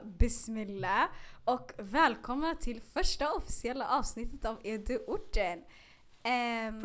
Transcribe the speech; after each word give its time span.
Så 0.00 0.06
bismillah 0.06 1.08
och 1.44 1.72
välkomna 1.78 2.54
till 2.54 2.80
första 2.80 3.32
officiella 3.32 3.88
avsnittet 3.88 4.44
av 4.44 4.60
Eduorten. 4.64 5.58
Um, 6.24 6.82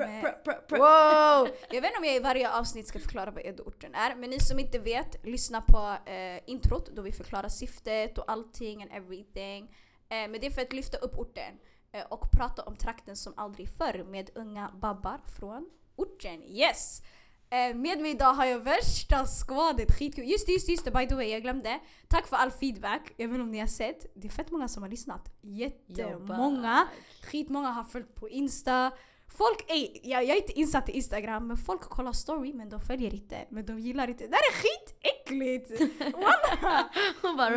wow! 0.69 1.47
Jag 1.69 1.81
vet 1.81 1.85
inte 1.85 1.97
om 1.97 2.05
jag 2.05 2.15
i 2.15 2.19
varje 2.19 2.51
avsnitt 2.51 2.87
ska 2.87 2.99
förklara 2.99 3.31
vad 3.31 3.45
Eduorten 3.45 3.95
är, 3.95 4.15
men 4.15 4.29
ni 4.29 4.39
som 4.39 4.59
inte 4.59 4.79
vet, 4.79 5.25
lyssna 5.25 5.61
på 5.61 5.97
uh, 6.11 6.39
introt 6.45 6.89
då 6.95 7.01
vi 7.01 7.11
förklarar 7.11 7.49
syftet 7.49 8.17
och 8.17 8.31
allting 8.31 8.81
and 8.83 8.91
everything. 8.93 9.63
Uh, 9.63 9.69
men 10.09 10.31
det 10.31 10.45
är 10.45 10.51
för 10.51 10.61
att 10.61 10.73
lyfta 10.73 10.97
upp 10.97 11.17
orten 11.17 11.53
uh, 11.95 12.01
och 12.09 12.31
prata 12.31 12.63
om 12.63 12.75
trakten 12.75 13.15
som 13.15 13.33
aldrig 13.37 13.69
förr 13.69 14.05
med 14.09 14.29
unga 14.35 14.71
babbar 14.81 15.19
från 15.39 15.69
orten. 15.95 16.43
Yes! 16.43 17.01
Eh, 17.49 17.75
med 17.75 18.01
mig 18.01 18.11
idag 18.11 18.33
har 18.33 18.45
jag 18.45 18.59
värsta 18.59 19.25
skvadet, 19.25 19.91
skitkul. 19.97 20.25
Just 20.25 20.45
det, 20.45 20.51
just 20.51 20.65
det, 20.65 20.71
just 20.71 20.85
det, 20.85 20.91
by 20.91 21.07
the 21.07 21.15
way, 21.15 21.27
jag 21.27 21.41
glömde. 21.41 21.79
Tack 22.07 22.27
för 22.27 22.35
all 22.35 22.51
feedback. 22.51 23.13
Jag 23.17 23.27
vet 23.27 23.33
inte 23.33 23.43
om 23.43 23.51
ni 23.51 23.59
har 23.59 23.67
sett. 23.67 24.05
Det 24.15 24.27
är 24.27 24.31
fett 24.31 24.51
många 24.51 24.67
som 24.67 24.83
har 24.83 24.89
lyssnat. 24.89 25.29
Jättemånga. 25.41 26.87
Skitmånga 27.23 27.67
har 27.67 27.83
följt 27.83 28.15
på 28.15 28.29
Insta. 28.29 28.91
Folk, 29.37 29.65
ey, 29.67 29.99
jag, 30.03 30.23
jag 30.23 30.37
är 30.37 30.41
inte 30.41 30.59
insatt 30.59 30.89
i 30.89 30.91
Instagram, 30.91 31.47
men 31.47 31.57
folk 31.57 31.81
kollar 31.81 32.13
story 32.13 32.53
men 32.53 32.69
de 32.69 32.81
följer 32.81 33.13
inte. 33.13 33.45
Men 33.49 33.65
de 33.65 33.79
gillar 33.79 34.07
inte. 34.07 34.27
Det 34.27 34.35
här 34.35 34.41
är 34.41 34.53
skitäckligt! 34.53 35.91
Hon 37.21 37.37
bara 37.37 37.49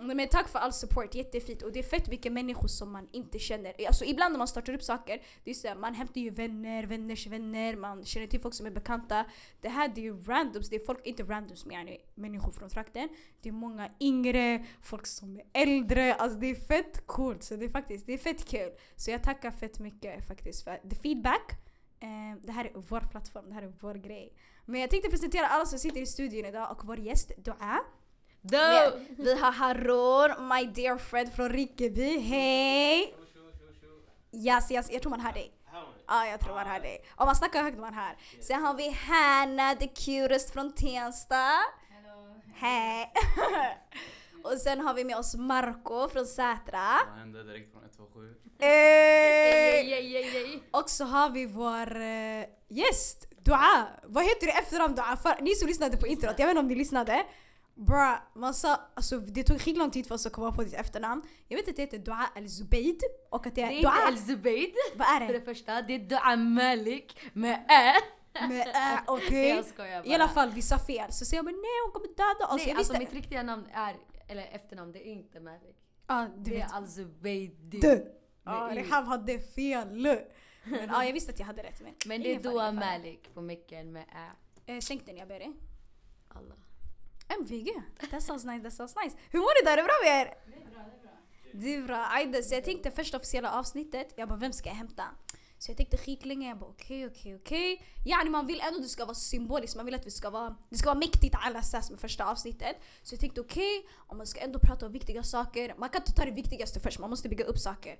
men, 0.00 0.16
men 0.16 0.28
tack 0.28 0.48
för 0.48 0.58
all 0.58 0.72
support, 0.72 1.14
jättefint. 1.14 1.62
Och 1.62 1.72
det 1.72 1.78
är 1.78 1.82
fett 1.82 2.10
mycket 2.10 2.32
människor 2.32 2.68
som 2.68 2.92
man 2.92 3.08
inte 3.12 3.38
känner. 3.38 3.86
Alltså 3.86 4.04
ibland 4.04 4.32
när 4.32 4.38
man 4.38 4.48
startar 4.48 4.74
upp 4.74 4.82
saker, 4.82 5.22
det 5.44 5.50
är 5.50 5.54
så 5.54 5.74
man 5.74 5.94
hämtar 5.94 6.20
ju 6.20 6.30
vänner, 6.30 6.86
vänners 6.86 7.26
vänner, 7.26 7.76
man 7.76 8.04
känner 8.04 8.26
till 8.26 8.40
folk 8.40 8.54
som 8.54 8.66
är 8.66 8.70
bekanta. 8.70 9.24
Det 9.60 9.68
här 9.68 9.88
det 9.88 10.00
är 10.00 10.02
ju 10.02 10.22
randoms, 10.22 10.70
det 10.70 10.76
är 10.76 10.84
folk, 10.86 11.06
inte 11.06 11.22
randoms 11.22 11.64
men 11.64 11.76
yani, 11.76 11.98
människor 12.14 12.52
från 12.52 12.68
trakten. 12.68 13.08
Det 13.42 13.48
är 13.48 13.52
många 13.52 13.90
yngre, 14.00 14.64
folk 14.82 15.06
som 15.06 15.36
är 15.36 15.62
äldre. 15.62 16.14
Alltså 16.14 16.38
det 16.38 16.50
är 16.50 16.54
fett 16.54 17.06
coolt. 17.06 17.42
Så 17.42 17.56
det 17.56 17.64
är 17.64 17.68
faktiskt, 17.70 18.06
det 18.06 18.12
är 18.12 18.18
fett 18.18 18.44
kul. 18.44 18.70
Så 18.96 19.10
jag 19.10 19.22
tackar 19.22 19.50
fett 19.50 19.78
mycket 19.78 20.28
faktiskt 20.28 20.64
för 20.64 20.80
feedback. 21.04 21.52
Eh, 22.00 22.38
det 22.42 22.52
här 22.52 22.64
är 22.64 22.72
vår 22.74 23.00
plattform, 23.00 23.44
det 23.48 23.54
här 23.54 23.62
är 23.62 23.72
vår 23.80 23.94
grej. 23.94 24.32
Men 24.64 24.80
jag 24.80 24.90
tänkte 24.90 25.10
presentera 25.10 25.46
alla 25.46 25.66
som 25.66 25.78
sitter 25.78 26.00
i 26.00 26.06
studion 26.06 26.44
idag 26.44 26.70
och 26.70 26.84
vår 26.84 26.98
gäst 26.98 27.32
Dua. 27.36 27.80
Vi, 28.40 29.06
vi 29.18 29.34
har 29.40 29.52
Harun, 29.52 30.48
my 30.48 30.64
dear 30.66 30.98
friend 30.98 31.32
från 31.32 31.48
Rinkeby. 31.48 32.18
Hej! 32.18 33.14
Yes, 34.32 34.70
yes, 34.70 34.90
jag 34.92 35.02
tror 35.02 35.10
man 35.10 35.20
hör 35.20 35.32
dig. 35.32 35.52
Ja, 35.72 35.84
ah, 36.06 36.26
jag 36.26 36.40
tror 36.40 36.54
man 36.54 36.66
hör 36.66 36.80
dig. 36.80 37.04
Om 37.16 37.26
man 37.26 37.36
snackar 37.36 37.62
högt 37.62 37.78
man 37.78 37.94
hör. 37.94 38.16
Sen 38.40 38.62
har 38.62 38.74
vi 38.74 38.90
Hanna, 38.90 39.74
the 39.74 39.86
cutest 39.88 40.52
från 40.52 40.72
Tensta. 40.72 41.50
Hej! 42.54 43.12
och 44.44 44.58
sen 44.58 44.80
har 44.80 44.94
vi 44.94 45.04
med 45.04 45.16
oss 45.16 45.34
Marco 45.34 46.08
från 46.08 46.26
Sätra. 46.26 46.88
Vad 47.08 47.18
hände 47.18 47.44
direkt 47.44 47.72
från 47.72 47.82
127? 47.82 48.34
Hey. 48.60 50.60
Och 50.70 50.90
så 50.90 51.04
har 51.04 51.30
vi 51.30 51.46
vår 51.46 51.96
uh, 51.96 52.44
gäst, 52.68 53.28
Dua. 53.44 53.86
Vad 54.04 54.24
heter 54.24 54.46
du 54.46 54.52
efternamn 54.52 54.94
Dua? 54.94 55.16
För 55.16 55.42
ni 55.42 55.54
som 55.54 55.68
lyssnade 55.68 55.96
på 55.96 56.06
introt, 56.06 56.34
jag 56.38 56.46
vet 56.46 56.50
inte 56.50 56.60
om 56.60 56.68
ni 56.68 56.74
lyssnade. 56.74 57.24
Bra, 57.74 58.22
man 58.34 58.54
sa, 58.54 58.80
alltså, 58.94 59.18
det 59.18 59.44
tog 59.44 59.60
skitlång 59.60 59.90
tid 59.90 60.06
för 60.06 60.14
oss 60.14 60.26
att 60.26 60.32
komma 60.32 60.52
på 60.52 60.62
ditt 60.62 60.74
efternamn. 60.74 61.22
Jag 61.48 61.56
vet 61.56 61.68
att 61.68 61.76
det 61.76 61.82
heter 61.82 61.98
Dua 61.98 62.30
El-Zubeid 62.36 63.00
och 63.30 63.46
att 63.46 63.54
det 63.54 63.62
är 63.62 63.68
Det 63.68 63.78
är 63.78 63.82
Dua. 63.82 63.92
inte 64.08 64.08
El-Zubeid. 64.08 64.74
Vad 64.96 65.08
är 65.08 65.20
det? 65.20 65.26
För 65.26 65.32
det 65.32 65.40
första, 65.40 65.82
det 65.82 65.94
är 65.94 65.98
Dua 65.98 66.36
Malik 66.36 67.18
med 67.32 67.64
Ä. 67.68 67.94
Med 68.48 68.68
Ä, 68.74 69.00
okej. 69.06 69.58
Okay. 69.58 70.02
I 70.04 70.14
alla 70.14 70.28
fall, 70.28 70.50
vi 70.50 70.62
sa 70.62 70.78
fel. 70.78 71.12
Så 71.12 71.24
säger 71.24 71.38
jag 71.38 71.44
men 71.44 71.54
nej 71.54 71.80
hon 71.84 71.92
kommer 71.92 72.08
döda 72.08 72.54
oss. 72.54 72.66
Nej, 72.66 72.74
alltså 72.78 72.98
mitt 72.98 73.12
riktiga 73.12 73.42
namn 73.42 73.66
är, 73.72 73.96
eller 74.34 74.54
efternamn, 74.54 74.92
det 74.92 75.08
är 75.08 75.12
inte 75.12 75.40
Malik. 75.40 75.76
Ah, 76.06 76.26
det 76.36 76.50
vet. 76.50 76.70
är 76.70 76.74
Al-Zubeidi. 76.76 78.02
Ja, 78.44 78.70
Rehab 78.72 79.04
hade 79.04 79.38
fel. 79.38 80.18
Men 80.64 80.88
ja, 80.88 81.04
jag 81.04 81.12
visste 81.12 81.32
att 81.32 81.38
jag 81.38 81.46
hade 81.46 81.62
rätt. 81.62 81.80
Men, 81.80 81.94
men 82.06 82.22
det 82.22 82.34
är 82.34 82.42
Dua 82.42 82.72
Malik 82.72 83.34
på 83.34 83.40
micken 83.40 83.92
med 83.92 84.02
Ä. 84.02 84.30
Eh, 84.66 84.80
sänk 84.80 85.06
den 85.06 85.16
jag 85.16 85.28
ber 85.28 85.38
dig. 85.38 85.52
Allah. 86.28 86.56
MVG. 87.40 87.72
That 88.10 88.22
sounds 88.22 88.44
nice, 88.44 88.62
that 88.62 88.72
sounds 88.72 88.96
nice. 89.04 89.16
Hur 89.30 89.38
mår 89.38 89.60
du 89.60 89.64
där? 89.64 89.72
Är 89.72 89.76
det 89.76 89.82
bra 89.82 89.94
med 90.04 90.20
er? 90.20 90.34
Det 90.46 90.56
är 90.56 90.70
bra, 90.70 90.82
det 90.84 90.96
är 90.96 91.02
bra. 91.02 91.12
Det 91.52 91.74
är 91.74 91.82
bra. 91.82 92.06
Aida, 92.10 92.42
så 92.42 92.54
jag 92.54 92.64
tänkte 92.64 92.90
första 92.90 93.16
officiella 93.16 93.52
avsnittet, 93.58 94.14
jag 94.16 94.28
bara 94.28 94.38
vem 94.38 94.52
ska 94.52 94.68
jag 94.68 94.76
hämta? 94.76 95.04
Så 95.64 95.70
jag 95.70 95.76
tänkte 95.76 95.96
skitlänge, 95.96 96.48
jag 96.48 96.58
bara 96.58 96.70
okej, 96.70 97.06
okay, 97.06 97.18
okej, 97.18 97.34
okay, 97.34 97.56
okej. 97.56 97.74
Okay. 97.74 98.12
Yani 98.12 98.30
man 98.30 98.46
vill 98.46 98.60
ändå 98.60 98.76
att 98.76 98.82
det 98.82 98.88
ska 98.88 99.04
vara 99.04 99.14
symboliskt, 99.14 99.76
man 99.76 99.84
vill 99.86 99.94
att 99.94 100.06
vi 100.06 100.10
ska 100.10 100.30
vara, 100.30 100.56
det 100.70 100.78
ska 100.78 100.88
vara 100.88 100.98
mäktigt 100.98 101.34
alla 101.38 101.62
sass 101.62 101.90
med 101.90 102.00
första 102.00 102.24
avsnittet. 102.24 102.76
Så 103.02 103.14
jag 103.14 103.20
tänkte 103.20 103.40
okej, 103.40 103.78
okay, 103.78 103.90
om 104.06 104.16
man 104.18 104.26
ska 104.26 104.40
ändå 104.40 104.58
prata 104.58 104.86
om 104.86 104.92
viktiga 104.92 105.22
saker, 105.22 105.74
man 105.78 105.88
kan 105.88 106.02
inte 106.02 106.12
ta 106.12 106.24
det 106.24 106.30
viktigaste 106.30 106.80
först, 106.80 106.98
man 106.98 107.10
måste 107.10 107.28
bygga 107.28 107.44
upp 107.44 107.58
saker. 107.58 107.98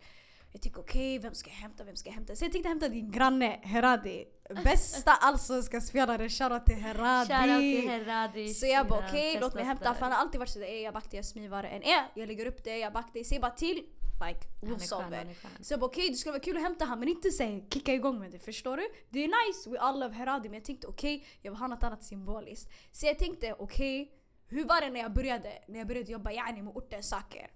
Jag 0.52 0.62
tänkte 0.62 0.80
okej, 0.80 1.18
okay, 1.18 1.28
vem 1.28 1.34
ska 1.34 1.50
jag 1.50 1.56
hämta, 1.56 1.84
vem 1.84 1.96
ska 1.96 2.08
jag 2.08 2.14
hämta? 2.14 2.36
Så 2.36 2.44
jag 2.44 2.52
tänkte 2.52 2.68
hämta 2.68 2.88
din 2.88 3.10
granne 3.10 3.60
Heradi. 3.62 4.24
Bästa 4.64 5.10
allsvenska-spelare, 5.20 6.28
shoutout 6.28 6.66
till 6.66 6.76
Heradi. 6.76 7.32
Shoutout 7.32 7.60
till 7.60 7.90
Heradi. 7.90 8.54
Så 8.54 8.66
jag 8.66 8.86
bara 8.86 9.06
okej, 9.08 9.30
okay, 9.30 9.40
låt 9.40 9.54
mig 9.54 9.64
hämta. 9.64 9.94
För 9.94 10.00
han 10.00 10.12
har 10.12 10.18
alltid 10.18 10.38
varit 10.38 10.50
sådär, 10.50 10.82
jag 10.84 10.94
backar, 10.94 11.24
jag 11.34 11.62
det 11.62 11.68
än 11.68 11.82
är. 11.82 12.04
Jag 12.14 12.26
lägger 12.26 12.46
upp 12.46 12.64
det, 12.64 12.78
jag 12.78 12.92
backar, 12.92 13.10
jag 13.18 13.26
säger 13.26 13.42
bara 13.42 13.50
till. 13.50 13.82
Like, 14.20 14.40
we'll 14.60 14.78
solve 14.78 15.22
it. 15.22 15.66
Så 15.66 15.72
jag 15.72 15.80
bara 15.80 15.86
okej, 15.86 16.00
okay, 16.00 16.10
det 16.10 16.16
skulle 16.16 16.32
vara 16.32 16.42
kul 16.42 16.56
att 16.56 16.62
hämta 16.62 16.84
honom 16.84 17.00
men 17.00 17.08
inte 17.08 17.30
säga 17.30 17.60
kicka 17.70 17.94
igång 17.94 18.18
med 18.18 18.30
det, 18.30 18.38
förstår 18.38 18.76
du? 18.76 18.88
Det 19.10 19.24
är 19.24 19.48
nice, 19.48 19.70
we 19.70 19.78
all 19.78 20.00
love 20.00 20.14
Heradi 20.14 20.48
men 20.48 20.54
jag 20.54 20.64
tänkte 20.64 20.86
okej, 20.86 21.16
okay, 21.16 21.28
jag 21.42 21.50
vill 21.50 21.58
ha 21.58 21.66
något 21.66 21.82
annat 21.82 22.04
symboliskt. 22.04 22.70
Så 22.92 23.06
jag 23.06 23.18
tänkte 23.18 23.54
okej, 23.58 24.02
okay, 24.02 24.14
hur 24.46 24.64
var 24.64 24.80
det 24.80 24.90
när 24.90 25.00
jag 25.00 25.12
började? 25.12 25.52
När 25.68 25.78
jag 25.78 25.88
började 25.88 26.12
jobba 26.12 26.32
yani 26.32 26.62
med 26.62 26.76
ortens 26.76 27.08
saker. 27.08 27.50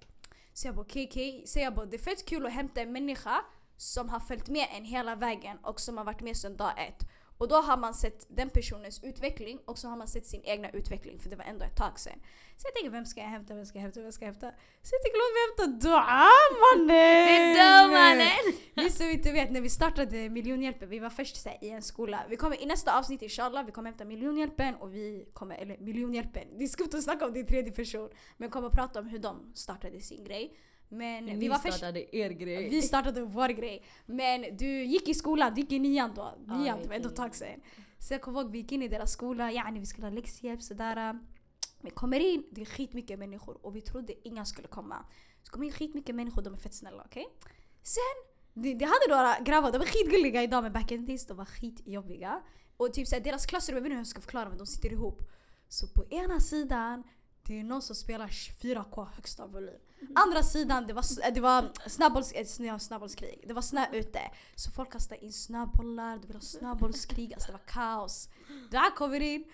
Så 0.52 0.68
jag 0.68 0.74
bara 0.74 0.82
okej, 0.82 1.04
okay, 1.04 1.30
okej. 1.30 1.46
Så 1.46 1.58
jag 1.58 1.74
bara 1.74 1.86
det 1.86 1.96
är 1.96 1.98
fett 1.98 2.28
kul 2.28 2.46
att 2.46 2.52
hämta 2.52 2.80
en 2.80 2.92
människa 2.92 3.44
som 3.76 4.08
har 4.08 4.20
följt 4.20 4.48
med 4.48 4.66
en 4.76 4.84
hela 4.84 5.16
vägen 5.16 5.58
och 5.62 5.80
som 5.80 5.98
har 5.98 6.04
varit 6.04 6.20
med 6.20 6.36
sedan 6.36 6.56
dag 6.56 6.72
ett. 6.88 7.08
Och 7.38 7.48
då 7.48 7.54
har 7.56 7.76
man 7.76 7.94
sett 7.94 8.26
den 8.28 8.50
personens 8.50 9.04
utveckling 9.04 9.58
och 9.64 9.78
så 9.78 9.88
har 9.88 9.96
man 9.96 10.08
sett 10.08 10.26
sin 10.26 10.42
egna 10.44 10.70
utveckling 10.70 11.18
för 11.18 11.30
det 11.30 11.36
var 11.36 11.44
ändå 11.44 11.64
ett 11.64 11.76
tag 11.76 11.98
sedan. 12.00 12.20
Så 12.56 12.66
jag 12.66 12.74
tänker 12.74 12.90
vem 12.90 13.06
ska 13.06 13.20
jag 13.20 13.28
hämta, 13.28 13.54
vem 13.54 13.66
ska 13.66 13.78
jag 13.78 13.82
hämta, 13.82 14.00
vem 14.00 14.12
ska 14.12 14.24
jag 14.24 14.32
hämta? 14.32 14.50
Så 14.82 14.94
jag 14.94 15.02
tänker 15.02 15.18
låt 15.22 15.32
mig 15.34 15.42
hämta 15.46 15.88
Dua 15.88 16.28
mannen! 16.64 17.90
Mannen! 17.90 18.54
Ni 18.74 18.90
som 18.90 19.06
inte 19.06 19.32
vet, 19.32 19.50
när 19.50 19.60
vi 19.60 19.70
startade 19.70 20.28
miljonhjälpen, 20.28 20.88
vi 20.88 20.98
var 20.98 21.10
först 21.10 21.36
så 21.36 21.48
här, 21.48 21.58
i 21.64 21.70
en 21.70 21.82
skola. 21.82 22.24
Vi 22.28 22.36
kommer 22.36 22.62
i 22.62 22.66
nästa 22.66 22.98
avsnitt 22.98 23.22
inshallah, 23.22 23.66
vi 23.66 23.72
kommer 23.72 23.90
hämta 23.90 24.04
miljonhjälpen 24.04 24.74
och 24.74 24.94
vi 24.94 25.28
kommer, 25.32 25.56
eller 25.56 25.78
miljonhjälpen, 25.78 26.42
det 26.58 26.64
är 26.64 26.68
skumt 26.68 26.90
att 26.94 27.02
snacka 27.02 27.26
om 27.26 27.32
det 27.32 27.40
i 27.40 27.44
tredje 27.44 27.72
person. 27.72 28.10
Men 28.36 28.50
kommer 28.50 28.68
prata 28.68 29.00
om 29.00 29.06
hur 29.06 29.18
de 29.18 29.52
startade 29.54 30.00
sin 30.00 30.24
grej. 30.24 30.58
Men 30.88 31.26
vi, 31.26 31.34
vi 31.34 31.48
var 31.48 31.58
startade 31.58 32.00
först, 32.00 32.14
er 32.14 32.30
grej. 32.30 32.68
Vi 32.68 32.82
startade 32.82 33.22
vår 33.22 33.48
grej. 33.48 33.82
Men 34.06 34.56
du 34.56 34.84
gick 34.84 35.08
i 35.08 35.14
skolan, 35.14 35.54
du 35.54 35.60
gick 35.60 35.72
i 35.72 35.78
nian 35.78 36.12
då. 36.14 36.34
Nian, 36.46 36.82
det 36.82 36.88
var 36.88 36.96
ändå 36.96 37.08
ett 37.08 37.16
tag 37.16 37.34
sedan. 37.34 37.60
Så 37.98 38.14
jag 38.14 38.22
kommer 38.22 38.40
ihåg, 38.40 38.50
vi 38.50 38.58
gick 38.58 38.72
in 38.72 38.82
i 38.82 38.88
deras 38.88 39.12
skola, 39.12 39.52
yani 39.52 39.80
vi 39.80 39.86
skulle 39.86 40.06
ha 40.06 40.14
läxhjälp 40.14 40.62
sådär. 40.62 41.18
Vi 41.80 41.90
kommer 41.90 42.20
in, 42.20 42.44
det 42.50 42.60
är 42.60 42.64
skitmycket 42.64 43.18
människor 43.18 43.66
och 43.66 43.76
vi 43.76 43.80
trodde 43.80 44.28
inga 44.28 44.44
skulle 44.44 44.68
komma. 44.68 45.04
Så 45.42 45.52
kom 45.52 45.62
in 45.62 45.72
skitmycket 45.72 46.14
människor, 46.14 46.42
de 46.42 46.54
är 46.54 46.58
fett 46.58 46.74
snälla, 46.74 47.02
okej? 47.06 47.26
Okay? 47.26 47.52
Sen, 47.82 48.02
det, 48.54 48.74
det 48.74 48.84
hade 48.84 49.08
några 49.08 49.38
grabbar, 49.40 49.72
de 49.72 49.78
var 49.78 49.86
skitgulliga 49.86 50.42
idag 50.42 50.62
men 50.62 50.72
back 50.72 50.92
in 50.92 51.06
days 51.06 51.26
de 51.26 51.36
var 51.36 51.44
skitjobbiga. 51.44 52.42
Och 52.76 52.92
typ 52.92 53.08
såhär, 53.08 53.22
deras 53.22 53.46
klassrum, 53.46 53.76
jag 53.76 53.82
vet 53.82 53.86
inte 53.86 53.94
hur 53.94 54.00
jag 54.00 54.06
ska 54.06 54.20
förklara 54.20 54.48
men 54.48 54.58
de 54.58 54.66
sitter 54.66 54.92
ihop. 54.92 55.22
Så 55.68 55.88
på 55.88 56.04
ena 56.10 56.40
sidan, 56.40 57.04
det 57.42 57.60
är 57.60 57.64
någon 57.64 57.82
som 57.82 57.96
spelar 57.96 58.28
4K 58.28 59.06
högsta 59.14 59.46
volym. 59.46 59.80
Andra 60.14 60.42
sidan, 60.42 60.86
det 60.86 60.92
var, 60.92 61.30
det 61.30 61.40
var 61.40 61.72
snöbolls, 61.86 62.32
eh, 62.32 62.46
snö. 62.46 62.78
Det 63.46 63.52
var 63.52 63.62
snö 63.62 63.86
ute. 63.92 64.20
Så 64.54 64.70
folk 64.70 64.92
kastade 64.92 65.24
in 65.24 65.32
snöbollar, 65.32 66.18
det 66.18 66.34
var 66.34 66.40
snöbollskrig, 66.40 67.34
alltså 67.34 67.46
det 67.46 67.52
var 67.52 67.66
kaos. 67.66 68.28
Där 68.70 68.96
kommer 68.96 69.20
in, 69.20 69.44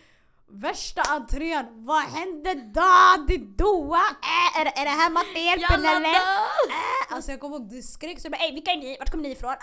värsta 0.49 1.03
entrén. 1.03 1.85
Vad 1.85 2.03
hände 2.03 2.55
då? 2.55 3.25
Det 3.29 3.39
Doa? 3.39 3.99
Äh, 4.23 4.61
är, 4.61 4.67
är 4.67 4.85
det 4.85 4.91
här 4.91 5.11
materielpen 5.11 5.85
eller? 5.97 6.15
Äh, 6.15 7.15
alltså 7.15 7.31
jag 7.31 7.41
kommer 7.41 7.57
ihåg, 7.57 7.69
du 7.71 7.83
skrek 7.83 8.21
så 8.21 8.27
jag 8.27 8.33
bara 8.33 8.45
ey 8.45 8.55
vilka 8.55 8.71
är 8.71 8.77
ni? 8.77 8.97
Vart 8.99 9.11
kommer 9.11 9.23
ni 9.23 9.31
ifrån? 9.31 9.55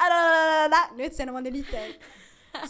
Du 0.92 1.04
vet 1.04 1.16
sen 1.16 1.26
när 1.26 1.34
man 1.34 1.46
är 1.46 1.52
liten. 1.52 1.94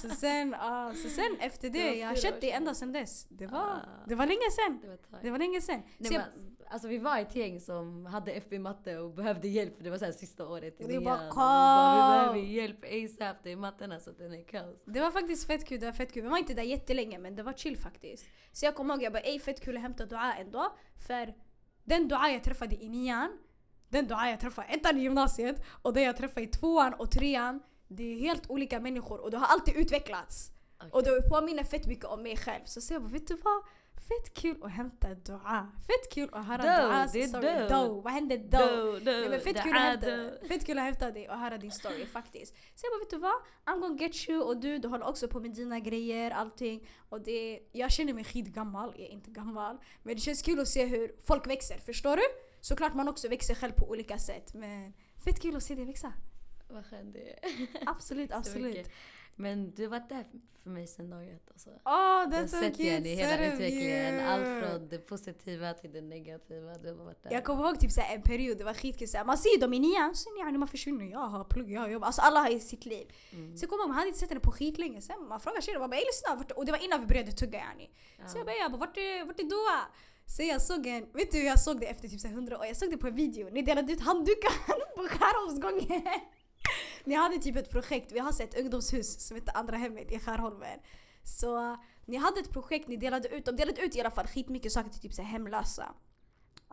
Så 0.01 0.09
sen, 0.09 0.53
uh, 0.53 0.93
så 0.93 1.09
sen 1.09 1.37
efter 1.39 1.69
det, 1.69 1.83
det 1.83 1.95
jag 1.95 2.07
har 2.07 2.15
köpt 2.15 2.41
det 2.41 2.51
ända 2.51 2.73
sen 2.73 2.91
dess. 2.91 3.25
Det 3.29 3.47
var, 3.47 3.73
uh, 3.73 4.07
det 4.07 4.15
var 4.15 4.25
länge 4.25 4.51
sen. 4.51 4.79
Det 4.81 4.87
var, 4.87 5.21
det 5.21 5.31
var 5.31 5.37
länge 5.37 5.61
sen. 5.61 5.81
Nej, 5.97 6.13
jag, 6.13 6.23
alltså 6.67 6.87
vi 6.87 6.97
var 6.97 7.19
ett 7.19 7.35
gäng 7.35 7.59
som 7.59 8.05
hade 8.05 8.31
FB 8.31 8.59
matte 8.59 8.97
och 8.97 9.13
behövde 9.13 9.47
hjälp 9.47 9.75
för 9.75 9.83
det 9.83 9.89
var 9.89 9.97
så 9.97 10.05
här 10.05 10.11
sista 10.11 10.47
året 10.47 10.81
i 10.81 10.87
nian. 10.87 11.03
Bara, 11.03 11.17
vi, 11.17 11.35
bara, 11.35 12.33
vi 12.33 12.41
behöver 12.41 12.47
hjälp 12.47 12.83
ASAP, 12.83 13.37
det 13.43 13.51
är 13.51 13.55
matten 13.55 13.91
alltså 13.91 14.11
den 14.11 14.33
är 14.33 14.43
kaos. 14.43 14.83
Det 14.85 14.99
var 14.99 15.11
faktiskt 15.11 15.47
fett 15.47 15.67
kul, 15.67 15.79
det 15.79 15.85
var 15.85 15.93
fett 15.93 16.13
kul. 16.13 16.23
Vi 16.23 16.29
var 16.29 16.37
inte 16.37 16.53
där 16.53 16.63
jättelänge 16.63 17.19
men 17.19 17.35
det 17.35 17.43
var 17.43 17.53
chill 17.53 17.77
faktiskt. 17.77 18.25
Så 18.51 18.65
jag 18.65 18.75
kommer 18.75 18.93
ihåg, 18.93 19.03
jag 19.03 19.13
bara 19.13 19.23
ey 19.23 19.39
fett 19.39 19.61
kul 19.61 19.75
att 19.75 19.81
hämta 19.81 20.05
dua 20.05 20.33
ändå. 20.33 20.75
För 21.07 21.33
den 21.83 22.07
dua 22.07 22.29
jag 22.29 22.43
träffade 22.43 22.83
i 22.83 22.89
nian, 22.89 23.37
den 23.89 24.07
dua 24.07 24.29
jag 24.29 24.39
träffade 24.39 24.67
ettan 24.67 24.97
i 24.97 25.01
gymnasiet 25.01 25.63
och 25.81 25.93
den 25.93 26.03
jag 26.03 26.17
träffade 26.17 26.45
i 26.45 26.47
tvåan 26.47 26.93
och 26.93 27.11
trean 27.11 27.59
det 27.95 28.03
är 28.03 28.19
helt 28.19 28.49
olika 28.49 28.79
människor 28.79 29.19
och 29.19 29.31
det 29.31 29.37
har 29.37 29.47
alltid 29.47 29.75
utvecklats. 29.75 30.51
Okay. 30.77 30.89
Och 30.91 31.03
det 31.03 31.29
påminner 31.29 31.63
fett 31.63 31.87
mycket 31.87 32.05
om 32.05 32.23
mig 32.23 32.37
själv. 32.37 32.65
Så, 32.65 32.81
så 32.81 32.93
jag 32.93 33.01
bara, 33.01 33.11
vet 33.11 33.27
du 33.27 33.35
vad? 33.35 33.63
Fett 34.11 34.33
kul 34.33 34.63
att 34.63 34.71
hämta 34.71 35.15
dua. 35.15 35.67
Fett 35.87 36.13
kul 36.13 36.29
att 36.31 36.45
höra 36.45 36.57
Do, 36.57 36.87
duas 36.87 37.11
det 37.11 37.21
är 37.23 37.27
story. 37.27 37.59
do. 37.59 37.67
Do. 37.67 38.01
Vad 38.01 38.13
hände 38.13 38.37
do? 38.37 38.57
Do, 38.57 38.91
do, 38.91 38.99
Nej, 39.03 39.29
men 39.29 39.39
fett, 39.41 39.63
kul 39.63 39.73
att 39.75 39.81
hämta, 39.81 40.47
fett 40.47 40.65
kul 40.65 40.77
att 40.77 40.83
hämta 40.83 41.11
dig 41.11 41.29
och 41.29 41.37
höra 41.37 41.57
din 41.57 41.71
story 41.71 42.05
faktiskt. 42.05 42.55
Så 42.75 42.85
jag 42.85 42.91
bara, 42.91 42.99
vet 42.99 43.09
du 43.09 43.17
vad? 43.17 43.33
I'm 43.65 43.79
gonna 43.81 43.97
get 43.99 44.29
you 44.29 44.41
och 44.41 44.57
du, 44.57 44.77
du 44.77 44.87
håller 44.87 45.07
också 45.07 45.27
på 45.27 45.39
med 45.39 45.51
dina 45.51 45.79
grejer, 45.79 46.31
allting. 46.31 46.87
Och 47.09 47.21
det, 47.21 47.59
jag 47.71 47.91
känner 47.91 48.13
mig 48.13 48.23
skitgammal, 48.23 48.93
jag 48.97 49.07
är 49.07 49.11
inte 49.11 49.31
gammal. 49.31 49.77
Men 50.03 50.15
det 50.15 50.21
känns 50.21 50.41
kul 50.41 50.59
att 50.59 50.67
se 50.67 50.85
hur 50.85 51.15
folk 51.23 51.47
växer, 51.47 51.77
förstår 51.77 52.15
du? 52.15 52.23
Såklart 52.61 52.93
man 52.93 53.07
också 53.07 53.27
växer 53.27 53.55
själv 53.55 53.71
på 53.71 53.89
olika 53.89 54.17
sätt. 54.17 54.53
Men 54.53 54.93
fett 55.25 55.41
kul 55.41 55.55
att 55.55 55.63
se 55.63 55.75
dig 55.75 55.85
växa. 55.85 56.13
Vad 56.69 56.85
skönt 56.85 57.13
det 57.13 57.19
är. 57.29 57.39
Absolut, 57.85 58.31
absolut. 58.39 58.89
Men 59.41 59.71
du 59.75 59.83
har 59.83 59.89
varit 59.89 60.09
där 60.09 60.25
för 60.63 60.69
mig 60.69 60.87
sedan 60.87 61.09
dag 61.09 61.27
ett. 61.29 61.51
Alltså. 61.51 61.69
Oh, 61.69 61.75
Du 61.85 61.85
har 61.85 62.25
that's 62.43 62.47
so 62.47 62.57
sett 62.57 62.79
igen 62.79 62.97
cute, 62.97 63.09
i 63.09 63.15
hela 63.15 63.53
utvecklingen. 63.53 64.15
you. 64.15 64.23
Allt 64.27 64.43
från 64.63 64.89
det 64.89 64.97
positiva 64.97 65.73
till 65.73 65.91
det 65.91 66.01
negativa. 66.01 66.77
Du 66.77 66.87
har 66.87 67.05
varit 67.05 67.23
där. 67.23 67.31
Jag 67.31 67.43
kommer 67.43 67.63
ihåg 67.67 67.79
typ 67.79 67.91
såhär, 67.91 68.15
en 68.15 68.21
period, 68.21 68.57
det 68.57 68.63
var 68.63 68.73
skitkul. 68.73 69.07
såhär, 69.07 69.25
Man 69.25 69.37
ser 69.37 69.59
dem 69.59 69.73
i 69.73 69.79
nian, 69.79 70.15
sen 70.15 70.33
yani, 70.39 70.57
man 70.57 70.67
försvinner. 70.67 71.05
Jag 71.05 71.19
har 71.19 71.43
plugg, 71.43 71.71
jag 71.71 71.91
jobbar. 71.91 72.07
Alltså 72.07 72.21
alla 72.21 72.39
har 72.39 72.59
sitt 72.59 72.85
liv. 72.85 73.07
Mm. 73.31 73.55
Jag 73.55 73.69
kommer 73.69 73.83
ihåg, 73.83 73.89
man 73.89 73.97
hade 73.97 74.07
inte 74.07 74.19
sett 74.19 74.29
henne 74.29 74.41
på 74.41 74.51
skitlänge. 74.51 75.01
Sen 75.01 75.27
man 75.27 75.39
frågade 75.39 75.61
tjejerna, 75.61 75.79
man 75.79 75.89
bara 75.89 75.99
lyssna. 75.99 76.55
Och 76.55 76.65
det 76.65 76.71
var 76.71 76.83
innan 76.85 77.01
vi 77.01 77.07
började 77.07 77.31
tugga 77.31 77.59
yani. 77.59 77.89
Så 78.27 78.37
jag 78.37 78.45
bara, 78.45 78.55
jag 78.55 78.71
bara 78.71 78.77
vart 78.79 78.97
är, 78.97 79.25
vart 79.25 79.39
är 79.39 79.43
Dua? 79.43 79.79
Så 80.25 80.43
jag 80.43 80.61
såg 80.61 80.87
en, 80.87 81.11
vet 81.13 81.31
du 81.31 81.37
hur 81.37 81.45
jag 81.45 81.59
såg 81.59 81.79
det 81.79 81.85
efter 81.85 82.07
typ 82.07 82.25
100 82.25 82.57
år? 82.59 82.65
Jag 82.65 82.77
såg 82.77 82.91
det 82.91 82.97
på 82.97 83.07
en 83.07 83.15
video. 83.15 83.49
Ni 83.49 83.61
delade 83.61 83.93
ut 83.93 84.01
handdukar 84.01 84.53
på 84.95 85.01
Skärholmsgången. 85.07 86.01
Ni 87.05 87.15
hade 87.15 87.37
typ 87.37 87.55
ett 87.55 87.71
projekt, 87.71 88.11
vi 88.11 88.19
har 88.19 88.31
sett 88.31 88.59
ungdomshus 88.59 89.27
som 89.27 89.35
heter 89.35 89.57
Andra 89.57 89.77
hemmet 89.77 90.11
i 90.11 90.19
Skärholmen. 90.19 90.79
Så 91.23 91.57
eh, 91.57 91.75
ni 92.05 92.17
hade 92.17 92.39
ett 92.39 92.51
projekt, 92.51 92.87
ni 92.87 92.95
delade 92.95 93.27
ut, 93.27 93.45
de 93.45 93.55
delade 93.55 93.81
ut 93.81 93.95
i 93.95 93.99
alla 93.99 94.11
fall 94.11 94.27
skitmycket 94.27 94.71
saker 94.71 94.89
till 94.89 95.01
typ 95.01 95.13
så 95.13 95.21
hemlösa. 95.21 95.93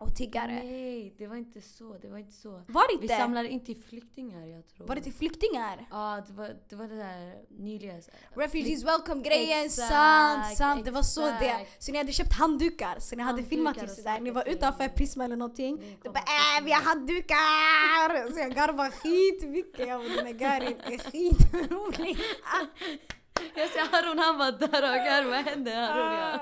Och 0.00 0.14
tiggare. 0.14 0.52
Nej, 0.52 1.14
det 1.18 1.26
var 1.26 1.36
inte 1.36 1.60
så. 1.62 1.96
Det 2.02 2.08
var 2.08 2.18
inte 2.18 2.32
så. 2.32 2.50
Var 2.50 2.92
det 2.92 2.98
Vi 2.98 3.02
inte? 3.02 3.16
samlade 3.16 3.48
in 3.48 3.64
till 3.64 3.82
flyktingar 3.82 4.46
jag 4.46 4.66
tror. 4.66 4.86
Var 4.86 4.94
det 4.94 5.00
till 5.00 5.12
flyktingar? 5.12 5.86
Ja, 5.90 6.22
det 6.26 6.32
var 6.32 6.56
det, 6.68 6.76
var 6.76 6.88
det 6.88 6.96
där 6.96 7.34
nyligen. 7.48 8.02
Refugees 8.34 8.84
welcome 8.84 9.22
grejen, 9.22 9.64
Exakt, 9.64 9.88
sant, 9.88 10.56
sant. 10.56 10.84
Det 10.84 10.90
var 10.90 11.02
så 11.02 11.20
det. 11.20 11.66
Så 11.78 11.92
ni 11.92 11.98
hade 11.98 12.12
köpt 12.12 12.32
handdukar, 12.32 12.98
så 12.98 13.16
ni 13.16 13.22
hade 13.22 13.32
Handdukar 13.32 13.48
filmat 13.56 13.78
typ 13.78 13.90
sådär. 13.90 14.20
Ni 14.20 14.30
var 14.30 14.48
utanför 14.48 14.88
Prisma 14.88 15.24
eller 15.24 15.36
någonting. 15.36 15.98
Du 16.02 16.10
bara 16.10 16.18
äh, 16.58 16.64
vi 16.64 16.72
har 16.72 16.82
handdukar! 16.82 18.32
Så 18.32 18.38
jag 18.38 18.54
garvade 18.54 18.90
skitmycket. 18.90 19.88
Jag 19.88 20.00
bara 20.00 20.22
den 20.22 20.40
här 20.40 20.60
är 20.62 20.98
skitrolig. 20.98 22.18
Jag 23.54 23.68
ser 23.68 23.92
Harun 23.92 24.18
han 24.18 24.38
var 24.38 24.52
där 24.52 24.82
och 24.82 25.04
garvade. 25.06 25.30
Vad 25.30 25.44
hände 25.44 25.70
Harun? 25.74 26.40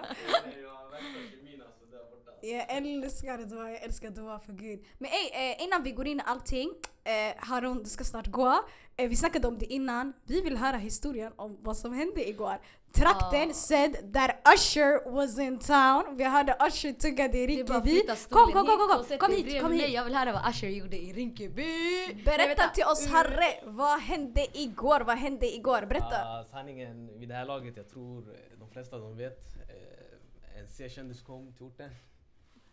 Ja. 2.50 2.56
Jag 2.68 2.76
älskar 2.76 3.38
Dua, 3.38 3.70
jag 3.70 3.82
älskar 3.82 4.10
Dua 4.10 4.38
för 4.38 4.52
gud. 4.52 4.84
Men 4.98 5.10
ey, 5.10 5.50
eh, 5.50 5.62
innan 5.64 5.82
vi 5.82 5.90
går 5.90 6.06
in 6.06 6.18
i 6.20 6.22
allting. 6.26 6.70
Eh, 7.04 7.12
Harun, 7.36 7.82
du 7.82 7.90
ska 7.90 8.04
snart 8.04 8.26
gå. 8.26 8.60
Eh, 8.96 9.08
vi 9.08 9.16
snackade 9.16 9.48
om 9.48 9.58
det 9.58 9.72
innan. 9.72 10.12
Vi 10.24 10.40
vill 10.40 10.56
höra 10.56 10.76
historien 10.76 11.32
om 11.36 11.58
vad 11.62 11.76
som 11.76 11.92
hände 11.92 12.28
igår. 12.28 12.60
Trakten 12.92 13.50
Ah. 13.50 13.52
said 13.52 14.12
that 14.12 14.30
Usher 14.54 15.10
was 15.10 15.38
in 15.38 15.58
town. 15.58 16.16
Vi 16.16 16.24
hörde 16.24 16.56
Usher 16.68 16.92
tuggade 16.92 17.38
i 17.38 17.46
Det 17.46 17.62
att 17.62 17.84
Rinkeby. 17.86 18.02
Kom, 18.30 18.52
kom, 18.52 18.66
kom, 18.66 18.66
kom, 18.66 19.04
kom, 19.08 19.18
kom 19.18 19.32
hit, 19.32 19.62
kom 19.62 19.72
hit. 19.72 19.88
Jag 19.92 20.04
vill 20.04 20.14
höra 20.14 20.32
vad 20.32 20.48
Usher 20.50 20.68
gjorde 20.68 20.96
i 20.96 21.12
Rinkeby. 21.12 22.22
Berätta 22.24 22.68
till 22.68 22.84
oss 22.84 23.06
Harre, 23.06 23.54
vad 23.64 24.00
hände 24.00 24.46
igår? 24.58 25.00
Vad 25.00 25.16
hände 25.18 25.54
igår? 25.54 25.86
Berätta. 25.86 26.24
Ah, 26.24 26.44
sanningen, 26.50 27.18
vid 27.18 27.28
det 27.28 27.34
här 27.34 27.44
laget, 27.44 27.76
jag 27.76 27.88
tror 27.88 28.36
de 28.58 28.68
flesta 28.70 28.98
de 28.98 29.16
vet. 29.16 29.38
Eh, 29.68 30.60
en 30.60 30.68
C-kändis 30.68 31.22
kom 31.22 31.52
till 31.52 31.62
orten. 31.66 31.90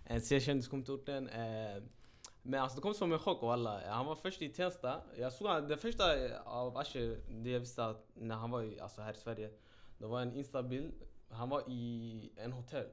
Eh, 0.05 0.15
en 0.15 0.21
C-kändis 0.21 0.67
kom 0.67 0.83
till 0.83 0.93
orten. 0.93 1.29
Eh, 1.29 1.83
men 2.41 2.59
alltså 2.59 2.75
det 2.75 2.81
kom 2.81 2.93
som 2.93 3.11
en 3.11 3.19
chock 3.19 3.41
walla. 3.41 3.69
alla. 3.69 3.93
Han 3.93 4.05
var 4.05 4.15
först 4.15 4.41
i 4.41 4.49
Tensta. 4.49 5.01
Jag 5.17 5.33
såg 5.33 5.47
han, 5.47 5.67
det 5.67 5.77
första 5.77 6.25
eh, 6.25 6.47
av 6.47 6.77
Asher, 6.77 7.17
det 7.29 7.49
jag 7.49 7.59
visste 7.59 7.85
att 7.85 8.07
när 8.13 8.35
han 8.35 8.51
var 8.51 8.63
i, 8.63 8.79
alltså 8.79 9.01
här 9.01 9.13
i 9.13 9.17
Sverige. 9.17 9.49
Det 9.97 10.05
var 10.05 10.21
en 10.21 10.35
instabil. 10.35 10.91
Han 11.29 11.49
var 11.49 11.63
i 11.67 12.31
en 12.35 12.51
hotell. 12.51 12.87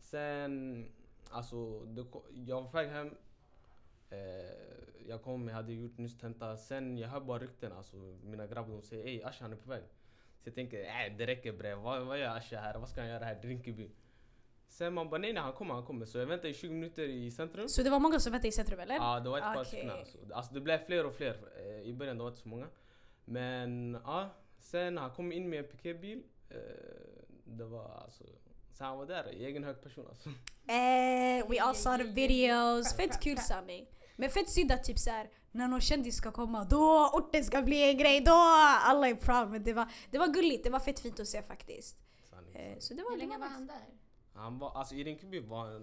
Sen, 0.00 0.84
alltså, 1.30 1.80
det, 1.80 2.06
jag 2.46 2.62
var 2.62 2.70
på 2.70 2.76
väg 2.76 2.88
hem. 2.88 3.16
Eh, 4.10 4.18
jag 5.08 5.22
kom, 5.22 5.48
jag 5.48 5.54
hade 5.54 5.72
gjort 5.72 5.98
nyss 5.98 6.18
tenta. 6.18 6.56
Sen 6.56 6.98
jag 6.98 7.08
hör 7.08 7.20
bara 7.20 7.38
rykten, 7.38 7.72
alltså 7.72 7.96
mina 8.22 8.46
grabbar 8.46 8.74
de 8.74 8.82
säger 8.82 9.06
ey 9.06 9.22
Asha 9.22 9.44
han 9.44 9.52
är 9.52 9.56
på 9.56 9.70
väg. 9.70 9.82
Så 10.42 10.48
jag 10.48 10.54
tänker, 10.54 10.80
äh, 10.80 11.16
det 11.18 11.26
räcker 11.26 11.52
bre, 11.52 11.74
vad, 11.74 12.06
vad 12.06 12.18
gör 12.18 12.36
Asha 12.36 12.60
här? 12.60 12.78
Vad 12.78 12.88
ska 12.88 13.00
han 13.00 13.10
göra 13.10 13.24
här 13.24 13.38
i 13.44 13.48
Rinkeby? 13.48 13.90
Sen 14.68 14.94
man 14.94 15.10
bara 15.10 15.18
nej 15.20 15.32
nej 15.32 15.42
han 15.42 15.52
kommer, 15.52 15.74
han 15.74 15.84
kommer. 15.86 16.06
Så 16.06 16.18
jag 16.18 16.26
väntade 16.26 16.48
i 16.48 16.54
20 16.54 16.72
minuter 16.74 17.02
i 17.02 17.30
centrum. 17.30 17.68
Så 17.68 17.82
det 17.82 17.90
var 17.90 17.98
många 18.00 18.20
som 18.20 18.32
väntade 18.32 18.48
i 18.48 18.52
centrum 18.52 18.80
eller? 18.80 18.94
Ja 18.94 19.20
det 19.20 19.28
var 19.30 19.38
ett 19.38 19.44
par 19.44 19.64
stycken 19.64 19.90
alltså. 19.90 20.18
alltså. 20.34 20.54
Det 20.54 20.60
blev 20.60 20.86
fler 20.86 21.06
och 21.06 21.14
fler. 21.14 21.36
Eh, 21.66 21.88
I 21.88 21.92
början 21.92 22.16
det 22.18 22.22
var 22.22 22.30
inte 22.30 22.42
så 22.42 22.48
många. 22.48 22.66
Men 23.24 23.98
ja, 24.04 24.28
sen 24.58 24.98
han 24.98 25.10
kom 25.10 25.32
in 25.32 25.50
med 25.50 25.58
en 25.58 25.64
piketbil. 25.70 26.22
Eh, 26.50 26.56
det 27.44 27.64
var 27.64 28.00
alltså, 28.04 28.24
så 28.72 28.84
han 28.84 28.98
var 28.98 29.06
där 29.06 29.32
i 29.32 29.44
egen 29.44 29.64
hög 29.64 29.82
person 29.82 30.06
alltså. 30.08 30.28
Eh, 30.68 31.48
we 31.50 31.60
all 31.62 31.74
saw 31.74 32.04
the 32.04 32.10
videos. 32.10 32.94
Fett 32.96 33.20
kul 33.22 33.38
sanning. 33.38 33.86
Men 34.16 34.30
fett 34.30 34.48
synd 34.50 34.72
att 34.72 34.84
typ 34.84 34.98
såhär, 34.98 35.30
när 35.52 35.68
någon 35.68 35.80
kändis 35.80 36.16
ska 36.16 36.30
komma, 36.32 36.64
då 36.64 37.10
orten 37.12 37.44
ska 37.44 37.62
bli 37.62 37.90
en 37.90 37.98
grej, 37.98 38.20
då 38.20 38.32
alla 38.84 39.08
är 39.08 39.14
proud. 39.14 39.50
Men 39.50 39.62
det 39.64 39.72
var, 39.72 39.88
det 40.10 40.18
var 40.18 40.26
gulligt, 40.28 40.64
det 40.64 40.70
var 40.70 40.80
fett 40.80 41.00
fint 41.00 41.20
att 41.20 41.28
se 41.28 41.42
faktiskt. 41.42 41.96
Sanning, 42.30 42.54
Eh, 42.54 42.60
sanning. 42.62 42.80
så 42.80 42.94
det 42.94 43.02
var, 43.02 43.10
Hur 43.10 43.18
länge 43.18 43.38
var 43.38 43.46
han 43.46 43.66
där? 43.66 43.76
Han 44.38 44.58
var, 44.58 44.70
alltså 44.70 44.94
i 44.94 45.04
Rinkeby 45.04 45.40
var 45.40 45.66
en 45.66 45.82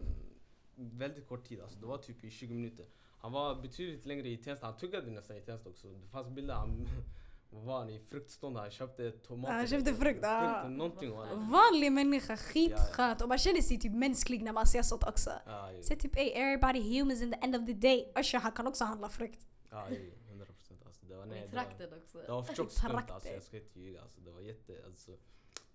väldigt 0.75 1.27
kort 1.27 1.47
tid, 1.47 1.61
alltså 1.61 1.79
det 1.79 1.85
var 1.85 1.97
typ 1.97 2.23
i 2.23 2.29
20 2.29 2.53
minuter. 2.53 2.85
Han 3.17 3.31
var 3.31 3.55
betydligt 3.55 4.05
längre 4.05 4.29
i 4.29 4.37
Tensta, 4.37 4.65
han 4.65 4.77
tuggade 4.77 5.11
nästan 5.11 5.37
i 5.37 5.41
Tensta 5.41 5.69
också. 5.69 5.87
Det 5.87 6.07
fanns 6.07 6.29
bilder, 6.29 6.53
han 6.53 6.87
var 7.49 7.79
han 7.79 7.89
i 7.89 7.99
fruktstånd, 7.99 8.57
han 8.57 8.71
köpte 8.71 9.11
tomater. 9.11 9.53
Han 9.53 9.67
köpte 9.67 9.93
frukt, 9.93 10.19
ja. 10.21 10.61
frukt 10.61 10.77
någonting. 10.77 11.11
Vanlig 11.51 11.91
människa, 11.91 12.37
skitskönt. 12.37 13.21
Och 13.21 13.29
man 13.29 13.37
känner 13.37 13.61
sig 13.61 13.79
typ 13.79 13.93
mänsklig 13.93 14.43
när 14.43 14.53
man 14.53 14.65
ser 14.65 14.81
sånt 14.81 15.03
också. 15.03 15.29
Ja, 15.45 15.71
ju. 15.71 15.83
Så 15.83 15.95
typ 15.95 16.17
ey, 16.17 16.29
everybody 16.29 16.99
humans 16.99 17.21
in 17.21 17.31
the 17.31 17.37
end 17.41 17.55
of 17.55 17.65
the 17.65 17.73
day. 17.73 18.11
Usher 18.15 18.39
han 18.39 18.51
kan 18.51 18.67
också 18.67 18.83
handla 18.83 19.09
frukt. 19.09 19.47
Ja, 19.69 19.87
100 20.27 20.45
procent. 20.45 20.85
Alltså, 20.85 21.05
det 21.05 21.15
var, 21.15 21.25
nej, 21.25 21.37
i 21.37 21.41
det 21.41 21.55
var, 21.55 21.63
trakten 21.63 21.93
också. 21.93 22.17
det 22.17 22.31
var 22.31 22.43
för 22.47 22.55
tjockt 22.55 22.71
skumt 22.71 23.01
alltså, 23.09 23.29
jag 23.29 23.43
ska 23.43 23.57
inte 23.57 23.79
ljuga. 23.79 24.01
Alltså, 24.01 24.21
det 24.21 24.31
var 24.31 24.41
jätte, 24.41 24.81
alltså, 24.85 25.11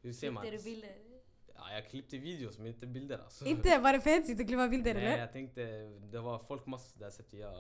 hur 0.03 0.13
ser 0.13 0.31
man? 0.31 0.47
Bilder? 0.65 1.20
Ja, 1.61 1.75
jag 1.75 1.89
klippte 1.89 2.19
videos 2.19 2.59
men 2.59 2.67
inte 2.67 2.87
bilder 2.87 3.19
alltså. 3.19 3.45
Inte 3.45 3.79
var 3.79 3.93
det 3.93 4.01
för 4.01 4.11
hetsigt 4.11 4.41
att 4.41 4.47
klippa 4.47 4.69
bilder 4.69 4.95
Nej, 4.95 5.07
eller? 5.07 5.19
jag 5.19 5.33
tänkte, 5.33 5.63
det 6.13 6.21
var 6.21 6.39
folkmassor 6.39 6.99
där 7.01 7.11
så 7.11 7.23
jag, 7.31 7.55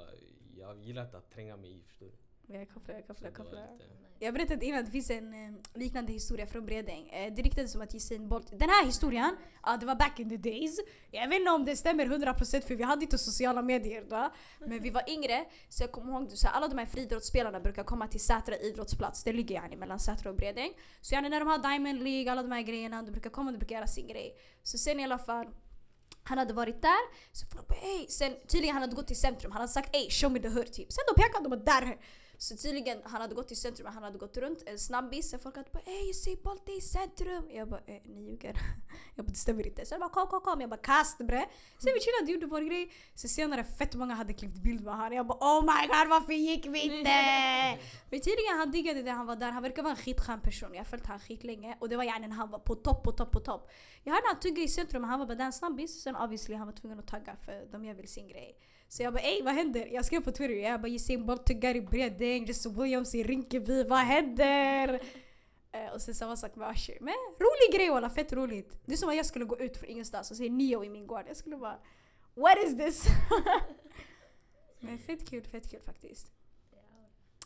jag 0.56 0.79
gillar 0.79 1.05
inte 1.05 1.19
att 1.19 1.31
tränga 1.31 1.56
mig 1.56 1.70
i 1.70 1.82
förstår 1.86 2.06
du. 2.06 2.13
Jag 2.53 2.69
kopplar, 2.69 2.95
jag 2.95 3.07
kopplar, 3.07 3.29
jag 3.29 3.37
kopplar. 3.37 3.69
Jag 4.19 4.35
berättade 4.35 4.67
innan, 4.67 4.85
det 4.85 4.91
finns 4.91 5.11
en 5.11 5.35
eh, 5.35 5.51
liknande 5.75 6.13
historia 6.13 6.47
från 6.47 6.67
Bredäng. 6.67 7.09
Eh, 7.09 7.33
det 7.35 7.43
ryktades 7.43 7.73
som 7.73 7.81
att 7.81 7.95
Usain 7.95 8.29
Bolt... 8.29 8.51
Den 8.51 8.69
här 8.69 8.87
historien, 8.87 9.37
ja 9.63 9.77
det 9.77 9.87
var 9.87 9.95
back 9.95 10.21
in 10.21 10.29
the 10.29 10.37
days. 10.37 10.81
Jag 11.11 11.29
vet 11.29 11.39
inte 11.39 11.51
om 11.51 11.65
det 11.65 11.77
stämmer 11.77 12.07
100% 12.07 12.61
för 12.67 12.75
vi 12.75 12.83
hade 12.83 13.03
inte 13.03 13.19
sociala 13.19 13.63
medier 13.63 14.05
då. 14.09 14.31
Men 14.59 14.83
vi 14.83 14.91
var 14.91 15.11
yngre, 15.11 15.45
så 15.69 15.83
jag 15.83 15.93
kommer 15.93 16.13
ihåg 16.13 16.29
här, 16.45 16.51
alla 16.53 16.69
de 16.69 16.79
här 16.79 16.87
friidrottsspelarna 16.87 17.61
brukar 17.61 17.85
komma 17.85 18.07
till 18.07 18.21
Sätra 18.21 18.57
idrottsplats. 18.57 19.25
Det 19.25 19.33
ligger 19.33 19.55
yani 19.55 19.77
mellan 19.77 19.99
Sätra 19.99 20.31
och 20.31 20.37
Bredäng. 20.37 20.73
Så 21.01 21.15
yani 21.15 21.29
när 21.29 21.41
de 21.41 21.49
har 21.49 21.59
Diamond 21.59 22.03
League, 22.03 22.33
alla 22.33 22.43
de 22.43 22.53
här 22.53 22.63
grejerna, 22.63 23.03
de 23.03 23.11
brukar 23.11 23.31
komma 23.31 23.49
och 23.49 23.53
de 23.53 23.59
brukar 23.59 23.77
göra 23.77 23.87
sin 23.87 24.09
grej. 24.09 24.37
Så 24.63 24.79
sen 24.79 25.01
i 25.01 25.05
alla 25.05 25.19
fall 25.19 25.47
han 26.23 26.39
hade 26.39 26.55
varit 26.55 26.83
där, 26.83 27.33
så 27.33 27.47
folk 27.47 27.69
bara 27.69 27.79
ey. 27.79 28.07
Sen 28.09 28.33
tydligen 28.49 28.75
han 28.75 28.83
hade 28.83 28.97
gått 28.97 29.07
till 29.07 29.21
centrum, 29.21 29.53
han 29.53 29.61
hade 29.61 29.73
sagt 29.73 29.97
ey 29.97 30.11
show 30.11 30.33
me 30.33 30.41
the 30.41 30.49
hood 30.49 30.73
typ. 30.73 30.93
Sen 30.93 31.05
då 31.09 31.23
pekade 31.23 31.49
de 31.49 31.49
bara 31.49 31.81
där. 31.81 31.99
Så 32.43 32.56
tydligen 32.56 32.99
han 33.05 33.20
hade 33.20 33.35
gått 33.35 33.49
till 33.49 33.56
centrum, 33.56 33.87
han 33.94 34.03
hade 34.03 34.19
gått 34.19 34.37
runt 34.37 34.63
en 34.67 34.79
snabbis. 34.79 35.31
Sen 35.31 35.41
folk 35.41 35.56
hade 35.56 35.70
bara 35.73 35.82
ey 35.87 36.13
ser 36.13 36.37
Bolt 36.43 36.69
är 36.69 36.79
i 36.79 36.81
centrum. 36.81 37.44
Jag 37.51 37.69
bara 37.69 37.81
eh, 37.87 38.01
ni 38.05 38.31
ljuger. 38.31 38.55
Jag 39.15 39.25
bara 39.25 39.31
det 39.31 39.39
stämmer 39.39 39.67
inte. 39.67 39.87
Så 39.87 39.94
jag 39.94 40.01
bara 40.01 40.11
kom 40.11 40.27
kom 40.27 40.41
kom. 40.41 40.61
Jag 40.61 40.70
bara 40.70 40.81
kast 40.81 41.19
bre. 41.19 41.44
Sen 41.79 41.93
vi 41.94 42.01
chillade 42.01 42.32
gjorde 42.32 42.47
vår 42.47 42.61
grej. 42.61 42.93
Så 43.15 43.29
senare 43.29 43.65
fett 43.65 43.94
många 43.94 44.15
hade 44.15 44.32
klippt 44.32 44.59
bild 44.59 44.85
med 44.85 44.94
honom. 44.94 45.13
Jag 45.13 45.27
bara 45.27 45.39
oh 45.39 45.61
my 45.63 45.87
god 45.87 46.09
varför 46.09 46.32
gick 46.32 46.67
vi 46.67 46.81
inte? 46.81 47.11
Men 48.11 48.20
tydligen 48.20 48.59
han 48.59 48.70
diggade 48.70 49.03
det 49.03 49.11
han 49.11 49.27
var 49.27 49.37
där. 49.37 49.51
Han 49.51 49.63
verkar 49.63 49.82
vara 49.82 49.91
en 49.91 50.03
skitskön 50.05 50.41
person. 50.41 50.70
Jag 50.73 50.81
har 50.81 50.85
följt 50.85 51.06
han 51.06 51.20
skitlänge. 51.20 51.77
Och 51.81 51.89
det 51.89 51.97
var 51.97 52.05
yani 52.05 52.29
när 52.29 52.37
han 52.37 52.51
var 52.51 52.59
på 52.59 52.75
topp, 52.75 53.03
på 53.05 53.13
topp, 53.13 53.32
på 53.32 53.41
topp. 53.41 53.70
Jag 54.05 54.13
hörde 54.13 54.27
han 54.27 54.41
tugga 54.41 54.63
i 54.63 54.69
centrum, 54.69 55.05
han 55.05 55.19
var 55.19 55.27
bara 55.27 55.35
den 55.35 55.53
snabbis. 55.53 56.03
Sen 56.03 56.17
obviously 56.17 56.55
han 56.55 56.67
var 56.67 56.75
tvungen 56.75 56.99
att 56.99 57.06
tagga 57.06 57.37
för 57.44 57.67
de 57.73 57.85
gör 57.85 57.94
väl 57.94 58.09
sin 58.09 58.29
grej. 58.29 58.56
Så 58.91 59.03
jag 59.03 59.13
bara 59.13 59.23
ey 59.23 59.43
vad 59.43 59.55
händer? 59.55 59.87
Jag 59.87 60.05
skrev 60.05 60.20
på 60.20 60.32
Twitter, 60.32 60.55
jag 60.55 60.81
bara 60.81 60.93
Usain 60.93 61.27
Bolt 61.27 61.47
tuggar 61.47 61.77
i 61.77 61.81
Bredäng, 61.81 62.44
Jesse 62.44 62.69
Williams 62.69 63.15
i 63.15 63.23
Rinkeby, 63.23 63.85
vad 63.85 63.99
händer? 63.99 65.01
Eh, 65.73 65.93
och 65.94 66.03
sen 66.03 66.15
samma 66.15 66.37
sak 66.37 66.56
med 66.56 66.70
Usher. 66.70 66.99
Men 67.01 67.15
rolig 67.39 67.79
grej 67.79 67.91
walla, 67.91 68.11
fett 68.11 68.32
roligt. 68.32 68.81
Det 68.87 68.93
är 68.93 68.97
som 68.97 69.09
att 69.09 69.17
jag 69.17 69.27
skulle 69.27 69.44
gå 69.44 69.59
ut 69.59 69.77
från 69.77 69.91
ingenstans 69.91 70.31
och 70.31 70.37
se 70.37 70.49
Neo 70.49 70.85
i 70.85 70.89
min 70.89 71.06
gård. 71.06 71.25
Jag 71.29 71.37
skulle 71.37 71.56
bara 71.56 71.79
What 72.35 72.59
is 72.67 72.77
this? 72.77 73.05
Men 74.81 74.99
fett 74.99 75.31
kul, 75.31 75.44
fett 75.44 75.70
kul 75.70 75.81
faktiskt. 75.81 76.32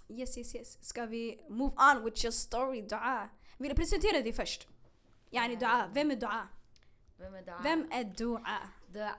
Yes, 0.09 0.39
yes, 0.39 0.55
yes. 0.55 0.79
Ska 0.85 1.07
vi 1.07 1.41
move 1.49 1.73
on 1.93 2.05
with 2.05 2.25
your 2.25 2.33
story, 2.33 2.83
Dua? 2.83 3.29
Vill 3.59 3.69
du 3.69 3.75
presentera 3.75 4.23
dig 4.23 4.33
först? 4.33 4.69
Yani 5.31 5.57
Dua, 5.57 5.91
vem 5.95 6.11
är 6.11 6.17
Dua? 6.17 6.49
Vem 7.19 7.35
är 7.35 7.43
Dua? 7.43 7.61
Vem 7.63 7.89
är 7.91 8.05
Dua? 8.05 8.59
Dua 8.87 9.13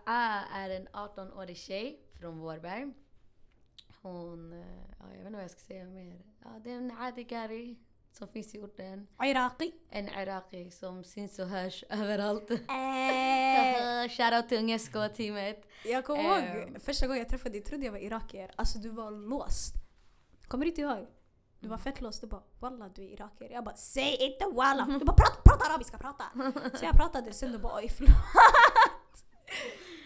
är 0.54 0.70
en 0.70 0.88
18-årig 0.88 1.58
tjej 1.58 2.05
från 2.20 2.40
Vårberg. 2.40 2.94
Hon, 4.02 4.54
eh, 4.54 4.60
ja, 5.00 5.06
jag 5.10 5.18
vet 5.18 5.20
inte 5.26 5.32
vad 5.34 5.44
jag 5.44 5.52
ska 5.52 5.60
säga 5.60 5.86
mer. 5.86 6.22
Ja, 6.44 6.50
det 6.64 6.72
är 6.72 6.78
en 6.78 6.92
adigari 6.98 7.78
som 8.12 8.28
finns 8.28 8.56
i 8.56 8.60
orten. 8.60 9.08
Iraqi? 9.24 9.74
En 9.90 10.10
iraki 10.10 10.72
som 10.72 11.04
syns 11.04 11.40
och 11.40 11.48
hörs 11.48 11.84
överallt. 11.90 12.52
Eh, 12.52 14.10
Shoutout 14.10 14.50
till 14.50 14.58
Ungesko-teamet. 14.60 15.66
jag 15.86 16.06
kommer 16.06 16.42
Ehm. 16.42 16.58
ihåg 16.74 16.82
första 16.82 17.08
gången 17.08 17.20
jag 17.20 17.30
träffade 17.30 17.50
dig 17.50 17.62
trodde 17.62 17.86
jag 17.86 17.92
var 17.92 18.00
irakier. 18.00 18.52
Alltså 18.56 18.80
du 18.80 18.90
var 18.90 19.12
låst. 19.12 19.74
Kommer 20.48 20.66
du 20.66 20.70
inte 20.70 20.82
ihåg? 20.82 21.08
Du 21.60 21.68
var 21.70 21.78
fett 21.78 22.02
låst. 22.02 22.22
Du 22.22 22.28
bara 22.28 22.44
walla 22.60 22.90
du 22.90 23.02
är 23.04 23.08
irakier. 23.14 23.50
Jag 23.52 23.64
bara 23.64 23.76
säg 23.76 24.18
inte 24.20 24.46
walla. 24.46 24.86
Du 25.00 25.06
bara 25.06 25.16
prata, 25.16 25.42
prata 25.46 25.66
arabiska, 25.72 25.98
prata. 25.98 26.24
Så 26.78 26.86
jag 26.86 26.96
pratade 26.96 27.34
sen 27.34 27.52
du 27.52 27.58
bara 27.58 27.76
oj 27.78 27.90
förlåt. 27.90 28.12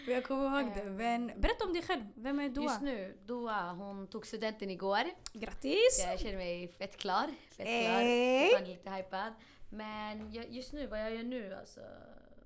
Men 0.06 0.14
jag 0.14 0.24
kommer 0.24 0.60
ihåg 0.60 0.72
det. 0.74 0.84
Men 0.84 1.26
berätta 1.36 1.64
om 1.64 1.72
dig 1.72 1.82
själv. 1.82 2.04
Vem 2.14 2.38
är 2.38 2.48
Dua? 2.48 2.64
Just 2.64 2.80
nu, 2.80 3.16
Dua, 3.26 3.72
hon 3.72 4.06
tog 4.06 4.26
studenten 4.26 4.70
igår. 4.70 5.02
Grattis! 5.32 6.04
Jag 6.06 6.20
känner 6.20 6.36
mig 6.36 6.68
fett 6.68 6.96
klar. 6.96 7.26
Fett 7.56 7.66
klar. 7.66 8.44
Fortfarande 8.44 8.70
lite 8.70 8.90
hypad. 8.90 9.32
Men 9.70 10.32
jag, 10.32 10.50
just 10.50 10.72
nu, 10.72 10.86
vad 10.86 11.00
jag 11.00 11.14
gör 11.14 11.22
nu 11.22 11.54
alltså. 11.54 11.80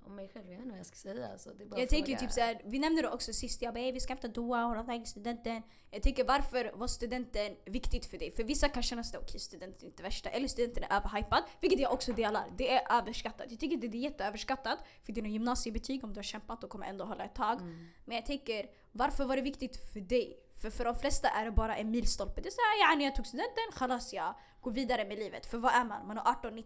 Om 0.05 0.15
mig 0.15 0.29
själv, 0.33 0.45
jag 0.45 0.51
vet 0.51 0.59
inte 0.59 0.69
vad 0.71 0.79
jag 0.79 0.85
ska 0.85 0.95
säga. 0.95 1.27
Alltså, 1.31 1.49
det 1.57 1.63
är 1.63 1.67
bara 1.67 1.79
Jag 1.79 1.89
tänker 1.89 2.05
fråga. 2.15 2.19
typ 2.19 2.31
såhär, 2.31 2.61
vi 2.65 2.79
nämnde 2.79 3.01
det 3.01 3.09
också 3.09 3.33
sist, 3.33 3.61
jag 3.61 3.73
bara 3.73 3.79
"Ey, 3.79 3.91
vi 3.91 3.99
ska 3.99 4.13
hämta 4.13 4.27
Dua, 4.27 4.63
hon 4.63 4.77
har 4.77 4.83
tagit 4.83 5.07
studenten. 5.07 5.61
Jag 5.91 6.01
tänker 6.03 6.23
varför 6.23 6.71
var 6.75 6.87
studenten 6.87 7.55
viktigt 7.65 8.05
för 8.05 8.17
dig? 8.17 8.31
För 8.35 8.43
vissa 8.43 8.69
kan 8.69 8.83
känna 8.83 9.03
sig 9.03 9.19
okej 9.19 9.39
studenten 9.39 9.81
är 9.81 9.85
inte 9.85 10.03
värsta, 10.03 10.29
eller 10.29 10.47
studenten 10.47 10.83
är 10.83 10.97
överhypad. 10.97 11.43
Vilket 11.61 11.79
jag 11.79 11.93
också 11.93 12.13
delar, 12.13 12.45
det 12.57 12.69
är 12.73 12.97
överskattat. 12.97 13.45
Jag 13.51 13.59
tycker 13.59 13.77
det 13.77 13.97
är 13.97 14.01
jätteöverskattat 14.01 14.79
för 15.03 15.13
dina 15.13 15.27
gymnasiebetyg 15.27 16.03
om 16.03 16.13
du 16.13 16.17
har 16.17 16.23
kämpat 16.23 16.63
och 16.63 16.69
kommer 16.69 16.85
ändå 16.85 17.05
hålla 17.05 17.23
ett 17.25 17.35
tag. 17.35 17.61
Mm. 17.61 17.87
Men 18.05 18.15
jag 18.15 18.25
tänker, 18.25 18.69
varför 18.91 19.25
var 19.25 19.35
det 19.35 19.41
viktigt 19.41 19.93
för 19.93 19.99
dig? 19.99 20.41
För 20.57 20.69
för 20.69 20.85
de 20.85 20.95
flesta 20.95 21.29
är 21.29 21.45
det 21.45 21.51
bara 21.51 21.75
en 21.77 21.91
milstolpe. 21.91 22.41
Det 22.41 22.49
är 22.49 22.51
såhär, 22.51 22.91
yani 22.91 23.03
jag 23.05 23.15
tog 23.15 23.27
studenten, 23.27 23.63
khalas 23.73 24.13
jag 24.13 24.33
går 24.61 24.71
vidare 24.71 25.05
med 25.05 25.17
livet. 25.19 25.45
För 25.45 25.57
vad 25.57 25.73
är 25.73 25.83
man? 25.85 26.07
Man 26.07 26.17
är 26.17 26.21
18-19. 26.21 26.63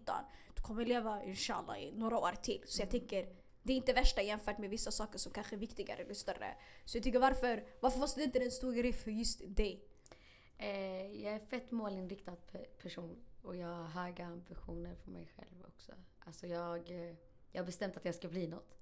Du 0.56 0.62
kommer 0.62 0.86
leva 0.86 1.24
inshallah 1.24 1.80
i 1.84 1.92
några 1.92 2.18
år 2.18 2.32
till. 2.42 2.64
Så 2.68 2.82
jag 2.82 2.90
tänker, 2.90 3.30
det 3.64 3.74
är 3.74 3.78
inte 3.78 3.94
värsta 3.94 4.22
jämfört 4.22 4.58
med 4.58 4.70
vissa 4.70 4.92
saker 4.92 5.20
som 5.20 5.32
kanske 5.32 5.56
är 5.56 5.60
viktigare 5.60 6.02
eller 6.02 6.14
större. 6.14 6.56
Så 6.86 6.98
jag 6.98 7.04
tycker 7.04 7.20
varför, 7.20 7.64
varför 7.80 8.00
var 8.00 8.08
studenten 8.08 8.42
en 8.42 8.52
stor 8.52 8.74
grej 8.74 8.94
för 8.94 9.12
just 9.12 9.42
dig? 9.56 9.86
Eh, 10.58 11.24
jag 11.24 11.34
är 11.34 11.40
fett 11.40 11.72
målinriktad 11.72 12.36
pe- 12.52 12.66
person 12.82 13.18
och 13.44 13.56
jag 13.56 13.68
har 13.68 13.88
höga 13.88 14.26
ambitioner 14.26 14.96
för 15.04 15.12
mig 15.12 15.32
själv 15.36 15.66
också. 15.68 15.92
Alltså 16.20 16.48
jag, 16.48 16.92
eh, 16.92 17.16
jag 17.52 17.62
har 17.62 17.66
bestämt 17.66 17.98
att 17.98 18.06
jag 18.06 18.16
ska 18.16 18.28
bli 18.28 18.48
något. 18.48 18.76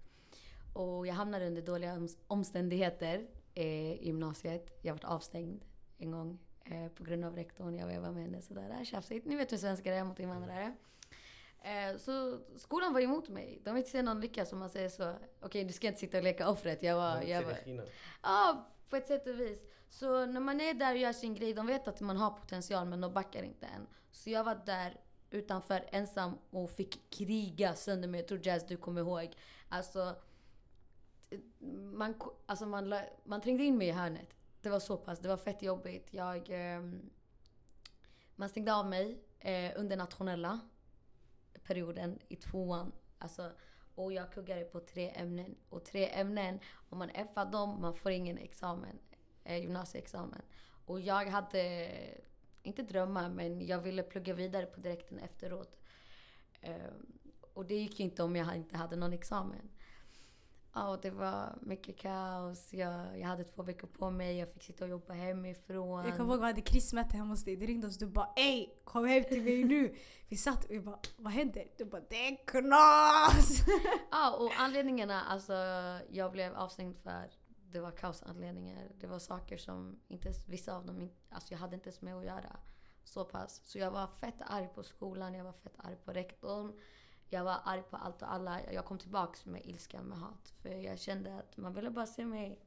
Och 0.73 1.07
jag 1.07 1.13
hamnade 1.13 1.47
under 1.47 1.61
dåliga 1.61 1.93
oms- 1.95 2.17
omständigheter 2.27 3.27
eh, 3.57 3.91
i 3.91 4.05
gymnasiet. 4.05 4.77
Jag 4.81 4.93
varit 4.93 5.03
avstängd 5.03 5.65
en 5.97 6.11
gång 6.11 6.39
eh, 6.65 6.87
på 6.87 7.03
grund 7.03 7.25
av 7.25 7.35
rektorn. 7.35 7.75
Jag 7.75 7.87
vevade 7.87 8.13
med 8.13 8.23
henne 8.23 8.41
sådär. 8.41 8.75
Äh, 8.79 8.83
Tjafsigt. 8.83 9.25
Ni 9.25 9.35
vet 9.35 9.51
hur 9.51 9.57
svenskar 9.57 9.91
är 9.91 10.03
mot 10.03 10.19
invandrare. 10.19 10.75
Eh, 11.61 11.97
så 11.97 12.39
skolan 12.57 12.93
var 12.93 13.01
emot 13.01 13.29
mig. 13.29 13.61
De 13.63 13.73
vill 13.73 13.79
inte 13.79 13.89
se 13.89 14.01
någon 14.01 14.21
lyckas 14.21 14.53
om 14.53 14.59
man 14.59 14.69
säger 14.69 14.89
så. 14.89 15.15
Okej, 15.41 15.63
du 15.63 15.73
ska 15.73 15.87
inte 15.87 15.99
sitta 15.99 16.17
och 16.17 16.23
leka 16.23 16.49
offret. 16.49 16.83
Jag 16.83 16.95
var, 16.95 17.21
jag 17.21 17.43
var. 17.43 17.57
Ja, 18.23 18.67
på 18.89 18.95
ett 18.95 19.07
sätt 19.07 19.27
och 19.27 19.39
vis. 19.39 19.59
Så 19.89 20.25
när 20.25 20.39
man 20.39 20.61
är 20.61 20.73
där 20.73 20.91
och 20.91 20.97
gör 20.97 21.13
sin 21.13 21.35
grej, 21.35 21.53
de 21.53 21.67
vet 21.67 21.87
att 21.87 22.01
man 22.01 22.17
har 22.17 22.31
potential 22.31 22.87
men 22.87 23.01
de 23.01 23.13
backar 23.13 23.43
inte 23.43 23.65
än. 23.65 23.87
Så 24.11 24.29
jag 24.29 24.43
var 24.43 24.61
där 24.65 24.97
utanför 25.29 25.85
ensam 25.91 26.37
och 26.49 26.69
fick 26.69 27.09
kriga 27.09 27.75
sönder 27.75 28.07
mig. 28.07 28.19
Jag 28.19 28.27
tror 28.27 28.47
Jazz 28.47 28.67
du 28.67 28.77
kommer 28.77 29.01
ihåg. 29.01 29.35
Alltså, 29.69 30.15
man, 31.93 32.15
alltså 32.45 32.65
man, 32.65 32.95
man 33.23 33.41
trängde 33.41 33.63
in 33.63 33.77
mig 33.77 33.87
i 33.87 33.91
hörnet. 33.91 34.33
Det 34.61 34.69
var 34.69 34.79
så 34.79 34.97
pass, 34.97 35.19
det 35.19 35.27
var 35.27 35.37
fett 35.37 35.61
jobbigt. 35.61 36.13
Jag, 36.13 36.49
ehm, 36.49 37.09
man 38.35 38.49
stängde 38.49 38.75
av 38.75 38.89
mig 38.89 39.23
eh, 39.39 39.71
under 39.75 39.97
nationella 39.97 40.59
perioden 41.63 42.19
i 42.27 42.35
tvåan. 42.35 42.91
Alltså, 43.17 43.51
och 43.95 44.13
jag 44.13 44.31
kuggade 44.31 44.63
på 44.63 44.79
tre 44.79 45.09
ämnen. 45.15 45.55
Och 45.69 45.85
tre 45.85 46.09
ämnen, 46.09 46.59
om 46.89 46.97
man 46.97 47.09
Far 47.33 47.51
dem, 47.51 47.81
man 47.81 47.95
får 47.95 48.11
ingen 48.11 48.37
examen. 48.37 48.99
Eh, 49.43 49.57
gymnasieexamen. 49.57 50.41
Och 50.85 51.01
jag 51.01 51.25
hade, 51.25 51.89
inte 52.63 52.81
drömmar, 52.81 53.29
men 53.29 53.65
jag 53.65 53.79
ville 53.79 54.03
plugga 54.03 54.33
vidare 54.33 54.65
på 54.65 54.79
direkten 54.79 55.19
efteråt. 55.19 55.79
Ehm, 56.61 57.19
och 57.53 57.65
det 57.65 57.75
gick 57.75 57.99
ju 57.99 58.05
inte 58.05 58.23
om 58.23 58.35
jag 58.35 58.55
inte 58.55 58.77
hade 58.77 58.95
någon 58.95 59.13
examen. 59.13 59.69
Ja, 60.77 60.89
och 60.89 61.01
det 61.01 61.09
var 61.09 61.55
mycket 61.61 61.97
kaos. 61.97 62.73
Jag, 62.73 63.19
jag 63.19 63.27
hade 63.27 63.43
två 63.43 63.63
veckor 63.63 63.87
på 63.87 64.09
mig. 64.11 64.37
Jag 64.37 64.49
fick 64.49 64.63
sitta 64.63 64.83
och 64.83 64.89
jobba 64.89 65.13
hemifrån. 65.13 66.05
Jag 66.05 66.17
kommer 66.17 66.33
ihåg 66.33 66.39
vi 66.39 66.45
hade 66.45 66.61
krismöte 66.61 67.17
hemma 67.17 67.29
hos 67.29 67.43
dig. 67.43 67.55
Du 67.55 67.65
ringde 67.65 67.87
oss 67.87 67.97
du 67.97 68.07
bara 68.07 68.33
ey 68.35 68.67
kom 68.83 69.05
hem 69.05 69.23
till 69.23 69.43
mig 69.43 69.63
nu. 69.63 69.95
Vi 70.27 70.37
satt 70.37 70.65
och 70.65 70.71
vi 70.71 70.79
bara 70.79 70.99
vad 71.17 71.33
händer? 71.33 71.67
Du 71.77 71.85
bara 71.85 72.01
det 72.09 72.27
är 72.27 72.45
knas! 72.47 73.65
Ja, 74.11 74.37
och 74.37 74.51
anledningarna, 74.57 75.23
alltså 75.23 75.53
jag 76.09 76.31
blev 76.31 76.53
avstängd 76.53 76.97
för 76.97 77.29
det 77.71 77.79
var 77.79 77.91
kaosanledningar. 77.91 78.91
Det 78.99 79.07
var 79.07 79.19
saker 79.19 79.57
som 79.57 79.99
inte, 80.07 80.33
vissa 80.47 80.75
av 80.75 80.85
dem, 80.85 81.09
alltså 81.29 81.53
jag 81.53 81.59
hade 81.59 81.75
inte 81.75 81.89
ens 81.89 82.01
med 82.01 82.15
att 82.15 82.25
göra. 82.25 82.59
Så 83.03 83.25
pass. 83.25 83.61
Så 83.63 83.79
jag 83.79 83.91
var 83.91 84.07
fett 84.07 84.41
arg 84.41 84.69
på 84.75 84.83
skolan, 84.83 85.33
jag 85.33 85.43
var 85.43 85.53
fett 85.53 85.75
arg 85.77 85.95
på 86.05 86.11
rektorn. 86.11 86.73
Jag 87.29 87.43
var 87.43 87.59
arg 87.63 87.83
på 87.89 87.97
allt 87.97 88.21
och 88.21 88.33
alla. 88.33 88.73
Jag 88.73 88.85
kom 88.85 88.97
tillbaks 88.97 89.45
med 89.45 89.65
ilska, 89.65 90.01
med 90.01 90.17
hat. 90.17 90.53
För 90.61 90.69
jag 90.69 90.99
kände 90.99 91.37
att 91.37 91.57
man 91.57 91.73
ville 91.73 91.89
bara 91.89 92.05
se 92.05 92.25
mig. 92.25 92.59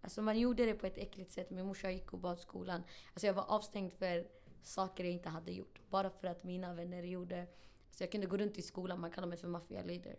Alltså 0.00 0.22
man 0.22 0.38
gjorde 0.38 0.66
det 0.66 0.74
på 0.74 0.86
ett 0.86 0.98
äckligt 0.98 1.32
sätt. 1.32 1.50
Min 1.50 1.66
morsa 1.66 1.90
gick 1.90 2.12
och 2.12 2.18
bad 2.18 2.38
skolan. 2.38 2.82
Alltså 3.12 3.26
jag 3.26 3.34
var 3.34 3.44
avstängd 3.48 3.92
för 3.92 4.28
saker 4.62 5.04
jag 5.04 5.12
inte 5.12 5.28
hade 5.28 5.52
gjort. 5.52 5.80
Bara 5.90 6.10
för 6.10 6.28
att 6.28 6.44
mina 6.44 6.74
vänner 6.74 7.02
gjorde. 7.02 7.46
Så 7.90 8.02
jag 8.02 8.12
kunde 8.12 8.26
gå 8.26 8.36
runt 8.36 8.58
i 8.58 8.62
skolan, 8.62 9.00
man 9.00 9.10
kallade 9.10 9.28
mig 9.28 9.38
för 9.38 9.48
mafia 9.48 9.82
leader. 9.82 10.16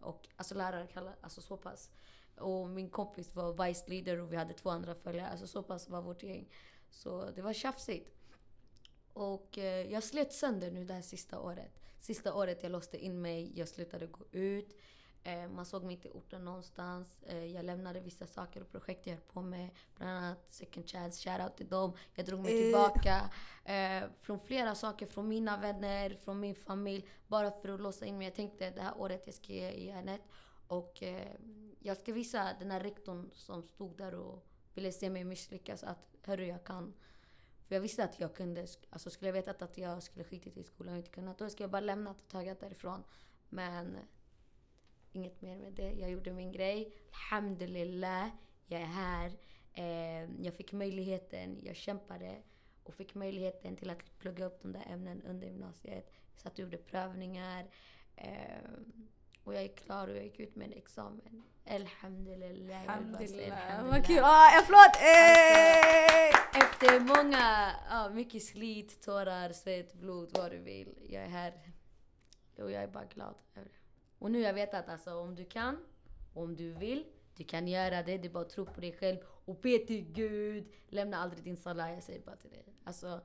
Och 0.00 0.28
alltså 0.36 0.54
lärare 0.54 0.86
kallade, 0.86 1.16
alltså 1.20 1.40
så 1.40 1.56
pass. 1.56 1.90
Och 2.36 2.68
min 2.68 2.90
kompis 2.90 3.34
var 3.34 3.66
vice 3.66 3.84
leader 3.90 4.18
och 4.18 4.32
vi 4.32 4.36
hade 4.36 4.54
två 4.54 4.70
andra 4.70 4.94
följare. 4.94 5.28
Alltså 5.28 5.46
så 5.46 5.62
pass 5.62 5.88
var 5.88 6.02
vårt 6.02 6.22
gäng. 6.22 6.48
Så 6.90 7.30
det 7.30 7.42
var 7.42 7.52
tjafsigt. 7.52 8.14
Och 9.12 9.58
eh, 9.58 9.92
jag 9.92 10.02
slet 10.02 10.32
sönder 10.32 10.70
nu 10.70 10.84
det 10.84 10.94
här 10.94 11.02
sista 11.02 11.40
året. 11.40 11.80
Sista 12.00 12.34
året 12.34 12.62
jag 12.62 12.72
låste 12.72 12.98
in 13.04 13.20
mig, 13.22 13.52
jag 13.58 13.68
slutade 13.68 14.06
gå 14.06 14.24
ut. 14.32 14.76
Eh, 15.24 15.48
man 15.48 15.66
såg 15.66 15.84
mig 15.84 15.94
inte 15.94 16.08
i 16.08 16.10
orten 16.10 16.44
någonstans. 16.44 17.22
Eh, 17.22 17.44
jag 17.44 17.64
lämnade 17.64 18.00
vissa 18.00 18.26
saker 18.26 18.60
och 18.60 18.70
projekt 18.70 19.06
jag 19.06 19.14
höll 19.14 19.22
på 19.24 19.42
med. 19.42 19.70
Bland 19.96 20.10
annat 20.12 20.38
Second 20.50 20.88
Chance, 20.90 21.30
shoutout 21.30 21.56
till 21.56 21.68
dem. 21.68 21.92
Jag 22.14 22.26
drog 22.26 22.40
mig 22.40 22.52
Eh. 22.58 22.62
tillbaka. 22.64 23.30
Från 24.20 24.40
flera 24.40 24.74
saker, 24.74 25.06
från 25.06 25.28
mina 25.28 25.56
vänner, 25.56 26.14
från 26.24 26.40
min 26.40 26.54
familj. 26.54 27.08
Bara 27.26 27.50
för 27.50 27.68
att 27.68 27.80
låsa 27.80 28.06
in 28.06 28.18
mig. 28.18 28.26
Jag 28.26 28.34
tänkte 28.34 28.70
det 28.70 28.82
här 28.82 28.98
året 28.98 29.22
jag 29.26 29.34
ska 29.34 29.52
ge 29.52 29.70
järnet. 29.86 30.20
Och 30.68 31.02
jag 31.78 31.96
ska 31.96 32.12
visa 32.12 32.50
den 32.58 32.70
här 32.70 32.80
rektorn 32.80 33.30
som 33.32 33.62
stod 33.62 33.96
där 33.96 34.14
och 34.14 34.46
ville 34.74 34.92
se 34.92 35.10
mig 35.10 35.24
misslyckas 35.24 35.82
att 35.84 36.16
hörru 36.22 36.46
jag 36.46 36.64
kan. 36.64 36.94
För 37.68 37.74
jag 37.74 37.82
visste 37.82 38.04
att 38.04 38.20
jag 38.20 38.34
kunde, 38.34 38.66
alltså 38.90 39.10
skulle 39.10 39.28
jag 39.28 39.32
vetat 39.32 39.62
att 39.62 39.78
jag 39.78 40.02
skulle 40.02 40.24
skitit 40.24 40.56
i 40.56 40.64
skolan 40.64 40.92
och 40.92 40.98
inte 40.98 41.10
kunnat, 41.10 41.38
då 41.38 41.50
skulle 41.50 41.64
jag 41.64 41.70
bara 41.70 41.80
lämnat 41.80 42.20
och 42.20 42.28
tagit 42.28 42.60
därifrån. 42.60 43.04
Men 43.48 43.98
inget 45.12 45.40
mer 45.40 45.56
med 45.56 45.72
det. 45.72 45.92
Jag 45.92 46.10
gjorde 46.10 46.32
min 46.32 46.52
grej. 46.52 46.92
Alhamdulillah, 47.12 48.28
jag 48.66 48.80
är 48.80 48.86
här. 48.86 49.32
Eh, 49.72 50.44
jag 50.44 50.54
fick 50.54 50.72
möjligheten, 50.72 51.60
jag 51.62 51.76
kämpade 51.76 52.42
och 52.84 52.94
fick 52.94 53.14
möjligheten 53.14 53.76
till 53.76 53.90
att 53.90 54.18
plugga 54.18 54.44
upp 54.44 54.62
de 54.62 54.72
där 54.72 54.86
ämnen 54.86 55.22
under 55.22 55.46
gymnasiet. 55.46 56.12
Jag 56.32 56.40
satt 56.40 56.52
och 56.52 56.58
gjorde 56.58 56.78
prövningar. 56.78 57.66
Eh, 58.16 58.70
och 59.48 59.54
jag 59.54 59.62
är 59.62 59.68
klar 59.68 60.08
och 60.08 60.16
jag 60.16 60.24
gick 60.24 60.40
ut 60.40 60.56
med 60.56 60.66
en 60.66 60.72
examen. 60.72 61.42
Alhamdulillah. 61.66 62.82
Alhamdulillah. 62.82 63.88
Vad 63.90 64.06
kul! 64.06 64.18
Ah, 64.22 64.58
applåd! 64.58 64.92
Ey! 65.00 66.32
Efter 66.62 67.00
många, 67.00 67.72
ja, 67.90 68.08
mycket 68.08 68.42
slit, 68.42 69.02
tårar, 69.02 69.52
svett, 69.52 69.94
blod, 69.94 70.30
vad 70.38 70.50
du 70.50 70.58
vill. 70.58 70.94
Jag 71.08 71.22
är 71.22 71.28
här. 71.28 71.52
Och 72.58 72.70
jag 72.70 72.82
är 72.82 72.88
bara 72.88 73.04
glad 73.04 73.34
över 73.54 73.68
det. 73.68 73.76
Och 74.18 74.30
nu 74.30 74.40
jag 74.40 74.54
vet 74.54 74.74
att 74.74 74.88
alltså, 74.88 75.14
om 75.14 75.34
du 75.34 75.44
kan, 75.44 75.84
om 76.34 76.56
du 76.56 76.72
vill, 76.72 77.04
du 77.36 77.44
kan 77.44 77.68
göra 77.68 78.02
det. 78.02 78.18
Det 78.18 78.28
är 78.28 78.32
bara 78.32 78.44
att 78.44 78.50
tro 78.50 78.66
på 78.66 78.80
dig 78.80 78.92
själv 78.92 79.18
och 79.44 79.56
be 79.60 79.78
till 79.78 80.12
Gud. 80.12 80.72
Lämna 80.88 81.16
aldrig 81.16 81.44
din 81.44 81.56
salah, 81.56 81.92
jag 81.94 82.02
säger 82.02 82.20
bara 82.20 82.36
till 82.36 82.50
dig. 82.50 82.64
Alltså, 82.84 83.20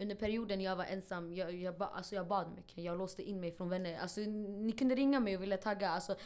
under 0.00 0.16
perioden 0.16 0.60
jag 0.60 0.76
var 0.76 0.84
ensam, 0.84 1.34
jag, 1.34 1.54
jag, 1.54 1.78
ba, 1.78 1.84
alltså 1.84 2.14
jag 2.14 2.26
bad 2.26 2.52
mycket. 2.56 2.78
Jag 2.84 2.98
låste 2.98 3.22
in 3.22 3.40
mig 3.40 3.52
från 3.52 3.68
vänner. 3.68 3.98
Alltså, 3.98 4.20
ni 4.20 4.72
kunde 4.72 4.94
ringa 4.94 5.20
mig 5.20 5.36
och 5.36 5.42
ville 5.42 5.56
tagga, 5.56 5.90
alltså, 5.90 6.16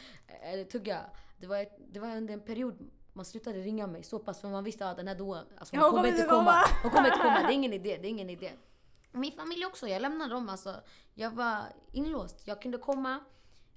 eller 0.41 0.63
tugga. 0.63 1.01
Det 1.37 1.47
var, 1.47 1.65
det 1.91 1.99
var 1.99 2.17
under 2.17 2.33
en 2.33 2.41
period 2.41 2.89
man 3.13 3.25
slutade 3.25 3.59
ringa 3.59 3.87
mig 3.87 4.03
så 4.03 4.19
pass 4.19 4.41
för 4.41 4.47
man 4.47 4.63
visste 4.63 4.89
att 4.89 4.97
den 4.97 5.07
här 5.07 5.15
doan, 5.15 5.45
alltså, 5.57 5.75
hon 5.75 5.91
kommer 5.91 6.07
inte 6.07 6.21
komma. 6.23 6.37
komma. 6.37 6.57
Hon 6.83 6.91
kommer 6.91 7.07
inte 7.07 7.19
komma, 7.19 7.41
det 7.41 7.53
är 7.53 7.55
ingen 7.55 7.73
idé, 7.73 7.97
det 8.01 8.07
är 8.07 8.09
ingen 8.09 8.29
idé. 8.29 8.51
Min 9.11 9.31
familj 9.31 9.65
också, 9.65 9.87
jag 9.87 10.01
lämnade 10.01 10.33
dem 10.33 10.49
alltså. 10.49 10.75
Jag 11.13 11.31
var 11.31 11.61
inlåst. 11.91 12.47
Jag 12.47 12.61
kunde 12.61 12.77
komma, 12.77 13.19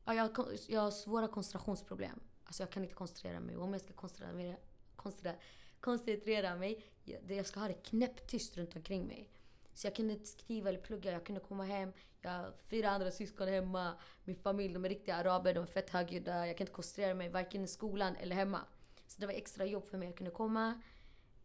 Ja, 0.04 0.14
jag, 0.14 0.30
jag 0.68 0.80
har 0.80 0.90
svåra 0.90 1.28
koncentrationsproblem. 1.28 2.20
Alltså 2.44 2.62
jag 2.62 2.70
kan 2.70 2.82
inte 2.82 2.94
koncentrera 2.94 3.40
mig. 3.40 3.56
Om 3.56 3.72
jag 3.72 3.82
ska 3.82 3.92
koncentrera 3.92 4.32
mig, 4.32 4.58
koncentrera, 4.96 5.36
koncentrera 5.80 6.56
mig 6.56 6.84
jag 7.28 7.46
ska 7.46 7.60
ha 7.60 7.68
det 7.68 7.74
knäpptyst 7.74 8.56
runt 8.56 8.76
omkring 8.76 9.06
mig. 9.06 9.30
Så 9.78 9.86
jag 9.86 9.94
kunde 9.94 10.12
inte 10.12 10.26
skriva 10.26 10.68
eller 10.68 10.80
plugga. 10.80 11.12
Jag 11.12 11.24
kunde 11.24 11.40
komma 11.40 11.64
hem. 11.64 11.92
Jag 12.20 12.30
har 12.30 12.52
fyra 12.66 12.90
andra 12.90 13.10
syskon 13.10 13.48
hemma. 13.48 13.94
Min 14.24 14.36
familj, 14.36 14.74
de 14.74 14.84
är 14.84 14.88
riktiga 14.88 15.16
araber. 15.16 15.54
De 15.54 15.62
är 15.62 15.66
fett 15.66 15.90
högljudda. 15.90 16.46
Jag 16.46 16.56
kan 16.56 16.64
inte 16.64 16.72
koncentrera 16.72 17.14
mig 17.14 17.28
varken 17.28 17.64
i 17.64 17.66
skolan 17.66 18.16
eller 18.16 18.36
hemma. 18.36 18.60
Så 19.06 19.20
det 19.20 19.26
var 19.26 19.34
extra 19.34 19.64
jobb 19.64 19.86
för 19.86 19.98
mig. 19.98 20.08
Jag 20.08 20.16
kunde 20.16 20.30
komma, 20.30 20.82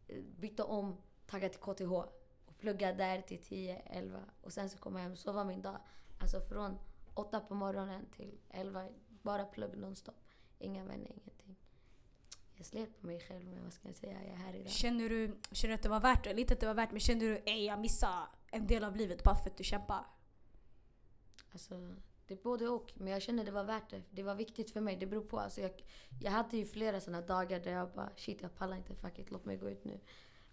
eh, 0.08 0.22
byta 0.22 0.66
om, 0.66 0.98
tagga 1.26 1.50
till 1.50 1.60
KTH 1.60 1.92
och 2.46 2.58
plugga 2.58 2.94
där 2.94 3.22
till 3.22 3.44
10, 3.44 3.76
11 3.86 4.20
och 4.42 4.54
sen 4.54 4.70
så 4.70 4.78
komma 4.78 5.00
hem. 5.00 5.16
Så 5.16 5.32
var 5.32 5.46
min 5.46 5.62
dag. 5.62 5.78
Alltså 6.22 6.40
från 6.40 6.78
8 7.14 7.40
på 7.40 7.56
morgonen 7.56 8.06
till 8.16 8.40
11, 8.50 8.88
bara 9.08 9.46
plugg 9.46 9.78
nonstop. 9.78 10.16
Inga 10.60 10.86
vänner, 10.86 11.12
ingenting. 11.12 11.43
Jag 12.56 12.66
slet 12.66 13.02
på 13.02 13.08
mig 13.08 13.20
själv 13.20 13.46
men 13.46 13.64
vad 13.64 13.74
ska 13.74 13.88
jag 13.88 13.98
säga, 13.98 14.14
jag 14.24 14.34
är 14.34 14.36
här 14.36 14.56
idag. 14.56 14.70
Känner 14.70 15.10
du, 15.10 15.38
känner 15.52 15.72
du 15.72 15.76
att 15.76 15.84
det 15.84 15.90
var 15.90 16.00
värt 16.00 16.24
det? 16.24 16.34
Lite 16.34 16.54
att 16.54 16.60
det 16.60 16.66
var 16.66 16.74
värt 16.74 16.92
men 16.92 17.00
känner 17.00 17.26
du 17.26 17.42
ej 17.46 17.66
jag 17.66 17.80
missade 17.80 18.26
en 18.52 18.68
del 18.68 18.84
av 18.84 18.96
livet 18.96 19.24
bara 19.24 19.36
för 19.36 19.50
att 19.50 19.58
du 19.58 19.64
kämpar? 19.64 20.06
Alltså, 21.52 21.96
det 22.28 22.34
är 22.34 22.44
både 22.44 22.68
och. 22.70 22.92
Men 22.96 23.08
jag 23.08 23.22
kände 23.22 23.44
det 23.44 23.52
var 23.52 23.64
värt 23.64 23.90
det. 23.90 24.02
Det 24.12 24.24
var 24.24 24.36
viktigt 24.36 24.72
för 24.72 24.82
mig. 24.82 24.96
Det 24.96 25.06
beror 25.06 25.24
på. 25.24 25.40
Alltså 25.40 25.62
jag, 25.62 25.72
jag 26.22 26.32
hade 26.32 26.58
ju 26.58 26.66
flera 26.66 27.02
sådana 27.02 27.22
dagar 27.22 27.60
där 27.60 27.72
jag 27.72 27.92
bara 27.92 28.10
shit 28.16 28.42
jag 28.42 28.56
pallar 28.56 28.78
inte, 28.78 28.96
fuck 28.96 29.20
it, 29.20 29.32
låt 29.32 29.46
mig 29.46 29.58
gå 29.58 29.70
ut 29.70 29.86
nu. 29.86 30.00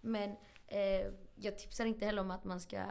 Men 0.01 0.29
eh, 0.67 1.13
jag 1.35 1.57
tipsar 1.57 1.85
inte 1.85 2.05
heller 2.05 2.21
om 2.21 2.31
att 2.31 2.43
man 2.43 2.59
ska 2.59 2.85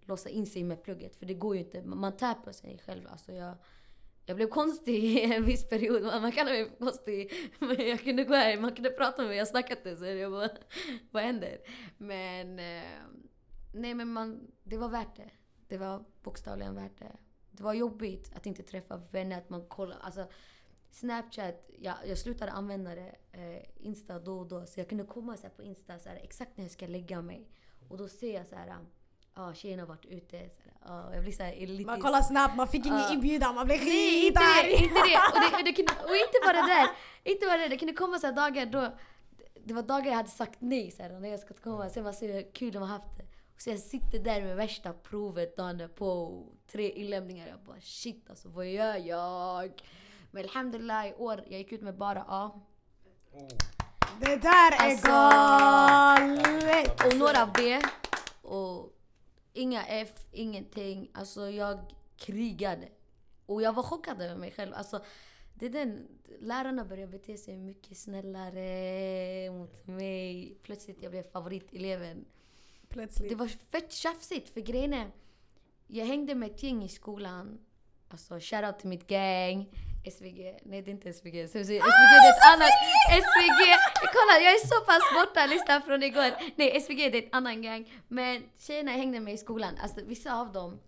låsa 0.00 0.28
in 0.28 0.46
sig 0.46 0.64
med 0.64 0.82
plugget. 0.82 1.16
För 1.16 1.26
det 1.26 1.34
går 1.34 1.56
ju 1.56 1.62
inte. 1.62 1.82
Man 1.82 2.16
tär 2.16 2.34
på 2.34 2.52
sig 2.52 2.78
själv. 2.78 3.06
Alltså 3.08 3.32
jag, 3.32 3.54
jag 4.26 4.36
blev 4.36 4.48
konstig 4.48 5.04
i 5.04 5.34
en 5.34 5.44
viss 5.44 5.68
period. 5.68 6.02
Man 6.02 6.32
kallar 6.32 6.52
mig 6.52 6.70
konstig. 6.78 7.32
Men 7.58 7.88
jag 7.88 8.00
kunde 8.00 8.24
gå 8.24 8.34
här, 8.34 8.60
man 8.60 8.74
kunde 8.74 8.90
prata 8.90 9.22
med 9.22 9.28
mig, 9.28 9.38
jag 9.38 9.48
snackade 9.48 9.90
inte. 9.90 9.96
Så 9.96 10.04
jag 10.04 10.32
bara, 10.32 10.48
vad 11.10 11.22
händer? 11.22 11.58
Men, 11.98 12.58
eh, 12.58 12.98
nej 13.74 13.94
men 13.94 14.12
man, 14.12 14.52
det 14.62 14.76
var 14.76 14.88
värt 14.88 15.16
det. 15.16 15.30
Det 15.68 15.78
var 15.78 16.04
bokstavligen 16.22 16.74
värt 16.74 16.98
det. 16.98 17.16
Det 17.50 17.62
var 17.62 17.74
jobbigt 17.74 18.36
att 18.36 18.46
inte 18.46 18.62
träffa 18.62 18.96
vänner, 19.10 19.38
att 19.38 19.50
man 19.50 19.66
kollar. 19.66 19.96
Alltså, 20.00 20.28
Snapchat, 20.90 21.70
jag, 21.78 21.96
jag 22.06 22.18
slutade 22.18 22.52
använda 22.52 22.94
det. 22.94 23.16
Eh, 23.32 23.86
Insta 23.86 24.18
då 24.18 24.38
och 24.38 24.46
då. 24.46 24.66
Så 24.66 24.80
jag 24.80 24.88
kunde 24.88 25.04
komma 25.04 25.36
så 25.36 25.42
här 25.42 25.50
på 25.50 25.62
Insta 25.62 25.98
så 25.98 26.08
här, 26.08 26.16
exakt 26.16 26.56
när 26.56 26.64
jag 26.64 26.70
ska 26.70 26.86
lägga 26.86 27.22
mig. 27.22 27.48
Och 27.88 27.96
då 27.96 28.08
ser 28.08 28.34
jag 28.34 28.46
så 28.46 28.56
här, 28.56 28.76
ah, 29.36 29.54
tjejerna 29.54 29.82
har 29.82 29.86
varit 29.88 30.04
ute. 30.06 30.38
Så 30.50 30.92
ah, 30.92 31.14
jag 31.14 31.22
blir 31.22 31.32
så 31.32 31.42
här 31.42 31.52
elitisk. 31.52 31.86
Man 31.86 32.00
kollar 32.00 32.22
snabbt, 32.22 32.56
man 32.56 32.68
fick 32.68 32.86
ingen 32.86 32.98
Ja. 32.98 33.12
inbjudan, 33.12 33.54
man 33.54 33.66
blev 33.66 33.78
Nej, 33.78 34.26
inte 34.26 34.40
det! 34.40 34.46
skitarg! 34.46 34.72
Inte 34.72 34.94
det. 34.94 35.18
Och, 35.34 35.40
det, 35.58 35.70
det 35.70 35.72
kunde, 35.72 35.92
och 35.92 36.16
inte 36.16 36.38
bara 36.44 36.52
det 36.52 36.74
där. 36.74 36.88
Inte 37.32 37.46
bara 37.46 37.56
det. 37.58 37.68
Det 37.68 37.76
kunde 37.76 37.94
komma 37.94 38.18
så 38.18 38.30
dagar 38.30 38.66
då... 38.66 38.96
Det 39.64 39.74
var 39.74 39.82
dagar 39.82 40.06
jag 40.06 40.16
hade 40.16 40.28
sagt 40.28 40.56
nej 40.60 40.90
så 40.90 41.02
här, 41.02 41.10
när 41.20 41.28
jag 41.28 41.40
ska 41.40 41.54
komma. 41.54 41.88
Sen 41.90 42.04
var 42.04 42.12
det 42.12 42.44
så 42.44 42.50
kul 42.52 42.72
de 42.72 42.78
har 42.78 42.88
haft 42.88 43.16
det. 43.16 43.22
Och 43.54 43.60
så 43.62 43.70
jag 43.70 43.78
sitter 43.78 44.18
där 44.18 44.42
med 44.42 44.56
värsta 44.56 44.92
provet 44.92 45.56
dagen 45.56 45.88
på 45.96 46.42
tre 46.72 46.90
inlämningar. 46.90 47.46
Jag 47.48 47.58
bara 47.60 47.80
shit 47.80 48.30
alltså, 48.30 48.48
vad 48.48 48.66
gör 48.66 48.96
jag? 48.96 49.82
Men 50.30 50.42
alhamdulillah 50.44 51.06
i 51.08 51.14
år, 51.14 51.44
jag 51.50 51.58
gick 51.58 51.72
ut 51.72 51.82
med 51.82 51.96
bara 51.96 52.24
A. 52.28 52.50
Oh. 53.32 53.48
Det 54.20 54.36
där 54.36 54.72
är 54.72 54.90
Alltså- 54.90 55.06
galet! 55.08 57.06
Och 57.06 57.16
några 57.16 57.46
B. 57.54 57.80
Och 58.42 58.92
inga 59.56 59.86
F, 59.86 60.12
ingenting. 60.32 61.10
Alltså 61.14 61.50
jag 61.50 61.78
krigade. 62.16 62.88
Och 63.46 63.62
jag 63.62 63.72
var 63.72 63.82
chockad 63.82 64.20
över 64.20 64.36
mig 64.36 64.50
själv. 64.50 64.74
Alltså, 64.74 65.04
det 65.54 65.66
är 65.66 65.70
den, 65.70 66.08
lärarna 66.38 66.84
började 66.84 67.12
bete 67.12 67.36
sig 67.36 67.56
mycket 67.56 67.98
snällare 67.98 69.50
mot 69.50 69.86
mig. 69.86 70.58
Plötsligt 70.62 71.02
jag 71.02 71.10
blev 71.10 71.22
favoriteleven. 71.22 72.24
Plötsligt. 72.88 73.28
Det 73.28 73.34
var 73.34 73.48
fett 73.48 73.92
tjafsigt 73.92 74.48
för 74.48 74.60
grejen 74.60 74.94
är, 74.94 75.10
jag 75.86 76.06
hängde 76.06 76.34
med 76.34 76.50
ett 76.50 76.62
gäng 76.62 76.84
i 76.84 76.88
skolan. 76.88 77.58
Alltså 78.08 78.38
shoutout 78.40 78.78
till 78.78 78.88
mitt 78.88 79.06
gang. 79.06 79.70
SVG, 80.10 80.58
nej 80.62 80.82
det 80.82 80.90
är 80.90 80.92
inte 80.92 81.12
SVG. 81.12 81.48
SVG, 81.48 81.64
SVG 81.64 81.78
det 81.78 82.28
är 82.28 82.32
ett 82.36 82.46
annat. 82.52 82.72
SVG, 83.24 83.60
kolla 84.16 84.34
jag 84.44 84.52
är 84.52 84.66
så 84.66 84.84
pass 84.84 85.02
borta 85.14 85.46
listan 85.46 85.82
från 85.82 86.02
igår. 86.02 86.30
Nej 86.56 86.80
SVG 86.80 86.96
det 86.96 87.18
är 87.18 87.22
ett 87.22 87.34
annan 87.34 87.62
gang. 87.62 87.92
Men 88.08 88.42
tjejerna 88.58 88.90
hängde 88.90 89.20
med 89.20 89.34
i 89.34 89.38
skolan, 89.38 89.74
alltså 89.82 90.00
vissa 90.04 90.40
av 90.40 90.52
dem, 90.52 90.78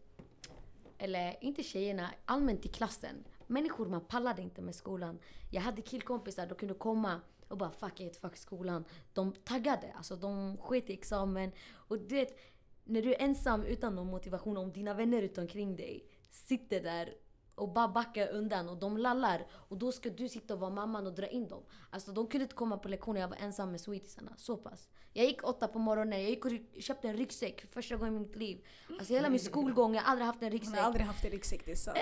eller 0.99 1.37
inte 1.41 1.63
tjejerna, 1.63 2.11
allmänt 2.25 2.65
i 2.65 2.69
klassen. 2.69 3.25
Människor 3.47 3.87
man 3.87 4.01
pallade 4.01 4.43
inte 4.43 4.63
med 4.63 4.75
skolan. 4.75 5.19
Jag 5.51 5.63
hade 5.63 5.83
killkompisar, 5.83 6.47
de 6.47 6.55
kunde 6.55 6.75
komma 6.75 7.21
och 7.49 7.59
bara 7.59 7.71
fuck 7.71 8.01
it, 8.01 8.17
fuck 8.17 8.37
skolan. 8.37 8.85
De 9.13 9.33
taggade, 9.33 9.93
alltså 9.97 10.17
de 10.17 10.57
sket 10.57 10.91
i 10.91 10.93
examen. 10.93 11.53
Och 11.73 11.99
du 11.99 12.15
vet, 12.15 12.39
när 12.85 13.03
du 13.03 13.15
är 13.15 13.23
ensam 13.23 13.65
utan 13.65 13.95
någon 13.95 14.07
motivation, 14.07 14.57
om 14.57 14.73
dina 14.73 14.95
vänner 14.95 15.23
runt 15.23 15.39
omkring 15.39 15.77
dig 15.77 16.05
sitter 16.31 16.81
där 16.81 17.15
och 17.59 17.69
bara 17.69 17.89
backar 17.89 18.29
undan 18.29 18.69
och 18.69 18.77
de 18.77 18.97
lallar. 18.99 19.47
Och 19.69 19.77
då 19.77 19.93
ska 19.93 20.11
du 20.11 20.29
sitta 20.29 20.55
och 20.55 20.61
vara 20.61 20.71
mamman 20.71 21.07
och 21.07 21.13
dra 21.13 21.27
in 21.27 21.49
dem. 21.49 21.63
Alltså 21.91 22.13
de 22.13 22.27
kunde 22.27 22.43
inte 22.43 22.55
komma 22.55 22.79
på 22.79 22.89
lektioner, 22.89 23.21
jag 23.21 23.29
var 23.29 23.37
ensam 23.37 23.71
med 23.71 23.81
sweetisarna. 23.81 24.33
Så 24.37 24.57
pass. 24.57 24.89
Jag 25.13 25.27
gick 25.27 25.49
åtta 25.49 25.69
på 25.69 25.79
morgonen, 25.79 26.21
jag 26.21 26.31
gick 26.31 26.45
och 26.45 26.51
köpte 26.81 27.09
en 27.09 27.17
ryggsäck 27.17 27.61
för 27.61 27.69
första 27.69 27.97
gången 27.97 28.17
i 28.17 28.19
mitt 28.19 28.37
liv. 28.37 28.59
Alltså 28.99 29.13
hela 29.15 29.29
min 29.31 29.41
skolgång, 29.41 29.95
jag 29.95 30.03
har 30.03 30.11
aldrig 30.11 30.27
haft 30.27 30.43
en 30.43 30.45
Hon 30.47 30.53
ryggsäck. 30.53 30.75
har 30.79 30.83
aldrig 30.83 31.07
haft 31.07 31.25
en 31.25 31.31
ryggsäck, 31.31 31.65
det 31.65 31.71
är 31.73 31.77
sant. 31.77 31.99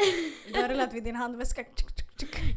Du 0.55 0.61
har 0.63 0.69
rullat 0.69 0.93
vid 0.93 1.05
din 1.05 1.17
handväska. 1.17 1.61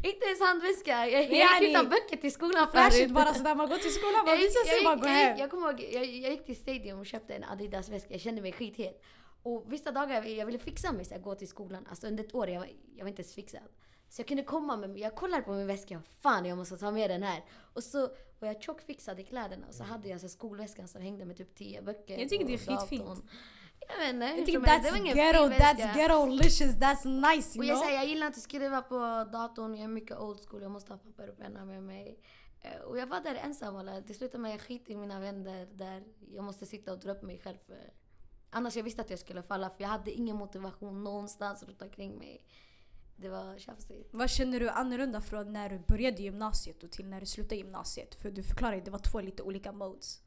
Inte 0.04 0.26
ens 0.26 0.40
handväska. 0.40 1.06
Jag, 1.08 1.22
gick 1.22 1.70
utan 1.70 1.88
böcker 1.88 2.16
till 2.16 2.32
skolan 2.32 2.68
Flashigt 2.70 3.10
bara 3.10 3.34
sådär, 3.34 3.54
man 3.54 3.68
går 3.68 3.76
till 3.76 3.90
skolan, 3.94 4.24
man 4.26 4.36
visar 4.36 4.64
sig 4.66 4.82
jag, 4.82 4.84
bara 4.84 4.94
gick- 4.94 5.02
gå 5.02 5.08
jag, 5.08 5.16
gick- 5.16 5.26
hem. 5.28 5.38
jag 5.38 5.50
kommer 5.50 5.70
ihåg, 5.70 5.80
jag, 5.92 6.04
jag 6.04 6.30
gick 6.30 6.44
till 6.46 6.56
Stadium 6.56 6.98
och 6.98 7.06
köpte 7.06 7.34
en 7.34 7.44
Adidas 7.44 7.88
väska. 7.88 8.08
Jag 8.10 8.20
kände 8.20 8.42
mig 8.42 8.52
skithet. 8.52 9.02
Och 9.42 9.72
vissa 9.72 9.90
dagar 9.92 10.24
jag, 10.24 10.46
ville 10.46 10.58
fixa 10.58 10.92
mig 10.92 11.04
så 11.04 11.14
jag 11.14 11.22
gå 11.22 11.34
till 11.34 11.48
skolan. 11.48 11.86
Alltså 11.90 12.06
under 12.06 12.24
ett 12.24 12.34
år, 12.34 12.48
jag, 12.48 12.60
var- 12.60 12.68
jag 12.96 13.04
var 13.04 13.08
inte 13.08 13.22
ens 13.22 13.34
fixad. 13.34 13.62
Så 14.08 14.20
jag 14.20 14.28
kunde 14.28 14.42
komma 14.42 14.76
med, 14.76 14.98
jag 14.98 15.14
kollade 15.14 15.42
på 15.42 15.52
min 15.52 15.66
väska, 15.66 16.02
fan 16.20 16.44
jag 16.44 16.58
måste 16.58 16.76
ta 16.76 16.90
med 16.90 17.10
den 17.10 17.22
här. 17.22 17.44
Och 17.74 17.84
så 17.84 17.98
var 18.38 18.48
jag 18.48 18.62
tjockfixad 18.62 19.20
i 19.20 19.24
kläderna 19.24 19.66
och 19.68 19.74
så 19.74 19.84
hade 19.84 20.08
jag 20.08 20.20
så 20.20 20.26
här 20.26 20.30
skolväskan 20.30 20.88
som 20.88 21.02
hängde 21.02 21.24
med 21.24 21.36
typ 21.36 21.54
10 21.54 21.82
böcker. 21.82 22.18
Jag 22.18 22.28
tycker 22.28 22.44
det 22.44 22.52
är 22.52 22.72
och 22.74 22.80
skitfint. 22.80 23.24
Jag 23.88 23.98
vet 23.98 24.14
inte, 24.14 24.26
Jag 24.26 24.46
tycker 24.46 24.60
helst, 24.60 24.84
det 24.84 24.88
that's 24.88 24.92
var 24.92 24.98
ingen 24.98 25.16
ghetto, 25.16 25.46
väska. 25.48 25.66
that's 25.86 25.96
that's 26.80 27.34
nice 27.36 27.58
Och 27.58 27.64
you 27.64 27.68
jag, 27.68 27.76
know? 27.76 27.86
säger, 27.86 27.98
jag 27.98 28.08
gillar 28.08 28.26
inte 28.26 28.36
att 28.36 28.42
skriva 28.42 28.82
på 28.82 28.98
datorn, 29.32 29.74
jag 29.74 29.84
är 29.84 29.88
mycket 29.88 30.18
old 30.18 30.40
school, 30.48 30.62
jag 30.62 30.70
måste 30.70 30.92
ha 30.92 30.98
papper 30.98 31.28
och 31.30 31.38
penna 31.38 31.64
med 31.64 31.82
mig. 31.82 32.18
Eh, 32.60 32.80
Och 32.80 32.98
jag 32.98 33.06
var 33.06 33.20
där 33.20 33.34
ensam 33.34 33.76
alla. 33.76 34.00
Det 34.00 34.14
slutade 34.14 34.38
med 34.42 34.48
att 34.54 34.58
jag 34.60 34.66
skit 34.66 34.90
i 34.90 34.96
mina 34.96 35.20
vänner 35.20 35.66
där 35.74 36.02
jag 36.34 36.44
måste 36.44 36.66
sitta 36.66 36.92
och 36.92 36.98
dra 36.98 37.12
upp 37.12 37.22
mig 37.22 37.38
själv. 37.38 37.56
För 37.66 37.92
annars 38.50 38.76
jag 38.76 38.84
visste 38.84 39.02
att 39.02 39.10
jag 39.10 39.18
skulle 39.18 39.42
falla 39.42 39.70
för 39.70 39.82
jag 39.82 39.88
hade 39.88 40.10
ingen 40.10 40.36
motivation 40.36 41.04
någonstans 41.04 41.62
runt 41.62 41.82
omkring 41.82 42.18
mig. 42.18 42.44
Det 43.16 43.28
var 43.28 43.58
tjafsigt. 43.58 44.08
Vad 44.12 44.30
känner 44.30 44.60
du 44.60 44.68
annorlunda 44.68 45.20
från 45.20 45.52
när 45.52 45.68
du 45.70 45.78
började 45.78 46.22
gymnasiet 46.22 46.82
och 46.82 46.90
till 46.90 47.06
när 47.06 47.20
du 47.20 47.26
slutade 47.26 47.56
gymnasiet? 47.56 48.14
För 48.14 48.30
du 48.30 48.42
förklarade 48.42 48.78
att 48.78 48.84
det 48.84 48.90
var 48.90 48.98
två 48.98 49.20
lite 49.20 49.42
olika 49.42 49.72
modes. 49.72 50.22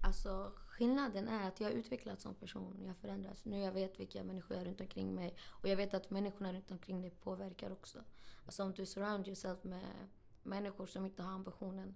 Alltså 0.00 0.52
skillnaden 0.66 1.28
är 1.28 1.48
att 1.48 1.60
jag 1.60 1.68
har 1.68 1.72
utvecklats 1.72 2.22
som 2.22 2.34
person. 2.34 2.76
Jag 2.80 2.88
har 2.88 2.94
förändrats. 2.94 3.44
Nu 3.44 3.58
jag 3.60 3.72
vet 3.72 4.00
vilka 4.00 4.24
människor 4.24 4.56
jag 4.56 4.60
har 4.60 4.66
runt 4.66 4.80
omkring 4.80 5.14
mig. 5.14 5.36
Och 5.46 5.68
jag 5.68 5.76
vet 5.76 5.94
att 5.94 6.10
människorna 6.10 6.52
runt 6.52 6.70
omkring 6.70 7.00
dig 7.02 7.10
påverkar 7.10 7.70
också. 7.70 7.98
Alltså 8.46 8.62
om 8.62 8.72
du 8.72 8.86
surround 8.86 9.26
yourself 9.26 9.64
med 9.64 10.08
människor 10.42 10.86
som 10.86 11.04
inte 11.04 11.22
har 11.22 11.32
ambitionen. 11.32 11.94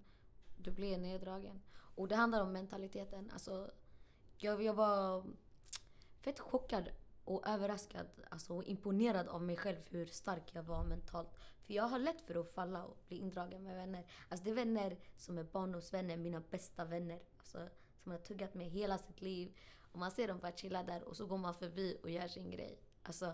Du 0.57 0.71
blir 0.71 0.97
neddragen. 0.97 1.61
Och 1.95 2.07
det 2.07 2.15
handlar 2.15 2.43
om 2.43 2.53
mentaliteten. 2.53 3.29
Alltså, 3.33 3.71
jag, 4.43 4.63
jag 4.63 4.73
var 4.73 5.23
fett 6.21 6.39
chockad 6.39 6.89
och 7.23 7.47
överraskad 7.47 8.07
alltså, 8.29 8.53
och 8.53 8.63
imponerad 8.63 9.27
av 9.27 9.41
mig 9.41 9.55
själv 9.55 9.77
hur 9.89 10.05
stark 10.05 10.49
jag 10.53 10.63
var 10.63 10.83
mentalt. 10.83 11.29
För 11.61 11.73
jag 11.73 11.83
har 11.83 11.99
lätt 11.99 12.21
för 12.21 12.35
att 12.35 12.49
falla 12.53 12.85
och 12.85 12.97
bli 13.07 13.17
indragen 13.17 13.63
med 13.63 13.75
vänner. 13.75 14.05
Alltså 14.29 14.43
det 14.43 14.49
är 14.49 14.55
vänner 14.55 14.97
som 15.17 15.37
är 15.37 15.43
barndomsvänner, 15.43 16.17
mina 16.17 16.43
bästa 16.49 16.85
vänner. 16.85 17.19
Alltså, 17.37 17.69
som 18.03 18.11
har 18.11 18.19
tuggat 18.19 18.53
med 18.53 18.69
hela 18.69 18.97
sitt 18.97 19.21
liv. 19.21 19.57
Och 19.91 19.99
man 19.99 20.11
ser 20.11 20.27
dem 20.27 20.39
bara 20.39 20.51
chilla 20.51 20.83
där 20.83 21.03
och 21.03 21.17
så 21.17 21.25
går 21.25 21.37
man 21.37 21.53
förbi 21.53 21.97
och 22.03 22.09
gör 22.09 22.27
sin 22.27 22.51
grej. 22.51 22.79
Alltså, 23.03 23.33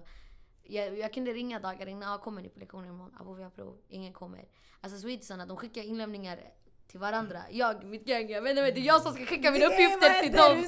jag, 0.63 0.98
jag 0.98 1.13
kunde 1.13 1.34
ringa 1.34 1.60
dagar 1.60 1.88
innan, 1.88 2.13
ah, 2.13 2.18
kommer 2.18 2.41
ni 2.41 2.50
på 2.50 2.60
lektionen 2.60 2.89
imorgon? 2.89 3.15
Abo 3.20 3.34
vi 3.34 3.44
har 3.44 3.50
prov, 3.50 3.78
ingen 3.88 4.13
kommer. 4.13 4.48
Alltså 4.82 5.00
swedisarna, 5.00 5.46
de 5.46 5.58
skickar 5.58 5.84
inlämningar 5.84 6.54
till 6.88 7.00
varandra. 7.00 7.39
Jag, 7.52 7.84
mitt 7.84 8.06
gang, 8.06 8.30
jag 8.30 8.50
inte, 8.50 8.71
det 8.71 8.80
är 8.80 8.86
jag 8.86 9.02
som 9.02 9.13
ska 9.13 9.26
skicka 9.26 9.52
mina 9.52 9.65
uppgifter 9.65 10.21
till 10.21 10.32
dem. 10.32 10.58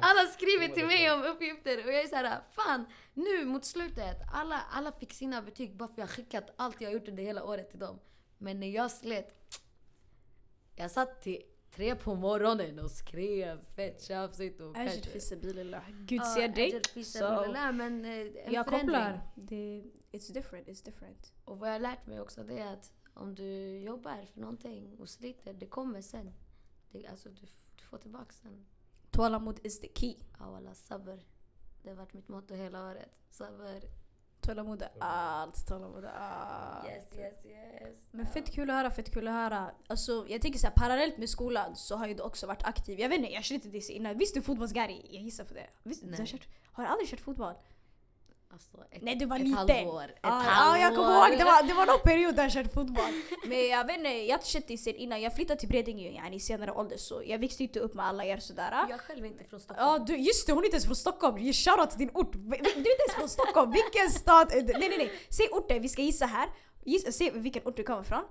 Alla 0.00 0.26
skriver 0.28 0.68
till 0.74 0.86
mig 0.86 1.10
om 1.10 1.24
uppgifter 1.24 1.86
och 1.86 1.92
jag 1.92 2.02
är 2.02 2.06
såhär, 2.06 2.40
fan 2.50 2.86
nu 3.14 3.44
mot 3.44 3.64
slutet, 3.64 4.16
alla, 4.32 4.60
alla 4.70 4.92
fick 4.92 5.12
sina 5.12 5.42
betyg 5.42 5.76
bara 5.76 5.88
för 5.88 5.94
jag 5.96 6.06
har 6.06 6.12
skickat 6.12 6.54
allt 6.56 6.80
jag 6.80 6.92
gjort 6.92 7.08
under 7.08 7.22
hela 7.22 7.44
året 7.44 7.70
till 7.70 7.78
dem. 7.78 8.00
Men 8.38 8.60
när 8.60 8.68
jag 8.68 8.90
slet, 8.90 9.58
jag 10.76 10.90
satt 10.90 11.22
till 11.22 11.42
tre 11.74 11.94
på 11.94 12.14
morgonen 12.14 12.78
och 12.78 12.90
skrev 12.90 13.64
fett 13.76 14.02
tjafsigt 14.02 14.60
och 14.60 14.76
Ajit 14.76 15.06
fisabilillah. 15.06 15.82
Gud 15.90 16.24
ser 16.24 16.48
dig. 16.48 16.80
Men 17.72 18.04
eh, 18.04 18.52
Jag 18.52 18.66
kopplar. 18.66 19.20
Det, 19.34 19.84
it's 20.12 20.32
different, 20.32 20.68
it's 20.68 20.84
different. 20.84 21.32
Och 21.44 21.58
vad 21.58 21.68
jag 21.68 21.74
har 21.74 21.80
lärt 21.80 22.06
mig 22.06 22.20
också 22.20 22.42
det 22.42 22.58
är 22.58 22.72
att 22.72 22.92
om 23.14 23.34
du 23.34 23.78
jobbar 23.78 24.26
för 24.32 24.40
någonting 24.40 24.96
och 24.98 25.08
sliter, 25.08 25.52
det 25.52 25.66
kommer 25.66 26.02
sen. 26.02 26.34
Det, 26.90 27.06
alltså 27.06 27.28
du, 27.28 27.46
du 27.76 27.84
får 27.84 27.98
tillbaka 27.98 28.32
sen. 28.32 28.66
Tålamod 29.10 29.60
is 29.62 29.80
the 29.80 29.88
key. 29.94 30.14
Ja 30.38 30.56
alla 30.56 30.74
sabr. 30.74 31.18
Det 31.82 31.88
har 31.88 31.96
varit 31.96 32.12
mitt 32.12 32.28
motto 32.28 32.54
hela 32.54 32.90
året. 32.90 33.10
Sabr. 33.30 33.84
Tålamod 34.40 34.82
är 34.82 34.90
allt, 34.98 35.66
tålamod 35.66 36.04
är 36.04 36.08
allt. 36.08 36.88
Yes, 36.88 37.04
yes, 37.16 37.46
yes. 37.46 37.98
Men 38.10 38.26
fett 38.26 38.50
kul 38.50 38.70
att 38.70 38.76
höra, 38.76 38.90
fett 38.90 39.12
kul 39.12 39.28
att 39.28 39.34
höra. 39.34 39.70
Alltså, 39.86 40.26
jag 40.28 40.42
tänker 40.42 40.58
så 40.58 40.66
här, 40.66 40.74
parallellt 40.74 41.18
med 41.18 41.28
skolan 41.28 41.76
så 41.76 41.96
har 41.96 42.06
ju 42.06 42.14
du 42.14 42.22
också 42.22 42.46
varit 42.46 42.62
aktiv. 42.62 43.00
Jag 43.00 43.08
vet 43.08 43.18
inte, 43.18 43.32
jag 43.32 43.44
kände 43.44 43.66
inte 43.66 43.78
det 43.78 43.92
innan. 43.92 44.18
Visst 44.18 44.34
du 44.34 44.40
är 44.40 44.44
fotbollsgary? 44.44 45.00
Jag 45.10 45.22
gissar 45.22 45.44
på 45.44 45.54
det. 45.54 45.66
Visst, 45.82 46.02
du 46.02 46.16
har, 46.16 46.26
kört, 46.26 46.48
har 46.72 46.84
du 46.84 46.90
aldrig 46.90 47.08
kört 47.08 47.20
fotboll? 47.20 47.54
Alltså, 48.52 48.68
ett, 48.90 49.02
Nej, 49.02 49.14
du 49.16 49.26
var 49.26 49.36
ett 49.36 49.42
liten. 49.42 49.58
halvår. 49.58 50.02
Ett 50.04 50.18
Ja, 50.22 50.28
halvår. 50.28 50.78
ja, 50.78 50.82
jag 50.82 50.96
kommer 50.96 51.28
ihåg, 51.28 51.38
det 51.38 51.44
var, 51.44 51.62
det 51.62 51.74
var 51.74 51.86
någon 51.86 52.00
period 52.00 52.34
där 52.34 52.42
jag 52.42 52.52
körde 52.52 52.68
fotboll. 52.68 53.12
Men 53.46 53.68
jag 53.68 53.86
vet 53.86 53.96
inte, 53.96 54.08
jag 54.08 54.36
inte 54.38 54.46
känt 54.48 54.68
det 54.68 54.78
sen 54.78 54.94
innan. 54.94 55.22
Jag 55.22 55.34
flyttade 55.34 55.60
till 55.60 55.68
Bredinge 55.68 56.10
yani, 56.10 56.36
i 56.36 56.40
senare 56.40 56.72
ålder 56.72 56.96
så 56.96 57.22
jag 57.26 57.38
växte 57.38 57.62
inte 57.62 57.80
upp 57.80 57.94
med 57.94 58.06
alla 58.06 58.24
er 58.24 58.36
sådär. 58.38 58.72
Jag 58.72 58.90
är 58.90 58.98
själv 58.98 59.26
inte 59.26 59.44
från 59.44 59.60
Stockholm. 59.60 59.88
Ja 59.90 59.98
du, 59.98 60.16
just 60.16 60.46
det 60.46 60.52
hon 60.52 60.62
är 60.62 60.64
inte 60.66 60.74
ens 60.74 60.86
från 60.86 60.96
Stockholm. 60.96 61.52
Shoutout 61.52 61.90
till 61.90 61.98
din 61.98 62.10
ort. 62.14 62.32
Du 62.32 62.38
är 62.54 62.76
inte 62.76 62.90
ens 63.06 63.14
från 63.18 63.28
Stockholm. 63.28 63.70
Vilken 63.70 64.10
stad? 64.10 64.52
är 64.52 64.62
det? 64.62 64.78
Nej 64.78 64.88
nej 64.88 64.98
nej. 64.98 65.12
Säg 65.30 65.48
orten, 65.52 65.82
vi 65.82 65.88
ska 65.88 66.02
gissa 66.02 66.26
här. 66.26 66.48
Gissa, 66.84 67.12
säg 67.12 67.30
vilken 67.30 67.62
ort 67.66 67.76
du 67.76 67.82
kommer 67.82 68.02
ifrån. 68.02 68.24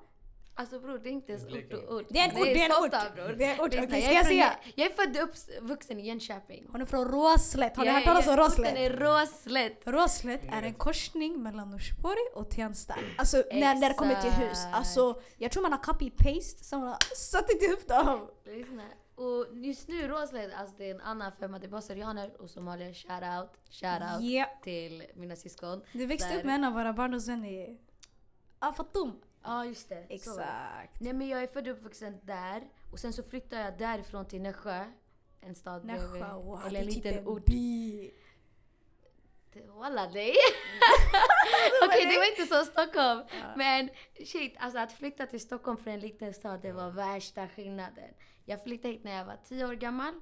Alltså 0.55 0.79
bror 0.79 0.97
det 0.99 1.09
är 1.09 1.11
inte 1.11 1.31
ens 1.31 1.45
ort 1.45 1.73
och 1.73 1.95
ort. 1.95 2.05
Det 2.09 2.19
är 2.19 2.29
en 2.29 2.37
ort, 2.37 2.43
det 2.43 2.61
är 2.61 2.65
en 2.65 2.83
ort. 2.85 2.91
Det 3.37 3.45
är 3.45 3.53
en 3.53 3.59
ort. 3.61 3.67
Okej, 3.67 3.89
jag, 3.91 4.03
ska 4.03 4.13
jag 4.13 4.25
säga? 4.25 4.53
jag, 4.63 4.73
jag 4.75 4.91
är 4.91 4.95
född 4.95 5.23
och 5.61 5.69
vuxen 5.69 5.99
i 5.99 6.07
Jönköping. 6.07 6.67
Hon 6.71 6.81
är 6.81 6.85
från 6.85 7.07
Råslätt. 7.07 7.77
Har 7.77 7.83
ni 7.83 7.87
Jag 7.87 7.93
hört 7.93 8.03
är- 8.03 8.07
talas 8.07 8.27
om 8.27 8.33
Orten 8.33 8.45
Råslätt? 8.45 8.77
är 8.77 8.89
Råslätt. 8.97 9.81
Råslätt 9.85 10.41
är 10.51 10.61
en 10.63 10.73
korsning 10.73 11.43
mellan 11.43 11.69
Norsborg 11.69 12.19
och 12.35 12.49
Tensta. 12.49 12.95
Alltså 13.17 13.37
när, 13.51 13.75
när 13.75 13.89
det 13.89 13.95
kommer 13.95 14.21
till 14.21 14.31
hus. 14.31 14.57
Alltså 14.73 15.21
jag 15.37 15.51
tror 15.51 15.61
man 15.63 15.71
har 15.71 15.79
copy-paste 15.79 16.63
som 16.63 16.79
man 16.79 16.89
har 16.89 17.15
satt 17.15 17.49
ihop 17.63 17.87
dem. 17.87 18.27
Lyssna. 18.45 18.83
Och 19.15 19.45
just 19.53 19.87
nu 19.87 20.07
Råslätt, 20.07 20.51
alltså 20.57 20.75
det 20.77 20.89
är 20.89 20.95
en 20.95 21.01
annan 21.01 21.31
femma. 21.39 21.59
Det 21.59 21.65
är 21.65 21.69
bara 21.69 21.81
syrianer 21.81 22.41
och 22.41 22.49
somalier. 22.49 22.93
Shout 22.93 23.11
out, 23.41 23.49
shout 23.69 24.01
out 24.13 24.21
Yeah. 24.21 24.49
till 24.63 25.03
mina 25.15 25.35
syskon. 25.35 25.81
Du 25.93 26.05
växte 26.05 26.29
Där- 26.29 26.37
upp 26.37 26.43
med 26.45 26.55
en 26.55 26.63
av 26.63 26.73
våra 26.73 26.93
barndomsvänner. 26.93 27.77
Ah, 28.59 28.73
Fatum. 28.73 29.11
Ja 29.43 29.65
just 29.65 29.89
det. 29.89 30.05
så. 30.07 30.13
Exakt. 30.13 30.99
Nej 31.01 31.13
men 31.13 31.27
jag 31.27 31.43
är 31.43 31.47
född 31.47 31.67
och 31.67 31.73
uppvuxen 31.77 32.19
där. 32.23 32.67
Och 32.91 32.99
sen 32.99 33.13
så 33.13 33.23
flyttade 33.23 33.61
jag 33.61 33.77
därifrån 33.77 34.25
till 34.25 34.41
Nässjö. 34.41 34.85
En 35.41 35.55
stad 35.55 35.85
Nässjö, 35.85 36.07
bredvid. 36.07 36.21
wow. 36.21 36.61
Eller 36.67 36.79
en 36.79 36.85
typ 36.85 36.95
liten 36.95 37.17
en 37.17 37.27
ort. 37.27 37.45
by. 37.45 38.11
Walla 39.67 40.07
dig! 40.07 40.33
Okej 41.85 42.05
det 42.05 42.17
var 42.17 42.39
inte 42.39 42.55
så 42.55 42.65
Stockholm. 42.65 43.23
Men 43.57 43.89
shit, 44.25 44.55
alltså 44.59 44.79
att 44.79 44.91
flytta 44.91 45.25
till 45.25 45.39
Stockholm 45.39 45.77
från 45.77 45.93
en 45.93 45.99
liten 45.99 46.33
stad 46.33 46.61
det 46.61 46.71
var 46.71 46.89
värsta 46.89 47.47
skillnaden. 47.47 48.13
Jag 48.45 48.63
flyttade 48.63 48.93
hit 48.93 49.03
när 49.03 49.17
jag 49.17 49.25
var 49.25 49.37
10 49.45 49.65
år 49.65 49.73
gammal. 49.73 50.13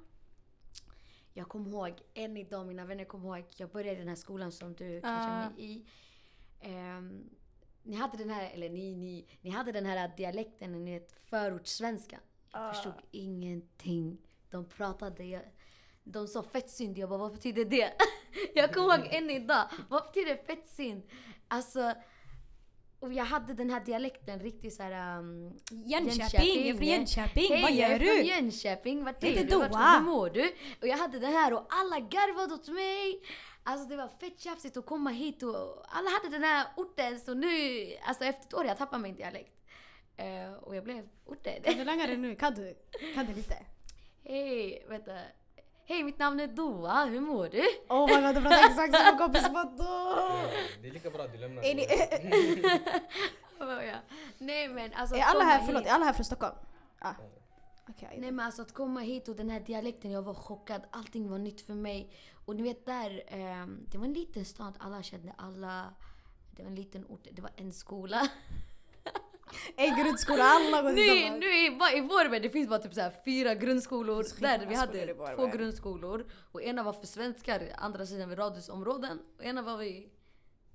Jag 1.33 1.47
kommer 1.47 1.69
ihåg, 1.69 2.01
än 2.13 2.37
idag, 2.37 2.67
mina 2.67 2.85
vänner 2.85 3.05
kommer 3.05 3.37
ihåg, 3.37 3.45
jag 3.57 3.69
började 3.69 3.95
i 3.95 3.99
den 3.99 4.07
här 4.07 4.15
skolan 4.15 4.51
som 4.51 4.73
du 4.73 5.01
kanske 5.01 5.31
är 5.31 5.49
med 5.49 5.59
i. 5.59 5.85
Ehm, 6.61 7.29
ni 7.89 7.95
hade 7.95 8.17
den 8.17 8.29
här, 8.29 8.49
eller 8.53 8.69
ni, 8.69 8.95
ni, 8.95 9.25
ni 9.41 9.49
hade 9.49 9.71
den 9.71 9.85
här 9.85 10.11
dialekten, 10.17 10.71
ni 10.85 10.91
vet 10.93 11.15
förortssvenska. 11.29 12.19
Jag 12.51 12.61
Ah. 12.69 12.73
förstod 12.73 12.93
ingenting. 13.11 14.17
De 14.49 14.65
pratade, 14.69 15.41
de 16.03 16.27
sa 16.27 16.43
fettsynd, 16.43 16.97
jag 16.97 17.09
bara 17.09 17.19
vad 17.19 17.31
betyder 17.33 17.65
det? 17.65 17.91
jag 18.55 18.73
kommer 18.73 18.97
ihåg 18.97 19.07
än 19.13 19.29
idag, 19.29 19.67
vad 19.89 20.03
betyder 20.03 20.35
fettsynd? 20.35 21.03
Alltså, 21.47 21.93
och 22.99 23.13
jag 23.13 23.25
hade 23.25 23.53
den 23.53 23.69
här 23.69 23.85
dialekten 23.85 24.39
riktigt 24.39 24.73
såhär... 24.73 25.19
Um, 25.19 25.57
Jönköping, 25.71 26.57
jag 26.57 26.67
är 26.67 26.73
från 26.73 26.87
Jönköping. 26.87 27.49
Vad 27.49 27.59
Hej, 27.59 27.79
jag 27.79 27.89
gör 27.89 27.95
är 27.95 27.99
från 27.99 28.07
du? 28.07 28.21
Jönköping. 28.23 29.03
Vart 29.03 29.23
är 29.23 29.43
du? 29.45 29.55
Vart, 29.57 29.71
hur 29.71 30.01
mår 30.05 30.29
du? 30.29 30.53
Och 30.81 30.87
jag 30.87 30.97
hade 30.97 31.19
den 31.19 31.33
här 31.33 31.53
och 31.53 31.65
alla 31.69 31.99
garvade 31.99 32.53
åt 32.53 32.67
mig. 32.67 33.21
Alltså 33.63 33.89
det 33.89 33.95
var 33.95 34.07
fett 34.07 34.39
tjafsigt 34.39 34.77
att 34.77 34.85
komma 34.85 35.09
hit 35.09 35.43
och 35.43 35.83
alla 35.89 36.09
hade 36.09 36.29
den 36.29 36.43
här 36.43 36.67
orten 36.77 37.19
så 37.19 37.33
nu, 37.33 37.87
alltså 38.05 38.23
efter 38.23 38.47
ett 38.47 38.53
år 38.53 38.65
jag 38.65 38.77
tappade 38.77 39.01
min 39.03 39.15
dialekt. 39.15 39.53
Eh, 40.17 40.53
och 40.53 40.75
jag 40.75 40.83
blev 40.83 41.09
orten. 41.25 41.63
Kan 41.63 41.77
du 41.77 41.83
langa 41.83 42.07
det 42.07 42.17
nu? 42.17 42.35
Kan 42.35 42.53
du? 42.53 42.75
Kan 43.15 43.25
du 43.25 43.33
lite? 43.33 43.55
Hej, 44.23 44.85
vänta. 44.89 45.11
Hej, 45.85 46.03
mitt 46.03 46.19
namn 46.19 46.39
är 46.39 46.47
Doa. 46.47 47.05
Hur 47.05 47.19
mår 47.19 47.49
du? 47.49 47.63
Oh 47.89 48.07
my 48.07 48.21
god, 48.27 48.35
du 48.35 48.41
pratar 48.41 48.69
exakt 48.69 48.95
som 48.97 49.07
en 49.07 49.17
kompis 49.17 49.41
Fatto! 49.41 49.83
Det 50.81 50.87
är 50.87 50.91
lika 50.91 51.09
bra 51.09 51.23
att 51.23 51.31
du 51.31 51.37
lämnar 51.37 51.63
Är, 51.63 51.75
ni, 51.75 52.61
var 53.65 53.81
jag? 53.81 53.97
Nej 54.37 54.67
men 54.67 54.93
alltså 54.93 55.15
är 55.15 55.21
alla 55.21 55.43
här, 55.43 55.57
hit- 55.59 55.65
förlåt, 55.65 55.85
är 55.85 55.91
alla 55.91 56.05
här 56.05 56.13
från 56.13 56.25
Stockholm? 56.25 56.55
Ah. 56.99 57.13
Okej. 57.89 58.17
Nej 58.17 58.31
men 58.31 58.45
alltså 58.45 58.61
att 58.61 58.73
komma 58.73 58.99
hit 58.99 59.27
och 59.27 59.35
den 59.35 59.49
här 59.49 59.59
dialekten, 59.59 60.11
jag 60.11 60.21
var 60.21 60.33
chockad. 60.33 60.81
Allting 60.91 61.29
var 61.29 61.37
nytt 61.37 61.61
för 61.61 61.73
mig. 61.73 62.13
Och 62.49 62.55
ni 62.55 62.63
vet 62.63 62.85
där, 62.85 63.23
ehm, 63.27 63.85
det 63.91 63.97
var 63.97 64.05
en 64.05 64.13
liten 64.13 64.45
stad, 64.45 64.73
alla 64.79 65.03
kände 65.03 65.33
alla. 65.37 65.93
Det 66.51 66.63
var 66.63 66.69
en 66.69 66.75
liten 66.75 67.05
ort, 67.05 67.27
det 67.31 67.41
var 67.41 67.51
en 67.55 67.73
skola. 67.73 68.27
En 69.75 70.03
grundskola, 70.03 70.43
alla 70.43 70.81
går 70.81 70.89
nu, 70.89 71.39
nu 71.39 71.45
i, 71.45 71.97
i 71.97 72.01
Vårberg, 72.01 72.39
det 72.39 72.49
finns 72.49 72.69
bara 72.69 72.79
typ 72.79 72.93
så 72.93 73.11
fyra 73.25 73.55
grundskolor. 73.55 74.25
Där 74.41 74.65
vi 74.65 74.75
hade 74.75 75.15
två 75.35 75.47
grundskolor. 75.47 76.25
Och 76.51 76.61
ena 76.61 76.83
var 76.83 76.93
för 76.93 77.07
svenskar, 77.07 77.73
andra 77.77 78.05
sidan 78.05 78.29
vid 78.29 78.39
radhusområden. 78.39 79.19
Och 79.37 79.43
ena 79.43 79.61
var 79.61 79.77
vid, 79.77 80.09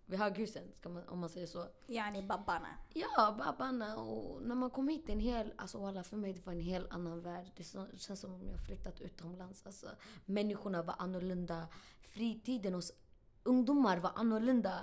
vid 0.07 0.19
höghusen, 0.19 0.73
man, 0.85 1.09
om 1.09 1.19
man 1.19 1.29
säger 1.29 1.47
så. 1.47 1.67
Yani 1.87 2.23
babbarna. 2.23 2.69
Ja, 2.93 3.35
babbarna. 3.39 3.97
Och 3.97 4.43
när 4.43 4.55
man 4.55 4.71
kom 4.71 4.89
hit, 4.89 5.09
en 5.09 5.21
hel, 5.21 5.53
alltså 5.57 5.87
alla 5.87 6.05
för 6.05 6.17
mig 6.17 6.33
det 6.33 6.47
var 6.47 6.53
en 6.53 6.61
helt 6.61 6.93
annan 6.93 7.21
värld. 7.23 7.47
Det 7.57 7.65
känns 7.99 8.21
som 8.21 8.35
om 8.35 8.49
jag 8.49 8.61
flyttat 8.67 9.01
utomlands. 9.01 9.67
Alltså, 9.67 9.89
människorna 10.25 10.83
var 10.83 10.95
annorlunda. 10.99 11.69
Fritiden 12.03 12.75
hos 12.75 12.93
ungdomar 13.43 13.97
var 13.97 14.13
annorlunda. 14.15 14.75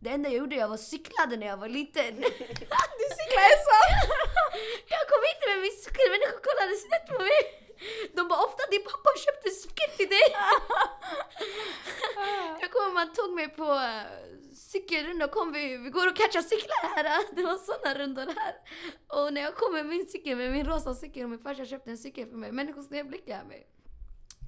Det 0.00 0.10
enda 0.10 0.28
jag 0.28 0.38
gjorde, 0.38 0.56
jag 0.56 0.68
var 0.68 0.76
cyklade 0.76 1.36
när 1.36 1.46
jag 1.46 1.56
var 1.56 1.68
liten. 1.68 2.16
Du 3.00 3.06
cyklar 3.18 3.44
ensam! 3.52 3.88
jag 4.94 5.02
kom 5.10 5.22
hit 5.28 5.40
med 5.48 5.58
min 5.64 5.76
cykel, 5.82 6.08
människor 6.14 6.40
kollade 6.48 6.76
snett 6.84 7.06
på 7.12 7.22
mig. 7.22 7.61
De 8.16 8.28
bara 8.28 8.40
ofta 8.48 8.62
din 8.70 8.84
pappa 8.84 9.10
köpte 9.26 9.50
cykel 9.50 9.90
till 9.96 10.08
dig. 10.08 10.26
jag 12.60 12.72
kommer 12.72 12.94
man 12.94 13.12
tog 13.12 13.34
mig 13.34 13.48
på 13.48 13.64
uh, 13.64 14.02
cykelrunda 14.54 15.24
och 15.24 15.30
kom 15.30 15.52
vi, 15.52 15.76
vi 15.76 15.90
går 15.90 16.08
och 16.08 16.16
catchar 16.16 16.42
cyklar 16.42 16.94
här. 16.94 17.04
Det 17.36 17.42
var 17.42 17.56
såna 17.56 17.98
rundor 17.98 18.26
här. 18.36 18.54
Och 19.16 19.34
när 19.34 19.40
jag 19.40 19.56
kom 19.56 19.72
med 19.72 19.86
min 19.86 20.06
cykel, 20.06 20.36
med 20.36 20.52
min 20.52 20.66
rosa 20.66 20.94
cykel 20.94 21.24
och 21.24 21.30
min 21.30 21.38
farsa 21.38 21.64
köpte 21.64 21.90
en 21.90 21.98
cykel 21.98 22.28
för 22.28 22.36
mig, 22.36 22.52
människor 22.52 22.82
snedblickade 22.82 23.44
mig. 23.44 23.66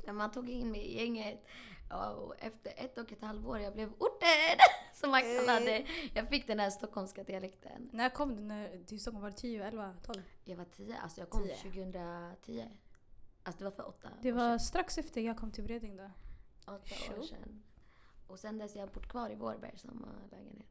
När 0.07 0.13
man 0.13 0.33
tog 0.33 0.51
in 0.51 0.71
mig 0.71 0.81
i 0.81 0.97
gänget 0.97 1.47
och 1.91 2.35
efter 2.39 2.73
ett 2.77 2.99
och 2.99 3.13
ett 3.13 3.23
halvår 3.23 3.59
jag 3.59 3.75
blev 3.75 3.93
orten 3.99 4.59
som 4.95 5.11
man 5.11 5.23
kallade. 5.23 5.87
Jag 6.15 6.29
fick 6.29 6.47
den 6.47 6.61
här 6.61 6.71
stockholmska 6.71 7.23
dialekten. 7.23 7.91
När 7.93 8.11
kom 8.11 8.37
du 8.37 8.43
när, 8.43 8.85
till 8.85 9.01
Stockholm? 9.01 9.23
Var 9.23 9.31
det 9.31 9.37
10, 9.37 9.65
11, 9.65 9.95
12? 10.07 10.23
Jag 10.45 10.57
var 10.57 10.65
10, 10.65 10.97
alltså 11.03 11.21
jag 11.21 11.31
kom 11.31 11.43
10. 11.43 11.57
2010. 11.57 12.65
Alltså 13.47 13.59
det 13.59 13.65
var 13.65 13.71
för 13.71 13.89
åtta 13.89 14.09
Det 14.23 14.33
år 14.33 14.37
var 14.37 14.49
sedan. 14.49 14.61
strax 14.61 14.99
efter 14.99 15.21
jag 15.21 15.37
kom 15.37 15.51
till 15.51 15.65
Bredäng 15.65 15.97
då. 15.97 16.11
Åtta 16.67 17.19
år 17.19 17.23
sedan. 17.23 17.63
Och 18.27 18.39
sen 18.39 18.59
dess 18.59 18.75
har 18.75 18.81
jag 18.81 18.91
bott 18.91 19.09
kvar 19.09 19.31
i 19.31 19.35
Vårberg, 19.35 19.79
samma 19.79 20.09
lägenhet. 20.31 20.67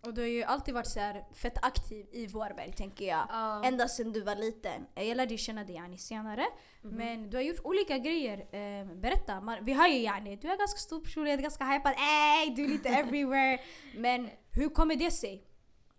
Och 0.00 0.14
du 0.14 0.20
har 0.20 0.28
ju 0.28 0.42
alltid 0.42 0.74
varit 0.74 0.86
så 0.86 1.00
här 1.00 1.24
fett 1.32 1.64
aktiv 1.64 2.06
i 2.12 2.26
Vårberg 2.26 2.72
tänker 2.72 3.04
jag. 3.08 3.26
Ja. 3.28 3.64
Ända 3.64 3.88
sedan 3.88 4.12
du 4.12 4.20
var 4.20 4.36
liten. 4.36 4.86
Jag 4.94 5.16
lärde 5.16 5.36
känna 5.38 5.64
dig 5.64 5.74
yani, 5.76 5.98
senare. 5.98 6.46
Mhm. 6.82 6.94
Men 6.96 7.30
du 7.30 7.36
har 7.36 7.42
gjort 7.42 7.60
olika 7.64 7.98
grejer. 7.98 8.38
Eh, 8.54 8.86
berätta. 8.94 9.40
Man, 9.40 9.64
vi 9.64 9.72
har 9.72 9.88
ju 9.88 9.98
yani, 9.98 10.36
du 10.36 10.48
är 10.48 10.58
ganska 10.58 10.78
stor 10.78 11.00
personlighet, 11.00 11.40
ganska 11.40 11.64
hypad. 11.64 11.92
Ey, 11.92 12.54
du 12.54 12.64
är 12.64 12.68
lite 12.68 12.88
everywhere. 12.98 13.60
Men 13.96 14.30
hur 14.50 14.68
kommer 14.68 14.96
det 14.96 15.10
sig? 15.10 15.46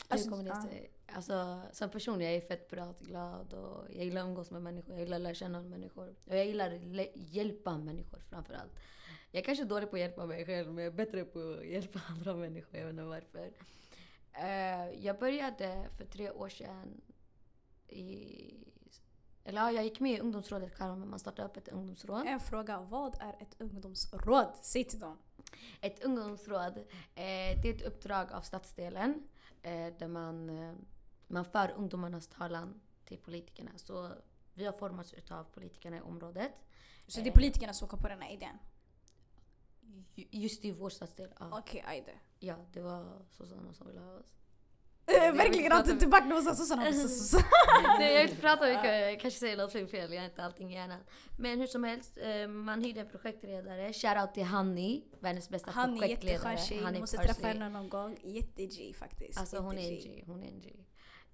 Alltså, 0.08 0.30
kommer 0.30 0.44
det 0.44 0.62
sig? 0.62 0.93
Alltså, 1.08 1.62
som 1.72 1.90
person 1.90 2.22
jag 2.22 2.34
är 2.34 2.42
fett 2.42 2.70
pratglad 2.70 3.54
och 3.54 3.86
jag 3.90 4.06
gillar 4.06 4.22
att 4.22 4.28
umgås 4.28 4.52
med 4.52 4.62
människor, 4.62 4.94
jag 4.94 5.00
gillar 5.00 5.18
att 5.18 5.22
lära 5.22 5.34
känna 5.34 5.62
människor. 5.62 6.16
Och 6.26 6.36
jag 6.36 6.46
gillar 6.46 6.72
att 6.72 7.10
hjälpa 7.16 7.78
människor 7.78 8.20
framförallt. 8.30 8.72
Jag 9.32 9.42
är 9.42 9.46
kanske 9.46 9.64
dålig 9.64 9.90
på 9.90 9.96
att 9.96 10.00
hjälpa 10.00 10.26
mig 10.26 10.46
själv 10.46 10.74
men 10.74 10.84
jag 10.84 10.94
är 10.94 10.98
bättre 10.98 11.26
på 11.26 11.40
att 11.40 11.68
hjälpa 11.68 12.02
andra 12.08 12.36
människor, 12.36 12.80
jag 12.80 12.86
vet 12.86 12.92
inte 12.92 13.04
varför. 13.04 13.52
Eh, 14.34 15.06
jag 15.06 15.20
började 15.20 15.86
för 15.98 16.06
tre 16.06 16.32
år 16.32 16.50
sedan 16.50 17.02
i... 17.88 18.54
Eller 19.46 19.62
ja, 19.62 19.72
jag 19.72 19.84
gick 19.84 20.00
med 20.00 20.12
i 20.12 20.20
ungdomsrådet 20.20 20.78
Karon, 20.78 21.10
man 21.10 21.20
startade 21.20 21.48
upp 21.48 21.58
ett 21.58 21.68
ungdomsråd. 21.68 22.28
En 22.28 22.40
fråga, 22.40 22.80
vad 22.80 23.16
är 23.20 23.36
ett 23.42 23.56
ungdomsråd? 23.58 24.48
Säg 24.62 24.84
till 24.84 25.00
dem. 25.00 25.18
Ett 25.82 26.04
ungdomsråd, 26.04 26.78
eh, 26.78 26.84
det 27.62 27.70
är 27.70 27.74
ett 27.76 27.82
uppdrag 27.82 28.32
av 28.32 28.42
stadsdelen 28.42 29.24
eh, 29.62 29.94
där 30.00 30.08
man, 30.08 30.50
eh, 30.50 30.74
man 31.34 31.46
för 31.46 31.72
ungdomarnas 31.72 32.28
talan 32.28 32.82
till 33.06 33.18
politikerna. 33.18 33.72
Så 33.76 34.12
vi 34.54 34.66
har 34.66 34.74
formats 34.74 35.14
utav 35.14 35.44
politikerna 35.44 35.98
i 35.98 36.02
området. 36.02 36.52
Så 37.08 37.22
det 37.22 37.30
är 37.30 37.34
politikerna 37.34 37.74
som 37.74 37.88
kom 37.88 38.00
på 38.00 38.08
den 38.08 38.22
här 38.22 38.34
idén? 38.34 38.58
Ju- 40.16 40.28
Just 40.32 40.66
i 40.66 40.72
vår 40.72 40.90
stadsdel, 40.90 41.30
ja. 41.40 41.60
Okej, 41.60 41.84
ajde. 41.88 42.12
Ja, 42.40 42.56
det 42.74 42.82
var 42.82 43.26
sossarna 43.30 43.74
som 43.74 43.88
ville 43.88 44.00
ha 44.00 44.14
oss. 44.14 44.34
Eh, 45.06 45.34
Verkligen 45.36 45.78
inte 45.78 46.00
tillbaka 46.00 46.42
sa 46.42 46.56
sossarna. 46.56 46.84
Nej 48.00 48.14
jag 48.14 48.22
vill 48.22 48.30
inte 48.30 48.42
prata 48.42 48.68
mycket, 48.68 48.86
jag 48.86 49.20
kanske 49.20 49.40
säger 49.40 49.58
något 49.58 49.72
fel, 49.72 50.14
jag 50.14 50.22
har 50.22 50.26
inte 50.26 50.44
allting 50.44 50.72
i 50.72 50.74
hjärnan. 50.74 51.00
Men 51.38 51.60
hur 51.60 51.68
som 51.68 51.84
helst, 51.84 52.18
eh, 52.18 52.48
man 52.48 52.82
hyrde 52.84 53.00
en 53.02 53.10
projektledare. 53.10 53.94
Shoutout 53.94 54.34
till 54.34 54.44
Hanni, 54.44 55.04
världens 55.20 55.50
bästa 55.50 55.72
Han 55.72 55.94
är 55.94 56.00
projektledare. 56.00 56.52
jätteskön 56.54 56.68
tjej, 56.68 56.84
Hanni 56.84 56.94
ni 56.94 57.00
måste 57.00 57.18
träffa 57.18 57.48
henne 57.48 57.70
någon 57.70 57.90
gång. 57.90 58.18
Jätte-G 58.24 58.94
faktiskt. 58.94 59.40
Alltså 59.40 59.58
hon 59.58 59.78
är 59.78 59.92
en. 59.92 60.00
G, 60.00 60.24
hon 60.28 60.44
är 60.44 60.48
en 60.48 60.62
G. 60.62 60.74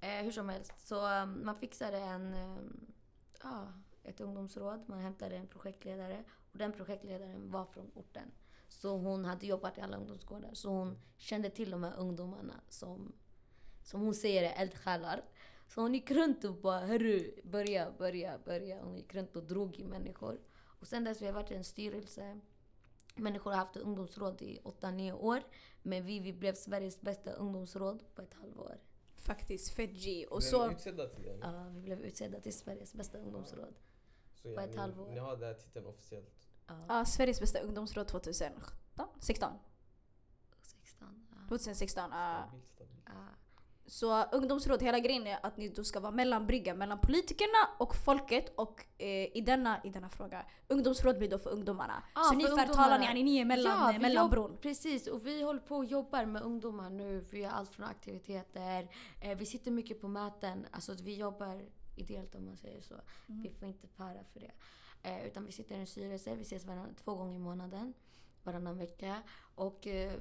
Eh, 0.01 0.23
hur 0.23 0.31
som 0.31 0.49
helst, 0.49 0.73
så 0.77 1.21
um, 1.21 1.45
man 1.45 1.55
fixade 1.55 1.97
en, 1.97 2.33
um, 2.33 2.93
ah, 3.41 3.65
ett 4.03 4.21
ungdomsråd, 4.21 4.83
man 4.85 4.99
hämtade 4.99 5.35
en 5.35 5.47
projektledare 5.47 6.23
och 6.51 6.57
den 6.57 6.71
projektledaren 6.71 7.51
var 7.51 7.65
från 7.65 7.91
orten. 7.95 8.31
Så 8.67 8.97
hon 8.97 9.25
hade 9.25 9.45
jobbat 9.47 9.77
i 9.77 9.81
alla 9.81 9.97
ungdomsgårdar, 9.97 10.53
så 10.53 10.69
hon 10.69 10.97
kände 11.17 11.49
till 11.49 11.71
de 11.71 11.83
här 11.83 11.97
ungdomarna 11.97 12.53
som, 12.69 13.13
som 13.83 14.01
hon 14.01 14.15
säger 14.15 14.43
är 14.43 14.61
eldsjälar. 14.61 15.23
Så 15.67 15.81
hon 15.81 15.93
gick 15.93 16.11
runt 16.11 16.43
och 16.43 16.55
bara 16.55 16.79
hörru, 16.79 17.41
börja, 17.43 17.91
börja, 17.97 18.37
börja. 18.45 18.83
Hon 18.83 18.95
gick 18.95 19.15
runt 19.15 19.35
och 19.35 19.43
drog 19.43 19.79
i 19.79 19.87
människor. 19.87 20.39
Och 20.55 20.87
sen 20.87 21.03
dess 21.03 21.21
vi 21.21 21.25
har 21.25 21.33
varit 21.33 21.51
i 21.51 21.55
en 21.55 21.63
styrelse. 21.63 22.39
Människor 23.15 23.51
har 23.51 23.57
haft 23.57 23.77
ungdomsråd 23.77 24.41
i 24.41 24.59
8-9 24.63 25.13
år. 25.13 25.43
Men 25.81 26.05
vi, 26.05 26.19
vi 26.19 26.33
blev 26.33 26.53
Sveriges 26.53 27.01
bästa 27.01 27.31
ungdomsråd 27.31 28.03
på 28.15 28.21
ett 28.21 28.33
halvår. 28.33 28.77
Faktiskt 29.29 29.69
fett 29.69 29.91
G. 29.91 30.25
Och 30.25 30.37
Blev 30.37 30.49
så... 30.49 30.67
ni 30.67 30.73
utsedda 30.73 31.07
till 31.07 31.23
det? 31.23 31.37
Ja, 31.41 31.69
vi 31.73 31.81
blev 31.81 32.01
utsedda 32.01 32.39
till 32.39 32.53
Sveriges 32.53 32.93
bästa 32.93 33.17
ungdomsråd. 33.17 33.75
Så 34.33 34.55
på 34.55 34.61
ett 34.61 34.71
ni, 34.71 34.77
halvår. 34.77 35.09
Ni 35.09 35.17
har 35.17 35.37
den 35.37 35.47
här 35.47 35.53
titeln 35.53 35.85
officiellt? 35.85 36.47
Ja, 36.67 36.85
Ja, 36.87 37.05
Sveriges 37.05 37.39
bästa 37.39 37.59
ungdomsråd 37.59 38.07
2017? 38.07 38.65
16? 39.19 39.59
16. 40.61 41.27
Ja. 41.31 41.47
2016. 41.49 42.09
ja. 42.11 42.43
Stabilt, 42.47 42.67
stabilt. 42.67 43.09
Så 43.89 44.23
ungdomsråd, 44.23 44.81
hela 44.81 44.99
grejen 44.99 45.27
är 45.27 45.39
att 45.43 45.57
ni 45.57 45.69
då 45.69 45.83
ska 45.83 45.99
vara 45.99 46.11
mellanbrygga 46.11 46.73
mellan 46.73 46.99
politikerna 46.99 47.69
och 47.77 47.95
folket 47.95 48.53
och 48.55 48.85
eh, 48.97 49.37
i, 49.37 49.43
denna, 49.45 49.83
i 49.83 49.89
denna 49.89 50.09
fråga, 50.09 50.45
ungdomsråd 50.67 51.17
blir 51.17 51.29
då 51.29 51.37
för 51.37 51.49
ungdomarna. 51.49 52.03
Ja, 52.15 52.21
så 52.21 52.35
ni 52.35 52.43
för 52.43 52.49
förtalar 52.49 52.95
ungdomarna. 52.95 53.13
ni, 53.13 53.23
ni 53.23 53.37
är 53.37 53.45
mellan, 53.45 53.93
Ja, 53.93 53.99
mellanbron. 53.99 54.57
Precis, 54.61 55.07
och 55.07 55.27
vi 55.27 55.41
håller 55.41 55.59
på 55.59 55.75
och 55.75 55.85
jobbar 55.85 56.25
med 56.25 56.41
ungdomar 56.41 56.89
nu. 56.89 57.25
Vi 57.31 57.39
gör 57.39 57.49
allt 57.49 57.69
från 57.69 57.85
aktiviteter. 57.85 58.87
Eh, 59.21 59.37
vi 59.37 59.45
sitter 59.45 59.71
mycket 59.71 60.01
på 60.01 60.07
möten. 60.07 60.65
Alltså 60.71 60.93
vi 61.03 61.15
jobbar 61.15 61.61
ideellt 61.95 62.35
om 62.35 62.45
man 62.45 62.57
säger 62.57 62.81
så. 62.81 62.93
Mm. 62.93 63.41
Vi 63.41 63.49
får 63.49 63.67
inte 63.67 63.87
para 63.87 64.23
för 64.33 64.39
det. 64.39 64.51
Eh, 65.03 65.27
utan 65.27 65.45
vi 65.45 65.51
sitter 65.51 65.75
i 65.75 65.79
en 65.79 65.87
styrelse. 65.87 66.35
Vi 66.35 66.41
ses 66.41 66.65
varann, 66.65 66.95
två 67.03 67.15
gånger 67.15 67.35
i 67.35 67.39
månaden. 67.39 67.93
Varannan 68.43 68.77
vecka. 68.77 69.21
Och 69.55 69.87
eh, 69.87 70.13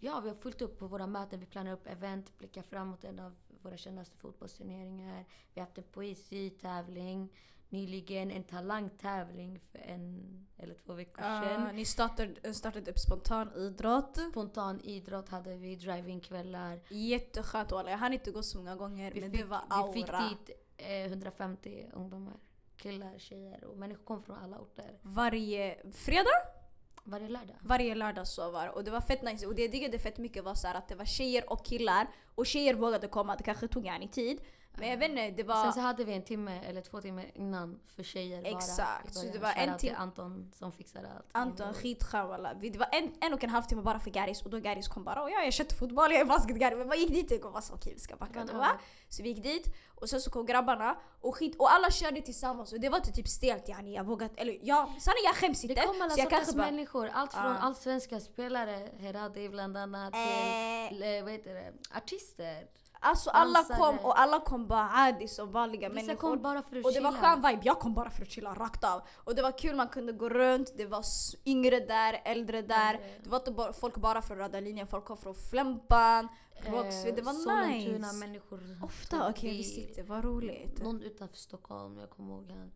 ja, 0.00 0.20
vi 0.20 0.28
har 0.28 0.36
fullt 0.36 0.62
upp 0.62 0.78
på 0.78 0.86
våra 0.86 1.06
möten. 1.06 1.40
Vi 1.40 1.46
planerar 1.46 1.74
upp 1.74 1.86
event, 1.86 2.38
blickar 2.38 2.62
framåt 2.62 3.04
en 3.04 3.18
av 3.18 3.36
våra 3.62 3.76
kändaste 3.76 4.16
fotbollsturneringar. 4.16 5.24
Vi 5.54 5.60
har 5.60 5.66
haft 5.66 5.78
en 5.78 5.84
poesitävling. 5.84 7.32
Nyligen 7.68 8.30
en 8.30 8.44
talangtävling 8.44 9.60
för 9.60 9.78
en 9.78 10.46
eller 10.56 10.74
två 10.74 10.92
veckor 10.92 11.22
sedan. 11.22 11.62
Ja, 11.66 11.72
ni 11.72 11.84
startade, 11.84 12.54
startade 12.54 12.90
upp 12.90 12.98
spontan 12.98 13.52
idrott. 13.56 14.18
Spontan 14.30 14.80
idrott 14.80 15.28
hade 15.28 15.56
vi, 15.56 15.76
drive-in-kvällar. 15.76 16.80
Jätteskönt 16.88 17.72
walla. 17.72 17.90
Jag 17.90 17.98
hann 17.98 18.12
inte 18.12 18.30
gå 18.30 18.42
så 18.42 18.58
många 18.58 18.76
gånger 18.76 19.12
Vi 19.12 19.20
men 19.20 19.30
fick, 19.30 19.40
det 19.40 19.46
var 19.46 19.60
aura. 19.68 19.92
vi 19.92 20.02
fick 20.02 20.06
dit 20.46 20.56
eh, 20.76 21.04
150 21.04 21.86
ungdomar. 21.92 22.36
Killar, 22.76 23.18
tjejer 23.18 23.64
och 23.64 23.78
människor 23.78 24.04
kom 24.04 24.22
från 24.22 24.36
alla 24.36 24.58
orter. 24.58 24.98
Varje 25.02 25.92
fredag, 25.92 26.59
varje 27.04 27.28
lördag. 27.28 27.56
varje 27.60 27.94
lördag 27.94 28.26
så 28.26 28.50
var 28.50 28.64
det. 28.64 28.70
Och 28.70 28.84
det 28.84 28.90
var 28.90 29.00
fett 29.00 29.22
nice. 29.22 29.46
Och 29.46 29.54
det 29.54 29.62
jag 29.62 29.70
diggade 29.70 29.98
fett 29.98 30.18
mycket 30.18 30.44
var 30.44 30.54
så 30.54 30.66
här 30.66 30.74
att 30.74 30.88
det 30.88 30.94
var 30.94 31.04
tjejer 31.04 31.52
och 31.52 31.64
killar. 31.64 32.06
Och 32.34 32.46
tjejer 32.46 32.74
vågade 32.74 33.08
komma, 33.08 33.36
det 33.36 33.42
kanske 33.42 33.68
tog 33.68 33.86
yani 33.86 34.08
tid. 34.08 34.40
Men 34.80 34.88
jag 34.90 34.96
vet 34.96 35.10
inte, 35.10 35.30
det 35.30 35.42
var... 35.42 35.62
Sen 35.62 35.72
så 35.72 35.80
hade 35.80 36.04
vi 36.04 36.12
en 36.14 36.22
timme 36.22 36.60
eller 36.64 36.80
två 36.80 37.00
timmar 37.00 37.26
innan 37.34 37.80
för 37.96 38.02
tjejer 38.02 38.42
bara. 38.42 38.50
Exakt, 38.50 39.14
så 39.14 39.26
det 39.32 39.38
var 39.38 39.48
en 39.48 39.54
Shoutout 39.56 39.78
till 39.78 39.88
tim- 39.90 39.96
Anton 39.98 40.50
som 40.54 40.72
fixade 40.72 41.08
allt. 41.16 41.26
Anton 41.32 41.74
skitskön 41.74 42.46
Det 42.60 42.78
var 42.78 42.88
en, 42.92 43.12
en 43.20 43.34
och 43.34 43.44
en 43.44 43.50
halv 43.50 43.62
timme 43.62 43.82
bara 43.82 44.00
för 44.00 44.10
Garis 44.10 44.42
och 44.42 44.50
då 44.50 44.60
Garis 44.60 44.88
kom 44.88 45.04
bara 45.04 45.22
och 45.22 45.30
ja, 45.30 45.42
jag 45.42 45.52
köpte 45.52 45.74
fotboll, 45.74 46.12
jag 46.12 46.20
är 46.20 46.24
basketgari. 46.24 46.76
Men 46.76 46.88
man 46.88 46.98
gick 46.98 47.08
dit 47.30 47.44
och 47.44 47.52
var 47.52 47.60
så 47.60 47.74
okej 47.74 47.92
vi 47.94 48.00
ska 48.00 48.16
backa 48.16 48.44
då 48.44 48.58
va? 48.58 48.68
Så 49.08 49.22
vi 49.22 49.28
gick 49.28 49.42
dit 49.42 49.74
och 49.94 50.08
sen 50.10 50.20
så 50.20 50.30
kom 50.30 50.46
grabbarna 50.46 50.96
och 51.20 51.36
skit 51.36 51.56
och 51.58 51.72
alla 51.72 51.90
körde 51.90 52.20
tillsammans 52.20 52.72
och 52.72 52.80
det 52.80 52.88
var 52.88 52.96
inte 52.98 53.12
typ 53.12 53.28
stelt 53.28 53.68
yani. 53.68 53.94
Jag 53.94 54.04
vågat, 54.04 54.32
eller 54.36 54.58
ja, 54.62 54.94
sanningen 55.00 55.24
jag 55.24 55.36
skäms 55.36 55.62
Det 55.62 55.68
inte. 55.68 55.82
kom 55.82 56.02
alla 56.02 56.10
sorters 56.10 56.54
bara... 56.54 56.66
människor. 56.70 57.10
Allt 57.14 57.32
från 57.32 57.44
Ja. 57.44 57.58
allsvenska 57.58 58.20
spelare, 58.20 58.88
Heradi 58.98 59.48
bland 59.48 59.76
annat, 59.76 60.12
till 60.12 61.02
Eh, 61.02 61.08
eh, 61.08 61.22
vad 61.24 61.32
heter 61.32 61.54
det, 61.54 61.72
artister. 61.96 62.66
Alltså 63.00 63.30
alla 63.30 63.52
dansare. 63.58 63.78
kom 63.78 63.98
och 63.98 64.20
alla 64.20 64.40
kom 64.40 64.66
bara 64.66 64.90
adi 64.94 65.28
som 65.28 65.52
vanliga 65.52 65.88
Vissa 65.88 66.06
människor. 66.06 66.28
kom 66.30 66.42
bara 66.42 66.62
för 66.62 66.76
att 66.76 66.84
Och 66.84 66.92
det 66.92 67.00
var 67.00 67.12
skön 67.12 67.36
vibe, 67.42 67.62
jag 67.64 67.78
kom 67.78 67.94
bara 67.94 68.10
för 68.10 68.22
att 68.22 68.30
chilla 68.30 68.54
rakt 68.54 68.84
av. 68.84 69.02
Och 69.24 69.34
det 69.34 69.42
var 69.42 69.58
kul, 69.58 69.76
man 69.76 69.88
kunde 69.88 70.12
gå 70.12 70.28
runt, 70.28 70.72
det 70.76 70.86
var 70.86 71.04
yngre 71.46 71.80
där, 71.80 72.20
äldre 72.24 72.62
där. 72.62 72.94
Äldre. 72.94 73.10
Det 73.22 73.30
var 73.30 73.38
inte 73.38 73.50
bara, 73.50 73.72
folk 73.72 73.96
bara 73.96 74.22
från 74.22 74.36
röda 74.38 74.60
linjen, 74.60 74.86
folk 74.86 75.04
kom 75.04 75.16
från 75.16 75.34
Flämpan, 75.34 76.28
Rågsved. 76.66 77.08
Eh, 77.08 77.14
Det 77.14 77.22
var 77.22 77.32
Sollentuna 77.32 78.06
nice. 78.06 78.16
människor. 78.26 78.60
Ofta, 78.82 79.30
okej 79.30 79.50
vi- 79.50 79.56
visst 79.56 79.76
gick 79.78 79.96
det, 79.96 80.02
vad 80.02 80.24
roligt. 80.24 80.82
Någon 80.82 81.02
utanför 81.02 81.36
Stockholm, 81.36 81.98
jag 81.98 82.10
kommer 82.10 82.34
ihåg 82.34 82.50
han. 82.50 82.72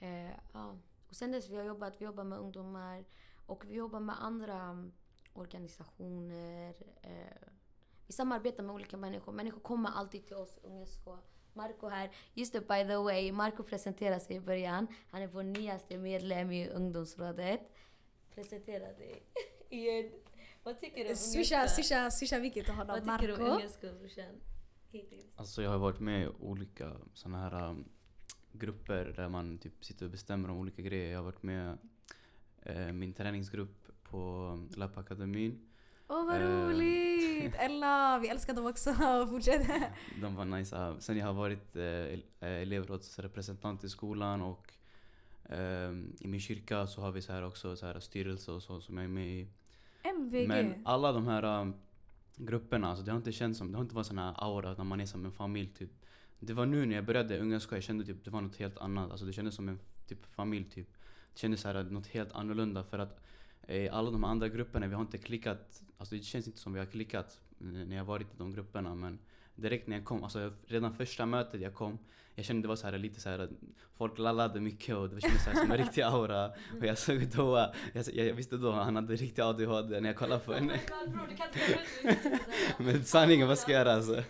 Eh, 0.00 0.30
ja. 0.52 0.74
Och 1.08 1.14
sen 1.16 1.32
dess 1.32 1.48
vi 1.48 1.56
har 1.56 1.64
jobbat, 1.64 1.94
vi 1.98 2.04
jobbar 2.04 2.24
med 2.24 2.38
ungdomar 2.38 3.04
och 3.46 3.64
vi 3.66 3.74
jobbar 3.74 4.00
med 4.00 4.16
andra 4.22 4.70
um, 4.70 4.92
organisationer. 5.34 6.74
Eh, 7.02 7.48
vi 8.06 8.12
samarbetar 8.12 8.62
med 8.62 8.74
olika 8.74 8.96
människor. 8.96 9.32
Människor 9.32 9.60
kommer 9.60 9.90
alltid 9.90 10.26
till 10.26 10.36
oss, 10.36 10.58
Ungesko. 10.62 11.18
Marco 11.52 11.88
här. 11.88 12.10
Just 12.34 12.52
det, 12.52 12.60
by 12.60 12.84
the 12.84 12.96
way, 12.96 13.32
Marco 13.32 13.62
presenterar 13.62 14.18
sig 14.18 14.36
i 14.36 14.40
början. 14.40 14.86
Han 15.10 15.22
är 15.22 15.26
vår 15.26 15.42
nyaste 15.42 15.98
medlem 15.98 16.52
i 16.52 16.68
ungdomsrådet. 16.68 17.60
Presentera 18.34 18.92
dig 18.92 19.22
igen. 19.70 20.12
Vad 20.62 20.80
tycker 20.80 21.04
du 21.04 21.10
om 21.10 21.16
Swisha, 21.16 21.68
swisha, 21.68 22.10
swisha 22.10 22.38
vilket 22.38 22.64
till 22.64 22.74
honom, 22.74 23.00
Vad 23.04 23.20
tycker 23.20 23.28
du 23.28 23.34
om 23.34 23.48
Marco. 23.48 23.54
Ungesko 23.54 23.86
brorsan? 24.00 24.40
Alltså 25.36 25.62
jag 25.62 25.70
har 25.70 25.78
varit 25.78 26.00
med 26.00 26.22
i 26.22 26.28
olika 26.28 26.96
såna 27.14 27.38
här 27.38 27.70
um, 27.70 27.88
grupper 28.52 29.04
där 29.04 29.28
man 29.28 29.58
typ 29.58 29.84
sitter 29.84 30.04
och 30.04 30.10
bestämmer 30.10 30.50
om 30.50 30.58
olika 30.58 30.82
grejer. 30.82 31.10
Jag 31.10 31.18
har 31.18 31.24
varit 31.24 31.42
med 31.42 31.78
eh, 32.62 32.92
min 32.92 33.12
träningsgrupp 33.12 33.86
på 34.02 34.18
um, 34.54 34.68
Lappakademin. 34.76 35.68
Åh 36.08 36.26
vad 36.26 36.36
Eh. 36.42 36.68
roligt! 36.68 37.54
Ella, 37.58 38.18
vi 38.18 38.28
älskar 38.28 38.54
dem 38.54 38.66
också. 38.66 38.94
Fortsätt. 39.30 39.66
De 40.20 40.34
var 40.36 40.44
nice. 40.44 40.96
Sen 40.98 41.16
jag 41.16 41.26
har 41.26 41.32
varit 41.32 41.76
eh, 41.76 41.84
eh, 41.84 42.20
elevrådsrepresentant 42.40 43.84
i 43.84 43.88
skolan 43.88 44.42
och 44.42 44.72
ehm, 45.48 46.16
i 46.20 46.28
min 46.28 46.40
kyrka 46.40 46.86
så 46.86 47.00
har 47.00 47.12
vi 47.12 47.22
så 47.22 47.32
här 47.32 47.42
också 47.44 47.76
så 47.76 47.86
här 47.86 48.00
styrelse 48.00 48.52
och 48.52 48.62
så 48.62 48.80
som 48.80 48.96
jag 48.96 49.04
är 49.04 49.08
med 49.08 49.28
i. 49.28 49.48
MVG. 50.02 50.48
Men 50.48 50.74
alla 50.84 51.12
de 51.12 51.26
här 51.26 51.60
um, 51.60 51.74
grupperna, 52.36 52.88
alltså 52.88 53.04
det 53.04 53.10
har 53.10 53.16
inte 53.18 53.32
känts 53.32 53.58
som, 53.58 53.72
det 53.72 53.78
har 53.78 53.82
inte 53.82 53.94
varit 53.94 54.06
sån 54.06 54.18
här 54.18 54.34
aura 54.36 54.74
när 54.74 54.84
man 54.84 55.00
är 55.00 55.06
som 55.06 55.24
en 55.24 55.32
familj 55.32 55.74
typ. 55.74 55.90
Det 56.38 56.52
var 56.52 56.66
nu 56.66 56.86
när 56.86 56.94
jag 56.94 57.04
började 57.04 57.38
Unga 57.38 57.60
Ska, 57.60 57.76
jag 57.76 57.82
kände 57.84 58.04
typ 58.04 58.24
det 58.24 58.30
var 58.30 58.40
något 58.40 58.56
helt 58.56 58.78
annat. 58.78 59.10
Alltså 59.10 59.26
det 59.26 59.32
kändes 59.32 59.54
som 59.54 59.68
en 59.68 59.78
typ 60.08 60.26
familj 60.26 60.70
typ. 60.70 60.88
Det 61.32 61.38
kändes 61.40 61.60
så 61.60 61.68
här, 61.68 61.82
något 61.84 62.06
helt 62.06 62.32
annorlunda 62.32 62.84
för 62.84 62.98
att 62.98 63.20
alla 63.90 64.10
de 64.10 64.24
andra 64.24 64.48
grupperna, 64.48 64.86
vi 64.86 64.94
har 64.94 65.02
inte 65.02 65.18
klickat. 65.18 65.82
Alltså 65.98 66.14
det 66.14 66.22
känns 66.22 66.46
inte 66.46 66.58
som 66.58 66.72
vi 66.72 66.78
har 66.78 66.86
klickat 66.86 67.40
eh, 67.60 67.66
när 67.66 67.96
jag 67.96 68.04
varit 68.04 68.26
i 68.26 68.36
de 68.38 68.52
grupperna 68.52 68.94
men 68.94 69.18
direkt 69.54 69.86
när 69.86 69.96
jag 69.96 70.04
kom, 70.04 70.24
alltså 70.24 70.52
redan 70.66 70.94
första 70.94 71.26
mötet 71.26 71.60
jag 71.60 71.74
kom 71.74 71.98
jag 72.36 72.44
kände 72.44 72.62
det 72.62 72.68
var 72.68 72.76
så 72.76 72.86
här 72.86 72.98
lite 72.98 73.20
så 73.20 73.28
här 73.28 73.38
att 73.38 73.50
folk 73.96 74.18
lallade 74.18 74.60
mycket 74.60 74.96
och 74.96 75.08
det 75.08 75.20
kändes 75.20 75.44
så 75.44 75.50
här 75.50 75.60
som 75.60 75.72
en 75.72 75.78
riktig 75.78 76.02
aura. 76.02 76.46
Och 76.80 76.86
jag 76.86 76.98
såg 76.98 77.28
då, 77.28 77.72
jag, 77.92 78.04
jag 78.14 78.34
visste 78.34 78.56
då 78.56 78.72
han 78.72 78.96
hade 78.96 79.16
riktig 79.16 79.42
ADHD 79.42 80.00
när 80.00 80.08
jag 80.08 80.16
kollade 80.16 80.40
på 80.40 80.52
henne. 80.52 80.80
Men 82.78 83.04
sanningen, 83.04 83.48
vad 83.48 83.58
ska 83.58 83.72
jag 83.72 83.78
göra 83.78 83.92
alltså? 83.92 84.22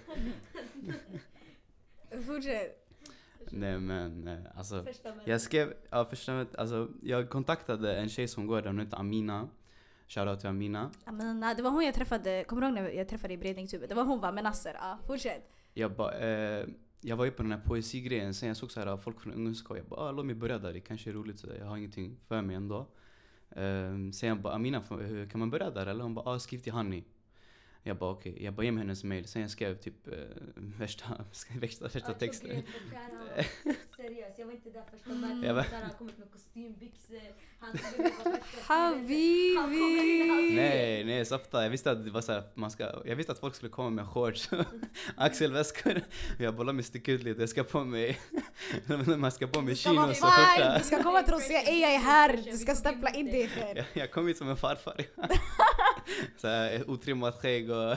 Fortsätt. 2.27 2.86
Nej 3.51 3.79
men 3.79 4.29
eh, 4.29 4.39
alltså. 4.55 4.85
Första 4.85 5.09
mötet. 5.09 5.27
Jag 5.27 5.41
skrev, 5.41 5.75
ja 5.91 6.05
första 6.05 6.33
mötet, 6.33 6.57
alltså 6.57 6.89
jag 7.03 7.31
kontaktade 7.31 7.97
en 7.97 8.09
tjej 8.09 8.29
som 8.29 8.47
går 8.47 8.63
där, 8.63 8.69
hon 8.69 8.79
heter 8.79 8.97
Amina. 8.97 9.49
Shoutout 10.09 10.41
till 10.41 10.49
Amina. 10.49 10.91
Amina, 11.05 11.55
det 11.55 11.63
var 11.63 11.71
hon 11.71 11.85
jag 11.85 11.95
träffade, 11.95 12.45
kommer 12.45 12.63
du 12.63 12.69
ihåg 12.69 12.75
när 12.75 12.91
jag 12.91 13.09
träffade 13.09 13.35
i 13.35 13.37
Bredningshuvudet? 13.37 13.89
Det 13.89 13.95
var 13.95 14.05
hon 14.05 14.21
va, 14.21 14.33
med 14.33 14.45
Nasser? 14.45 14.77
Ja, 14.81 14.99
fortsätt. 15.07 15.51
Jag 15.75 15.93
bara, 15.93 16.19
eh, 16.19 16.67
jag 17.01 17.17
var 17.17 17.25
ju 17.25 17.31
på 17.31 17.43
den 17.43 17.53
här 17.53 17.61
poesigrejen, 17.61 18.35
sen 18.35 18.49
jag 18.49 18.57
såg 18.57 18.71
så 18.73 18.81
här 18.81 18.97
folk 18.97 19.21
från 19.21 19.33
ungdomsskolan. 19.33 19.83
Jag 19.83 19.89
bara, 19.89 20.01
ah, 20.01 20.13
låt 20.13 20.27
mig 20.27 20.35
börja 20.35 20.59
där, 20.59 20.73
det 20.73 20.81
kanske 20.81 21.11
är 21.11 21.15
roligt. 21.15 21.39
Så 21.39 21.47
jag 21.59 21.67
har 21.67 21.77
ingenting 21.77 22.17
för 22.29 22.43
mig 22.43 22.57
ändå. 22.57 22.87
Um, 23.51 24.13
sen 24.13 24.29
jag 24.29 24.41
bara, 24.41 24.55
Amina, 24.55 24.83
kan 25.31 25.39
man 25.39 25.51
börja 25.51 25.71
där 25.71 25.87
eller? 25.87 26.03
Hon 26.03 26.15
bara, 26.15 26.31
ah, 26.31 26.39
skriv 26.39 26.59
till 26.59 26.73
Hanni. 26.73 27.05
Jag 27.87 27.96
bara 27.96 28.11
okej, 28.11 28.44
jag 28.44 28.55
bara 28.55 28.64
ge 28.64 28.72
mig 28.72 28.81
hennes 28.81 29.05
mail. 29.05 29.29
Sen 29.29 29.42
jag 29.42 29.51
skrev 29.51 29.77
typ 29.77 30.09
eh, 30.09 30.14
värsta, 30.55 31.05
värsta, 31.61 31.88
värsta 31.88 32.12
texten. 32.14 32.51
seriöst, 33.97 34.39
jag 34.39 34.47
var 34.47 34.53
inte 34.53 34.71
där 34.71 34.83
första 34.91 35.11
mötet. 35.11 35.45
Jag 35.45 35.55
vet. 35.55 35.71
Där 35.71 35.83
han 35.83 35.91
kommit 35.91 36.19
med 36.19 36.31
kostymbyxor. 36.33 37.21
Han 37.61 37.79
första 37.79 38.03
Habibi. 38.75 39.57
Han 39.57 39.75
in, 39.75 40.57
Nej, 40.57 41.05
nej 41.05 41.25
softa. 41.25 41.63
Jag 41.63 41.71
visste 41.71 41.91
att 41.91 42.05
det 42.05 42.11
var 42.11 42.21
så 42.21 42.33
här, 42.33 42.43
man 42.55 42.71
ska, 42.71 43.03
jag 43.05 43.17
visste 43.17 43.33
att 43.33 43.39
folk 43.39 43.55
skulle 43.55 43.71
komma 43.71 43.91
med 43.91 44.07
shorts 44.07 44.53
och 44.53 44.65
axelväskor. 45.17 46.01
Jag 46.39 46.55
bara, 46.55 46.63
låt 46.65 46.75
mig 46.75 46.85
sticka 46.85 47.13
ut 47.13 47.23
lite. 47.23 47.41
Jag 47.41 47.49
ska 47.49 47.65
på 47.65 47.85
mig, 47.85 48.21
man 49.17 49.33
ska 49.33 49.47
på 49.47 49.61
mig 49.61 49.77
chinos 49.77 50.23
och 50.23 50.29
skjorta. 50.29 50.79
Du 50.79 50.85
ska 50.85 51.03
komma 51.03 51.23
till 51.23 51.35
oss 51.35 51.41
och 51.41 51.47
säga 51.47 51.63
ej 51.63 51.81
jag 51.81 51.95
är 51.95 51.99
här. 51.99 52.37
Du 52.37 52.59
ska 52.59 52.75
stämpla 52.75 53.11
in 53.11 53.27
dig 53.27 53.49
för. 53.49 53.77
Jag, 53.77 53.87
jag 53.93 54.11
kom 54.11 54.27
hit 54.27 54.39
som 54.39 54.49
en 54.51 54.57
farfar. 54.57 55.05
så 56.37 56.49
här, 56.49 56.91
otrimmat 56.91 57.43
skägg 57.43 57.71
och 57.71 57.97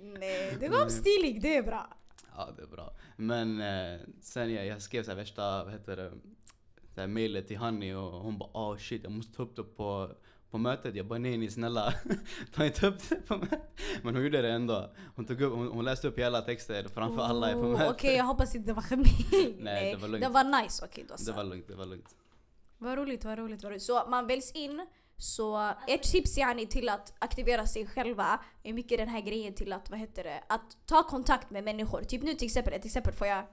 Nej, 0.00 0.56
du 0.60 0.68
kom 0.68 0.90
stilig. 0.90 1.42
Det 1.42 1.56
är 1.56 1.62
bra. 1.62 1.88
Ja, 2.36 2.50
det 2.56 2.62
är 2.62 2.66
bra. 2.66 2.92
Men 3.20 3.60
eh, 3.60 4.00
sen 4.20 4.54
jag, 4.54 4.66
jag 4.66 4.82
skrev 4.82 5.02
så 5.02 5.14
värsta, 5.14 5.64
vad 5.64 5.72
heter 5.72 5.96
det, 5.96 6.12
så 6.94 7.00
här 7.00 7.08
mejlet 7.08 7.48
till 7.48 7.56
Hanni 7.56 7.94
och 7.94 8.02
hon 8.12 8.38
bara 8.38 8.50
oh 8.52 8.76
shit 8.76 9.02
jag 9.02 9.12
måste 9.12 9.36
ta 9.36 9.42
upp 9.42 9.56
det 9.56 9.62
på, 9.62 10.10
på 10.50 10.58
mötet. 10.58 10.94
Jag 10.94 11.06
bara 11.06 11.18
nej 11.18 11.36
nej 11.38 11.50
snälla 11.50 11.94
ta 12.54 12.64
inte 12.64 12.86
upp 12.86 13.08
det 13.08 13.16
på 13.26 13.36
mötet. 13.36 13.60
Men 14.02 14.14
hon 14.14 14.24
gjorde 14.24 14.42
det 14.42 14.50
ändå. 14.52 14.90
Hon, 15.16 15.24
tog 15.24 15.40
upp, 15.40 15.52
hon, 15.52 15.68
hon 15.68 15.84
läste 15.84 16.08
upp 16.08 16.18
hela 16.18 16.40
texter 16.42 16.88
framför 16.88 17.22
alla 17.22 17.52
på 17.52 17.58
Oh, 17.58 17.68
mötet. 17.72 17.90
Okej, 17.90 18.16
jag 18.16 18.24
hoppas 18.24 18.54
inte 18.54 18.66
det 18.70 18.74
var 18.74 18.82
skämmigt. 18.82 19.32
Nej, 19.58 19.94
det 19.94 20.00
var 20.00 20.08
lugnt. 20.08 20.24
Det 20.26 20.30
var 20.32 20.62
nice. 20.62 20.84
Okej 20.84 21.04
då 21.08 21.14
Det 21.14 21.22
så. 21.22 21.32
var 21.32 21.44
lugnt, 21.44 21.68
det 21.68 21.74
var 21.74 21.86
lugnt. 21.86 22.16
Vad 22.78 22.98
roligt, 22.98 23.24
vad 23.24 23.38
roligt, 23.38 23.62
vad 23.62 23.72
roligt. 23.72 23.82
Så 23.82 24.06
man 24.08 24.26
väljs 24.26 24.52
in. 24.52 24.86
Så 25.18 25.72
ett 25.86 26.02
tips 26.02 26.38
yani 26.38 26.66
till 26.66 26.88
att 26.88 27.14
aktivera 27.18 27.66
sig 27.66 27.86
själva 27.86 28.40
är 28.62 28.72
mycket 28.72 28.98
den 28.98 29.08
här 29.08 29.20
grejen 29.20 29.54
till 29.54 29.72
att, 29.72 29.90
vad 29.90 29.98
heter 29.98 30.24
det, 30.24 30.42
att 30.46 30.76
ta 30.86 31.02
kontakt 31.02 31.50
med 31.50 31.64
människor. 31.64 32.02
Typ 32.02 32.22
nu 32.22 32.34
till 32.34 32.46
exempel, 32.46 32.72
ett 32.72 32.84
exempel 32.84 33.12
får 33.12 33.26
jag 33.26 33.44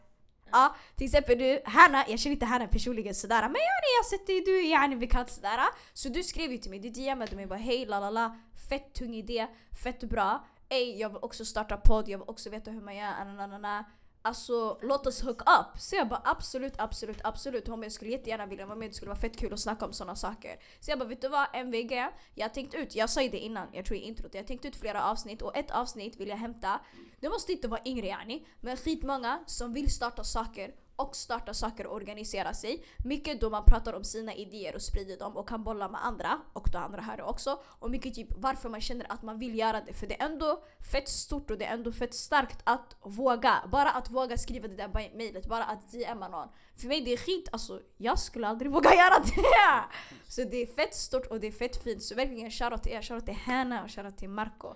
Ja, 0.51 0.75
till 0.95 1.05
exempel 1.05 1.37
du, 1.37 1.61
Hanna, 1.65 2.05
jag 2.07 2.19
känner 2.19 2.33
inte 2.33 2.45
Hanna 2.45 2.67
personligen 2.67 3.15
sådär 3.15 3.41
men 3.41 3.51
yani 3.51 3.87
jag 3.97 4.03
har 4.03 4.09
sett 4.09 4.27
dig, 4.27 4.41
du 4.41 4.59
är 4.59 4.71
yani 4.71 4.95
bekant 4.95 5.29
sådär. 5.29 5.59
Så 5.93 6.09
du 6.09 6.23
skrev 6.23 6.51
ju 6.51 6.57
till 6.57 6.71
mig, 6.71 6.79
du 6.79 6.89
DMade 6.89 7.35
mig 7.35 7.45
bara 7.45 7.59
hej 7.59 7.85
la 7.85 7.99
la 7.99 8.09
la, 8.09 8.35
fett 8.69 8.93
tung 8.93 9.15
idé, 9.15 9.47
fett 9.83 10.03
bra. 10.03 10.45
Ey 10.69 10.99
jag 10.99 11.09
vill 11.09 11.19
också 11.21 11.45
starta 11.45 11.77
podd, 11.77 12.09
jag 12.09 12.17
vill 12.17 12.29
också 12.29 12.49
veta 12.49 12.71
hur 12.71 12.81
man 12.81 12.95
gör, 12.95 13.11
ananana. 13.21 13.85
Alltså 14.25 14.77
låt 14.81 15.07
oss 15.07 15.21
hook 15.21 15.41
up. 15.41 15.79
Så 15.79 15.95
jag 15.95 16.07
bara 16.07 16.21
absolut, 16.23 16.73
absolut, 16.77 17.17
absolut. 17.23 17.67
Hon 17.67 17.79
bara, 17.79 17.85
jag 17.85 17.91
skulle 17.91 18.11
jättegärna 18.11 18.45
vilja 18.45 18.65
vara 18.65 18.75
med, 18.75 18.89
det 18.89 18.93
skulle 18.93 19.09
vara 19.09 19.19
fett 19.19 19.37
kul 19.37 19.53
att 19.53 19.59
snacka 19.59 19.85
om 19.85 19.93
sådana 19.93 20.15
saker. 20.15 20.59
Så 20.79 20.91
jag 20.91 20.99
bara 20.99 21.09
vet 21.09 21.21
du 21.21 21.27
vad 21.27 21.47
MVG, 21.53 21.91
jag 22.35 22.45
har 22.45 22.53
tänkt 22.53 22.73
ut, 22.73 22.95
jag 22.95 23.09
sa 23.09 23.21
ju 23.21 23.29
det 23.29 23.37
innan, 23.37 23.67
jag 23.73 23.85
tror 23.85 23.99
i 23.99 24.01
introt, 24.01 24.33
jag 24.33 24.41
har 24.41 24.47
tänkt 24.47 24.65
ut 24.65 24.75
flera 24.75 25.03
avsnitt 25.03 25.41
och 25.41 25.57
ett 25.57 25.71
avsnitt 25.71 26.19
vill 26.19 26.29
jag 26.29 26.37
hämta. 26.37 26.79
Det 27.19 27.29
måste 27.29 27.51
inte 27.51 27.67
vara 27.67 27.81
yngre 27.85 28.07
yani, 28.07 28.47
men 28.61 28.77
skitmånga 28.77 29.43
som 29.45 29.73
vill 29.73 29.91
starta 29.91 30.23
saker 30.23 30.71
och 30.95 31.15
starta 31.15 31.53
saker 31.53 31.87
och 31.87 31.95
organisera 31.95 32.53
sig. 32.53 32.85
Mycket 32.97 33.41
då 33.41 33.49
man 33.49 33.65
pratar 33.65 33.93
om 33.93 34.03
sina 34.03 34.33
idéer 34.33 34.75
och 34.75 34.81
sprider 34.81 35.17
dem 35.17 35.37
och 35.37 35.49
kan 35.49 35.63
bolla 35.63 35.89
med 35.89 36.05
andra 36.05 36.39
och 36.53 36.69
då 36.71 36.77
andra 36.77 37.01
här 37.01 37.21
också. 37.21 37.59
Och 37.65 37.91
mycket 37.91 38.15
typ 38.15 38.27
varför 38.37 38.69
man 38.69 38.81
känner 38.81 39.11
att 39.11 39.23
man 39.23 39.39
vill 39.39 39.57
göra 39.59 39.81
det. 39.81 39.93
För 39.93 40.07
det 40.07 40.21
är 40.21 40.25
ändå 40.25 40.63
fett 40.91 41.09
stort 41.09 41.51
och 41.51 41.57
det 41.57 41.65
är 41.65 41.73
ändå 41.73 41.91
fett 41.91 42.13
starkt 42.13 42.59
att 42.63 42.95
våga. 43.01 43.63
Bara 43.71 43.91
att 43.91 44.09
våga 44.09 44.37
skriva 44.37 44.67
det 44.67 44.75
där 44.75 45.11
mejlet, 45.15 45.47
bara 45.47 45.63
att 45.63 45.91
DMa 45.91 46.27
någon. 46.27 46.47
För 46.75 46.87
mig 46.87 47.01
det 47.01 47.13
är 47.13 47.17
skit, 47.17 47.49
alltså 47.51 47.81
jag 47.97 48.19
skulle 48.19 48.47
aldrig 48.47 48.71
våga 48.71 48.89
göra 48.95 49.19
det. 49.19 49.85
Så 50.27 50.43
det 50.43 50.57
är 50.57 50.67
fett 50.67 50.95
stort 50.95 51.25
och 51.25 51.39
det 51.39 51.47
är 51.47 51.51
fett 51.51 51.83
fint. 51.83 52.03
Så 52.03 52.15
verkligen 52.15 52.51
shoutout 52.51 52.83
till 52.83 52.91
er, 52.91 53.01
shoutout 53.01 53.25
till 53.25 53.35
Hanna 53.35 53.83
och 53.83 53.91
shoutout 53.91 54.17
till 54.17 54.29
Marco. 54.29 54.75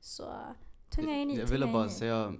Så 0.00 0.24
tunga 0.90 1.16
är 1.16 1.26
ni, 1.26 1.38
Jag 1.38 1.46
ville 1.46 1.66
bara 1.66 1.88
säga, 1.88 2.32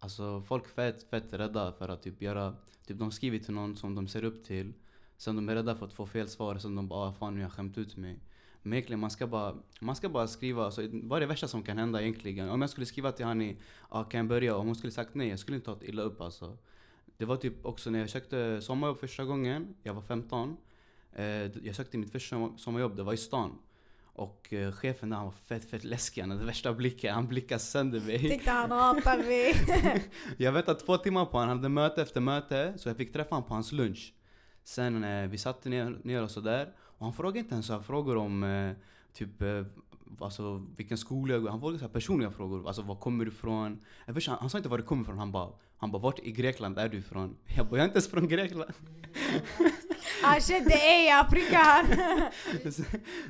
alltså 0.00 0.42
folk 0.42 0.64
är 0.64 0.68
fett, 0.68 1.02
fett 1.02 1.32
rädda 1.32 1.72
för 1.72 1.88
att 1.88 2.02
typ 2.02 2.22
göra, 2.22 2.56
typ 2.86 2.98
de 2.98 3.10
skriver 3.10 3.38
till 3.38 3.54
någon 3.54 3.76
som 3.76 3.94
de 3.94 4.08
ser 4.08 4.24
upp 4.24 4.44
till. 4.44 4.72
Sen 5.16 5.36
de 5.36 5.48
är 5.48 5.54
rädda 5.54 5.76
för 5.76 5.86
att 5.86 5.92
få 5.92 6.06
fel 6.06 6.28
svar, 6.28 6.58
sen 6.58 6.74
de 6.74 6.88
bara 6.88 7.08
ah, 7.08 7.12
fan 7.12 7.34
nu 7.34 7.40
har 7.40 7.44
jag 7.44 7.52
skämt 7.52 7.78
ut 7.78 7.96
mig. 7.96 8.18
Men 8.62 8.72
egentligen 8.72 9.00
man 9.00 9.10
ska 9.10 9.26
bara, 9.26 9.56
man 9.80 9.96
ska 9.96 10.08
bara 10.08 10.26
skriva, 10.26 10.64
alltså, 10.64 10.82
vad 10.92 11.16
är 11.16 11.20
det 11.20 11.26
värsta 11.26 11.48
som 11.48 11.62
kan 11.62 11.78
hända 11.78 12.02
egentligen? 12.02 12.48
Om 12.48 12.60
jag 12.60 12.70
skulle 12.70 12.86
skriva 12.86 13.12
till 13.12 13.26
Hani, 13.26 13.56
ah, 13.88 14.04
kan 14.04 14.18
jag 14.18 14.26
börja? 14.26 14.56
Om 14.56 14.66
hon 14.66 14.74
skulle 14.74 14.92
sagt 14.92 15.14
nej, 15.14 15.28
jag 15.28 15.38
skulle 15.38 15.56
inte 15.56 15.66
tagit 15.66 15.88
illa 15.88 16.02
upp 16.02 16.20
alltså. 16.20 16.58
Det 17.16 17.24
var 17.24 17.36
typ 17.36 17.66
också 17.66 17.90
när 17.90 17.98
jag 17.98 18.10
sökte 18.10 18.60
sommarjobb 18.62 18.98
första 18.98 19.24
gången, 19.24 19.74
jag 19.82 19.94
var 19.94 20.02
15. 20.02 20.56
Eh, 21.12 21.24
jag 21.66 21.76
sökte 21.76 21.98
mitt 21.98 22.12
första 22.12 22.56
sommarjobb, 22.56 22.96
det 22.96 23.02
var 23.02 23.12
i 23.12 23.16
stan. 23.16 23.58
Och 24.12 24.52
eh, 24.52 24.72
chefen 24.72 25.10
där 25.10 25.16
han 25.16 25.26
var 25.26 25.32
fett 25.32 25.70
fett 25.70 25.84
läskig, 25.84 26.20
han 26.22 26.30
hade 26.30 26.44
värsta 26.44 26.72
blicken, 26.72 27.14
han 27.14 27.28
blickade 27.28 27.60
sönder 27.60 28.00
mig. 28.00 28.18
Tyckte 28.18 28.50
han 28.50 28.70
hatar 28.70 29.18
mig. 29.18 29.54
Jag 30.36 30.52
väntade 30.52 30.80
två 30.80 30.96
timmar 30.96 31.24
på 31.24 31.32
honom, 31.32 31.48
han 31.48 31.58
hade 31.58 31.68
möte 31.68 32.02
efter 32.02 32.20
möte, 32.20 32.74
så 32.76 32.88
jag 32.88 32.96
fick 32.96 33.12
träffa 33.12 33.34
honom 33.34 33.48
på 33.48 33.54
hans 33.54 33.72
lunch. 33.72 34.14
Sen 34.64 35.04
eh, 35.04 35.28
vi 35.28 35.38
satte 35.38 35.68
ner, 35.68 35.98
ner 36.04 36.22
och 36.22 36.30
sådär, 36.30 36.72
och 36.78 37.04
han 37.06 37.14
frågade 37.14 37.38
inte 37.38 37.52
ens 37.54 37.66
så 37.66 37.80
frågor 37.80 38.16
om 38.16 38.44
eh, 38.44 38.72
typ 39.12 39.42
eh, 39.42 39.64
alltså, 40.20 40.66
vilken 40.76 40.98
skola 40.98 41.32
jag 41.32 41.42
går 41.42 41.50
Han 41.50 41.60
frågade 41.60 41.78
så 41.78 41.88
personliga 41.88 42.30
frågor, 42.30 42.66
alltså 42.66 42.82
var 42.82 42.96
kommer 42.96 43.24
du 43.24 43.30
ifrån? 43.30 43.80
Jag 44.06 44.14
vet, 44.14 44.26
han, 44.26 44.38
han 44.40 44.50
sa 44.50 44.58
inte 44.58 44.70
var 44.70 44.78
du 44.78 44.84
kommer 44.84 45.02
ifrån, 45.02 45.18
han 45.18 45.32
bara, 45.32 45.50
han 45.76 45.90
bara 45.90 46.02
vart 46.02 46.18
i 46.18 46.32
Grekland 46.32 46.78
är 46.78 46.88
du 46.88 46.98
ifrån? 46.98 47.36
Jag 47.56 47.66
bara, 47.66 47.76
jag 47.76 47.82
är 47.82 47.84
inte 47.84 47.96
ens 47.96 48.08
från 48.08 48.28
Grekland. 48.28 48.72
Han 50.22 50.40
jag 51.06 51.30
prickade 51.30 51.64
han. 51.64 51.86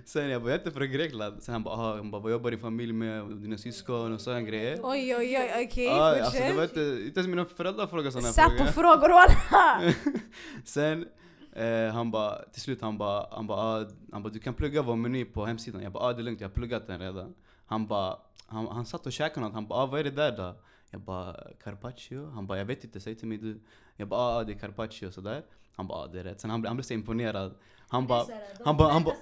Sen- 0.05 0.29
jag 0.29 0.43
bara, 0.43 0.51
jag 0.51 0.55
är 0.55 0.59
inte 0.59 0.71
från 0.71 0.91
Grekland. 0.91 1.43
Sen 1.43 1.53
han 1.53 1.63
bara, 1.63 1.75
ah, 1.75 1.97
han 1.97 2.11
bara 2.11 2.23
vad 2.23 2.33
jobbar 2.33 2.51
din 2.51 2.61
familj 2.61 2.93
med? 2.93 3.25
Dina 3.27 3.59
syskon 3.59 4.13
och 4.13 4.21
sådana 4.21 4.43
grejer. 4.43 4.79
Oj 4.83 5.17
oj 5.17 5.39
oj, 5.39 5.67
okej 5.67 5.89
ah, 5.89 6.25
alltså, 6.25 6.43
det 6.43 6.53
var 6.53 6.63
inte, 6.63 6.81
inte 6.81 7.21
ens 7.21 7.29
mina 7.29 7.45
föräldrar 7.45 7.87
frågade 7.87 8.13
sådana 8.13 8.33
frågor. 8.33 8.59
Säpo-frågor 8.59 9.09
walla! 9.09 9.95
Sen 10.65 11.07
eh, 11.53 11.95
han 11.95 12.11
bara, 12.11 12.43
till 12.53 12.63
slut 12.63 12.81
han 12.83 12.99
bara, 12.99 13.27
han 13.31 13.47
bara, 13.47 13.61
ah, 13.61 13.87
han 14.13 14.23
bara 14.23 14.33
du 14.33 14.39
kan 14.39 14.55
plugga 14.55 14.83
vår 14.83 14.97
meny 14.97 15.25
på 15.25 15.47
hemsidan. 15.47 15.83
Jag 15.83 15.93
bara 15.93 16.05
ah, 16.05 16.13
det 16.13 16.21
är 16.21 16.25
lugnt, 16.25 16.41
jag 16.41 16.49
har 16.49 16.55
pluggat 16.55 16.87
den 16.87 17.01
redan. 17.01 17.35
Han 17.67 17.87
bara, 17.87 18.17
han, 18.47 18.67
han 18.67 18.87
satt 18.87 19.07
och 19.07 19.13
käkade 19.13 19.41
något, 19.47 19.55
han 19.55 19.67
bara 19.67 19.83
ah, 19.83 19.87
vad 19.87 20.01
är 20.01 20.05
det 20.05 20.11
där 20.11 20.37
då? 20.37 20.55
Jag 20.91 21.01
bara 21.01 21.37
carpaccio? 21.65 22.31
Han 22.31 22.47
bara 22.47 22.59
jag 22.59 22.65
vet 22.65 22.85
inte, 22.85 23.01
säg 23.01 23.15
till 23.15 23.29
mig 23.29 23.39
du. 23.39 23.61
Jag 23.97 24.09
bara 24.09 24.21
ah, 24.21 24.45
det 24.45 24.53
är 24.53 24.59
carpaccio 24.59 25.07
och 25.07 25.15
sådär. 25.15 25.43
Han 25.81 25.87
bara 25.87 26.07
det 26.07 26.21
är 26.21 26.25
rätt. 26.25 26.41
Sen 26.41 26.51
han, 26.51 26.65
han 26.67 26.77
blev 26.77 26.85
så 26.85 26.95
imponerad. 26.95 27.55
Han 27.89 28.07
bara, 28.07 28.27
han 28.65 28.77
bara, 28.77 28.93
han 28.93 29.05
bara, 29.05 29.15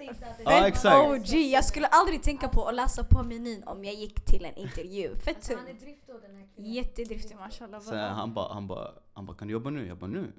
Ja, 0.45 0.67
exakt. 0.67 1.09
OG, 1.11 1.39
jag 1.41 1.65
skulle 1.65 1.87
aldrig 1.87 2.23
tänka 2.23 2.49
på 2.49 2.65
att 2.69 2.75
läsa 2.75 3.05
på 3.05 3.23
menyn 3.23 3.63
om 3.67 3.85
jag 3.85 3.95
gick 3.95 4.25
till 4.25 4.45
en 4.45 4.55
intervju. 4.55 5.17
Fett 5.17 5.37
Alltså, 5.37 5.55
han 5.57 5.65
är 5.65 5.69
tungt. 5.71 5.81
driftig 5.81 6.15
den 6.23 6.37
här 6.37 6.47
killen. 6.57 6.73
Jättedriftig 6.73 7.37
mashallah. 7.37 7.81
Sen 7.81 7.99
han 7.99 8.35
bara, 8.35 8.53
han 8.55 8.67
bara, 8.67 8.91
han 9.15 9.27
bara 9.27 9.37
kan 9.37 9.49
du 9.49 9.53
jobba 9.53 9.71
nu? 9.71 9.87
Jag 9.87 9.99
bara 9.99 10.11
nu? 10.11 10.33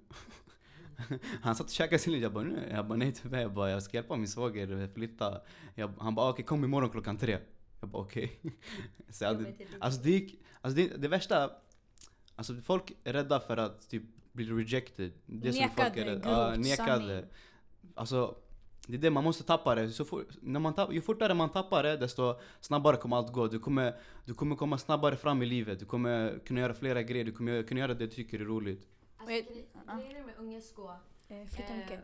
Han 1.41 1.55
satt 1.55 1.65
och 1.67 1.71
käkade 1.73 1.99
sin 1.99 2.13
lunch, 2.13 2.23
jag 2.23 2.33
bara 2.33 2.43
nu? 2.43 2.69
Jag 2.71 2.87
bara 2.87 2.97
nej 2.97 3.11
tyvärr, 3.13 3.41
jag 3.41 3.53
bara 3.53 3.69
jag 3.69 3.83
ska 3.83 3.97
hjälpa 3.97 4.15
min 4.15 4.27
svåger 4.27 4.87
flytta. 4.93 5.41
Jag, 5.75 5.93
han 5.99 6.15
bara 6.15 6.29
okej 6.29 6.45
kom 6.45 6.63
imorgon 6.63 6.89
klockan 6.89 7.17
tre. 7.17 7.37
Jag 7.79 7.89
bara 7.89 8.01
okej. 8.03 8.39
Så 9.09 9.23
jag 9.23 9.33
hade, 9.33 9.53
alltså 9.79 10.01
det 10.01 10.09
gick, 10.09 10.41
alltså 10.61 10.75
det, 10.75 10.87
det 10.97 11.07
värsta, 11.07 11.49
alltså 12.35 12.53
folk 12.55 12.91
är 13.03 13.13
rädda 13.13 13.39
för 13.39 13.57
att 13.57 13.89
typ 13.89 14.03
bli 14.31 14.45
rejected. 14.45 15.11
Det 15.25 15.53
som 15.53 15.69
folk 15.69 15.79
är 15.79 16.05
Nekade, 16.05 16.11
rädda- 16.11 16.49
grovt, 16.49 16.59
nekade. 16.65 16.99
sanning. 16.99 17.25
Alltså 17.95 18.35
det 18.87 18.95
är 18.95 19.01
det, 19.01 19.09
man 19.09 19.23
måste 19.23 19.43
tappa 19.43 19.75
det. 19.75 19.89
Så 19.89 20.05
fort, 20.05 20.27
när 20.41 20.59
man 20.59 20.73
tapp, 20.73 20.93
ju 20.93 21.01
fortare 21.01 21.33
man 21.33 21.49
tappar 21.49 21.83
det, 21.83 21.97
desto 21.97 22.39
snabbare 22.59 22.97
kommer 22.97 23.17
allt 23.17 23.33
gå. 23.33 23.47
Du 23.47 23.59
kommer, 23.59 23.95
du 24.25 24.33
kommer 24.33 24.55
komma 24.55 24.77
snabbare 24.77 25.15
fram 25.15 25.41
i 25.41 25.45
livet. 25.45 25.79
Du 25.79 25.85
kommer 25.85 26.39
kunna 26.45 26.59
göra 26.59 26.73
flera 26.73 27.03
grejer. 27.03 27.25
Du 27.25 27.31
kommer 27.31 27.63
kunna 27.63 27.79
göra 27.79 27.93
det 27.93 28.05
du 28.05 28.07
tycker 28.07 28.39
är 28.39 28.45
roligt. 28.45 28.87
Alltså, 29.17 29.49
grejen 30.07 30.25
med 30.25 30.35
Unga 30.37 30.61
Skå. 30.61 30.95
Eh. 31.27 31.39
Eh, 31.41 31.99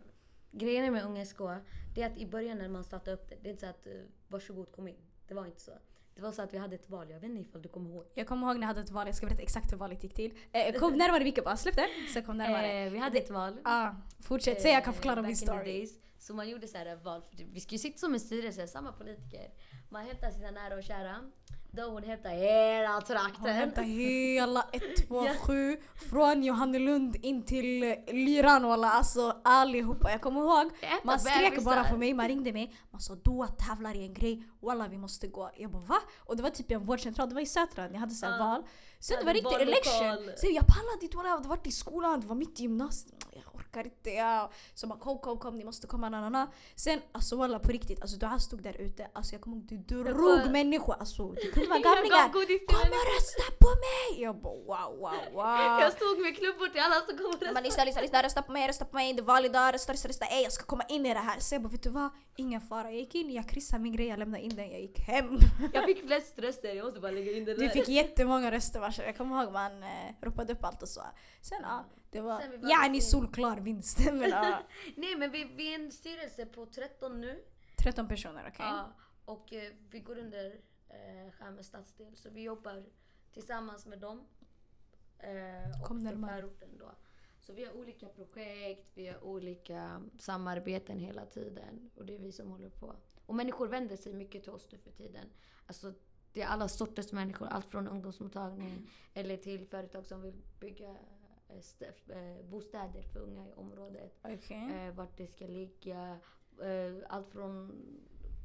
grejen 0.51 0.93
med 0.93 1.03
Unga 1.05 1.25
Skå, 1.25 1.57
det 1.95 2.01
är 2.01 2.11
att 2.11 2.17
i 2.17 2.27
början 2.27 2.57
när 2.57 2.69
man 2.69 2.83
startade 2.83 3.17
upp 3.17 3.29
det, 3.29 3.35
det 3.41 3.49
är 3.49 3.51
inte 3.51 3.61
så 3.61 3.69
att 3.69 3.88
uh, 3.88 4.01
varsågod 4.27 4.71
kom 4.71 4.88
in. 4.88 4.95
Det 5.27 5.33
var 5.33 5.45
inte 5.45 5.61
så. 5.61 5.71
Det 6.15 6.21
var 6.21 6.32
så 6.32 6.41
att 6.41 6.54
vi 6.54 6.58
hade 6.58 6.75
ett 6.75 6.89
val, 6.89 7.10
jag 7.10 7.19
vet 7.19 7.30
inte 7.30 7.49
ifall 7.49 7.62
du 7.62 7.69
kommer 7.69 7.89
ihåg. 7.89 8.06
Jag 8.13 8.28
kommer 8.28 8.47
ihåg 8.47 8.56
när 8.56 8.62
jag 8.62 8.67
hade 8.67 8.82
ett 8.82 8.91
val, 8.91 9.08
jag 9.08 9.15
ska 9.15 9.25
berätta 9.25 9.41
exakt 9.41 9.71
hur 9.71 9.78
valet 9.78 10.04
gick 10.04 10.13
till. 10.13 10.34
Eh, 10.51 10.73
kom 10.73 10.93
närmare 10.93 11.23
Micke 11.23 11.43
bara, 11.43 11.58
släpp 11.58 11.75
det. 11.75 11.88
Så 12.13 12.21
kom 12.21 12.38
närmare. 12.38 12.86
Eh, 12.86 12.91
vi 12.91 12.97
hade 12.97 13.17
ett 13.17 13.30
val. 13.30 13.60
Ah, 13.63 13.91
fortsätt, 14.19 14.62
säg 14.62 14.71
jag 14.71 14.84
kan 14.84 14.93
eh, 14.93 14.95
förklara 14.95 15.15
back 15.15 15.25
min 15.25 15.38
story. 15.38 15.88
Så 16.19 16.34
man 16.34 16.49
gjorde 16.49 16.67
så 16.67 16.78
här 16.78 16.86
ett 16.86 17.04
val. 17.04 17.21
Vi 17.54 17.60
skulle 17.60 17.75
ju 17.75 17.80
sitta 17.80 17.97
som 17.97 18.13
en 18.13 18.19
styrelse, 18.19 18.67
samma 18.67 18.91
politiker. 18.91 19.51
Man 19.89 20.06
hämtar 20.06 20.32
sina 20.32 20.52
nära 20.52 20.76
och 20.76 20.84
kära. 20.84 21.15
Då 21.71 21.84
hon 21.84 22.04
hämtar 22.04 22.30
hela 22.30 22.94
Hon 22.94 23.04
trakten. 23.04 23.56
hämtade 23.56 23.88
hela 23.88 24.65
127 24.71 25.77
från 26.10 26.44
Johannelund 26.44 27.15
in 27.21 27.44
till 27.44 27.96
Lyran 28.08 28.63
walla. 28.67 28.90
Alltså 28.92 29.38
allihopa. 29.44 30.12
Jag 30.12 30.21
kommer 30.21 30.42
ihåg, 30.42 30.71
man 31.04 31.19
skrek 31.19 31.63
bara 31.63 31.83
på 31.83 31.98
mig, 31.98 32.13
man 32.13 32.27
ringde 32.27 32.54
mig. 32.54 32.75
Man 32.92 33.02
sa 33.02 33.15
då 33.15 33.48
tävlar 33.48 33.96
i 33.96 34.04
en 34.04 34.13
grej, 34.13 34.44
walla 34.62 34.88
vi 34.88 34.98
måste 34.98 35.27
gå. 35.27 35.52
Jag 35.58 35.71
bara 35.71 35.83
va? 35.83 35.98
Och 36.19 36.38
det 36.38 36.44
var 36.44 36.50
typ 36.50 36.71
en 36.71 36.86
vårdcentral, 36.86 37.29
det 37.29 37.36
var 37.36 37.42
i 37.42 37.46
Sätra, 37.46 37.88
ni 37.88 37.98
hade 37.98 38.13
så 38.13 38.25
här 38.25 38.38
Ja. 38.38 38.46
val. 38.46 38.63
Sen 39.00 39.17
det 39.19 39.25
var 39.25 39.33
riktigt 39.33 39.60
election. 39.60 40.31
Så 40.38 40.48
jag 40.50 40.67
pallade 40.67 41.00
inte 41.02 41.17
walla, 41.17 41.38
det 41.40 41.48
var 41.48 41.60
i 41.63 41.71
skolan, 41.71 42.19
det 42.21 42.27
var 42.27 42.36
mitt 42.36 42.60
i 42.60 42.63
gymnasiet. 42.63 43.25
Jag 43.33 43.44
jag. 44.04 44.50
Så 44.73 44.88
bara 44.88 45.00
kom, 45.00 45.17
kom, 45.19 45.38
kom, 45.40 45.58
ni 45.58 45.63
måste 45.63 45.88
komma, 45.88 46.10
na, 46.10 46.21
na, 46.21 46.30
na. 46.30 46.52
Sen 46.76 47.00
alltså 47.12 47.36
walla 47.36 47.60
på 47.60 47.71
riktigt, 47.71 48.02
alltså 48.02 48.17
du 48.17 48.26
här 48.26 48.38
stod 48.38 48.63
där 48.63 48.82
ute, 48.82 49.08
alltså 49.13 49.34
jag 49.34 49.42
kommer 49.42 49.58
ihåg 49.58 49.65
du 49.65 49.78
drog 49.78 50.15
bara- 50.40 50.50
människor, 50.52 50.96
alltså 51.00 51.32
det 51.32 51.42
kunde 51.54 51.69
vara 51.69 51.80
gamlingar. 51.90 52.30
Kom 52.30 52.42
och 52.42 53.06
rösta 53.15 53.44
på 53.60 53.67
mig! 53.86 54.21
Jag 54.23 54.36
bara 54.42 54.54
wow, 54.54 54.98
wow, 55.00 55.34
wow. 55.34 55.82
Jag 55.82 55.94
stod 55.94 56.19
med 56.21 56.36
klubbor 56.38 56.67
till 56.67 56.82
alla 56.82 56.96
som 57.06 57.17
kom 57.17 57.26
och 57.26 57.42
röstade. 57.42 57.62
lyssna, 57.62 57.84
lyssna, 57.86 58.02
lyssna, 58.02 58.23
rösta 58.23 58.42
på 58.42 58.52
mig, 58.52 58.67
rösta 58.67 58.86
på 58.86 58.96
mig, 58.96 59.13
det 59.13 59.21
är 59.21 59.23
valdag, 59.23 59.73
rösta, 59.73 59.94
rösta, 59.94 60.10
rösta, 60.10 60.26
ey 60.26 60.44
jag 60.44 60.52
ska 60.52 60.63
komma 60.65 60.84
in 60.90 61.06
i 61.06 61.13
det 61.13 61.19
här. 61.19 61.40
Så 61.40 61.56
jag 61.56 61.62
bara 61.62 61.69
vet 61.69 61.84
du 61.84 61.90
vad, 61.90 62.10
ingen 62.36 62.62
fara. 62.62 62.84
Jag 62.92 62.94
gick 63.00 63.15
in, 63.15 63.32
jag 63.34 63.50
kryssade 63.50 63.84
min 63.84 63.94
grej, 63.96 64.08
jag 64.08 64.19
lämnade 64.19 64.44
in 64.44 64.56
den, 64.56 64.71
jag 64.71 64.82
gick 64.82 65.00
hem. 65.00 65.38
Jag 65.73 65.86
fick 65.86 66.06
flest 66.06 66.40
röster, 66.40 66.73
jag 66.76 66.86
måste 66.86 67.00
bara 67.00 67.12
lägga 67.12 67.32
in 67.32 67.46
Du 67.46 67.54
där. 67.56 67.69
fick 67.69 67.88
jättemånga 67.88 68.52
röster 68.52 68.80
varse. 68.80 69.04
Jag 69.06 69.17
kommer 69.17 69.44
ihåg 69.44 69.54
man 69.54 69.84
eh, 69.84 69.90
ropade 70.21 70.54
upp 70.54 70.63
allt 70.63 70.82
och 70.82 70.90
så. 70.90 71.02
Sen 71.42 71.60
ja, 71.63 71.86
det 72.15 72.21
var 72.21 72.57
var 72.57 72.69
yani 72.69 72.93
lite- 72.93 73.05
solklar 73.05 73.57
vinst. 73.57 73.99
Men 74.05 74.21
ja, 74.29 74.63
Nej 74.95 75.15
men 75.15 75.31
vi, 75.31 75.43
vi 75.43 75.73
är 75.73 75.79
en 75.79 75.91
styrelse 75.91 76.45
på 76.45 76.65
13 76.65 77.21
nu. 77.21 77.43
13 77.83 78.07
personer, 78.07 78.41
okej? 78.53 78.65
Ja, 78.65 78.93
och 79.25 79.53
eh, 79.53 79.71
vi 79.89 79.99
går 79.99 80.17
under 80.17 80.45
eh, 80.89 81.31
Skärme 81.31 81.63
stadsdel 81.63 82.15
så 82.15 82.29
vi 82.29 82.41
jobbar 82.43 82.83
tillsammans 83.33 83.85
med 83.85 83.99
dem. 83.99 84.27
Eh, 85.19 85.81
och 85.81 85.87
Kom 85.87 85.99
närmare. 85.99 86.41
då. 86.79 86.91
Så 87.39 87.53
vi 87.53 87.65
har 87.65 87.73
olika 87.73 88.07
projekt, 88.07 88.91
vi 88.93 89.07
har 89.07 89.23
olika 89.23 90.01
samarbeten 90.19 90.99
hela 90.99 91.25
tiden 91.25 91.91
och 91.95 92.05
det 92.05 92.15
är 92.15 92.19
vi 92.19 92.31
som 92.31 92.51
håller 92.51 92.69
på. 92.69 92.95
Och 93.25 93.35
människor 93.35 93.67
vänder 93.67 93.95
sig 93.95 94.13
mycket 94.13 94.43
till 94.43 94.51
oss 94.51 94.67
nu 94.71 94.77
för 94.77 94.91
tiden. 94.91 95.27
Alltså 95.67 95.93
det 96.33 96.41
är 96.41 96.47
alla 96.47 96.67
sorters 96.67 97.11
människor, 97.11 97.47
allt 97.47 97.65
från 97.69 97.87
ungdomsmottagning 97.87 98.89
eller 99.13 99.37
till 99.37 99.67
företag 99.67 100.05
som 100.05 100.21
vill 100.21 100.41
bygga 100.59 100.95
bostäder 102.43 103.02
för 103.02 103.19
unga 103.19 103.48
i 103.48 103.54
området 103.54 104.19
Okej. 104.23 104.87
eh, 104.87 104.93
vart 104.93 105.17
det 105.17 105.27
ska 105.27 105.48
ligga. 105.48 106.19
Eh, 106.62 107.04
allt 107.10 107.29
från... 107.29 107.83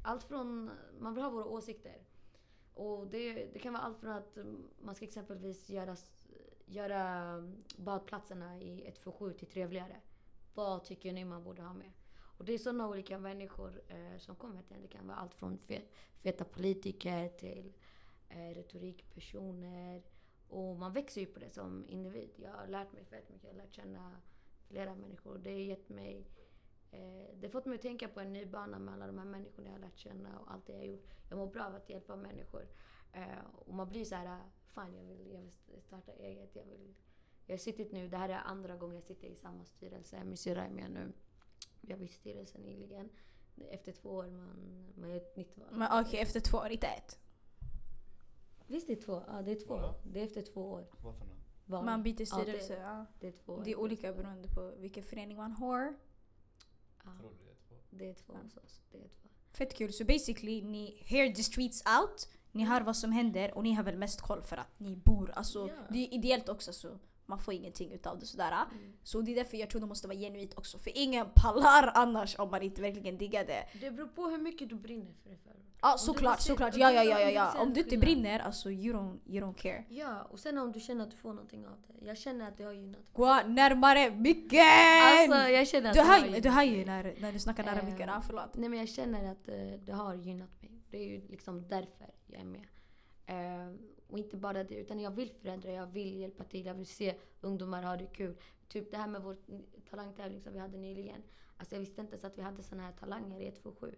Allt 0.04 0.24
från... 0.24 0.70
Man 0.98 1.14
vill 1.14 1.24
ha 1.24 1.30
våra 1.30 1.44
åsikter. 1.44 2.06
Och 2.74 3.06
det, 3.06 3.34
det 3.52 3.58
kan 3.58 3.72
vara 3.72 3.82
allt 3.82 3.98
från 3.98 4.10
att 4.10 4.38
man 4.82 4.94
ska 4.94 5.04
exempelvis 5.04 5.70
göra, 5.70 5.96
göra 6.66 7.34
badplatserna 7.76 8.60
i 8.60 8.72
147 8.72 9.32
till 9.32 9.46
trevligare. 9.48 9.96
Vad 10.54 10.84
tycker 10.84 11.12
ni 11.12 11.24
man 11.24 11.44
borde 11.44 11.62
ha 11.62 11.74
med? 11.74 11.92
Och 12.38 12.44
det 12.44 12.52
är 12.52 12.58
sådana 12.58 12.88
olika 12.88 13.18
människor 13.18 13.82
eh, 13.88 14.18
som 14.18 14.36
kommer 14.36 14.62
till. 14.62 14.82
Det 14.82 14.88
kan 14.88 15.06
vara 15.06 15.16
allt 15.16 15.34
från 15.34 15.58
fe, 15.58 15.82
feta 16.22 16.44
politiker 16.44 17.28
till 17.28 17.72
eh, 18.28 18.54
retorikpersoner. 18.54 20.02
Och 20.50 20.76
man 20.76 20.92
växer 20.92 21.20
ju 21.20 21.26
på 21.26 21.40
det 21.40 21.50
som 21.50 21.86
individ. 21.88 22.30
Jag 22.36 22.52
har 22.52 22.66
lärt 22.66 22.92
mig 22.92 23.04
fett 23.04 23.28
mycket. 23.28 23.44
Jag 23.44 23.50
har 23.50 23.58
lärt 23.58 23.74
känna 23.74 24.20
flera 24.68 24.94
människor. 24.94 25.38
Det 25.38 25.50
har 25.52 25.58
gett 25.58 25.88
mig 25.88 26.26
eh, 26.90 27.34
det 27.34 27.46
har 27.46 27.50
fått 27.50 27.66
mig 27.66 27.74
att 27.74 27.82
tänka 27.82 28.08
på 28.08 28.20
en 28.20 28.32
ny 28.32 28.46
bana 28.46 28.78
med 28.78 28.94
alla 28.94 29.06
de 29.06 29.18
här 29.18 29.24
människorna 29.24 29.68
jag 29.68 29.74
har 29.74 29.80
lärt 29.80 29.98
känna 29.98 30.38
och 30.38 30.52
allt 30.52 30.66
det 30.66 30.72
jag 30.72 30.78
har 30.78 30.86
gjort. 30.86 31.06
Jag 31.28 31.38
mår 31.38 31.46
bra 31.46 31.64
av 31.64 31.74
att 31.74 31.90
hjälpa 31.90 32.16
människor. 32.16 32.68
Eh, 33.12 33.44
och 33.66 33.74
man 33.74 33.88
blir 33.88 34.04
så 34.04 34.14
här, 34.14 34.38
fan 34.74 34.94
jag 34.94 35.04
vill, 35.04 35.30
jag 35.32 35.40
vill 35.40 35.82
starta 35.82 36.12
eget. 36.12 36.56
Jag, 36.56 36.64
vill, 36.64 36.94
jag 37.46 37.52
har 37.52 37.58
suttit 37.58 37.92
nu, 37.92 38.08
det 38.08 38.16
här 38.16 38.28
är 38.28 38.40
andra 38.44 38.76
gången 38.76 38.94
jag 38.94 39.04
sitter 39.04 39.28
i 39.28 39.36
samma 39.36 39.64
styrelse. 39.64 40.24
Min 40.24 40.36
syrra 40.36 40.64
är 40.64 40.70
med 40.70 40.90
nu. 40.90 41.12
Vi 41.80 41.92
har 41.92 42.00
bytt 42.00 42.12
styrelse 42.12 42.58
nyligen. 42.58 43.10
Efter 43.70 43.92
två 43.92 44.08
år 44.08 44.26
man, 44.26 44.92
man 44.96 45.10
gör 45.10 45.16
ett 45.16 45.36
nytt 45.36 45.58
val. 45.58 45.68
Men 45.72 46.06
okej, 46.06 46.20
efter 46.20 46.40
två 46.40 46.58
år, 46.58 46.68
inte 46.68 46.86
ett. 46.86 47.18
Visst 48.70 48.86
det 48.86 48.92
är 48.92 49.02
två? 49.02 49.22
Ja 49.26 49.42
det 49.42 49.50
är 49.50 49.66
två. 49.66 49.74
Vadå? 49.74 49.94
Det 50.04 50.20
är 50.20 50.24
efter 50.24 50.42
två 50.42 50.70
år. 50.70 50.86
Varför. 51.66 51.84
Man 51.84 52.02
byter 52.02 52.14
Ja, 52.20 52.36
det- 52.36 52.42
styrelse. 52.42 52.74
Ja, 52.82 53.06
Det 53.20 53.28
är 53.28 53.32
två 53.32 53.52
år. 53.52 53.62
det 53.64 53.70
är 53.70 53.76
olika 53.78 54.12
beroende 54.12 54.48
på 54.48 54.72
vilken 54.78 55.02
förening 55.02 55.36
man 55.36 55.52
har. 55.52 55.94
Ja, 57.04 57.10
Tror 57.20 57.30
du 57.30 57.44
det 57.44 57.50
är 57.50 57.54
två? 57.68 57.74
det 57.90 58.10
är 58.10 58.14
två 58.14 58.32
hos 58.42 58.56
oss. 58.56 58.82
Det 58.92 58.98
är 58.98 59.08
två. 59.08 59.28
Fett 59.52 59.74
kul. 59.74 59.92
Så 59.92 60.04
basically, 60.04 60.62
ni 60.62 61.02
hear 61.04 61.34
the 61.34 61.42
streets 61.42 61.82
out. 62.00 62.28
Ni 62.52 62.64
hör 62.64 62.80
vad 62.80 62.96
som 62.96 63.12
händer 63.12 63.54
och 63.54 63.62
ni 63.62 63.72
har 63.72 63.82
väl 63.84 63.96
mest 63.96 64.20
koll 64.20 64.42
för 64.42 64.56
att 64.56 64.78
ni 64.80 64.96
bor. 64.96 65.30
Alltså, 65.30 65.68
Ja. 65.68 65.74
Det 65.90 65.98
är 65.98 66.14
ideellt 66.14 66.48
också 66.48 66.72
så 66.72 66.98
man 67.30 67.38
får 67.38 67.54
ingenting 67.54 67.92
utav 67.92 68.18
det 68.18 68.26
sådär. 68.26 68.52
Mm. 68.52 68.92
Så 69.02 69.20
det 69.20 69.32
är 69.32 69.36
därför 69.36 69.56
jag 69.56 69.70
tror 69.70 69.80
det 69.80 69.86
måste 69.86 70.08
vara 70.08 70.18
genuint 70.18 70.54
också. 70.58 70.78
För 70.78 70.92
ingen 70.94 71.26
pallar 71.34 71.92
annars 71.94 72.38
om 72.38 72.50
man 72.50 72.62
inte 72.62 72.82
verkligen 72.82 73.18
diggar 73.18 73.44
det. 73.44 73.64
Det 73.80 73.90
beror 73.90 74.06
på 74.06 74.26
hur 74.26 74.38
mycket 74.38 74.68
du 74.68 74.74
brinner 74.74 75.12
för 75.22 75.30
det 75.30 75.36
förut. 75.36 75.56
Ja 75.82 75.96
såklart, 75.98 76.40
såklart. 76.40 76.76
Ja 76.76 76.90
ja 76.90 77.02
ja 77.04 77.20
ja. 77.20 77.30
ja. 77.30 77.62
Om 77.62 77.72
du 77.72 77.80
inte 77.80 77.98
brinner, 77.98 78.38
alltså 78.38 78.70
you 78.70 78.96
don't, 78.96 79.18
you 79.26 79.46
don't 79.46 79.54
care. 79.54 79.84
Ja, 79.88 80.22
och 80.22 80.38
sen 80.38 80.58
om 80.58 80.72
du 80.72 80.80
känner 80.80 81.04
att 81.04 81.10
du 81.10 81.16
får 81.16 81.32
någonting 81.32 81.66
av 81.66 81.76
det. 81.86 82.06
Jag 82.06 82.18
känner 82.18 82.48
att 82.48 82.56
det 82.56 82.64
har 82.64 82.72
gynnat 82.72 83.00
mig. 83.00 83.10
Gå 83.12 83.40
närmare 83.46 84.10
micken! 84.10 84.60
Alltså 85.02 85.48
jag 85.48 85.68
känner 85.68 85.90
att 85.90 85.94
du 85.94 86.00
det 86.00 86.06
har 86.06 86.18
gynnat 86.18 86.42
du 86.42 86.48
hör 86.48 86.62
ju 86.62 86.84
när, 86.84 87.14
när 87.20 87.32
du 87.32 87.38
snackar 87.38 87.64
nära 87.64 87.82
micken. 87.82 88.08
Ja, 88.08 88.22
förlåt. 88.26 88.54
Nej 88.54 88.68
men 88.68 88.78
jag 88.78 88.88
känner 88.88 89.32
att 89.32 89.48
eh, 89.48 89.54
det 89.84 89.92
har 89.92 90.14
gynnat 90.14 90.62
mig. 90.62 90.70
Det 90.90 90.96
är 90.96 91.08
ju 91.08 91.28
liksom 91.28 91.68
därför 91.68 92.10
jag 92.26 92.40
är 92.40 92.44
med. 92.44 92.66
Eh, 94.10 94.12
och 94.12 94.18
inte 94.18 94.36
bara 94.36 94.64
det, 94.64 94.74
utan 94.74 95.00
jag 95.00 95.10
vill 95.10 95.30
förändra, 95.32 95.72
jag 95.72 95.86
vill 95.86 96.16
hjälpa 96.20 96.44
till, 96.44 96.66
jag 96.66 96.74
vill 96.74 96.86
se 96.86 97.14
ungdomar 97.40 97.82
ha 97.82 97.96
det 97.96 98.06
kul. 98.06 98.36
Typ 98.68 98.90
det 98.90 98.96
här 98.96 99.08
med 99.08 99.22
vår 99.22 99.36
talangtävling 99.90 100.40
som 100.40 100.52
vi 100.52 100.58
hade 100.58 100.78
nyligen. 100.78 101.22
Alltså 101.56 101.74
jag 101.74 101.80
visste 101.80 102.00
inte 102.00 102.12
ens 102.12 102.24
att 102.24 102.38
vi 102.38 102.42
hade 102.42 102.62
såna 102.62 102.82
här 102.82 102.92
talanger 102.92 103.40
i 103.40 103.46
127. 103.48 103.94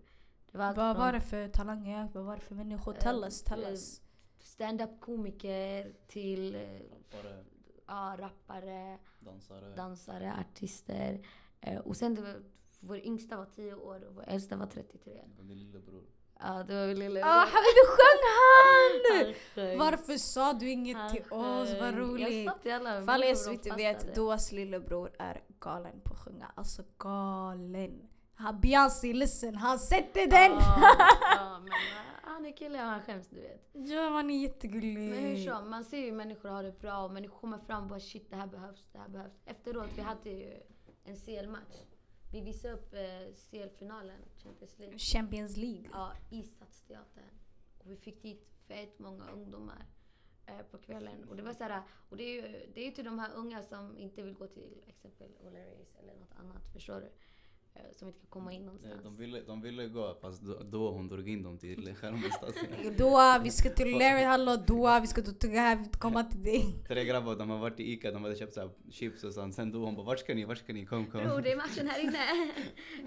Det 0.53 0.59
var 0.59 0.65
allt 0.65 0.77
Vad 0.77 0.97
från- 0.97 1.05
var 1.07 1.13
det 1.13 1.21
för 1.21 1.49
talanger? 1.49 2.09
Vad 2.15 2.25
var 2.25 2.35
det 2.37 2.43
för 2.43 2.55
människor? 2.55 2.93
Tell 2.93 3.25
us, 3.25 3.43
tell 3.43 3.65
eh, 3.65 3.71
us. 3.71 4.01
stand-up-komiker 4.39 5.95
till 6.07 6.55
eh, 6.55 6.61
Rappare, 6.61 7.45
ja, 7.87 8.17
rappare, 8.19 8.99
dansare. 9.21 9.75
dansare, 9.77 10.33
artister. 10.41 11.27
Eh, 11.61 11.79
och 11.81 11.97
sen 11.97 12.15
det 12.15 12.23
var, 12.23 12.43
vår 12.81 12.99
yngsta 12.99 13.37
var 13.37 13.45
10 13.47 13.75
år 13.75 14.05
och 14.05 14.15
vår 14.15 14.25
äldsta 14.27 14.57
var 14.57 14.67
33. 14.67 15.25
Din 15.37 15.47
lillebror. 15.59 16.05
Ja, 16.45 16.63
det 16.63 16.75
var 16.75 16.87
min 16.87 16.99
lilla 16.99 17.27
Ah, 17.27 17.39
Habibi 17.39 17.85
sjöng 17.97 18.23
han! 18.39 19.35
Han. 19.69 19.79
Varför 19.79 20.17
sa 20.17 20.53
du 20.53 20.71
inget 20.71 20.97
Han 20.97 21.11
till 21.11 21.23
oss? 21.23 21.69
Vad 21.81 21.95
roligt. 21.95 22.51
Fall 23.07 23.25
er 23.25 23.35
så 23.35 23.53
inte 23.53 23.71
vet, 23.71 24.15
Doas 24.15 24.53
lillebror 24.53 25.11
är 25.19 25.43
galen 25.61 26.01
på 26.05 26.13
att 26.13 26.19
sjunga. 26.19 26.53
Alltså 26.55 26.83
galen. 26.99 28.09
Han 28.35 28.61
Beyoncé, 28.61 29.13
listen, 29.13 29.55
han 29.55 29.79
sätter 29.79 30.27
den! 30.27 30.53
Ja, 30.53 30.97
ja, 31.37 31.59
men 31.63 31.73
han 32.23 32.47
är 32.47 32.57
kille 32.57 32.83
och 32.83 32.89
han 32.89 33.03
skäms 33.03 33.29
du 33.29 33.41
vet. 33.41 33.71
Ja, 33.73 34.11
man 34.11 34.31
är 34.31 34.43
jättegullig. 34.43 34.99
Men 34.99 35.19
hur 35.19 35.37
som, 35.37 35.71
man 35.71 35.85
ser 35.85 35.99
ju 35.99 36.13
människor 36.13 36.49
ha 36.49 36.63
det 36.63 36.79
bra 36.81 37.05
och 37.05 37.11
människor 37.13 37.39
kommer 37.39 37.59
fram 37.59 37.83
och 37.83 37.89
bara 37.89 38.01
shit 38.01 38.31
det 38.31 38.37
här 38.37 38.47
behövs, 38.47 38.85
det 38.93 38.99
här 38.99 39.09
behövs. 39.09 39.33
Efteråt, 39.47 39.91
vi 39.97 40.03
hade 40.03 40.31
ju 40.31 40.53
en 41.05 41.17
CL-match. 41.17 41.77
Vi 42.33 42.41
visade 42.41 42.75
upp 42.75 42.95
eh, 42.95 43.35
CL-finalen, 43.35 44.21
Champions 44.43 44.79
League. 44.79 44.99
Champions 44.99 45.57
League. 45.57 45.89
Ja, 45.93 46.13
i 46.31 46.43
Stadsteatern. 46.43 47.39
Och 47.79 47.91
vi 47.91 47.97
fick 47.97 48.23
dit 48.23 48.49
fett 48.67 48.99
många 48.99 49.31
ungdomar 49.31 49.87
eh, 50.47 50.63
på 50.71 50.79
kvällen. 50.79 51.29
Och 51.29 51.37
det 51.37 51.43
var 51.43 51.53
så 51.53 51.65
här, 51.65 51.83
och 52.09 52.17
det 52.17 52.25
är 52.25 52.35
ju 52.35 52.71
det 52.75 52.81
är 52.81 52.85
ju 52.85 52.91
till 52.91 53.05
de 53.05 53.19
här 53.19 53.35
unga 53.35 53.63
som 53.63 53.99
inte 53.99 54.23
vill 54.23 54.35
gå 54.35 54.47
till 54.47 54.83
exempel 54.87 55.29
O'Learys 55.29 55.99
eller 55.99 56.15
något 56.15 56.35
annat, 56.37 56.73
förstår 56.73 57.01
du? 57.01 57.13
Eh, 57.75 57.83
som 57.93 58.09
inte 58.09 58.21
kan 58.21 58.29
komma 58.29 58.53
in 58.53 58.61
Nej, 58.61 58.67
någonstans. 58.67 59.03
de, 59.03 59.17
ville, 59.17 59.41
de 59.41 59.61
ville 59.61 59.87
gå 59.89 60.15
fast 60.15 60.43
då, 60.43 60.63
då 60.63 60.91
hon 60.91 61.09
drog 61.09 61.29
in 61.29 61.43
dem 61.43 61.59
till 61.59 61.95
stadsdel. 62.37 62.97
Doa, 62.99 63.39
vi 63.39 63.51
ska 63.51 63.71
till 63.71 63.99
Larry 63.99 64.23
Hallå, 64.23 64.57
Doa, 64.57 65.01
vi 65.01 65.07
ska 65.07 65.23
till 65.23 65.35
Tugga, 65.35 65.75
vi 65.75 65.99
komma 65.99 66.25
till 66.25 66.43
dig. 66.43 66.75
Tre 66.89 67.05
grabbar, 67.05 67.37
de 67.37 67.51
har 67.51 67.59
varit 67.59 67.81
i 67.81 67.93
Ica, 67.93 68.13
de 68.13 68.23
hade 68.25 68.37
köpt 68.37 68.55
så 68.55 68.61
här 68.61 68.71
chips 68.91 69.25
och 69.25 69.35
sånt. 69.35 69.55
Sen 69.55 69.73
då 69.73 69.85
hon 69.85 69.97
bara 69.97 70.07
vart 70.07 70.19
ska 70.19 70.35
ni, 70.35 70.45
vart 70.45 70.59
ska 70.59 70.73
ni, 70.73 70.87
kom 70.87 71.07
kom. 71.07 71.21
Bror, 71.21 71.41
det 71.41 71.53
är 71.53 71.57
matchen 71.57 71.89
här 71.89 72.01
inne. 72.01 72.53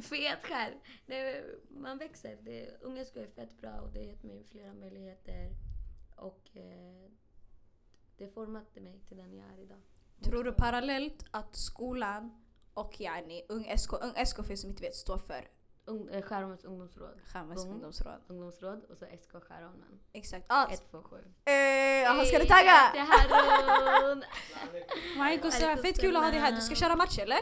Fet 0.01 0.43
skär. 0.43 0.73
Det, 1.05 1.43
man 1.69 1.97
växer. 1.97 2.37
Det, 2.41 2.81
Ungerska 2.81 3.21
är 3.21 3.27
fett 3.27 3.61
bra 3.61 3.79
och 3.81 3.91
det 3.93 3.99
har 3.99 4.05
gett 4.05 4.23
mig 4.23 4.45
flera 4.51 4.73
möjligheter. 4.73 5.49
Och 6.15 6.49
eh, 6.53 7.11
det 8.17 8.27
formade 8.27 8.81
mig 8.81 9.01
till 9.07 9.17
den 9.17 9.33
jag 9.33 9.45
är 9.45 9.63
idag. 9.63 9.81
Tror 10.21 10.43
du 10.43 10.51
parallellt 10.51 11.25
att 11.31 11.55
skolan 11.55 12.44
och 12.75 13.01
yani 13.01 13.45
Ung 13.49 13.77
SK, 13.77 13.93
Ung 13.93 14.25
SK 14.25 14.35
för 14.47 14.55
som 14.55 14.69
inte 14.69 14.81
vet 14.83 14.95
står 14.95 15.17
för 15.17 15.47
Ung, 15.85 16.09
eh, 16.09 16.21
Skärholmens 16.21 16.63
ungdomsråd. 16.65 17.19
Skärmens 17.25 17.65
Ung. 17.65 17.71
ungdomsråd? 17.71 18.21
Ungdomsråd 18.27 18.83
och 18.89 18.97
så 18.97 19.05
SK 19.05 19.31
Skärholmen. 19.47 19.99
Exakt. 20.13 20.45
Ah, 20.49 20.63
127. 20.69 21.15
eh, 21.45 22.07
han 22.07 22.25
ska 22.25 22.37
du 22.39 22.43
Hej, 22.43 22.47
tagga? 22.47 22.91
Det 22.93 22.99
Harun! 22.99 24.23
Marcus, 25.17 25.59
det 25.59 25.67
var 25.67 25.75
fett 25.75 25.99
kul 25.99 26.15
att 26.15 26.23
ha 26.23 26.31
dig 26.31 26.39
här. 26.39 26.51
Du 26.51 26.61
ska 26.61 26.75
köra 26.75 26.95
match 26.95 27.19
eller? 27.19 27.39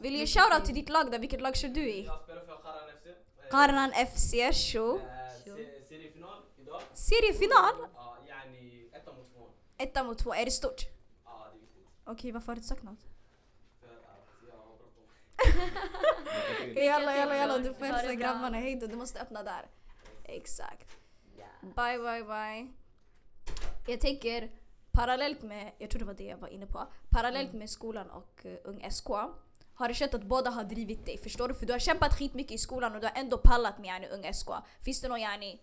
Vill 0.00 0.12
du 0.12 0.18
ge 0.18 0.26
shoutout 0.26 0.64
till 0.64 0.74
ditt 0.74 0.88
lag 0.88 1.10
då? 1.12 1.18
Vilket 1.18 1.40
lag 1.40 1.56
kör 1.56 1.68
du 1.68 1.88
i? 1.90 2.04
Jag 2.04 2.20
spelar 2.22 2.44
för 2.44 2.56
Karan 2.62 2.88
FC. 3.00 3.06
Eh, 3.06 3.50
Karnan 3.50 3.90
FC, 3.92 4.32
show. 4.72 4.96
eh, 4.96 5.02
se- 5.44 5.84
Seriefinal 5.88 6.42
idag. 6.56 6.82
Seriefinal? 6.94 7.74
Ja, 7.94 8.18
yani 8.28 8.90
etta 8.92 9.12
mot 9.12 9.32
tvåan. 9.34 9.50
Etta 9.78 10.04
mot 10.04 10.18
två, 10.18 10.34
är 10.34 10.44
det 10.44 10.50
stort? 10.50 10.80
Ja, 11.24 11.48
det 11.52 11.56
är 11.58 11.60
viktigt. 11.60 11.86
Okej, 12.04 12.32
varför 12.32 12.46
har 12.46 12.54
du 12.54 12.58
inte 12.58 12.68
sagt 12.68 12.82
något? 12.82 13.00
För 13.80 13.86
att 13.88 14.02
jag 14.48 14.56
har 14.58 14.66
bråttom. 14.66 15.04
Jalla 16.76 17.16
jalla 17.16 17.36
jalla, 17.36 17.58
du 17.58 17.74
får 17.74 17.84
hälsa 17.84 18.14
grabbarna 18.14 18.56
hejdå. 18.56 18.86
Du 18.86 18.96
måste 18.96 19.20
öppna 19.20 19.42
där. 19.42 19.66
Exakt. 20.24 20.96
Bye 21.60 21.98
bye 21.98 22.24
bye. 22.24 22.72
Jag 23.86 24.00
tänker 24.00 24.50
parallellt 24.92 25.42
med, 25.42 25.72
jag 25.78 25.90
tror 25.90 25.98
det 25.98 26.04
var 26.04 26.14
det 26.14 26.24
jag 26.24 26.38
var 26.38 26.48
inne 26.48 26.66
på, 26.66 26.86
parallellt 27.08 27.52
med 27.52 27.70
skolan 27.70 28.10
och 28.10 28.42
uh, 28.44 28.54
Ung 28.64 28.90
SK. 28.90 29.08
har 29.74 29.88
du 29.88 29.94
känt 29.94 30.14
att 30.14 30.22
båda 30.22 30.50
har 30.50 30.64
drivit 30.64 31.06
dig? 31.06 31.18
Förstår 31.18 31.48
du? 31.48 31.54
För 31.54 31.66
du 31.66 31.72
har 31.72 31.78
kämpat 31.78 32.18
skitmycket 32.18 32.52
i 32.52 32.58
skolan 32.58 32.94
och 32.94 33.00
du 33.00 33.06
har 33.06 33.14
ändå 33.16 33.38
pallat 33.38 33.78
med 33.78 33.88
yani, 33.88 34.08
Unga 34.08 34.32
SK. 34.32 34.48
Finns 34.80 35.00
det 35.00 35.08
någon 35.08 35.20
yani... 35.20 35.60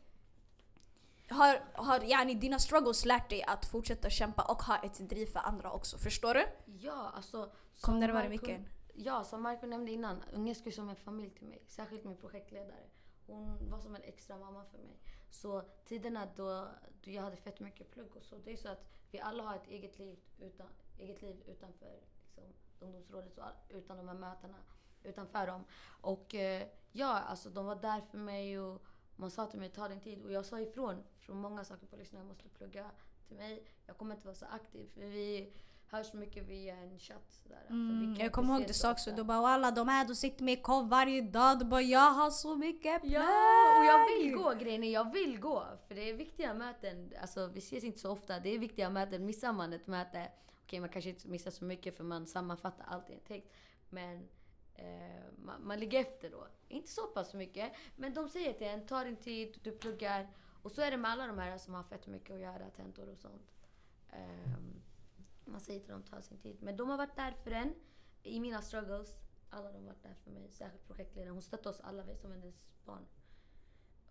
Har, 1.29 1.61
har 1.73 1.99
yani, 1.99 2.33
dina 2.33 2.59
struggles 2.59 3.05
lärt 3.05 3.29
dig 3.29 3.43
att 3.43 3.65
fortsätta 3.65 4.09
kämpa 4.09 4.41
och 4.41 4.63
ha 4.63 4.77
ett 4.77 5.09
driv 5.09 5.25
för 5.25 5.39
andra 5.39 5.71
också? 5.71 5.97
Förstår 5.97 6.33
du? 6.33 6.45
Ja, 6.65 7.11
alltså. 7.15 7.51
Kom 7.81 7.99
närmare 7.99 8.29
micken. 8.29 8.67
Ja, 8.95 9.23
som 9.23 9.41
Marco 9.41 9.67
nämnde 9.67 9.91
innan. 9.91 10.23
Ungesko 10.33 10.69
är 10.69 10.71
som 10.71 10.89
en 10.89 10.95
familj 10.95 11.29
till 11.29 11.47
mig. 11.47 11.63
Särskilt 11.67 12.03
min 12.03 12.17
projektledare. 12.17 12.89
Hon 13.27 13.69
var 13.69 13.79
som 13.79 13.95
en 13.95 14.01
extra 14.01 14.37
mamma 14.37 14.65
för 14.65 14.77
mig. 14.77 14.99
Så 15.29 15.61
tiderna 15.85 16.27
då, 16.35 16.67
då 17.01 17.11
jag 17.11 17.21
hade 17.21 17.37
fett 17.37 17.59
mycket 17.59 17.91
plugg 17.91 18.15
och 18.15 18.25
så. 18.25 18.35
Det 18.37 18.53
är 18.53 18.57
så 18.57 18.69
att 18.69 18.85
vi 19.11 19.19
alla 19.19 19.43
har 19.43 19.55
ett 19.55 19.67
eget 19.67 19.99
liv, 19.99 20.19
utan, 20.39 20.67
eget 20.97 21.21
liv 21.21 21.43
utanför 21.47 21.99
liksom, 22.21 22.43
ungdomsrådet 22.79 23.37
och 23.37 23.45
all, 23.45 23.53
utan 23.69 23.97
de 23.97 24.07
här 24.07 24.15
mötena. 24.15 24.57
Utanför 25.03 25.47
dem. 25.47 25.63
Och 26.01 26.35
eh, 26.35 26.67
ja, 26.91 27.19
alltså 27.19 27.49
de 27.49 27.65
var 27.65 27.75
där 27.75 28.01
för 28.01 28.17
mig 28.17 28.59
och 28.59 28.81
man 29.15 29.31
sa 29.31 29.45
till 29.45 29.59
mig 29.59 29.69
ta 29.69 29.87
din 29.87 30.01
tid. 30.01 30.21
Och 30.21 30.31
jag 30.31 30.45
sa 30.45 30.59
ifrån 30.59 31.03
från 31.19 31.37
många 31.37 31.63
saker 31.63 31.87
på 31.87 31.95
lyssnarna, 31.95 32.25
Jag 32.25 32.27
måste 32.27 32.49
plugga 32.49 32.91
till 33.27 33.37
mig. 33.37 33.67
Jag 33.85 33.97
kommer 33.97 34.15
inte 34.15 34.27
vara 34.27 34.35
så 34.35 34.45
aktiv 34.45 34.89
för 34.93 35.01
vi 35.01 35.53
hörs 35.93 36.13
mycket 36.13 36.43
via 36.43 36.75
en 36.75 36.99
chatt. 36.99 37.31
Sådär. 37.43 37.65
Mm, 37.69 38.15
jag 38.19 38.31
kommer 38.31 38.53
ihåg 38.53 38.67
du 38.67 38.73
sa 38.73 38.91
också, 38.91 39.11
du 39.11 39.23
bara 39.23 39.41
walla 39.41 39.71
de 39.71 39.87
här 39.87 40.07
de 40.07 40.15
sitter 40.15 40.43
med 40.43 40.63
kov 40.63 40.89
varje 40.89 41.21
dag, 41.21 41.59
du 41.59 41.65
bara 41.65 41.81
jag 41.81 42.11
har 42.11 42.31
så 42.31 42.55
mycket 42.55 43.01
plagg. 43.01 43.13
Ja, 43.13 43.79
och 43.79 43.85
jag 43.85 44.07
vill 44.09 44.35
gå 44.35 44.53
grejen 44.53 44.91
jag 44.91 45.13
vill 45.13 45.39
gå. 45.39 45.65
För 45.87 45.95
det 45.95 46.09
är 46.09 46.13
viktiga 46.13 46.53
möten. 46.53 47.13
Alltså 47.21 47.47
vi 47.47 47.59
ses 47.59 47.83
inte 47.83 47.99
så 47.99 48.11
ofta. 48.11 48.39
Det 48.39 48.49
är 48.49 48.59
viktiga 48.59 48.89
möten. 48.89 49.25
Missar 49.25 49.53
man 49.53 49.73
ett 49.73 49.87
möte, 49.87 50.31
okej 50.63 50.79
man 50.79 50.89
kanske 50.89 51.09
inte 51.09 51.27
missar 51.27 51.51
så 51.51 51.65
mycket 51.65 51.97
för 51.97 52.03
man 52.03 52.27
sammanfattar 52.27 52.85
allt 52.87 53.09
i 53.09 53.13
en 53.13 53.19
text. 53.19 53.49
Men 53.89 54.29
eh, 54.75 55.23
man, 55.37 55.67
man 55.67 55.79
ligger 55.79 55.99
efter 55.99 56.29
då. 56.29 56.47
Inte 56.67 56.89
så 56.89 57.07
pass 57.07 57.33
mycket. 57.33 57.73
Men 57.95 58.13
de 58.13 58.29
säger 58.29 58.53
till 58.53 58.67
en, 58.67 58.85
ta 58.85 59.03
din 59.03 59.17
tid, 59.17 59.59
du 59.63 59.71
pluggar. 59.71 60.27
Och 60.63 60.71
så 60.71 60.81
är 60.81 60.91
det 60.91 60.97
med 60.97 61.11
alla 61.11 61.27
de 61.27 61.37
här 61.37 61.57
som 61.57 61.73
har 61.73 61.83
fett 61.83 62.07
mycket 62.07 62.31
att 62.31 62.41
göra, 62.41 62.69
tentor 62.69 63.09
och 63.09 63.17
sånt. 63.17 63.51
Ehm, 64.11 64.82
man 65.45 65.61
säger 65.61 65.79
till 65.79 65.91
dem, 65.91 66.03
ta 66.03 66.21
sin 66.21 66.37
tid. 66.37 66.57
Men 66.61 66.77
de 66.77 66.89
har 66.89 66.97
varit 66.97 67.15
där 67.15 67.31
för 67.31 67.51
en 67.51 67.73
i 68.23 68.39
mina 68.39 68.61
struggles. 68.61 69.15
Alla 69.49 69.71
de 69.71 69.77
har 69.77 69.85
varit 69.85 70.03
där 70.03 70.15
för 70.23 70.31
mig. 70.31 70.49
Särskilt 70.51 70.87
projektledaren. 70.87 71.33
Hon 71.33 71.41
stötte 71.41 71.69
oss 71.69 71.79
alla 71.79 72.03
vi 72.03 72.15
som 72.15 72.31
hennes 72.31 72.55
barn. 72.85 73.05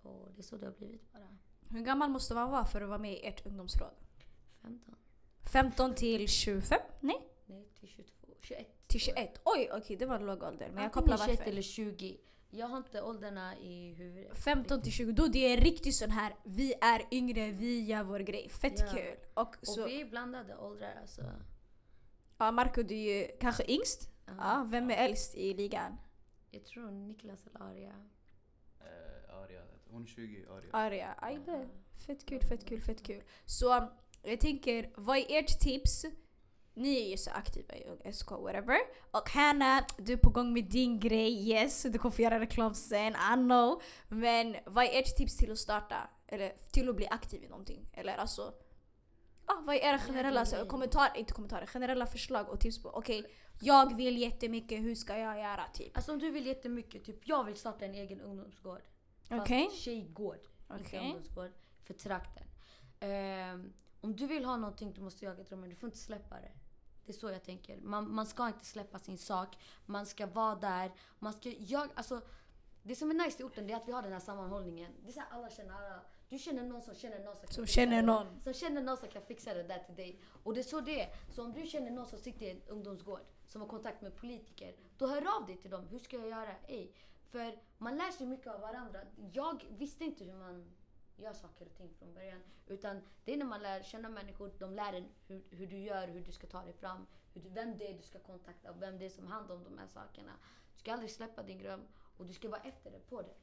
Och 0.03 0.33
det 0.35 0.41
är 0.41 0.43
så 0.43 0.57
det 0.57 0.67
har 0.67 0.73
blivit 0.73 1.13
bara. 1.13 1.39
Hur 1.69 1.85
gammal 1.85 2.11
måste 2.11 2.35
man 2.35 2.51
vara 2.51 2.65
för 2.65 2.81
att 2.81 2.89
vara 2.89 2.99
med 2.99 3.13
i 3.13 3.27
ert 3.27 3.47
ungdomsråd? 3.47 3.95
15. 4.63 4.95
15 5.53 5.95
till 5.95 6.29
25? 6.29 6.81
Nej? 7.01 7.29
Nej, 7.47 7.69
till 7.81 7.89
22. 7.89 8.27
21. 8.41 8.87
Till 8.87 9.01
21? 9.01 9.41
Oj, 9.45 9.71
okej 9.73 9.97
det 9.97 10.07
var 10.07 10.17
en 10.17 10.27
låg 10.27 10.43
ålder. 10.43 10.71
Men 10.75 10.83
jag 10.83 10.93
kopplar 10.93 11.17
21 11.17 11.29
varför. 11.29 11.51
eller 11.51 11.63
20. 11.63 12.19
Jag 12.55 12.67
har 12.67 12.77
inte 12.77 13.03
åldrarna 13.03 13.59
i 13.59 13.95
huvudet. 13.95 14.39
15 14.39 14.83
till 14.83 14.93
20, 14.93 15.13
då 15.13 15.27
det 15.27 15.53
är 15.53 15.57
riktigt 15.61 15.95
sån 15.95 16.11
här 16.11 16.35
vi 16.45 16.75
är 16.81 17.03
yngre, 17.11 17.51
vi 17.51 17.81
gör 17.85 18.03
vår 18.05 18.21
grej. 18.21 18.49
Fett 18.49 18.81
Ja. 18.81 18.87
kul. 18.93 19.17
Och 19.35 19.49
Och 19.61 19.67
så, 19.67 19.87
vi 19.87 20.01
är 20.01 20.05
blandade 20.05 20.57
åldrar 20.57 20.95
alltså. 21.01 21.23
ja, 22.39 22.51
Marco 22.53 22.83
du 22.83 22.95
är 22.95 23.21
ju 23.21 23.29
kanske 23.41 23.73
yngst. 23.73 24.11
Ja. 24.27 24.33
Ja, 24.39 24.67
vem 24.71 24.91
är 24.91 24.95
äldst 24.97 25.35
i 25.35 25.55
ligan? 25.55 25.97
Jag 26.51 26.65
tror 26.65 26.91
Niklas 26.91 27.47
eller 27.47 27.63
Aria. 27.63 27.95
Eh, 28.81 29.37
Aria, 29.37 29.63
hon 29.91 30.03
är 30.03 30.07
20, 30.07 30.47
Aria. 30.51 30.71
Arja. 30.73 31.15
Ajde. 31.19 31.69
Fett 32.07 32.27
kul, 32.27 32.41
fett 32.49 32.65
kul, 32.69 32.81
fett 32.81 33.03
kul. 33.03 33.23
Så 33.45 33.89
jag 34.23 34.41
tänker, 34.41 34.91
vad 34.97 35.17
är 35.19 35.27
ert 35.29 35.61
tips? 35.61 36.05
Ni 36.75 37.07
är 37.07 37.11
ju 37.11 37.17
så 37.17 37.31
aktiva 37.31 37.75
i 37.75 38.13
SK, 38.13 38.31
whatever. 38.31 38.79
Och 39.11 39.31
Hanna, 39.31 39.87
du 39.99 40.13
är 40.13 40.17
på 40.17 40.31
gång 40.31 40.53
med 40.53 40.65
din 40.65 41.01
grej, 41.01 41.51
yes. 41.51 41.83
Du 41.83 41.99
kommer 41.99 42.15
få 42.15 42.23
göra 42.23 42.41
reklam 42.41 42.75
sen, 42.75 43.13
I 43.13 43.35
know. 43.35 43.83
Men 44.09 44.57
vad 44.67 44.85
är 44.85 44.99
ert 44.99 45.17
tips 45.17 45.37
till 45.37 45.53
att 45.53 45.59
starta? 45.59 45.97
Eller 46.27 46.53
till 46.73 46.89
att 46.89 46.97
bli 46.97 47.07
aktiv 47.07 47.45
i 47.45 47.49
någonting? 47.49 47.91
Eller 47.93 48.17
alltså... 48.17 48.55
Ah, 49.47 49.61
vad 49.65 49.77
är 49.77 49.81
era 49.81 49.99
generella 49.99 50.41
alltså, 50.41 50.67
kommentarer, 50.67 51.17
inte 51.17 51.33
kommentarer, 51.33 51.67
generella 51.67 52.07
förslag 52.07 52.49
och 52.49 52.61
tips 52.61 52.83
på 52.83 52.89
okej, 52.89 53.27
jag 53.61 53.97
vill 53.97 54.19
jättemycket, 54.19 54.81
hur 54.81 54.95
ska 54.95 55.19
jag 55.19 55.39
göra? 55.39 55.65
Typ. 55.75 55.97
Alltså 55.97 56.13
om 56.13 56.19
du 56.19 56.31
vill 56.31 56.47
jättemycket, 56.47 57.05
typ 57.05 57.29
jag 57.29 57.45
vill 57.45 57.57
starta 57.57 57.85
en 57.85 57.95
egen 57.95 58.21
ungdomsgård. 58.21 58.83
Fast 59.29 59.43
Okej. 59.43 59.71
Tjejgård. 59.73 60.39
Inte 60.73 60.85
Okej. 60.87 61.01
ungdomsgård. 61.01 61.51
För 61.85 61.95
trakten. 61.95 62.47
Ehm, 63.01 63.73
om 64.01 64.17
du 64.17 64.27
vill 64.27 64.45
ha 64.45 64.57
någonting 64.57 64.93
du 64.93 65.01
måste 65.01 65.25
jaga 65.25 65.43
drömmen, 65.43 65.71
du 65.71 65.77
får 65.77 65.87
inte 65.87 65.99
släppa 65.99 66.35
det. 66.35 66.53
Det 67.07 67.13
är 67.13 67.17
så 67.17 67.31
jag 67.31 67.45
tänker. 67.45 67.77
Man, 67.81 68.15
man 68.15 68.27
ska 68.27 68.47
inte 68.47 68.65
släppa 68.65 68.99
sin 68.99 69.19
sak. 69.19 69.59
Man 69.87 70.07
ska 70.07 70.27
vara 70.27 70.55
där. 70.55 70.93
Man 71.19 71.33
ska, 71.33 71.49
jag, 71.59 71.89
alltså, 71.95 72.21
det 72.83 72.97
som 72.97 73.11
är 73.11 73.15
nice 73.15 73.43
i 73.43 73.45
orten 73.45 73.71
är 73.71 73.77
att 73.77 73.89
vi 73.89 73.93
har 73.93 74.03
den 74.03 74.13
här 74.13 74.21
sammanhållningen. 74.21 74.93
Det 75.03 75.09
är 75.09 75.13
så 75.13 75.21
här, 75.21 75.29
alla 75.31 75.51
känner 75.51 75.75
alla. 75.75 76.01
Du 76.29 76.39
känner 76.39 76.63
någon 76.63 76.83
som 76.83 76.95
känner 76.95 77.19
någon 77.25 77.37
som 77.37 77.47
kan 77.47 77.55
Som 77.55 77.67
fixa 77.67 77.81
känner 77.81 77.97
det. 77.97 78.03
någon. 78.03 78.41
Som 78.41 78.53
känner 78.55 78.83
någon 78.83 78.97
som 78.97 79.09
kan 79.09 79.23
fixa 79.23 79.55
det 79.55 79.63
där 79.63 79.79
till 79.79 79.95
dig. 79.95 80.21
Och 80.43 80.55
det 80.55 80.61
är 80.61 80.65
så 80.65 80.81
det 80.81 81.01
är. 81.01 81.15
Så 81.35 81.45
om 81.45 81.53
du 81.53 81.67
känner 81.67 81.91
någon 81.91 82.07
som 82.07 82.19
sitter 82.19 82.47
i 82.47 82.51
en 82.51 82.63
ungdomsgård, 82.67 83.21
som 83.47 83.61
har 83.61 83.69
kontakt 83.69 84.03
med 84.03 84.17
politiker, 84.17 84.75
då 84.99 85.07
hör 85.07 85.37
av 85.41 85.47
dig 85.47 85.57
till 85.57 85.71
dem. 85.71 85.87
Hur 85.87 85.99
ska 85.99 86.17
jag 86.17 86.29
göra? 86.29 86.55
Ej. 86.69 86.95
För 87.31 87.59
man 87.79 87.97
lär 87.97 88.11
sig 88.11 88.27
mycket 88.27 88.47
av 88.47 88.61
varandra. 88.61 89.01
Jag 89.33 89.65
visste 89.71 90.05
inte 90.05 90.25
hur 90.25 90.35
man 90.35 90.73
gör 91.17 91.33
saker 91.33 91.67
och 91.67 91.75
ting 91.75 91.95
från 91.99 92.15
början. 92.15 92.43
Utan 92.67 93.03
det 93.25 93.33
är 93.33 93.37
när 93.37 93.47
man 93.47 93.63
lär 93.63 93.83
känna 93.83 94.09
människor, 94.09 94.53
de 94.59 94.75
lär 94.75 94.93
en 94.93 95.09
hur, 95.27 95.43
hur 95.51 95.67
du 95.67 95.79
gör, 95.79 96.09
hur 96.09 96.21
du 96.21 96.33
ska 96.33 96.47
ta 96.47 96.63
dig 96.63 96.73
fram, 96.73 97.07
du, 97.35 97.49
vem 97.49 97.79
det 97.79 97.89
är 97.89 97.95
du 97.97 98.03
ska 98.03 98.19
kontakta 98.19 98.71
och 98.71 98.83
vem 98.83 98.99
det 98.99 99.05
är 99.07 99.11
som 99.11 99.27
har 99.27 99.35
hand 99.35 99.51
om 99.51 99.65
de 99.65 99.79
här 99.79 99.87
sakerna. 99.87 100.33
Du 100.73 100.79
ska 100.79 100.93
aldrig 100.93 101.11
släppa 101.11 101.43
din 101.43 101.59
dröm 101.59 101.81
och 102.17 102.27
du 102.27 102.33
ska 102.33 102.49
vara 102.49 102.61
efter 102.61 102.91
det, 102.91 102.99
på 102.99 103.23
det. 103.23 103.35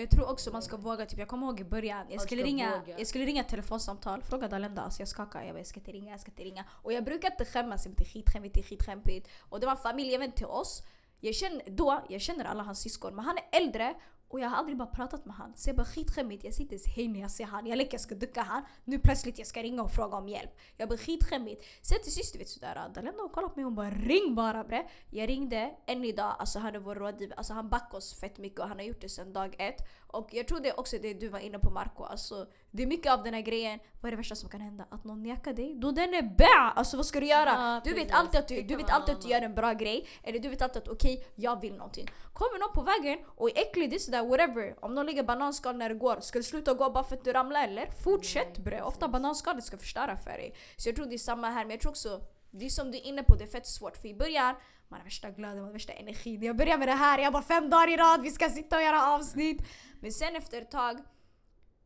Jag 0.00 0.10
tror 0.10 0.30
också 0.30 0.52
man 0.52 0.62
ska 0.62 0.76
våga, 0.76 1.06
typ, 1.06 1.18
jag 1.18 1.28
kommer 1.28 1.46
ihåg 1.46 1.60
i 1.60 1.64
början, 1.64 2.06
jag 2.10 2.20
skulle, 2.20 2.42
ringa, 2.42 2.78
våga. 2.78 2.98
jag 2.98 3.06
skulle 3.06 3.24
ringa 3.24 3.40
ett 3.40 3.48
telefonsamtal, 3.48 4.22
fråga 4.22 4.48
Dalenda, 4.48 4.82
alltså 4.82 5.00
jag 5.00 5.08
skakade, 5.08 5.44
jag 5.44 5.54
bara 5.54 5.58
jag 5.58 5.66
ska 5.66 5.80
inte 5.80 5.92
ringa, 5.92 6.10
jag 6.10 6.20
ska 6.20 6.30
inte 6.30 6.44
ringa. 6.44 6.64
Och 6.70 6.92
jag 6.92 7.04
brukar 7.04 7.30
inte 7.30 7.44
skämmas, 7.44 7.84
det 7.84 8.00
är 8.00 8.04
skitskämmigt, 8.04 8.54
det 8.54 8.60
är 8.60 8.64
skitskämmigt. 8.64 9.28
Och 9.40 9.60
det 9.60 9.66
var 9.66 9.72
en 9.72 9.78
familjevän 9.78 10.32
till 10.32 10.46
oss. 10.46 10.82
Jag 11.20 11.34
känner, 11.34 11.70
då, 11.70 12.02
jag 12.08 12.20
känner 12.20 12.44
alla 12.44 12.62
hans 12.62 12.80
syskon, 12.80 13.14
men 13.14 13.24
han 13.24 13.38
är 13.38 13.60
äldre 13.62 13.94
och 14.32 14.40
jag 14.40 14.48
har 14.48 14.56
aldrig 14.56 14.76
bara 14.76 14.88
pratat 14.88 15.24
med 15.24 15.34
han. 15.34 15.52
Så 15.54 15.68
jag 15.68 15.76
bara 15.76 15.86
skitskämmigt, 15.86 16.44
jag 16.44 16.54
sitter 16.54 16.78
hej 16.96 17.08
när 17.08 17.20
jag 17.20 17.30
ser 17.30 17.44
han, 17.44 17.66
jag 17.66 17.76
leker 17.76 17.94
jag 17.94 18.00
ska 18.00 18.14
ducka 18.14 18.42
han. 18.42 18.62
Nu 18.84 18.98
plötsligt 18.98 19.38
jag 19.38 19.46
ska 19.46 19.62
ringa 19.62 19.82
och 19.82 19.90
fråga 19.90 20.16
om 20.16 20.28
hjälp. 20.28 20.50
Jag 20.76 20.88
bara 20.88 20.98
skitskämmigt. 20.98 21.64
Sen 21.82 21.98
till 22.02 22.12
sist 22.12 22.32
du 22.32 22.38
vet 22.38 22.48
sådär, 22.48 22.90
Dalenda 22.94 23.22
hon 23.22 23.28
kollade 23.30 23.54
på 23.54 23.58
mig 23.60 23.66
och 23.66 23.72
bara 23.72 23.90
ring 23.90 24.34
bara 24.34 24.64
bre. 24.64 24.86
Jag 25.10 25.28
ringde, 25.28 25.70
än 25.86 26.04
idag, 26.04 26.36
alltså 26.38 26.58
han 26.58 26.74
är 26.74 26.78
vår 26.78 26.94
rådgivare, 26.94 27.36
alltså 27.36 27.52
han 27.52 27.68
backar 27.68 27.98
oss 27.98 28.20
fett 28.20 28.38
mycket 28.38 28.60
och 28.60 28.68
han 28.68 28.78
har 28.78 28.84
gjort 28.84 29.00
det 29.00 29.08
sedan 29.08 29.32
dag 29.32 29.54
ett. 29.58 29.76
Och 30.12 30.28
jag 30.32 30.48
tror 30.48 30.60
det 30.60 30.72
också 30.72 30.96
det 30.98 31.14
du 31.14 31.28
var 31.28 31.38
inne 31.38 31.58
på 31.58 31.70
Marco, 31.70 32.04
alltså 32.04 32.46
det 32.70 32.82
är 32.82 32.86
mycket 32.86 33.12
av 33.12 33.22
den 33.22 33.34
här 33.34 33.40
grejen, 33.40 33.78
vad 34.00 34.08
är 34.08 34.10
det 34.10 34.16
värsta 34.16 34.34
som 34.34 34.48
kan 34.48 34.60
hända? 34.60 34.84
Att 34.90 35.04
någon 35.04 35.22
nekar 35.22 35.52
dig? 35.52 35.74
Då 35.74 35.90
den 35.90 36.14
är 36.14 36.22
bä! 36.22 36.72
Alltså 36.74 36.96
vad 36.96 37.06
ska 37.06 37.20
du 37.20 37.26
göra? 37.26 37.50
Ja, 37.50 37.80
du 37.84 37.94
vet 37.94 38.12
alltid 38.12 38.40
att 38.40 38.48
du, 38.48 38.62
du 38.62 38.76
vet 38.76 38.90
alltid 38.90 39.14
att 39.14 39.22
du 39.22 39.28
gör 39.28 39.42
en 39.42 39.54
bra 39.54 39.72
grej, 39.72 40.08
eller 40.22 40.38
du 40.38 40.48
vet 40.48 40.62
alltid 40.62 40.82
att 40.82 40.88
okej, 40.88 41.26
jag 41.34 41.60
vill 41.60 41.74
någonting. 41.76 42.08
Kommer 42.32 42.58
någon 42.58 42.72
på 42.72 42.82
vägen 42.82 43.18
och 43.36 43.50
är 43.50 43.62
äcklig, 43.62 43.90
det 43.90 43.96
är 43.96 43.98
sådär 43.98 44.26
whatever. 44.26 44.84
Om 44.84 44.94
någon 44.94 45.06
lägger 45.06 45.22
bananskal 45.22 45.76
när 45.76 45.88
det 45.88 45.94
går, 45.94 46.20
ska 46.20 46.38
du 46.38 46.42
sluta 46.42 46.74
gå 46.74 46.90
bara 46.90 47.04
för 47.04 47.16
att 47.16 47.24
du 47.24 47.32
ramlar 47.32 47.64
eller? 47.64 47.86
Fortsätt 48.04 48.58
bre, 48.58 48.82
ofta 48.82 49.08
bananskalet 49.08 49.64
ska 49.64 49.78
förstöra 49.78 50.16
för 50.16 50.30
dig. 50.30 50.54
Så 50.76 50.88
jag 50.88 50.96
tror 50.96 51.06
det 51.06 51.14
är 51.14 51.18
samma 51.18 51.50
här, 51.50 51.64
men 51.64 51.70
jag 51.70 51.80
tror 51.80 51.90
också 51.90 52.20
det 52.52 52.64
är 52.64 52.70
som 52.70 52.90
du 52.90 52.98
är 52.98 53.02
inne 53.02 53.22
på, 53.22 53.34
det 53.34 53.44
är 53.44 53.48
fett 53.48 53.66
svårt. 53.66 53.96
För 53.96 54.08
i 54.08 54.14
början, 54.14 54.54
man 54.88 55.00
har 55.00 55.04
värsta 55.04 55.30
glöden, 55.30 55.56
man 55.56 55.64
har 55.64 55.72
värsta 55.72 55.92
energin. 55.92 56.42
Jag 56.42 56.56
börjar 56.56 56.78
med 56.78 56.88
det 56.88 56.92
här, 56.92 57.18
jag 57.18 57.32
bara 57.32 57.42
fem 57.42 57.70
dagar 57.70 57.88
i 57.88 57.96
rad, 57.96 58.22
vi 58.22 58.30
ska 58.30 58.50
sitta 58.50 58.76
och 58.76 58.82
göra 58.82 59.14
avsnitt. 59.14 59.62
Men 60.00 60.12
sen 60.12 60.36
efter 60.36 60.62
ett 60.62 60.70
tag, 60.70 60.98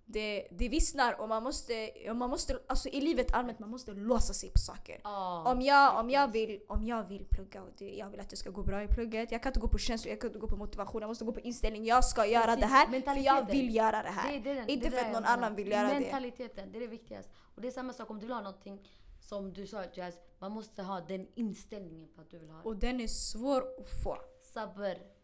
det, 0.05 0.49
det 0.51 0.69
vissnar 0.69 1.21
och 1.21 1.29
man 1.29 1.43
måste, 1.43 1.91
och 2.09 2.17
man 2.17 2.31
måste, 2.31 2.59
alltså 2.69 2.89
i 2.89 3.01
livet 3.01 3.35
allmänt, 3.35 3.59
man 3.59 3.71
måste 3.71 3.93
låsa 3.93 4.35
sig 4.35 4.51
på 4.51 4.59
saker. 4.59 5.01
Ja, 5.05 5.53
Om 5.53 5.62
jag, 5.62 6.01
om, 6.01 6.11
jag 6.11 6.33
vill, 6.33 6.61
om 6.69 6.85
jag 6.85 7.09
vill 7.09 7.25
plugga 7.25 7.62
och 7.62 7.71
det, 7.79 7.91
jag 7.91 8.11
vill 8.11 8.21
att 8.21 8.31
det 8.31 8.37
ska 8.37 8.51
gå 8.51 8.62
bra 8.62 8.83
i 8.83 8.89
plugget. 8.89 9.33
Jag 9.33 9.43
kan 9.43 9.51
inte 9.51 9.61
gå 9.61 9.69
på 9.69 9.79
känslor, 9.79 10.11
jag 10.11 10.21
kan 10.21 10.29
inte 10.29 10.39
gå 10.39 10.49
på 10.49 10.57
motivation. 10.57 11.01
Jag 11.01 11.09
måste 11.09 11.25
gå 11.25 11.33
på 11.33 11.41
inställning. 11.41 11.85
Jag 11.85 12.05
ska 12.05 12.27
göra 12.27 12.45
Precis, 12.45 12.61
det 12.61 12.67
här 12.67 13.14
för 13.14 13.21
jag 13.21 13.51
vill 13.51 13.75
göra 13.75 14.03
det 14.03 14.11
här. 14.11 14.41
Det 14.41 14.55
det 14.55 14.73
inte 14.73 14.91
för 14.91 14.99
att 14.99 15.12
någon 15.12 15.25
annan 15.25 15.55
vill 15.55 15.71
göra 15.71 15.89
det. 15.89 16.01
Mentaliteten, 16.01 16.73
det 16.73 16.79
är 16.79 16.81
det 16.81 16.87
viktigaste. 16.87 17.33
Och 17.55 17.62
det 17.62 17.69
är 17.69 17.73
samma 17.73 17.93
sak 17.93 18.11
om 18.11 18.19
du 18.19 18.27
vill 18.27 18.35
ha 18.35 18.41
någonting 18.41 18.81
som 19.29 19.53
du 19.53 19.66
sa 19.66 19.85
Jazz, 19.95 20.14
man 20.39 20.53
måste 20.53 20.83
ha 20.83 21.01
den 21.01 21.27
inställningen 21.35 22.09
på 22.14 22.20
att 22.20 22.31
du 22.31 22.39
vill 22.39 22.51
ha 22.51 22.57
det. 22.57 22.68
Och 22.68 22.77
den 22.77 23.01
är 23.01 23.07
svår 23.07 23.64
att 23.79 24.03
få. 24.03 24.18
Sabr. 24.43 25.16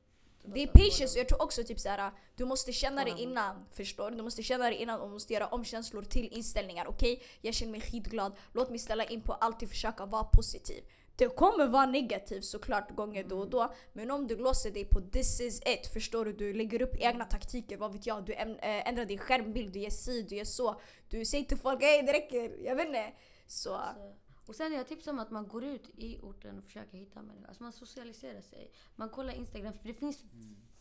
Det 0.44 0.62
är 0.62 0.66
patience 0.66 1.18
jag 1.18 1.28
tror 1.28 1.42
också 1.42 1.64
typ 1.64 1.80
såhär, 1.80 2.12
du 2.36 2.44
måste 2.44 2.72
känna 2.72 3.04
det 3.04 3.14
innan. 3.18 3.66
Förstår 3.70 4.10
du? 4.10 4.16
Du 4.16 4.22
måste 4.22 4.42
känna 4.42 4.70
det 4.70 4.82
innan 4.82 5.00
och 5.00 5.10
måste 5.10 5.32
göra 5.32 5.46
om 5.46 5.64
känslor 5.64 6.02
till 6.02 6.28
inställningar. 6.32 6.86
Okej, 6.88 7.22
jag 7.40 7.54
känner 7.54 7.72
mig 7.72 7.80
skitglad. 7.80 8.32
Låt 8.52 8.70
mig 8.70 8.78
ställa 8.78 9.04
in 9.04 9.20
på 9.20 9.32
att 9.32 9.44
alltid 9.44 9.68
försöka 9.68 10.06
vara 10.06 10.24
positiv. 10.24 10.84
Det 11.16 11.28
kommer 11.28 11.66
vara 11.66 11.86
negativt 11.86 12.44
såklart 12.44 12.90
gånger 12.90 13.24
då 13.24 13.38
och 13.38 13.50
då. 13.50 13.74
Men 13.92 14.10
om 14.10 14.26
du 14.26 14.36
låser 14.36 14.70
dig 14.70 14.84
på 14.84 15.00
this 15.00 15.40
is 15.40 15.62
it, 15.66 15.86
förstår 15.92 16.24
du? 16.24 16.32
Du 16.32 16.54
lägger 16.54 16.82
upp 16.82 16.96
egna 16.98 17.24
taktiker, 17.24 17.76
vad 17.76 17.92
vet 17.92 18.06
jag. 18.06 18.24
Du 18.24 18.32
äh, 18.32 18.88
ändrar 18.88 19.04
din 19.04 19.18
skärmbild, 19.18 19.72
du 19.72 19.80
gör 19.80 19.90
si, 19.90 20.22
du 20.22 20.36
gör 20.36 20.44
så. 20.44 20.80
Du 21.08 21.24
säger 21.24 21.44
till 21.44 21.58
folk 21.58 21.82
hej 21.82 22.02
det 22.02 22.12
räcker, 22.12 22.64
jag 22.64 22.76
vet 22.76 22.86
inte. 22.86 23.12
Så... 23.52 23.80
Så, 23.94 24.14
Och 24.46 24.54
sen 24.56 24.72
jag 24.72 24.86
tipsar 24.86 25.12
om 25.12 25.18
att 25.18 25.30
man 25.30 25.48
går 25.48 25.64
ut 25.64 25.90
i 25.94 26.18
orten 26.22 26.58
och 26.58 26.64
försöker 26.64 26.98
hitta 26.98 27.22
människor. 27.22 27.46
Alltså 27.48 27.62
man 27.62 27.72
socialiserar 27.72 28.40
sig. 28.40 28.72
Man 28.96 29.08
kollar 29.10 29.32
Instagram 29.32 29.72
för 29.72 29.88
det 29.88 29.94
finns 29.94 30.24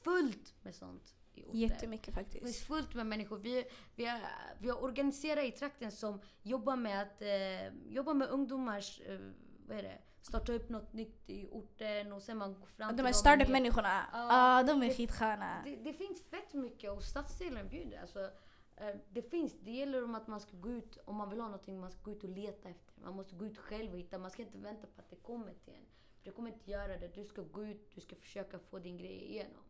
fullt 0.03 0.53
med 0.63 0.76
sånt 0.76 1.15
i 1.34 1.43
orten. 1.43 1.59
Jättemycket 1.59 2.15
Det 2.15 2.24
finns 2.24 2.43
faktiskt. 2.43 2.67
fullt 2.67 2.93
med 2.93 3.05
människor. 3.05 3.38
Vi, 3.38 3.65
vi, 3.95 4.05
har, 4.05 4.19
vi 4.59 4.69
har 4.69 4.84
organiserat 4.84 5.45
i 5.45 5.51
trakten 5.51 5.91
som 5.91 6.22
jobbar 6.43 6.76
med 6.76 7.01
att 7.01 7.22
eh, 7.22 7.93
jobba 7.93 8.13
med 8.13 8.28
ungdomars, 8.30 9.01
eh, 9.01 9.19
vad 9.67 9.78
är 9.78 9.84
det, 9.84 9.97
starta 10.22 10.53
upp 10.53 10.69
något 10.69 10.93
nytt 10.93 11.30
i 11.30 11.47
orten 11.51 12.13
och 12.13 12.24
sen 12.24 12.38
man 12.38 12.53
går 12.53 12.65
fram 12.65 12.95
De 12.95 13.03
här 13.05 13.13
startup-människorna, 13.13 14.05
Ja. 14.13 14.28
ah, 14.32 14.63
de 14.63 14.84
är 14.84 14.93
skitsköna. 14.93 15.61
det, 15.65 15.76
det 15.76 15.93
finns 15.93 16.22
fett 16.30 16.53
mycket 16.53 16.91
och 16.91 17.03
stadsdelen 17.03 17.69
bjuder. 17.69 18.01
Alltså, 18.01 18.30
det 19.09 19.21
finns, 19.21 19.53
det 19.61 19.71
gäller 19.71 20.03
om 20.03 20.15
att 20.15 20.27
man 20.27 20.39
ska 20.39 20.57
gå 20.57 20.69
ut, 20.69 20.97
om 21.05 21.15
man 21.15 21.29
vill 21.29 21.39
ha 21.39 21.47
någonting, 21.47 21.79
man 21.79 21.91
ska 21.91 22.01
gå 22.03 22.11
ut 22.11 22.23
och 22.23 22.29
leta 22.29 22.69
efter. 22.69 23.01
Man 23.01 23.15
måste 23.15 23.36
gå 23.36 23.45
ut 23.45 23.57
själv 23.57 23.91
och 23.93 23.99
hitta, 23.99 24.17
man 24.19 24.32
ska 24.32 24.41
inte 24.41 24.57
vänta 24.57 24.88
på 24.88 25.01
att 25.01 25.09
det 25.09 25.15
kommer 25.15 25.53
till 25.53 25.73
en. 25.73 25.86
För 26.19 26.25
det 26.25 26.32
kommer 26.32 26.49
inte 26.51 26.71
göra 26.71 26.97
det. 26.97 27.07
Du 27.15 27.25
ska 27.25 27.41
gå 27.41 27.65
ut, 27.65 27.91
du 27.95 28.01
ska 28.01 28.15
försöka 28.15 28.59
få 28.59 28.79
din 28.79 28.97
grej 28.97 29.23
igenom. 29.32 29.63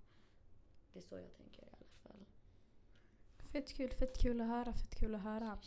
Det 0.94 1.00
är 1.00 1.04
så 1.04 1.16
jag 1.16 1.34
tänker 1.38 1.62
i 1.64 1.66
alla 1.66 1.86
fall. 2.04 2.26
Fett 3.52 3.74
kul, 3.78 3.90
fett 3.90 4.18
kul 4.22 4.42
att 4.42 4.48
höra, 4.48 4.74
fett 4.74 4.96
kul 4.96 5.16
att 5.16 5.22
höra. 5.22 5.58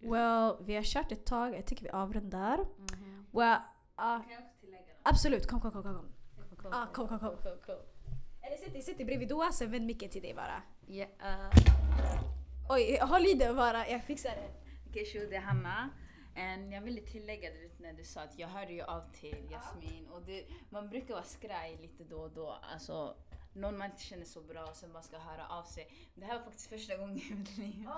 Well, 0.00 0.56
vi 0.66 0.74
har 0.74 0.82
kört 0.82 1.12
ett 1.12 1.26
tag, 1.26 1.54
jag 1.54 1.66
tycker 1.66 1.82
vi 1.84 1.90
avrundar. 1.90 2.58
Mhm. 2.78 3.26
Well, 3.32 3.58
ah, 3.94 4.18
Kan 4.20 4.30
jag 4.32 4.42
också 4.42 4.54
tillägga 4.60 4.80
något? 4.86 4.96
absolut, 5.02 5.46
kom, 5.46 5.60
kom, 5.60 5.72
kom, 5.72 5.82
kom. 5.82 5.94
kom. 5.94 6.56
Kom, 6.56 6.72
Ah, 6.74 6.86
kom, 6.86 7.08
kom, 7.08 7.18
kom. 7.18 7.36
kom, 7.36 7.58
kom. 7.66 7.76
Eller 8.42 8.56
sitt 8.56 8.72
dig, 8.72 8.82
sitt 8.82 8.96
bredvid 8.96 9.28
Doa, 9.28 9.52
sen 9.52 9.70
vänd 9.70 9.86
micken 9.86 10.10
till 10.10 10.22
dig 10.22 10.34
bara. 10.34 10.62
Ja, 10.86 11.04
eh, 11.04 11.50
Oj, 12.68 12.98
håll 13.00 13.26
i 13.26 13.34
det 13.34 13.54
bara, 13.54 13.88
jag 13.88 14.04
fixar 14.04 14.30
det. 14.30 14.50
Okej 14.90 15.26
det 15.30 15.36
är 15.36 15.40
Hanna. 15.40 15.90
En, 16.34 16.72
jag 16.72 16.80
ville 16.80 17.00
tillägga 17.00 17.50
du 17.52 17.60
vet, 17.60 17.78
när 17.78 17.92
du 17.92 18.04
sa 18.04 18.20
att 18.20 18.38
jag 18.38 18.48
hörde 18.48 18.72
ju 18.72 18.82
av 18.82 19.12
till 19.12 19.48
Jasmin 19.50 20.08
och 20.08 20.22
det, 20.22 20.44
man 20.70 20.88
brukar 20.88 21.14
vara 21.14 21.24
skraj 21.24 21.76
lite 21.76 22.04
då 22.04 22.16
och 22.16 22.30
då. 22.30 22.58
Alltså, 22.72 23.16
någon 23.52 23.78
man 23.78 23.90
inte 23.90 24.02
känner 24.02 24.24
så 24.24 24.40
bra 24.40 24.64
och 24.64 24.76
sen 24.76 24.92
bara 24.92 25.02
ska 25.02 25.18
höra 25.18 25.48
av 25.48 25.64
sig. 25.64 25.88
Det 26.14 26.24
här 26.24 26.38
var 26.38 26.44
faktiskt 26.44 26.68
första 26.68 26.96
gången 26.96 27.18
i 27.18 27.34
mitt 27.34 27.56
liv. 27.58 27.88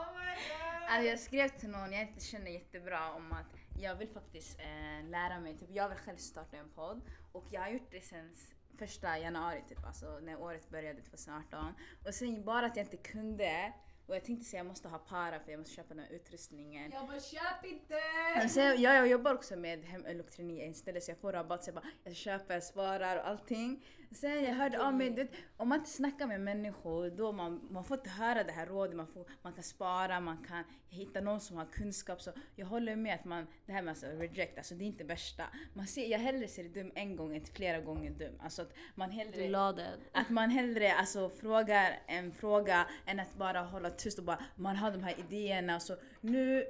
Alltså, 0.88 1.08
jag 1.08 1.20
skrev 1.20 1.48
till 1.48 1.68
någon 1.70 1.92
jag 1.92 2.02
inte 2.02 2.24
känner 2.24 2.50
jättebra 2.50 3.12
om 3.12 3.32
att 3.32 3.80
jag 3.80 3.94
vill 3.94 4.08
faktiskt 4.08 4.60
eh, 4.60 5.08
lära 5.08 5.40
mig, 5.40 5.56
typ, 5.58 5.70
jag 5.70 5.88
vill 5.88 5.98
själv 5.98 6.16
starta 6.16 6.56
en 6.56 6.68
podd 6.68 7.00
och 7.32 7.44
jag 7.50 7.60
har 7.60 7.68
gjort 7.68 7.90
det 7.90 8.00
sen 8.00 8.34
första 8.78 9.18
januari 9.18 9.62
typ, 9.68 9.86
alltså 9.86 10.18
när 10.22 10.40
året 10.40 10.70
började 10.70 11.02
2018. 11.02 11.74
Och 12.06 12.14
sen 12.14 12.44
bara 12.44 12.66
att 12.66 12.76
jag 12.76 12.86
inte 12.86 12.96
kunde 12.96 13.72
och 14.07 14.14
jag 14.14 14.24
tänkte 14.24 14.44
säga 14.44 14.61
jag 14.61 14.66
måste 14.66 14.88
ha 14.88 14.98
para 14.98 15.40
för 15.40 15.50
jag 15.50 15.59
måste 15.59 15.74
köpa 15.74 15.94
den 15.94 16.04
här 16.04 16.12
utrustningen. 16.12 16.90
Jag 16.92 17.07
bara 17.07 17.20
köp 17.20 17.64
inte! 17.64 17.94
Men 18.36 18.50
sen, 18.50 18.82
ja, 18.82 18.94
jag 18.94 19.09
jobbar 19.09 19.34
också 19.34 19.57
med 19.57 19.84
hemelektronik 19.84 20.70
istället 20.70 21.04
så 21.04 21.11
jag 21.11 21.18
får 21.18 21.32
rabatt 21.32 21.64
så 21.64 21.68
jag 21.68 21.74
bara 21.74 21.86
jag 22.04 22.16
köper, 22.16 22.54
jag 22.54 22.62
sparar 22.62 23.16
och 23.16 23.28
allting. 23.28 23.84
Sen 24.11 24.44
jag 24.44 24.54
hörde 24.54 24.86
av 24.86 24.94
mig, 24.94 25.11
vet, 25.11 25.30
om 25.57 25.68
man 25.68 25.78
inte 25.78 25.90
snackar 25.90 26.26
med 26.26 26.40
människor 26.40 27.11
då 27.11 27.32
man, 27.32 27.68
man 27.70 27.84
får 27.84 27.96
inte 27.96 28.11
höra 28.11 28.44
det 28.44 28.52
här 28.52 28.66
rådet, 28.66 28.96
man, 28.96 29.07
får, 29.07 29.26
man 29.42 29.52
kan 29.52 29.62
spara, 29.62 30.20
man 30.20 30.44
kan 30.48 30.64
hitta 30.88 31.20
någon 31.20 31.40
som 31.40 31.57
har 31.57 31.64
kunskap. 31.64 32.22
Så 32.22 32.30
jag 32.57 32.66
håller 32.66 32.96
med 32.96 33.14
att 33.14 33.24
man, 33.24 33.46
det 33.66 33.72
här 33.72 33.82
med 33.82 33.90
alltså 33.92 34.07
reject, 34.07 34.59
alltså 34.59 34.74
det 34.74 34.84
är 34.84 34.86
inte 34.86 35.04
värsta. 35.04 35.44
Man 35.74 35.86
ser, 35.86 36.07
jag 36.07 36.18
hellre 36.18 36.48
ser 36.48 36.64
dum 36.64 36.92
en 36.94 37.16
gång 37.16 37.36
än 37.36 37.44
flera 37.44 37.80
gånger 37.80 38.11
dum. 38.11 38.34
Alltså 38.40 38.62
att 38.62 38.72
man 38.94 39.11
hellre 39.11 39.48
la 39.48 39.72
den. 39.72 40.00
att 40.12 40.30
man 40.30 40.50
hellre 40.50 40.94
alltså, 40.94 41.28
frågar 41.28 41.98
en 42.07 42.32
fråga 42.32 42.86
än 43.07 43.20
att 43.20 43.34
bara 43.34 43.61
hålla 43.61 43.90
tyst 43.90 44.18
och 44.18 44.24
bara 44.24 44.44
man 44.57 44.76
har 44.76 44.90
de 44.90 45.02
här 45.02 45.14
idéerna. 45.18 45.80
Så 45.80 45.96
nu, 46.20 46.64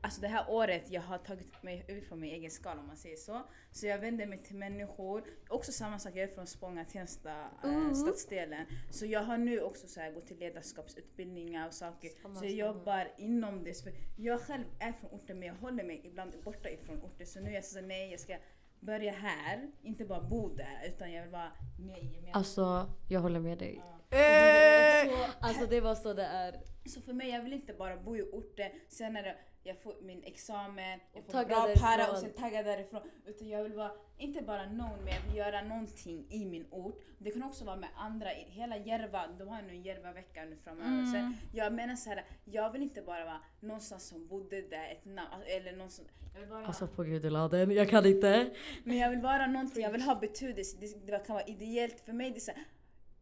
alltså 0.00 0.20
det 0.20 0.28
här 0.28 0.44
året 0.50 0.90
jag 0.90 1.00
har 1.02 1.18
tagit 1.18 1.62
mig 1.62 1.84
ut 1.88 2.08
från 2.08 2.20
min 2.20 2.30
egen 2.34 2.50
skala 2.50 2.80
om 2.80 2.86
man 2.86 2.96
säger 2.96 3.16
så. 3.16 3.42
Så 3.72 3.86
jag 3.86 3.98
vänder 3.98 4.26
mig 4.26 4.42
till 4.42 4.56
människor. 4.56 5.24
Också 5.48 5.72
samma 5.72 5.98
sak, 5.98 6.12
jag 6.16 6.22
är 6.30 6.34
från 6.34 6.46
Spånga, 6.46 6.84
Tensta, 6.84 7.50
äh, 7.64 7.92
stadsdelen. 7.92 8.66
Så 8.90 9.06
jag 9.06 9.20
har 9.20 9.38
nu 9.38 9.60
också 9.60 9.86
så 9.88 10.00
här, 10.00 10.12
gått 10.12 10.26
till 10.26 10.38
ledarskapsutbildningar 10.38 11.66
och 11.66 11.74
saker. 11.74 12.08
Samma, 12.22 12.34
så 12.38 12.44
jag 12.44 12.52
jobbar 12.52 13.12
inom 13.18 13.64
det. 13.64 13.82
För 13.82 13.92
jag 14.16 14.40
själv 14.40 14.64
är 14.78 14.92
från 14.92 15.10
orten 15.10 15.38
men 15.38 15.48
jag 15.48 15.54
håller 15.54 15.84
mig 15.84 16.00
ibland 16.04 16.32
borta 16.44 16.70
ifrån 16.70 17.02
orten. 17.02 17.26
Så 17.26 17.40
nu 17.40 17.50
är 17.50 17.54
jag 17.54 17.64
så 17.64 17.80
nej 17.80 18.10
jag 18.10 18.20
ska 18.20 18.36
börja 18.80 19.12
här, 19.12 19.70
inte 19.82 20.04
bara 20.04 20.20
bo 20.20 20.48
där 20.48 20.84
utan 20.86 21.12
jag 21.12 21.22
vill 21.22 21.32
vara 21.32 21.52
med 21.78 21.98
i 21.98 22.04
gemenskapen. 22.04 22.30
Alltså, 22.32 22.90
jag 23.08 23.20
håller 23.20 23.40
med 23.40 23.58
dig. 23.58 23.82
Eh, 24.10 25.30
Alltså 25.40 25.66
det 25.66 25.80
var 25.80 25.94
så 25.94 26.12
det 26.14 26.24
är. 26.24 26.60
Så 26.86 27.00
för 27.00 27.12
mig, 27.12 27.30
jag 27.30 27.42
vill 27.42 27.52
inte 27.52 27.72
bara 27.72 27.96
bo 27.96 28.16
i 28.16 28.22
orten, 28.22 28.70
sen 28.88 29.12
när 29.12 29.36
jag 29.62 29.82
får 29.82 29.94
min 30.02 30.22
examen, 30.24 31.00
jag 31.12 31.24
får 31.24 31.32
bra 31.32 31.66
därifrån. 31.66 31.82
para 31.82 32.10
och 32.10 32.18
sen 32.18 32.32
tagga 32.32 32.62
därifrån. 32.62 33.00
Utan 33.26 33.48
jag 33.48 33.62
vill 33.62 33.72
vara, 33.72 33.92
inte 34.18 34.42
bara 34.42 34.66
någon, 34.66 34.98
men 35.04 35.14
jag 35.14 35.22
vill 35.26 35.36
göra 35.36 35.62
någonting 35.62 36.26
i 36.30 36.44
min 36.44 36.66
ort. 36.70 37.00
Det 37.18 37.30
kan 37.30 37.42
också 37.42 37.64
vara 37.64 37.76
med 37.76 37.88
andra, 37.96 38.28
hela 38.28 38.76
Järva, 38.76 39.26
de 39.38 39.48
har 39.48 39.62
nu 39.62 39.70
en 39.70 39.82
Järva-vecka 39.82 40.44
nu 40.44 40.56
framöver. 40.64 41.12
Sen, 41.12 41.36
jag 41.52 41.72
menar 41.72 41.96
så 41.96 42.10
här, 42.10 42.24
jag 42.44 42.72
vill 42.72 42.82
inte 42.82 43.02
bara 43.02 43.24
vara 43.24 43.40
någonstans 43.60 44.08
som 44.08 44.26
bodde 44.26 44.62
där, 44.62 44.88
ett 44.92 45.04
namn, 45.04 45.42
eller 45.46 45.72
någon 45.72 45.90
som, 45.90 46.04
jag 46.34 46.40
vill 46.40 46.48
bara 46.48 46.66
Alltså 46.66 46.86
på 46.86 47.02
gud 47.02 47.22
du 47.22 47.30
la 47.30 47.48
den, 47.48 47.70
jag 47.70 47.90
kan 47.90 48.06
inte. 48.06 48.50
men 48.84 48.96
jag 48.96 49.10
vill 49.10 49.20
vara 49.20 49.46
någonting, 49.46 49.82
jag 49.82 49.90
vill 49.90 50.02
ha 50.02 50.14
betydelse. 50.14 50.76
Det, 50.80 51.06
det 51.06 51.26
kan 51.26 51.34
vara 51.34 51.46
ideellt. 51.46 52.00
För 52.00 52.12
mig 52.12 52.30
det 52.30 52.36
är 52.38 52.40
så 52.40 52.50
här, 52.52 52.64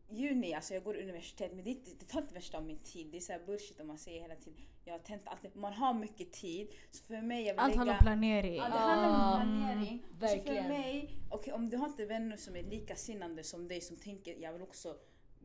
juni, 0.09 0.55
alltså 0.55 0.75
jag 0.75 0.85
går 0.85 0.97
universitet 0.97 1.53
men 1.55 1.65
det, 1.65 1.75
det 1.99 2.05
tar 2.05 2.21
inte 2.21 2.35
värsta 2.35 2.59
av 2.59 2.65
min 2.65 2.79
tid. 2.79 3.07
Det 3.11 3.17
är 3.17 3.21
så 3.21 3.33
här 3.33 3.41
bullshit 3.47 3.81
om 3.81 3.87
man 3.87 3.99
säger 3.99 4.23
hela 4.23 4.37
tiden. 4.37 4.61
Jag 4.85 4.95
har 4.95 4.99
tänt 4.99 5.23
alltid. 5.25 5.57
Man 5.57 5.73
har 5.73 5.95
mycket 5.95 6.33
tid. 6.33 6.69
Så 6.91 7.05
för 7.05 7.23
mig, 7.23 7.45
jag 7.45 7.53
vill 7.53 7.61
Allt 7.61 7.71
lägga... 7.71 7.79
handlar 7.79 7.95
om 7.95 8.05
planering. 8.05 8.57
Ja, 8.57 8.69
det 8.69 8.79
handlar 8.79 9.43
om 9.43 9.49
planering. 9.49 10.05
Så 10.11 10.27
verkligen. 10.27 10.65
för 10.65 10.73
mig, 10.73 11.11
okej 11.31 11.53
om 11.53 11.71
du 11.71 11.77
har 11.77 11.87
inte 11.87 12.07
vänner 12.07 12.37
som 12.37 12.57
är 12.57 12.63
likasinnande 12.63 13.45
som 13.45 13.69
dig 13.69 13.81
som 13.81 13.97
tänker 13.97 14.37
jag 14.43 14.53
vill 14.53 14.63
också 14.63 14.97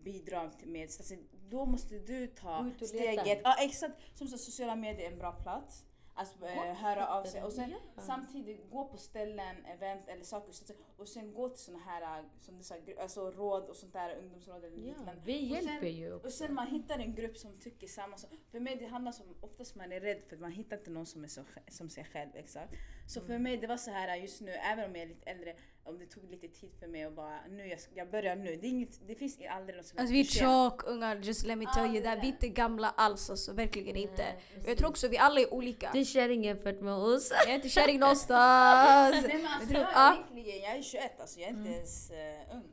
bidra 0.03 0.51
med 0.64 0.82
alltså, 0.82 1.16
då 1.49 1.66
måste 1.66 1.99
du 1.99 2.28
ta 2.28 2.72
steget. 2.82 3.41
Ja 3.43 3.55
exakt, 3.59 4.18
som 4.18 4.28
så 4.28 4.38
sociala 4.38 4.76
medier 4.76 5.07
är 5.07 5.11
en 5.11 5.18
bra 5.18 5.32
plats. 5.32 5.84
Alltså 6.16 6.45
eh, 6.45 6.74
höra 6.74 7.07
av 7.07 7.24
sig 7.24 7.43
och 7.43 7.53
sen 7.53 7.72
Ja. 7.95 8.01
samtidigt 8.01 8.70
gå 8.72 8.86
på 8.88 8.97
ställen, 8.97 9.66
event 9.66 10.07
eller 10.07 10.24
saker 10.24 10.51
så- 10.53 10.74
och 10.97 11.07
sen 11.07 11.34
gå 11.34 11.49
till 11.49 11.59
såna 11.64 11.80
här 11.80 12.20
äh, 12.20 12.26
som 12.41 12.57
du 12.57 12.64
sa, 12.64 12.76
alltså 13.01 13.32
råd 13.32 13.64
och 13.70 13.76
sånt 13.76 13.93
där, 13.93 14.16
ungdomsråd 14.16 14.64
eller 14.64 14.78
Ja, 14.78 14.84
liknande. 14.84 15.22
vi 15.26 15.51
Och 15.53 15.55
sen- 15.57 15.66
hjälper 15.68 15.88
ju 15.88 16.11
Och 16.14 16.18
också. 16.18 16.30
sen 16.32 16.53
man 16.53 16.68
hittar 16.68 16.99
en 16.99 17.16
grupp 17.16 17.38
som 17.38 17.59
tycker 17.59 17.88
samma 17.88 18.18
sak. 18.18 18.30
För 18.51 18.59
mig 18.59 18.76
det 18.76 18.86
handlar 18.86 19.14
om, 19.22 19.36
oftast 19.41 19.76
man 19.76 19.91
är 19.91 19.99
rädd 19.99 20.22
för 20.28 20.36
att 20.36 20.41
man 20.41 20.51
hittar 20.51 20.78
inte 20.78 20.91
någon 20.91 21.05
som 21.05 21.24
är 21.24 21.28
så, 21.28 21.41
som 21.68 21.89
sig 21.89 22.03
själv. 22.05 22.30
Exakt. 22.36 22.74
Så 23.07 23.22
för 23.22 23.38
mig 23.38 23.57
det 23.57 23.68
var 23.68 23.78
så 23.78 23.91
här 23.91 24.16
just 24.16 24.41
nu, 24.41 24.51
även 24.51 24.86
om 24.89 24.95
jag 24.95 25.03
är 25.03 25.07
lite 25.07 25.30
äldre, 25.30 25.55
om 25.86 25.99
det 25.99 26.05
tog 26.05 26.31
lite 26.31 26.47
tid 26.47 26.69
för 26.79 26.88
mig 26.88 27.03
att 27.03 27.13
bara, 27.15 27.39
nu 27.49 27.67
jag, 27.67 27.79
jag 27.93 28.11
börjar 28.11 28.36
nu. 28.36 28.55
Det, 28.55 28.67
är 28.67 28.69
inget, 28.69 29.07
det 29.07 29.15
finns 29.15 29.39
aldrig 29.49 29.75
något 29.77 29.86
som 29.86 29.99
Alltså 29.99 30.13
vi 30.13 30.19
är 30.19 30.23
tjock, 30.23 30.84
unga, 30.88 31.15
just 31.15 31.45
let 31.45 31.57
me 31.57 31.65
tell 31.73 31.84
det 31.84 31.97
you 31.97 32.03
that. 32.03 32.15
där. 32.15 32.21
Vi 32.21 32.27
är 32.27 32.31
inte 32.31 32.47
gamla 32.49 32.89
alls 32.97 33.29
alltså, 33.29 33.53
verkligen 33.53 33.93
Nej, 33.93 34.03
inte. 34.03 34.25
precis. 34.53 34.67
Jag 34.67 34.77
tror 34.77 34.89
också 34.89 35.07
vi 35.07 35.17
alla 35.17 35.39
är 35.39 35.53
olika. 35.53 35.89
Du 35.93 35.99
är 35.99 36.03
kärring 36.05 36.43
jämfört 36.43 36.81
med 36.81 36.93
oss. 36.93 37.31
Jag 37.31 37.49
är 37.49 37.55
inte 37.55 37.69
kärring 37.69 37.99
någonstans. 37.99 39.15
Nej 39.27 39.38
men 39.38 39.47
alltså, 39.47 39.69
tror- 39.69 39.81
jag, 39.93 40.13
egentligen, 40.15 40.61
jag 40.61 40.75
är 40.77 40.81
21 40.81 41.19
alltså, 41.19 41.39
jag 41.39 41.49
är 41.49 41.53
inte 41.53 41.69
ens 41.69 42.11
uh, 42.11 42.55
ung. 42.55 42.63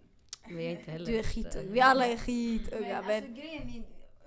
Men 0.47 0.57
jag 0.65 0.73
är 0.73 0.79
inte 0.79 0.91
heller 0.91 1.07
Du 1.07 1.19
är 1.19 1.23
skitung. 1.23 1.73
Vi 1.73 1.81
alla 1.81 2.05
är 2.07 2.09
Men 2.09 2.19
skitunga. 2.19 2.97
alltså 2.97 3.13
Men 3.13 3.35
grejen 3.35 3.63
är 3.69 3.83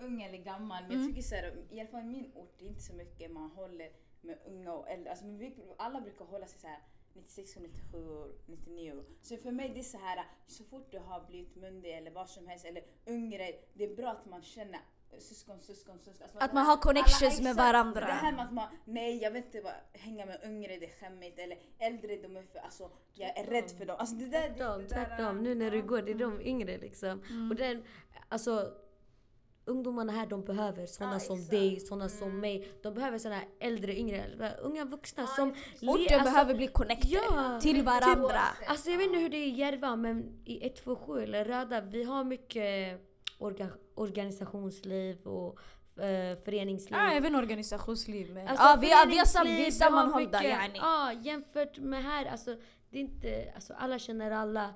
ung 0.05 0.21
eller 0.23 0.37
gammal, 0.37 0.83
men 0.83 0.91
Mm. 0.91 1.01
jag 1.03 1.09
tycker 1.15 1.21
såhär, 1.29 1.53
i 1.69 1.79
alla 1.79 1.89
fall 1.89 2.01
i 2.01 2.05
min 2.05 2.31
ort, 2.35 2.55
det 2.59 2.65
är 2.65 2.69
inte 2.69 2.81
så 2.81 2.93
mycket 2.93 3.31
man 3.31 3.49
håller 3.51 3.89
med 4.21 4.37
unga 4.45 4.73
och 4.73 4.89
äldre. 4.89 5.09
Alltså, 5.09 5.25
men 5.25 5.37
vi, 5.37 5.55
alla 5.77 6.01
brukar 6.01 6.25
hålla 6.25 6.45
sig 6.47 6.59
såhär 6.59 6.79
96 7.15 7.55
och 7.55 7.61
97 7.61 8.09
år, 8.09 8.31
99 8.45 8.93
år. 8.93 9.05
Så 9.21 9.37
för 9.37 9.51
mig 9.51 9.69
det 9.69 9.79
är 9.79 9.83
så 9.83 9.97
här 9.97 10.25
så 10.47 10.63
fort 10.63 10.91
du 10.91 10.99
har 10.99 11.25
blivit 11.27 11.55
myndig 11.55 11.97
eller 11.97 12.11
vad 12.11 12.29
som 12.29 12.47
helst 12.47 12.65
eller 12.65 12.83
yngre, 13.07 13.51
det 13.73 13.83
är 13.83 13.95
bra 13.95 14.09
att 14.11 14.25
man 14.25 14.41
känner 14.41 14.79
syskon, 15.19 15.59
syskon, 15.61 15.99
syskon. 15.99 16.23
Alltså, 16.23 16.39
att 16.39 16.53
man 16.53 16.65
har 16.65 16.77
connections 16.77 17.41
med 17.41 17.55
varandra. 17.55 18.05
Det 18.05 18.11
här 18.11 18.31
med 18.31 18.45
att 18.45 18.53
man, 18.53 18.67
nej 18.85 19.17
jag 19.23 19.31
vill 19.31 19.43
inte 19.43 19.61
bara 19.61 19.75
hänga 19.93 20.25
med 20.25 20.39
yngre, 20.45 20.77
det 20.77 20.85
är 20.85 20.99
skämmigt. 20.99 21.39
Eller 21.39 21.57
äldre, 21.79 22.15
de 22.15 22.37
är 22.37 22.43
för, 22.43 22.59
alltså 22.59 22.89
jag 23.13 23.37
är 23.37 23.43
rädd 23.43 23.71
för 23.71 23.85
dem. 23.85 23.95
Alltså 23.99 24.15
det 24.15 24.25
där, 24.25 24.53
Tvärtom, 24.53 24.87
tvärtom. 24.87 25.43
Nu 25.43 25.55
när 25.55 25.71
du 25.71 25.81
går, 25.81 26.01
det 26.01 26.11
är 26.11 26.15
de 26.15 26.41
yngre 26.41 26.77
liksom. 26.77 27.49
Och 27.51 27.55
den, 27.55 27.83
alltså 28.29 28.73
ungdomarna 29.65 30.11
här 30.13 30.25
de 30.25 30.43
behöver 30.43 30.85
sådana 30.85 31.15
Ja, 31.15 31.19
som 31.19 31.35
exakt. 31.35 31.51
dig, 31.51 31.79
sådana 31.79 32.09
som 32.09 32.39
mig. 32.39 32.67
De 32.81 32.93
behöver 32.93 33.17
sådana 33.17 33.35
här 33.35 33.47
äldre, 33.59 33.97
yngre, 33.99 34.25
unga 34.61 34.85
vuxna 34.85 35.27
som... 35.27 35.53
le- 35.79 35.91
Orten 35.91 36.19
alltså, 36.19 36.31
behöver 36.33 36.53
bli 36.55 36.67
connected 36.67 37.09
Ja, 37.11 37.59
till 37.61 37.83
varandra. 37.83 38.41
Alltså 38.67 38.89
jag 38.89 38.97
vet 38.97 39.07
inte 39.07 39.19
hur 39.19 39.29
det 39.29 39.37
är 39.37 39.47
i 39.47 39.49
Järva 39.49 39.95
men 39.95 40.41
i 40.45 40.65
127 40.67 41.19
eller 41.23 41.45
Röda, 41.45 41.81
vi 41.81 42.03
har 42.03 42.23
mycket 42.23 42.99
orga, 43.37 43.67
organisationsliv 43.95 45.17
och 45.27 45.59
eh, 46.03 46.37
föreningsliv. 46.45 46.97
Ja, 46.99 47.11
även 47.11 47.35
organisationsliv. 47.35 48.33
Men 48.33 48.47
Alltså, 48.47 48.63
ja, 48.65 48.77
vi, 48.81 48.91
är- 48.91 49.07
vi, 49.07 49.19
är 49.19 49.25
sam, 49.25 49.45
vi 49.47 49.51
är 49.67 50.17
mycket- 50.17 50.43
yani. 50.43 50.77
Ja, 50.77 51.13
jämfört 51.13 51.77
med 51.77 52.03
här, 52.03 52.25
alltså 52.25 52.55
det 52.89 52.97
är 52.97 53.01
inte, 53.01 53.51
alltså 53.55 53.73
alla 53.73 53.99
känner 53.99 54.31
alla. 54.31 54.69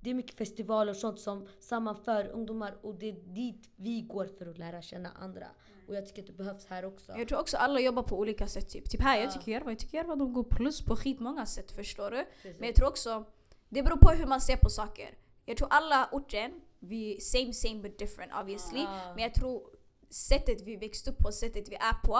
Det 0.00 0.10
är 0.10 0.14
mycket 0.14 0.36
festivaler 0.38 0.90
och 0.92 0.96
sånt 0.96 1.20
som 1.20 1.48
sammanför 1.60 2.28
ungdomar 2.28 2.78
och 2.82 2.94
det 2.94 3.08
är 3.08 3.12
dit 3.12 3.70
vi 3.76 4.00
går 4.00 4.26
för 4.38 4.46
att 4.46 4.58
lära 4.58 4.82
känna 4.82 5.10
andra. 5.10 5.46
Och 5.88 5.96
jag 5.96 6.06
tycker 6.06 6.22
att 6.22 6.26
det 6.26 6.32
behövs 6.32 6.66
här 6.66 6.84
också. 6.84 7.12
Jag 7.18 7.28
tror 7.28 7.38
också 7.40 7.56
alla 7.56 7.80
jobbar 7.80 8.02
på 8.02 8.18
olika 8.18 8.46
sätt. 8.46 8.68
Typ, 8.68 8.90
typ 8.90 9.00
här, 9.00 9.16
jag 9.16 9.26
Ja. 9.26 9.30
tycker 9.30 9.52
Järva, 9.52 9.70
jag 9.70 9.78
tycker 9.78 9.98
Järva 9.98 10.16
de 10.16 10.32
går 10.32 10.44
plus 10.44 10.84
på 10.84 10.96
skitmånga 10.96 11.46
sätt 11.46 11.72
förstår 11.72 12.10
du. 12.10 12.24
Precis. 12.42 12.58
Men 12.60 12.66
jag 12.68 12.76
tror 12.76 12.88
också, 12.88 13.24
det 13.68 13.82
beror 13.82 13.96
på 13.96 14.08
hur 14.10 14.26
man 14.26 14.40
ser 14.40 14.56
på 14.56 14.68
saker. 14.70 15.18
Jag 15.44 15.56
tror 15.56 15.68
alla 15.70 16.08
orter, 16.12 16.50
vi 16.78 17.20
same 17.20 17.52
same 17.52 17.74
but 17.80 17.98
different 17.98 18.32
obviously. 18.40 18.80
Ja. 18.80 19.12
Men 19.14 19.22
jag 19.22 19.34
tror 19.34 19.62
sättet 20.10 20.62
vi 20.62 20.76
växt 20.76 21.08
upp 21.08 21.18
på, 21.18 21.32
sättet 21.32 21.68
vi 21.68 21.74
är 21.74 22.06
på, 22.06 22.18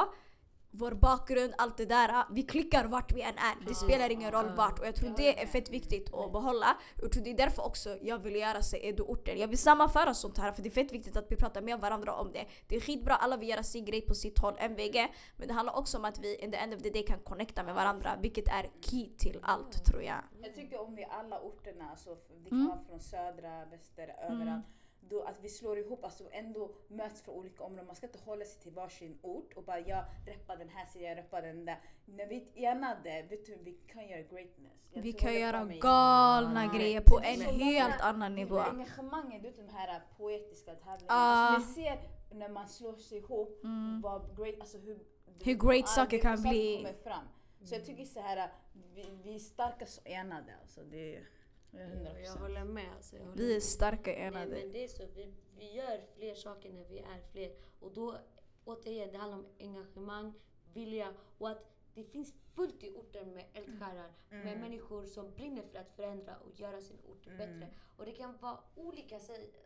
vår 0.71 0.93
bakgrund, 0.93 1.55
allt 1.59 1.77
det 1.77 1.87
där. 1.87 2.25
Vi 2.31 2.43
klickar 2.43 2.85
vart 2.85 3.13
vi 3.13 3.23
än 3.23 3.35
är. 3.39 3.67
Det 3.67 3.75
spelar 3.75 4.11
ingen 4.11 4.31
roll 4.31 4.51
vart. 4.57 4.79
Och 4.79 4.87
jag 4.87 4.95
tror 4.95 5.15
det 5.17 5.43
är 5.43 5.47
fett 5.47 5.71
viktigt 5.71 6.15
att 6.15 6.33
behålla. 6.33 6.77
Jag 7.03 7.13
tror 7.13 7.25
det 7.25 7.31
är 7.31 7.37
därför 7.37 7.67
också 7.67 7.99
jag 8.03 8.19
vill 8.19 8.37
göra 8.37 8.63
sig 8.63 8.81
Edo-orten. 8.89 9.39
Jag 9.39 9.49
vill 9.49 9.59
sammanföra 9.59 10.15
sånt 10.15 10.39
här 10.39 10.53
för 10.53 10.63
det 10.63 10.69
är 10.69 10.71
fett 10.71 10.93
viktigt 10.93 11.17
att 11.17 11.27
vi 11.33 11.37
pratar 11.37 11.63
med 11.63 11.81
varandra 11.81 12.15
om 12.15 12.33
det. 12.33 12.47
Det 12.69 12.77
är 12.77 12.81
skitbra, 12.81 13.15
alla 13.17 13.37
vill 13.37 13.49
göra 13.49 13.63
sin 13.63 13.85
grej 13.85 14.01
på 14.01 14.15
sitt 14.15 14.39
håll, 14.39 14.55
MVG. 14.59 15.09
Men 15.37 15.49
det 15.49 15.55
handlar 15.55 15.77
också 15.79 15.99
om 15.99 16.05
att 16.05 16.19
vi 16.19 16.37
in 16.37 16.51
the 16.51 16.57
end 16.57 16.75
of 16.75 16.83
the 16.83 16.91
day 16.91 17.03
kan 17.07 17.19
connecta 17.19 17.63
med 17.63 17.75
varandra. 17.75 18.11
Vilket 18.21 18.49
är 18.49 18.67
key 18.81 19.09
till 19.19 19.39
allt 19.43 19.85
tror 19.85 20.03
jag. 20.03 20.19
Jag 20.43 20.55
tycker 20.55 20.81
om 20.81 20.99
är 20.99 21.09
alla 21.11 21.41
orterna, 21.41 21.91
alltså, 21.91 22.11
Mm. 22.11 22.49
kan 22.51 22.67
vara 22.69 22.79
från 22.89 23.01
södra, 23.01 23.65
väster, 23.65 24.15
överallt. 24.31 24.65
Då 25.01 25.23
att 25.23 25.41
vi 25.41 25.49
slår 25.49 25.79
ihop, 25.79 26.05
alltså 26.05 26.25
ändå 26.33 26.71
möts 26.89 27.23
från 27.23 27.35
olika 27.35 27.65
områden. 27.65 27.87
Man 27.87 27.97
ska 27.97 28.07
inte 28.07 28.19
hålla 28.19 28.45
sig 28.45 28.63
till 28.63 28.73
varsin 28.73 29.19
ort 29.23 29.53
och 29.57 29.65
bara 29.65 29.81
jag 29.81 30.05
reppar 30.27 30.57
den 30.57 30.69
här 30.69 30.87
sidan, 30.87 31.09
jag 31.09 31.19
reppar 31.19 31.43
den 31.43 31.65
där. 31.65 31.79
När 32.05 32.27
vi 32.27 32.37
är 32.55 32.71
enade, 32.71 33.27
vet 33.31 33.47
du, 33.47 33.57
vi 33.63 33.73
kan 33.73 34.09
göra 34.09 34.23
greatness. 34.23 34.73
Jag 34.93 35.03
Vi 35.03 35.13
kan 35.13 35.35
göra 35.35 35.65
galna 35.65 36.65
Ja. 36.65 36.73
grejer 36.79 37.01
på 37.01 37.21
en 37.25 37.39
många- 37.45 37.65
helt 37.65 38.01
annan 38.01 38.35
nivå. 38.35 38.59
Engagemanget, 38.59 39.43
du 39.43 39.49
vet 39.49 39.57
de 39.57 39.69
här 39.75 40.03
poetiska 40.17 40.75
tävlingarna. 40.75 41.07
Ah. 41.09 41.49
Alltså, 41.55 41.69
vi 41.69 41.75
ser 41.85 41.99
när 42.35 42.49
man 42.49 42.69
slår 42.69 42.97
sig 42.97 43.19
ihop 43.19 43.61
vad 44.03 44.37
great, 44.37 44.61
alltså 44.61 44.79
hur, 44.79 44.95
Mm. 44.95 45.39
Hur 45.45 45.55
great 45.69 45.89
saker 45.89 46.19
kan 46.19 46.43
bli. 46.43 46.77
kommer 46.77 46.93
fram. 47.03 47.25
Så 47.65 47.75
jag 47.75 47.85
tycker 47.87 48.05
så 48.05 48.21
här, 48.21 48.53
vi, 48.95 49.05
vi 49.23 49.35
är 49.35 49.39
starka 49.39 49.87
så 49.87 50.01
enade. 50.05 50.55
Alltså, 50.61 50.81
det 50.91 51.19
100%. 51.73 52.19
Jag 52.25 52.33
håller 52.33 52.65
med. 52.65 52.93
Alltså, 52.97 53.17
jag 53.17 53.25
håller 53.25 53.37
Vi 53.37 53.57
är 53.57 53.61
starka 53.61 54.11
Nej, 54.11 54.21
enade. 54.21 54.47
men 54.47 54.73
det 54.73 54.85
är 54.85 54.89
så. 54.89 55.03
Vi, 55.15 55.35
vi 55.59 55.73
gör 55.73 56.01
fler 56.17 56.35
saker 56.35 56.71
när 56.73 56.85
vi 56.85 56.99
är 56.99 57.21
fler. 57.33 57.53
Och 57.81 57.93
då, 57.93 58.19
återigen, 58.65 59.13
det 59.13 59.19
handlar 59.19 59.39
om 59.39 59.47
engagemang, 59.59 60.33
vilja 60.73 61.15
och 61.39 61.51
att 61.51 61.67
det 61.95 62.05
finns 62.05 62.35
fullt 62.55 62.83
i 62.83 62.91
orten 62.91 63.35
med 63.35 63.45
eldsjälar, 63.53 64.13
med 64.31 64.61
människor 64.61 65.05
som 65.05 65.35
brinner 65.35 65.63
för 65.63 65.79
att 65.79 65.91
förändra 65.97 66.37
och 66.37 66.61
göra 66.61 66.81
sin 66.81 66.99
ort 67.09 67.25
bättre. 67.25 67.69
Och 67.97 68.05
det 68.05 68.13
kan 68.13 68.37
vara 68.37 68.59
olika 68.75 69.21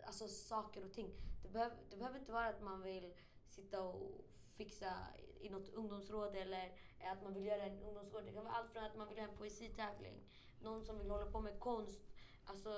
alltså, 0.07 0.29
saker 0.29 0.85
och 0.85 0.93
ting. 0.93 1.11
Det, 1.43 1.49
behöv, 1.49 1.73
det 1.91 1.97
behöver 1.97 2.19
inte 2.19 2.33
vara 2.33 2.47
att 2.47 2.63
man 2.63 2.83
vill 2.83 3.15
sitta 3.49 3.83
och 3.83 4.25
fixa 4.57 4.93
i 5.41 5.51
något 5.51 5.69
ungdomsråd 5.69 6.37
eller 6.37 6.73
att 7.13 7.23
man 7.23 7.35
vill 7.35 7.47
göra 7.47 7.63
en 7.63 7.83
ungdomsgård. 7.83 8.23
Det 8.27 8.33
kan 8.33 8.45
vara 8.45 8.55
allt 8.55 8.73
från 8.73 8.85
att 8.85 8.97
man 8.97 9.09
vill 9.09 9.17
göra 9.19 9.29
en 9.31 9.37
poesitävling, 9.37 10.15
någon 10.65 10.85
som 10.85 10.99
vill 10.99 11.11
hålla 11.11 11.27
på 11.27 11.41
med 11.41 11.59
konst. 11.61 12.03
Alltså, 12.45 12.69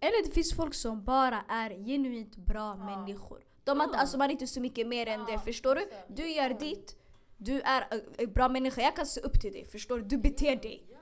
Eller 0.00 0.24
det 0.26 0.30
finns 0.30 0.54
folk 0.54 0.74
som 0.74 1.04
bara 1.04 1.44
är 1.48 1.70
genuint 1.70 2.36
bra 2.36 2.76
människor. 2.76 3.44
De 3.64 3.80
har 3.80 3.86
Ja. 3.92 3.98
alltså 3.98 4.18
man 4.18 4.28
är 4.28 4.32
inte 4.32 4.46
så 4.46 4.60
mycket 4.60 4.86
mer 4.86 5.06
än 5.06 5.24
det, 5.24 5.32
Ja, 5.32 5.38
förstår 5.38 5.74
du? 5.74 5.88
Du 6.08 6.28
gör 6.30 6.50
ditt, 6.50 6.96
du 7.36 7.60
är 7.60 7.86
en- 7.90 8.14
en 8.18 8.32
bra 8.32 8.48
människa, 8.48 8.80
jag 8.82 8.96
kan 8.96 9.06
se 9.06 9.20
upp 9.20 9.40
till 9.40 9.52
dig, 9.52 9.64
förstår 9.64 9.98
du? 9.98 10.04
Du 10.04 10.18
beter 10.18 10.56
dig. 10.56 10.86
ja. 10.90 10.96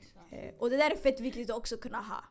Exakt. 0.00 0.32
Eh, 0.32 0.54
Och 0.58 0.70
det 0.70 0.76
där 0.76 0.90
är 0.90 0.96
fett 0.96 1.20
viktigt 1.20 1.50
att 1.50 1.56
också 1.56 1.76
kunna 1.76 1.98
ha. 2.00 2.24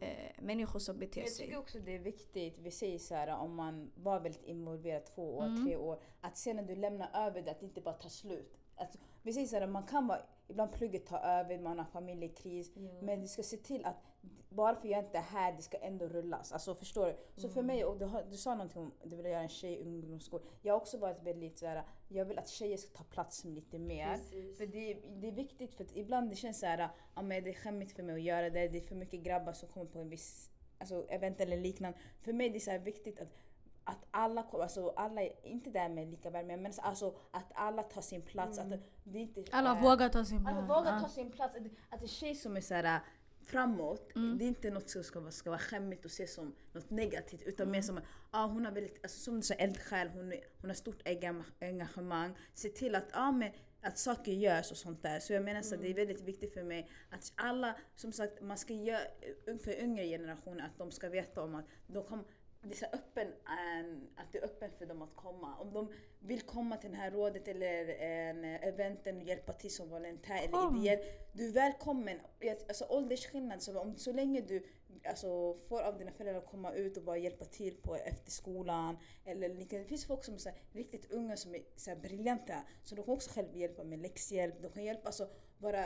ja. 0.00 0.06
Eh, 0.06 0.42
Människor 0.42 0.78
som 0.78 0.98
beter 0.98 1.20
Jag 1.20 1.34
tycker 1.34 1.46
sig. 1.50 1.56
också 1.56 1.78
det 1.78 1.94
är 1.94 1.98
viktigt, 1.98 2.58
vi 2.58 2.70
säger 2.70 2.98
så 2.98 3.14
här 3.14 3.28
om 3.36 3.54
man 3.54 3.90
var 3.94 4.20
väldigt 4.20 4.42
involverad 4.42 5.06
två 5.06 5.36
år, 5.36 5.44
Mm. 5.44 5.64
tre 5.64 5.76
år, 5.76 6.02
att 6.20 6.38
sen 6.38 6.56
när 6.56 6.62
du 6.62 6.74
lämnar 6.76 7.10
över 7.26 7.42
det, 7.42 7.50
att 7.50 7.60
det 7.60 7.66
inte 7.66 7.80
bara 7.80 7.94
tar 7.94 8.08
slut. 8.08 8.58
Alltså, 8.76 8.98
säger 9.24 9.46
så 9.46 9.56
här, 9.58 9.66
man 9.66 9.82
kan 9.86 10.06
vara, 10.06 10.20
ibland 10.48 10.72
plugget 10.72 11.06
tar 11.06 11.18
över, 11.18 11.58
man 11.58 11.78
har 11.78 11.86
familjekris, 11.86 12.72
Ja. 12.76 12.80
men 13.02 13.20
du 13.20 13.28
ska 13.28 13.42
se 13.42 13.56
till 13.56 13.84
att 13.84 13.96
bara 14.48 14.74
för 14.76 14.88
jag 14.88 15.04
inte 15.04 15.18
är 15.18 15.22
här, 15.22 15.52
det 15.52 15.62
ska 15.62 15.76
ändå 15.78 16.08
rullas. 16.08 16.52
Alltså 16.52 16.74
förstår 16.74 17.06
du? 17.06 17.16
Så 17.42 17.48
för 17.48 17.60
Mm. 17.60 17.66
mig, 17.66 17.84
och 17.84 17.98
du, 17.98 18.10
du 18.30 18.36
sa 18.36 18.54
någonting 18.54 18.82
om 18.82 18.92
att 19.02 19.10
du 19.10 19.16
vill 19.16 19.26
göra 19.26 19.40
en 19.42 19.48
tjej 19.48 19.80
ungdomsskola. 19.80 20.44
Jag 20.62 20.74
har 20.74 20.80
också 20.80 20.98
varit 20.98 21.22
väldigt 21.22 21.58
så 21.58 21.66
här, 21.66 21.82
jag 22.08 22.24
vill 22.24 22.38
att 22.38 22.48
tjejer 22.48 22.76
ska 22.76 22.90
ta 22.98 23.04
plats 23.04 23.44
lite 23.44 23.78
mer. 23.78 24.14
Precis. 24.14 24.58
För 24.58 24.66
det, 24.66 24.94
det 24.94 25.28
är 25.28 25.32
viktigt 25.32 25.74
för 25.74 25.84
att 25.84 25.96
ibland 25.96 26.30
det 26.30 26.36
känns 26.36 26.60
så 26.60 26.66
här, 26.66 26.88
ja, 27.14 27.22
men 27.22 27.44
det 27.44 27.50
är 27.50 27.54
skämmigt 27.54 27.92
för 27.92 28.02
mig 28.02 28.14
att 28.14 28.22
göra 28.22 28.50
det, 28.50 28.68
det 28.68 28.78
är 28.78 28.86
för 28.86 28.94
mycket 28.94 29.20
grabbar 29.20 29.52
som 29.52 29.68
kommer 29.68 29.86
på 29.86 29.98
en 29.98 30.08
viss 30.08 30.50
alltså, 30.78 31.06
event 31.08 31.40
eller 31.40 31.56
liknande. 31.56 31.98
För 32.22 32.32
mig 32.32 32.46
är 32.46 32.52
det 32.52 32.60
så 32.60 32.78
viktigt 32.78 33.20
att, 33.20 33.28
att 33.84 34.04
alla 34.10 34.42
kommer, 34.42 34.62
alltså 34.64 34.88
alla, 34.96 35.22
inte 35.42 35.70
där 35.70 35.88
med 35.88 36.08
lika 36.10 36.30
värme, 36.30 36.56
men 36.56 36.72
alltså 36.78 37.14
att 37.30 37.52
alla 37.54 37.82
tar 37.82 38.00
sin 38.02 38.22
plats. 38.22 38.58
Att 38.58 38.66
det 39.04 39.18
inte, 39.18 39.44
Alla 39.50 39.76
eh, 39.76 39.82
vågar 39.82 40.08
ta 40.08 40.24
sin 40.24 40.46
alla 40.46 40.66
plats. 40.66 40.70
vågar 40.80 40.92
Ja. 40.94 41.00
ta 41.00 41.08
sin 41.08 41.30
plats. 41.30 41.56
Att, 41.56 41.62
att 41.94 42.02
en 42.02 42.08
tjej 42.08 42.34
som 42.34 42.56
är 42.56 42.60
så 42.60 42.74
här, 42.74 43.00
framåt, 43.46 44.10
det 44.38 44.44
är 44.44 44.48
inte 44.48 44.70
något 44.70 44.90
som 44.90 45.04
ska 45.04 45.20
vara, 45.20 45.30
ska 45.30 45.50
vara 45.50 45.60
skämmigt 45.60 46.04
och 46.04 46.10
ses 46.10 46.34
som 46.34 46.54
något 46.72 46.90
negativt 46.90 47.42
utan 47.42 47.70
mer 47.70 47.82
som 47.82 48.00
ah, 48.30 48.46
hon 48.46 48.64
har 48.64 48.72
väldigt, 48.72 49.00
alltså, 49.02 49.18
som 49.20 49.36
du 49.36 49.42
sa, 49.42 49.54
eldsjäl, 49.54 50.08
hon, 50.08 50.32
hon 50.60 50.70
har 50.70 50.74
stort 50.74 51.02
enga- 51.04 51.44
engagemang. 51.60 52.34
Se 52.54 52.68
till 52.68 52.94
att, 52.94 53.04
ah, 53.12 53.32
men, 53.32 53.52
att 53.82 53.98
saker 53.98 54.32
görs 54.32 54.70
och 54.70 54.76
sånt 54.76 55.02
där. 55.02 55.20
Så 55.20 55.32
jag 55.32 55.42
menar 55.44 55.62
så 55.62 55.74
att 55.74 55.80
det 55.82 55.88
är 55.90 55.94
väldigt 55.94 56.20
viktigt 56.20 56.54
för 56.54 56.62
mig 56.62 56.88
att 57.10 57.32
alla, 57.36 57.74
som 57.96 58.12
sagt, 58.12 58.42
man 58.42 58.58
ska 58.58 58.72
göra 58.74 59.00
för 59.64 59.82
yngre 59.82 60.04
generationer 60.06 60.64
att 60.64 60.78
de 60.78 60.90
ska 60.90 61.08
veta 61.08 61.42
om 61.42 61.54
att 61.54 61.64
de 61.86 62.04
kommer 62.04 62.24
det 62.68 62.74
är 62.74 62.76
så 62.76 62.86
öppen, 62.96 63.26
en- 63.78 64.08
att 64.16 64.32
det 64.32 64.38
är 64.38 64.44
öppet 64.44 64.74
för 64.78 64.86
dem 64.86 65.02
att 65.02 65.16
komma. 65.16 65.58
Om 65.58 65.72
de 65.72 65.92
vill 66.20 66.40
komma 66.42 66.76
till 66.76 66.90
det 66.90 66.96
här 66.96 67.10
rådet 67.10 67.48
eller 67.48 67.88
en 67.88 68.44
eh, 68.44 68.64
eventen 68.68 69.16
och 69.16 69.22
hjälpa 69.22 69.52
till 69.52 69.74
som 69.74 69.88
volontär 69.88 70.38
eller 70.38 70.48
Kom. 70.52 70.76
ideell. 70.76 71.04
Du 71.32 71.48
är 71.48 71.52
välkommen. 71.52 72.20
Alltså 72.68 72.84
åldersskillnad, 72.88 73.62
så, 73.62 73.78
om, 73.80 73.96
så 73.96 74.12
länge 74.12 74.40
du 74.40 74.66
alltså, 75.04 75.54
får 75.68 75.82
av 75.82 75.98
dina 75.98 76.10
föräldrar 76.12 76.40
att 76.40 76.46
komma 76.50 76.72
ut 76.72 76.96
och 76.96 77.02
bara 77.02 77.16
hjälpa 77.18 77.44
till 77.44 77.76
på 77.76 77.96
efter 77.96 78.30
skolan. 78.30 78.98
Eller 79.24 79.48
liknande. 79.48 79.84
Det 79.84 79.88
finns 79.88 80.06
folk 80.06 80.24
som 80.24 80.34
är 80.34 80.44
här, 80.44 80.54
riktigt 80.72 81.12
unga 81.12 81.36
som 81.36 81.54
är 81.54 81.62
så 81.76 81.90
här, 81.90 81.96
briljanta. 81.96 82.62
Så 82.84 82.94
de 82.94 83.04
kan 83.04 83.14
också 83.14 83.30
själv 83.30 83.56
hjälpa 83.56 83.84
med 83.84 83.98
läxhjälp. 83.98 84.62
De 84.62 84.68
kan 84.70 84.84
hjälpa, 84.84 85.06
alltså 85.06 85.28
vara 85.58 85.84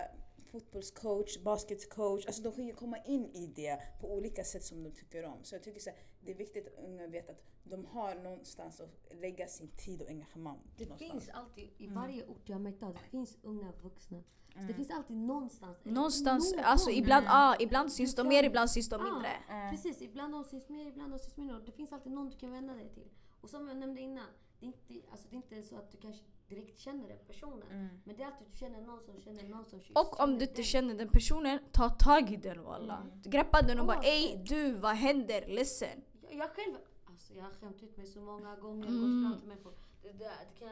fotbollscoach, 0.51 1.39
basketcoach. 1.39 2.27
Alltså 2.27 2.43
de 2.43 2.53
kan 2.53 2.67
ju 2.67 2.75
komma 2.75 2.99
in 2.99 3.31
i 3.35 3.47
det 3.47 3.79
på 4.01 4.15
olika 4.15 4.45
sätt 4.45 4.65
som 4.65 4.83
de 4.83 4.91
tycker 4.91 5.25
om. 5.25 5.39
Så 5.45 5.55
jag 5.55 5.63
tycker 5.63 5.81
så 5.81 5.91
här, 5.91 5.99
det 6.21 6.31
är 6.31 6.35
viktigt 6.35 6.67
att 6.67 6.85
unga 6.85 7.07
vet 7.07 7.31
att 7.31 7.43
de 7.65 7.85
har 7.85 8.15
någonstans 8.15 8.81
att 8.81 9.17
lägga 9.21 9.47
sin 9.47 9.69
tid 9.69 10.03
och 10.03 10.09
engagemang. 10.09 10.59
Det 10.77 10.85
någonstans. 10.85 11.13
finns 11.13 11.29
alltid, 11.29 11.69
i 11.79 11.87
varje 11.87 12.27
ort 12.27 12.49
jag 12.49 12.61
märkt 12.61 12.83
av, 12.83 12.93
det 12.93 13.11
finns 13.11 13.39
unga 13.43 13.73
vuxna. 13.83 14.23
Så 14.55 14.65
det 14.65 14.75
finns 14.75 14.91
alltid 14.91 15.17
någonstans. 15.17 15.79
Någonstans, 15.83 16.53
någon. 16.53 16.65
alltså 16.65 16.91
ibland, 16.91 17.27
ah, 17.29 17.57
ibland 17.61 17.93
syns 17.93 18.15
de 18.15 18.29
mer, 18.29 18.45
ibland 18.45 18.71
syns 18.71 18.89
de 18.89 19.01
Ja, 19.01 19.13
mindre. 19.13 19.31
Precis, 19.71 20.03
ibland 20.03 20.33
de 20.33 20.45
syns 20.45 20.69
mer, 20.69 20.87
ibland 20.87 21.13
de 21.13 21.19
syns 21.19 21.37
mindre. 21.37 21.61
Det 21.67 21.73
finns 21.73 21.93
alltid 21.93 22.13
någon 22.13 22.31
du 22.31 22.37
kan 22.37 22.53
vända 22.53 22.75
dig 22.75 22.89
till. 22.89 23.09
Och 23.41 23.51
som 23.51 23.69
jag 23.69 23.77
nämnde 23.77 24.01
innan, 24.01 24.27
det 24.61 24.67
är 24.67 24.69
inte, 24.69 25.11
alltså 25.11 25.27
det 25.31 25.35
är 25.35 25.37
inte 25.37 25.63
så 25.63 25.77
att 25.77 25.93
du 25.93 25.99
kanske 25.99 26.25
direkt 26.49 26.79
känner 26.79 27.09
den 27.09 27.19
personen. 27.27 27.89
Men 28.05 28.17
det 28.17 28.23
är 28.23 28.27
alltid 28.27 28.47
att 28.47 28.53
du 28.53 28.59
känner 28.59 28.81
någon 28.81 29.01
som 29.03 29.21
känner 29.21 29.49
någon 29.49 29.65
som 29.65 29.81
Och 29.95 30.21
om 30.21 30.39
du 30.39 30.45
inte 30.45 30.63
känner 30.63 30.95
den 30.95 31.09
personen, 31.09 31.59
ta 31.73 31.89
tag 31.89 32.31
i 32.31 32.37
den 32.37 32.63
walla. 32.63 33.07
Greppa 33.25 33.63
den 33.63 33.81
och 33.81 33.87
bara 33.87 34.03
ey 34.03 34.37
du 34.45 34.73
vad 34.73 34.95
händer? 34.97 35.47
Ledsen. 35.47 36.03
Jag, 36.23 36.33
jag 36.35 36.51
själv, 36.51 36.75
alltså 37.07 37.35
jag 37.35 37.45
har 37.45 37.51
skämt 37.51 37.83
ut 37.83 37.97
mig 37.97 38.07
så 38.07 38.21
många 38.21 38.57
gånger, 38.57 38.89
Mm. 38.89 39.01
gått 39.01 39.31
fram 39.31 39.39
till 39.41 39.49
människor. 39.49 39.73
Det, 40.03 40.09
det, 40.09 40.19
det, 40.19 40.59
kan, 40.59 40.69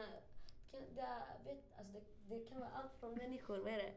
det, 0.71 0.77
kan, 0.77 0.95
det, 0.95 1.49
vet, 1.49 1.63
alltså 1.77 1.93
det, 1.93 2.35
det 2.35 2.45
kan 2.49 2.59
vara 2.59 2.69
allt 2.69 2.93
från 2.99 3.13
människor, 3.13 3.57
vad 3.57 3.73
är 3.73 3.77
det? 3.77 3.93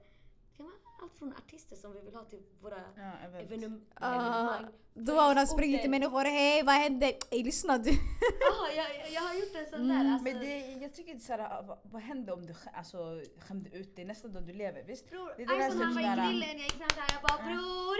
Kan 0.61 0.67
vara 0.69 0.79
allt 1.03 1.15
från 1.19 1.33
artister 1.33 1.77
som 1.77 1.93
vi 1.93 2.01
vill 2.01 2.15
ha 2.15 2.25
till 2.25 2.43
våra 2.61 2.77
Ja, 2.97 3.13
Ah, 3.35 3.39
evenemang. 3.39 4.67
Då 4.95 5.13
har 5.15 5.35
hon 5.35 5.47
sprungit 5.47 5.81
till 5.81 5.91
människor, 5.91 6.25
hej 6.25 6.63
vad 6.63 6.75
hände? 6.75 7.07
Ey 7.31 7.43
lyssna 7.45 7.79
du. 7.79 7.91
Ja, 8.41 8.69
jag, 8.77 9.13
jag- 9.13 9.21
har 9.23 9.35
gjort 9.35 9.55
en 9.55 9.67
sån 9.71 9.89
där. 9.89 10.05
Alltså, 10.13 10.25
Men 10.25 10.41
det, 10.41 10.59
jag 10.83 10.95
tycker 10.95 11.13
inte 11.13 11.25
såhär, 11.25 11.63
vad, 11.63 11.79
vad 11.83 12.03
händer 12.03 12.33
om 12.33 12.47
du 12.47 12.55
alltså, 12.75 13.23
skämde 13.39 13.71
ut 13.77 13.97
dig 13.97 14.05
nästa 14.05 14.29
dag 14.29 14.43
du 14.43 14.53
lever? 14.53 14.83
Visst? 14.83 15.11
Bror, 15.11 15.35
Det 15.37 15.43
är 15.43 15.59
det 15.59 15.71
som 15.73 15.81
han 15.81 15.95
var 15.95 16.01
i 16.03 16.05
grillen, 16.05 16.49
jag 16.49 16.59
gick 16.59 16.73
fram 16.73 16.89
till 16.89 17.03
jag 17.15 17.23
bara 17.23 17.47
bror, 17.47 17.97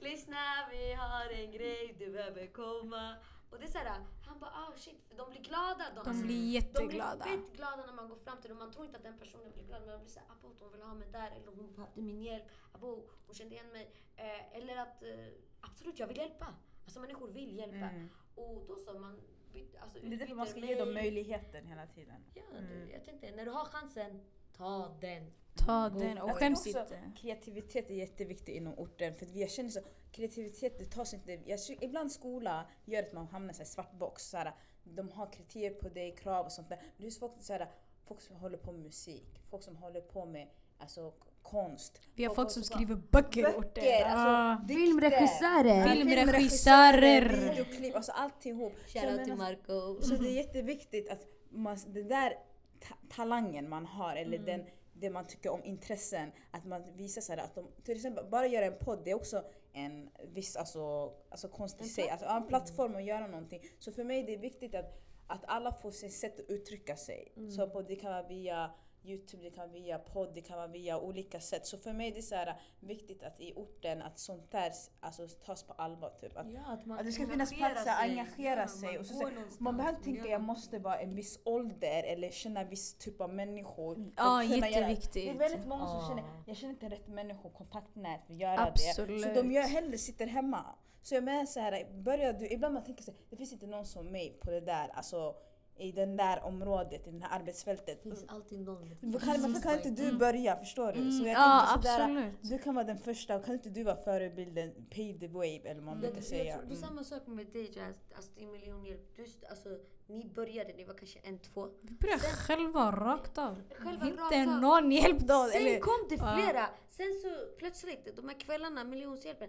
lyssna 0.10 0.36
vi 0.70 0.92
har 0.92 1.30
en 1.44 1.50
grej, 1.52 1.94
du 1.98 2.12
behöver 2.12 2.46
komma. 2.46 3.14
Och 3.50 3.58
det 3.58 3.64
är 3.66 3.70
såhär, 3.70 4.04
han 4.26 4.38
bara 4.40 4.50
ah 4.50 4.72
shit, 4.76 5.04
för 5.08 5.16
de 5.16 5.30
blir 5.30 5.40
glada. 5.40 5.84
De, 5.94 5.94
De 5.94 6.08
alltså, 6.10 6.24
blir 6.24 6.36
de 6.36 6.50
jätteglada. 6.50 7.24
blir 7.24 7.36
fett 7.36 7.52
glada 7.56 7.86
när 7.86 7.92
man 7.92 8.08
går 8.08 8.16
fram 8.16 8.40
till 8.40 8.50
dem. 8.50 8.58
Man 8.58 8.72
tror 8.72 8.84
inte 8.86 8.96
att 8.98 9.02
den 9.04 9.18
personen 9.18 9.52
blir 9.52 9.64
glad 9.64 9.80
men 9.80 9.90
man 9.90 10.00
blir 10.00 10.10
såhär 10.10 10.28
abo 10.30 10.54
hon 10.60 10.72
vill 10.72 10.82
ha 10.82 10.94
mig 10.94 11.08
där 11.12 11.30
eller 11.30 11.46
hon 11.46 11.72
behövde 11.74 12.00
min 12.02 12.22
hjälp. 12.22 12.44
Abo 12.72 13.08
hon 13.26 13.34
kände 13.34 13.54
igen 13.54 13.68
mig. 13.72 13.94
Eh, 14.16 14.56
eller 14.56 14.76
att 14.76 15.02
eh, 15.02 15.26
absolut 15.60 15.98
jag 15.98 16.06
vill 16.06 16.16
hjälpa. 16.16 16.54
Alltså 16.84 17.00
människor 17.00 17.28
vill 17.28 17.58
hjälpa. 17.58 17.88
Och 18.34 18.64
då 18.68 18.76
så 18.76 18.98
man 18.98 19.20
byt, 19.52 19.76
alltså, 19.82 19.98
Mm. 19.98 20.10
Det 20.10 20.16
är 20.16 20.18
därför 20.18 20.34
man 20.34 20.46
ska 20.46 20.56
utbyter 20.56 20.74
ge 20.74 20.84
dem 20.84 20.94
möjligheten 20.94 21.66
hela 21.66 21.86
tiden. 21.86 22.24
Ja, 22.34 22.42
du, 22.60 22.90
jag 22.92 23.04
tänkte 23.04 23.30
när 23.30 23.44
du 23.44 23.50
har 23.50 23.64
chansen, 23.64 24.20
Ta 24.60 24.88
den. 25.00 25.26
Ta 25.66 25.88
den 25.88 26.18
och 26.18 26.30
skäms 26.30 26.66
inte. 26.66 27.12
Kreativitet 27.16 27.90
är 27.90 27.94
jätteviktigt 27.94 28.48
inom 28.56 28.74
orten 28.78 29.14
för 29.14 29.26
jag 29.38 29.50
känner 29.50 29.70
så, 29.70 29.80
kreativitet 30.12 30.78
det 30.78 30.84
tas 30.84 31.14
inte, 31.14 31.38
jag, 31.46 31.58
ibland 31.80 32.12
skola 32.12 32.66
gör 32.84 33.02
att 33.02 33.12
man 33.12 33.26
hamnar 33.26 33.54
i 33.54 33.60
en 33.60 33.66
svart 33.66 33.92
box. 33.92 34.30
Så 34.30 34.36
här, 34.36 34.52
de 34.84 35.10
har 35.10 35.32
kriterier 35.32 35.70
på 35.74 35.88
dig, 35.88 36.16
krav 36.16 36.46
och 36.46 36.52
sånt 36.52 36.68
där. 36.68 36.76
Men 36.76 36.90
det 36.96 37.06
är 37.06 37.18
folk, 37.18 37.32
så 37.40 37.52
här, 37.52 37.68
folk 38.04 38.20
som 38.20 38.36
håller 38.36 38.58
på 38.58 38.72
med 38.72 38.80
musik, 38.82 39.42
folk 39.50 39.62
som 39.62 39.76
håller 39.76 40.00
på 40.00 40.24
med 40.26 40.48
alltså, 40.78 41.12
konst. 41.42 42.00
Vi 42.14 42.24
har 42.24 42.34
folk 42.34 42.50
som 42.50 42.60
också- 42.60 42.74
skriver 42.74 42.94
böcker 42.94 43.40
i 43.40 43.42
Böcker, 43.42 43.58
orten. 43.58 43.84
alltså, 44.04 44.28
Ah. 44.28 44.58
dikter. 44.66 44.74
Filmregissörer. 44.84 45.86
Ja, 45.86 45.92
Filmregissörer. 45.92 47.50
videoklipp, 47.50 47.96
alltså 47.96 48.12
alltihop. 48.12 48.72
Shoutout 48.86 49.24
till 49.24 49.34
Marco. 49.36 50.00
Så 50.02 50.14
det 50.14 50.28
är 50.28 50.32
jätteviktigt 50.36 51.10
att 51.10 51.26
man, 51.50 51.78
det 51.86 52.02
där 52.02 52.32
ta 52.80 52.94
talangen 53.08 53.68
man 53.68 53.86
har 53.86 54.16
eller 54.16 54.38
Mm. 54.38 54.46
den, 54.46 54.66
det 54.92 55.10
man 55.10 55.26
tycker 55.26 55.50
om, 55.50 55.64
intressen, 55.64 56.32
att 56.50 56.64
man 56.64 56.96
visar 56.96 57.20
så 57.22 57.32
att 57.32 57.54
de, 57.54 57.66
till 57.84 57.96
exempel 57.96 58.26
bara 58.30 58.46
göra 58.46 58.64
en 58.64 58.78
podd, 58.78 59.04
det 59.04 59.10
är 59.10 59.14
också 59.14 59.44
en 59.72 60.10
viss 60.34 60.56
alltså, 60.56 61.12
alltså 61.30 61.48
konst 61.48 61.80
i 61.80 61.88
sig. 61.88 62.10
Alltså, 62.10 62.26
en 62.26 62.46
plattform 62.46 62.96
att 62.96 63.04
göra 63.04 63.26
någonting. 63.26 63.60
Så 63.78 63.92
för 63.92 64.04
mig 64.04 64.22
det 64.22 64.34
är 64.34 64.38
viktigt 64.38 64.74
att, 64.74 65.02
att 65.26 65.44
alla 65.46 65.72
får 65.72 65.90
sitt 65.90 66.12
sätt 66.12 66.40
att 66.40 66.50
uttrycka 66.50 66.96
sig. 66.96 67.32
Mm. 67.36 67.50
Så 67.50 67.70
på, 67.70 67.82
det 67.82 67.96
kan 67.96 68.10
vara 68.10 68.28
via 68.28 68.70
Youtube, 69.04 69.42
det 69.42 69.50
kan 69.50 69.68
vara 69.68 69.72
via 69.80 69.98
podd, 69.98 70.34
det 70.34 70.40
kan 70.40 70.56
vara 70.56 70.66
via 70.66 70.98
olika 71.00 71.40
sätt. 71.40 71.66
Så 71.66 71.78
för 71.78 71.92
mig 71.92 72.08
är 72.10 72.14
det 72.14 72.22
så 72.22 72.34
här, 72.34 72.60
viktigt 72.80 73.22
att 73.22 73.40
i 73.40 73.52
orten 73.56 74.02
att 74.02 74.18
sånt 74.18 74.50
där 74.50 74.72
alltså, 75.00 75.28
tas 75.28 75.62
på 75.62 75.72
allvar. 75.72 76.10
Typ. 76.20 76.36
Att, 76.36 76.52
Ja, 76.52 76.60
att 76.66 76.86
man 76.86 76.98
att 76.98 77.04
det 77.06 77.12
ska 77.12 77.26
finnas 77.26 77.52
platser, 77.52 77.82
sig. 77.84 78.10
engagera 78.10 78.60
Ja, 78.60 78.68
sig. 78.68 78.88
man 78.88 78.98
Och 78.98 79.06
så, 79.06 79.14
så, 79.14 79.62
man 79.62 79.76
behöver 79.76 79.96
inte 79.98 80.04
tänka 80.04 80.20
gör 80.24 80.30
jag 80.32 80.40
måste 80.40 80.78
vara 80.78 80.98
en 81.00 81.14
viss 81.14 81.38
ålder 81.44 82.02
eller 82.02 82.30
känna 82.30 82.64
viss 82.64 82.94
typ 82.94 83.20
av 83.20 83.34
människor. 83.34 83.94
för 83.94 84.12
Ja, 84.16 84.42
att 84.42 84.48
kunna 84.50 84.68
göra- 84.68 84.80
Det 84.80 84.86
är 84.86 84.90
jätteviktigt. 84.90 85.40
väldigt 85.40 85.66
många 85.66 85.86
som 85.86 86.08
känner, 86.08 86.24
jag 86.46 86.56
känner 86.56 86.72
inte 86.74 86.88
rätt 86.88 87.08
människor, 87.08 87.50
kontaktnät 87.50 88.20
för 88.26 88.32
att 88.34 88.40
göra 88.40 88.56
det. 88.56 88.62
Absolut. 88.90 89.22
Så 89.22 89.28
de 89.34 89.52
gör 89.52 89.62
hellre 89.62 89.98
sitter 89.98 90.26
hemma. 90.26 90.64
Så 91.02 91.14
jag 91.14 91.24
menar 91.24 91.46
så 91.46 91.60
här, 91.60 91.84
börjar 91.92 92.32
du, 92.32 92.48
ibland 92.48 92.74
man 92.74 92.84
tänker 92.84 93.04
här, 93.06 93.14
det 93.30 93.36
finns 93.36 93.52
inte 93.52 93.66
någon 93.66 93.86
som 93.86 94.06
mig 94.12 94.38
på 94.40 94.50
det 94.50 94.60
där, 94.60 94.88
alltså 94.88 95.34
i 95.80 95.92
den 95.92 96.16
där 96.16 96.44
området, 96.44 97.06
i 97.08 97.10
det 97.10 97.24
här 97.24 97.40
arbetsfältet. 97.40 98.02
Det 98.02 98.08
finns 98.08 98.24
alltid 98.28 98.60
någon. 98.60 98.88
Kan, 98.98 99.42
varför 99.42 99.62
kan 99.62 99.74
inte 99.76 99.90
du 99.90 100.04
Mm. 100.04 100.18
börja? 100.18 100.56
Förstår 100.56 100.92
du? 100.92 100.98
Mm, 100.98 101.12
Så 101.12 101.22
jag 101.26 101.32
ja, 101.32 101.66
sådär, 101.74 102.00
absolut. 102.00 102.34
du 102.42 102.58
kan 102.58 102.74
vara 102.74 102.84
den 102.84 102.98
första, 102.98 103.38
kan 103.42 103.54
inte 103.54 103.70
du 103.70 103.82
vara 103.82 103.96
förebilden, 103.96 104.72
pave 104.90 105.18
the 105.18 105.28
way 105.28 105.56
eller 105.58 105.74
vad 105.74 105.84
man 105.84 106.00
brukar 106.00 106.16
jag 106.16 106.24
säga. 106.24 106.54
tror 106.56 106.66
det 106.66 106.74
är 106.74 106.76
Mm. 106.76 106.88
samma 106.88 107.04
sak 107.04 107.26
med 107.26 107.46
dig 107.46 107.70
Jazz, 107.76 107.96
alltså 108.16 108.30
din 108.34 108.52
miljonhjälp. 108.52 109.16
Du, 109.16 109.24
alltså, 109.50 109.68
ni 110.06 110.24
började, 110.34 110.72
ni 110.72 110.84
var 110.84 110.94
kanske 110.94 111.18
en, 111.22 111.38
två. 111.38 111.68
Vi 111.82 111.94
börjar 111.94 112.18
själva 112.18 112.90
rakt 112.90 113.38
av. 113.38 113.62
Själva 113.78 114.06
Inte 114.08 114.22
rakt 114.22 114.48
av. 114.48 114.60
någon 114.60 114.92
hjälp 114.92 115.18
då. 115.18 115.48
Sen 115.52 115.60
Eller, 115.60 115.80
kom 115.80 116.06
det 116.08 116.14
Ja. 116.14 116.36
flera. 116.42 116.66
Sen 116.90 117.06
så 117.22 117.56
plötsligt, 117.58 118.16
de 118.16 118.28
här 118.28 118.40
kvällarna, 118.40 118.84
miljonshjälpen. 118.84 119.48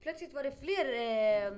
Plötsligt 0.00 0.34
var 0.34 0.42
det 0.42 0.52
fler 0.52 0.84
eh, 1.46 1.52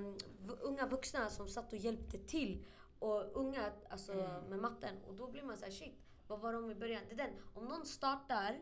unga 0.60 0.86
vuxna 0.86 1.30
som 1.30 1.48
satt 1.48 1.72
och 1.72 1.78
hjälpte 1.78 2.18
till. 2.18 2.64
Och 3.02 3.36
unga 3.36 3.72
alltså, 3.88 4.12
Mm. 4.12 4.42
med 4.50 4.58
matten. 4.58 4.94
Och 5.08 5.14
då 5.14 5.26
blir 5.30 5.42
man 5.42 5.56
så 5.56 5.64
här, 5.64 5.72
shit, 5.72 5.94
vad 6.26 6.40
var 6.40 6.52
de 6.52 6.70
i 6.70 6.74
början? 6.74 7.02
Det 7.08 7.12
är 7.14 7.16
den, 7.16 7.30
om 7.54 7.64
någon 7.64 7.86
startar, 7.86 8.58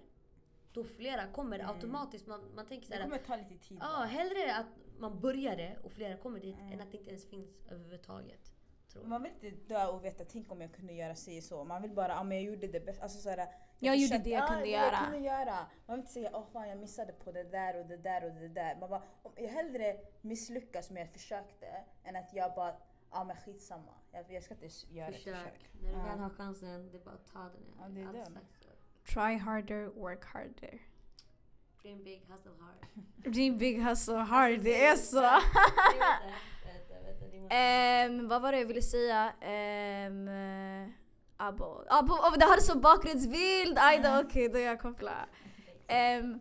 då 0.72 0.84
flera 0.84 1.26
kommer 1.32 1.58
Mm. 1.58 1.70
automatiskt. 1.70 2.26
Man, 2.26 2.54
man 2.54 2.66
tänker 2.66 2.86
så 2.86 2.90
Det 2.92 2.96
här, 2.98 3.04
kommer 3.04 3.18
ta 3.18 3.36
lite 3.36 3.56
tid. 3.68 3.78
Ja, 3.80 3.86
bara. 3.96 4.06
hellre 4.06 4.54
att 4.56 4.66
man 4.98 5.20
började 5.20 5.76
och 5.84 5.92
flera 5.92 6.16
kommer 6.16 6.40
dit 6.40 6.58
Mm. 6.58 6.72
än 6.72 6.80
att 6.80 6.90
det 6.92 6.98
inte 6.98 7.10
ens 7.10 7.26
finns 7.30 7.48
överhuvudtaget. 7.70 8.52
Tror 8.92 9.04
jag. 9.04 9.08
Man 9.10 9.22
vill 9.22 9.32
inte 9.32 9.50
dö 9.74 9.86
och 9.86 10.04
veta, 10.04 10.24
tänk 10.24 10.52
om 10.52 10.60
jag 10.60 10.72
kunde 10.74 10.92
göra 10.92 11.14
si 11.14 11.42
så. 11.42 11.64
Man 11.64 11.82
vill 11.82 11.94
bara, 11.94 12.08
ja 12.12 12.22
men 12.24 12.36
jag 12.36 12.44
gjorde 12.46 12.66
det 12.66 12.80
bästa. 12.86 13.02
Alltså, 13.02 13.18
såhär, 13.18 13.48
Jag 13.78 13.96
gjorde 13.96 14.08
försökte- 14.08 14.28
det 14.28 14.34
jag 14.34 14.42
ja, 14.42 14.46
kunde 14.46 14.62
det 14.64 14.70
göra. 14.70 14.90
Jag 14.92 15.04
kunde 15.04 15.18
göra. 15.28 15.54
Man 15.86 15.96
vill 15.96 16.00
inte 16.00 16.12
säga, 16.12 16.30
åh 16.34 16.44
fan 16.52 16.68
jag 16.68 16.78
missade 16.78 17.12
på 17.12 17.32
det 17.32 17.42
där 17.44 17.80
och 17.80 17.86
det 17.86 17.96
där 17.96 18.24
och 18.24 18.30
det 18.34 18.48
där. 18.48 18.76
Man 18.80 18.90
bara, 18.90 19.02
om 19.22 19.32
jag 19.36 19.48
hellre 19.48 19.96
misslyckas 20.20 20.90
med 20.90 21.02
att 21.02 21.08
jag 21.08 21.12
försökte 21.12 21.66
än 22.04 22.16
att 22.16 22.32
jag 22.34 22.54
bara, 22.54 22.76
ja 23.12 23.24
men 23.24 23.36
skitsamma. 23.36 23.92
Jag, 24.12 24.32
jag 24.32 24.42
ska 24.42 24.54
inte 24.54 24.68
göra 24.90 25.08
ett 25.08 25.16
Försök. 25.16 25.34
försök. 25.36 25.70
När 25.82 25.90
du 25.92 25.96
väl 25.98 26.18
har 26.18 26.30
chansen, 26.30 26.90
det 26.92 26.98
är 26.98 27.04
bara 27.04 27.14
att 27.14 27.32
ta 27.32 27.38
den. 27.38 27.62
Ja, 27.78 27.88
det 27.88 28.00
är 28.00 28.12
det. 28.12 28.24
så. 28.24 29.12
try 29.12 29.36
harder, 29.36 29.86
work 29.86 30.24
harder. 30.24 30.78
Dream 31.82 32.04
big, 32.04 32.22
hustle 32.28 32.52
hard. 32.60 32.86
Dream 33.34 33.58
big 33.58 33.82
hustle 33.82 34.14
hard, 34.14 34.60
det 34.60 34.86
är 34.86 34.96
så. 34.96 35.30
Ehm, 37.52 38.28
vad 38.28 38.42
var 38.42 38.52
det 38.52 38.58
jag 38.58 38.66
ville 38.66 38.82
säga? 38.82 39.32
Um, 40.08 40.28
abo. 41.36 41.84
abo 41.88 42.12
oh, 42.12 42.38
det 42.38 42.44
hade 42.44 42.62
som 42.62 42.80
bakgrundsbild! 42.80 43.78
Aj 43.78 44.00
då, 44.00 44.20
okej 44.24 44.48
då 44.48 44.58
jag 44.58 44.80
kopplar. 44.80 45.26
Ehm, 45.86 46.40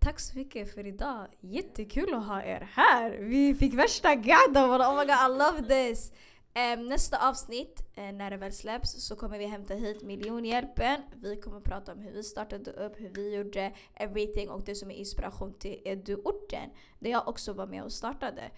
tack 0.00 0.20
så 0.20 0.38
mycket 0.38 0.74
för 0.74 0.86
idag. 0.86 1.26
Jättekul 1.40 2.14
att 2.14 2.26
ha 2.26 2.42
er 2.42 2.68
här. 2.72 3.10
Vi 3.10 3.54
fick 3.54 3.74
värsta 3.74 4.14
gadda. 4.14 4.66
Oh 4.66 4.98
my 4.98 5.04
god, 5.04 5.10
I 5.10 5.38
love 5.38 5.68
this. 5.68 6.12
Ehm, 6.54 6.86
nästa 6.86 7.28
avsnitt, 7.28 7.82
eh, 7.94 8.12
när 8.12 8.30
det 8.30 8.36
väl 8.36 8.52
släpps, 8.52 9.06
så 9.06 9.16
kommer 9.16 9.38
vi 9.38 9.46
hämta 9.46 9.74
hit 9.74 10.02
miljonhjälpen. 10.02 11.00
Vi 11.16 11.36
kommer 11.36 11.60
prata 11.60 11.92
om 11.92 12.00
hur 12.00 12.12
vi 12.12 12.22
startade 12.22 12.70
upp, 12.70 13.00
hur 13.00 13.10
vi 13.14 13.36
gjorde 13.36 13.72
everything 13.94 14.50
och 14.50 14.62
det 14.64 14.74
som 14.74 14.90
är 14.90 14.94
inspiration 14.94 15.54
till 15.58 15.80
Edu-orten. 15.84 16.70
Där 16.98 17.10
jag 17.10 17.28
också 17.28 17.52
var 17.52 17.66
med 17.66 17.82
och 17.82 17.92
startade. 17.92 18.50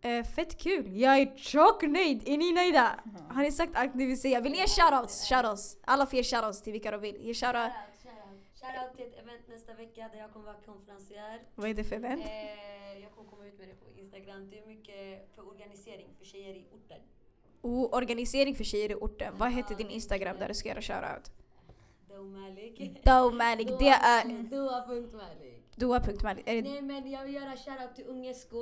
Eh, 0.00 0.24
fett 0.24 0.58
kul! 0.58 0.96
Jag 0.96 1.18
är 1.18 1.36
tjocknöjd! 1.36 2.22
Är 2.28 2.38
ni 2.38 2.52
nöjda? 2.52 3.00
Har 3.28 3.42
ni 3.42 3.52
sagt 3.52 3.72
allt 3.74 3.94
ni 3.94 4.06
vill 4.06 4.20
säga? 4.20 4.40
Vill 4.40 4.52
ni 4.52 4.58
ge 4.58 4.66
shoutouts? 4.66 5.28
Shoutouts! 5.28 5.76
Alla 5.84 6.06
får 6.06 6.16
ge 6.16 6.24
shoutouts 6.24 6.62
till 6.62 6.72
vilka 6.72 6.90
de 6.90 7.00
vill. 7.00 7.16
Ge 7.20 7.34
shoutout. 7.34 7.72
Shoutout, 8.62 8.96
till 8.96 9.06
ett 9.06 9.18
event 9.18 9.48
nästa 9.48 9.74
vecka 9.74 10.08
där 10.12 10.18
jag 10.18 10.32
kommer 10.32 10.46
vara 10.46 10.56
konferencier. 10.66 11.40
Vad 11.54 11.70
är 11.70 11.74
det 11.74 11.84
för 11.84 11.96
event? 11.96 12.22
Eh, 12.24 13.02
jag 13.02 13.12
kommer 13.12 13.30
komma 13.30 13.46
ut 13.46 13.58
med 13.58 13.68
det 13.68 13.74
på 13.74 14.00
Instagram. 14.00 14.50
Det 14.50 14.58
är 14.58 14.66
mycket 14.66 15.34
för 15.34 15.48
organisering 15.48 16.08
för 16.18 16.24
tjejer 16.24 16.54
i 16.54 16.66
orten. 16.72 17.00
Och 17.60 17.94
organisering 17.94 18.54
för 18.54 18.64
tjejer 18.64 18.90
i 18.90 18.94
orten. 18.94 19.34
Vad 19.38 19.52
heter 19.52 19.74
din 19.74 19.90
Instagram 19.90 20.36
där 20.38 20.48
du 20.48 20.54
ska 20.54 20.68
göra 20.68 20.82
shoutout? 20.82 21.32
Do 22.08 22.22
Malik. 22.22 23.04
Do 23.04 23.30
Malik, 23.30 23.68
det 23.78 23.88
är. 23.88 24.24
Är 26.46 26.62
det 26.62 26.70
Nej 26.70 26.82
men 26.82 27.10
jag 27.10 27.24
vill 27.24 27.34
göra 27.34 27.56
shoutout 27.56 27.94
till 27.94 28.06
Ung 28.06 28.34
SK. 28.34 28.52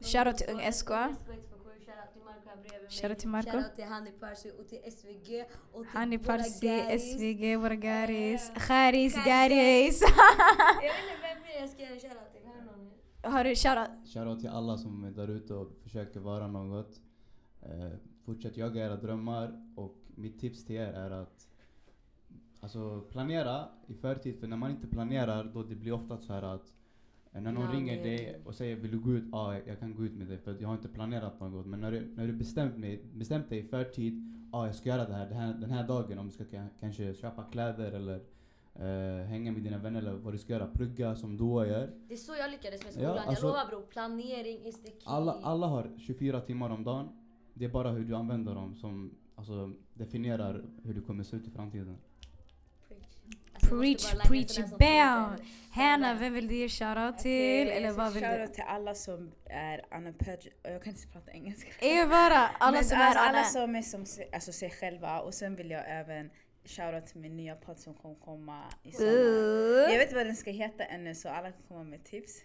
Shoutout 0.00 0.36
till 0.36 0.50
Ung 0.50 0.72
SK. 0.72 0.90
Shoutout 1.86 2.12
till 2.12 2.22
Marco 2.22 2.48
här 2.48 2.56
bredvid 2.56 2.82
mig. 2.82 2.90
Shoutout 2.90 3.18
till 3.18 3.28
Marco. 3.28 3.50
Shoutout 3.50 3.74
till 3.74 3.84
Hani 3.84 4.12
Parsi 4.12 4.50
och 4.58 4.68
till 4.68 4.92
SVG. 4.92 5.44
Och 5.72 5.82
till 5.82 5.90
Hani 5.90 6.18
Parsi, 6.18 6.66
garis. 6.66 7.12
SVG, 7.12 7.56
våra 7.58 7.74
garis, 7.74 8.52
Kharis, 8.54 9.14
garis. 9.14 10.00
Jag 10.00 10.92
vet 10.92 11.00
inte 11.02 11.16
vem 11.26 11.42
mer 11.42 11.60
jag 11.60 11.70
ska 11.70 11.82
göra 11.82 12.00
shoutout 12.00 12.32
till. 12.32 13.30
Har 13.30 13.44
du 13.44 13.54
shoutout? 13.54 14.08
Shoutout 14.14 14.40
till 14.40 14.48
alla 14.50 14.78
som 14.78 15.04
är 15.04 15.10
där 15.10 15.28
ute 15.28 15.54
och 15.54 15.72
försöker 15.82 16.20
vara 16.20 16.46
något. 16.46 17.00
Eh, 17.62 17.92
fortsätt 18.24 18.56
jaga 18.56 18.86
era 18.86 18.96
drömmar 18.96 19.72
och 19.76 19.96
mitt 20.06 20.40
tips 20.40 20.64
till 20.64 20.76
er 20.76 20.92
är 20.92 21.10
att 21.10 21.48
alltså, 22.60 23.00
planera 23.00 23.68
i 23.86 23.94
förtid. 23.94 24.40
För 24.40 24.46
när 24.46 24.56
man 24.56 24.70
inte 24.70 24.86
planerar 24.86 25.44
då 25.44 25.62
det 25.62 25.74
blir 25.74 25.92
ofta 25.92 26.18
så 26.18 26.32
här 26.32 26.42
att 26.42 26.72
när 27.40 27.52
någon 27.52 27.64
Ja, 27.64 27.72
ringer 27.72 27.96
det- 27.96 28.02
dig 28.02 28.40
och 28.44 28.54
säger 28.54 28.76
vill 28.76 28.90
du 28.90 28.98
gå 28.98 29.12
ut? 29.12 29.24
Ja, 29.32 29.54
jag- 29.54 29.68
jag 29.68 29.78
kan 29.80 29.94
gå 29.94 30.04
ut 30.04 30.12
med 30.14 30.26
dig 30.26 30.38
för 30.38 30.56
jag 30.60 30.68
har 30.68 30.74
inte 30.74 30.88
planerat 30.88 31.40
något. 31.40 31.66
Men 31.66 31.80
när 31.80 31.90
du, 31.92 32.12
när 32.16 32.26
du 32.26 32.32
bestämt, 32.32 32.76
mig, 32.76 33.02
bestämt 33.14 33.48
dig 33.48 33.58
i 33.58 33.62
förtid, 33.62 34.32
ja 34.52 34.66
jag 34.66 34.74
ska 34.74 34.88
göra 34.88 35.04
det 35.04 35.14
här, 35.14 35.28
det 35.28 35.34
här 35.34 35.54
den 35.54 35.70
här 35.70 35.88
dagen. 35.88 36.18
Om 36.18 36.26
du 36.26 36.32
ska 36.32 36.44
ka- 36.44 36.68
kanske 36.80 37.14
köpa 37.14 37.42
kläder 37.42 37.92
eller 37.92 38.20
eh, 38.74 39.24
hänga 39.26 39.52
med 39.52 39.62
dina 39.62 39.78
vänner 39.78 40.00
eller 40.00 40.12
vad 40.12 40.34
du 40.34 40.38
ska 40.38 40.52
göra. 40.52 40.66
Plugga 40.66 41.16
som 41.16 41.36
Doa 41.36 41.66
gör. 41.66 41.90
Det 42.08 42.14
är 42.14 42.18
så 42.18 42.32
jag 42.38 42.50
lyckades 42.50 42.84
med 42.84 42.88
Ja, 43.04 43.08
skolan. 43.10 43.28
alltså- 43.28 43.46
jag 43.46 43.52
lovar 43.52 43.66
bror, 43.70 43.82
planering 43.82 44.66
is 44.66 44.82
the 44.82 44.90
key. 44.90 45.00
Alla, 45.04 45.32
alla 45.32 45.66
har 45.66 45.90
24 45.98 46.40
timmar 46.40 46.70
om 46.70 46.84
dagen. 46.84 47.08
Det 47.54 47.64
är 47.64 47.68
bara 47.68 47.90
hur 47.90 48.04
du 48.04 48.14
använder 48.16 48.54
dem 48.54 48.74
som 48.74 49.14
alltså, 49.34 49.72
definierar 49.94 50.64
hur 50.82 50.94
du 50.94 51.00
kommer 51.00 51.24
se 51.24 51.36
ut 51.36 51.46
i 51.46 51.50
framtiden. 51.50 51.96
Jag 53.70 53.80
Preach, 53.80 54.14
preach, 54.28 54.58
bam! 54.78 55.36
Hanna, 55.70 56.14
vem 56.14 56.32
vill 56.32 56.48
du 56.48 56.54
ge 56.54 56.68
shoutout 56.68 57.18
till? 57.18 57.68
Eller 57.68 57.92
vad 57.92 58.12
vill 58.12 58.22
du? 58.22 58.28
Shoutout 58.28 58.54
till 58.54 58.64
alla 58.66 58.94
som 58.94 59.32
är 59.44 59.84
unapologetic. 59.96 60.52
Jag 60.62 60.82
kan 60.82 60.92
inte 60.92 61.08
prata 61.08 61.32
engelska. 61.32 61.68
Är 61.80 62.06
bara 62.06 62.48
alla 62.48 62.82
som 62.82 63.00
alltså, 63.00 63.20
är 63.20 63.28
alla 63.28 63.44
som 63.44 63.76
är 63.76 63.82
som 63.82 64.06
alltså, 64.32 64.52
sig 64.52 64.70
själva. 64.70 65.20
Och 65.20 65.34
sen 65.34 65.56
vill 65.56 65.70
jag 65.70 65.82
även 65.86 66.30
shoutout 66.64 67.06
till 67.06 67.20
min 67.20 67.36
nya 67.36 67.54
podd 67.56 67.78
som 67.78 67.94
kommer 67.94 68.14
komma 68.14 68.62
i 68.82 68.92
sommar. 68.92 69.12
Jag 69.12 69.92
Uh, 69.92 69.98
vet 69.98 70.02
inte 70.02 70.14
vad 70.14 70.26
den 70.26 70.36
ska 70.36 70.50
heta 70.50 70.84
ännu 70.84 71.14
så 71.14 71.28
alla 71.28 71.52
kan 71.52 71.62
komma 71.68 71.84
med 71.84 72.04
tips. 72.04 72.42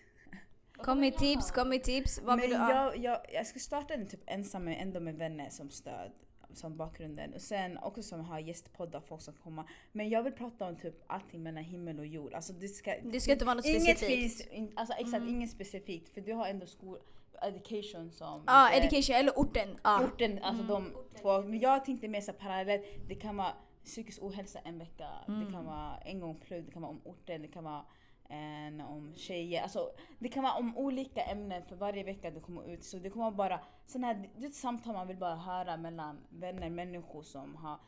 Kom 0.77 0.99
med 0.99 1.17
tips, 1.17 1.51
kom 1.51 1.69
med 1.69 1.83
tips. 1.83 2.19
Vad 2.23 2.37
Men 2.37 2.41
vill 2.41 2.49
du 2.49 2.57
ha? 2.57 2.71
jag, 2.71 2.97
jag, 2.97 3.19
jag 3.33 3.47
ska 3.47 3.59
starta 3.59 3.97
den 3.97 4.07
typ 4.07 4.23
ensam 4.27 4.63
men 4.63 4.73
ändå 4.73 4.99
med 4.99 5.15
vänner 5.15 5.49
som 5.49 5.69
stöd. 5.69 6.11
Som 6.53 6.77
bakgrunden. 6.77 7.33
Och 7.33 7.41
sen 7.41 7.77
också 7.77 8.03
som 8.03 8.19
har 8.25 8.39
gästpoddar, 8.39 8.99
folk 9.01 9.21
som 9.21 9.33
kommer. 9.33 9.63
Men 9.91 10.09
jag 10.09 10.23
vill 10.23 10.33
prata 10.33 10.67
om 10.67 10.75
typ 10.75 11.03
allting 11.07 11.43
mellan 11.43 11.63
himmel 11.63 11.99
och 11.99 12.05
jord. 12.07 12.33
Alltså 12.33 12.53
det 12.53 12.67
ska, 12.67 12.93
Det 13.03 13.21
ska 13.21 13.31
inte 13.31 13.45
vara 13.45 13.55
något 13.55 13.65
inget 13.65 13.81
specifikt. 13.97 14.37
Finns, 14.37 14.47
in, 14.47 14.71
alltså 14.75 14.93
exakt, 14.97 15.25
inget 15.27 15.49
specifikt. 15.51 16.09
För 16.09 16.21
du 16.21 16.33
har 16.33 16.47
ändå 16.47 16.65
skol, 16.65 16.97
education 17.41 18.11
som... 18.11 18.43
Ja, 18.47 18.73
inte- 18.73 18.87
education 18.87 19.15
eller 19.15 19.31
orten. 19.31 19.69
Ja. 19.83 20.03
Orten, 20.05 20.39
alltså 20.43 20.63
de 20.63 20.93
två. 21.21 21.41
Men 21.41 21.59
jag 21.59 21.85
tänkte 21.85 22.07
mer 22.07 22.21
så 22.21 22.33
parallellt, 22.33 22.83
det 23.07 23.15
kan 23.15 23.37
vara 23.37 23.53
psykisk 23.85 24.23
ohälsa 24.23 24.59
en 24.59 24.79
vecka. 24.79 25.07
Det 25.27 25.31
Mm. 25.33 25.51
kan 25.53 25.65
vara 25.65 25.97
en 25.97 26.19
gång 26.19 26.35
plugg, 26.35 26.65
det 26.65 26.71
kan 26.71 26.81
vara 26.81 26.91
om 26.91 27.01
orten, 27.05 27.41
det 27.41 27.47
kan 27.47 27.63
vara 27.63 27.85
en 28.31 28.81
om 28.81 29.13
tjejer. 29.15 29.61
Alltså, 29.63 29.91
det 30.19 30.29
kan 30.29 30.43
vara 30.43 30.53
om 30.53 30.77
olika 30.77 31.23
ämnen 31.23 31.63
för 31.65 31.75
varje 31.75 32.03
vecka 32.03 32.31
det 32.31 32.39
kommer 32.39 32.73
ut. 32.73 32.83
Så 32.83 32.97
det 32.97 33.09
kommer 33.09 33.25
vara 33.25 33.35
bara 33.35 33.59
sådana 33.85 34.07
här 34.07 34.29
det 34.37 34.45
är 34.45 34.49
ett 34.49 34.55
samtal 34.55 34.93
man 34.93 35.07
vill 35.07 35.17
bara 35.17 35.35
höra 35.35 35.77
mellan 35.77 36.19
vänner, 36.29 36.69
människor 36.69 37.23
som 37.23 37.55
har 37.55 37.79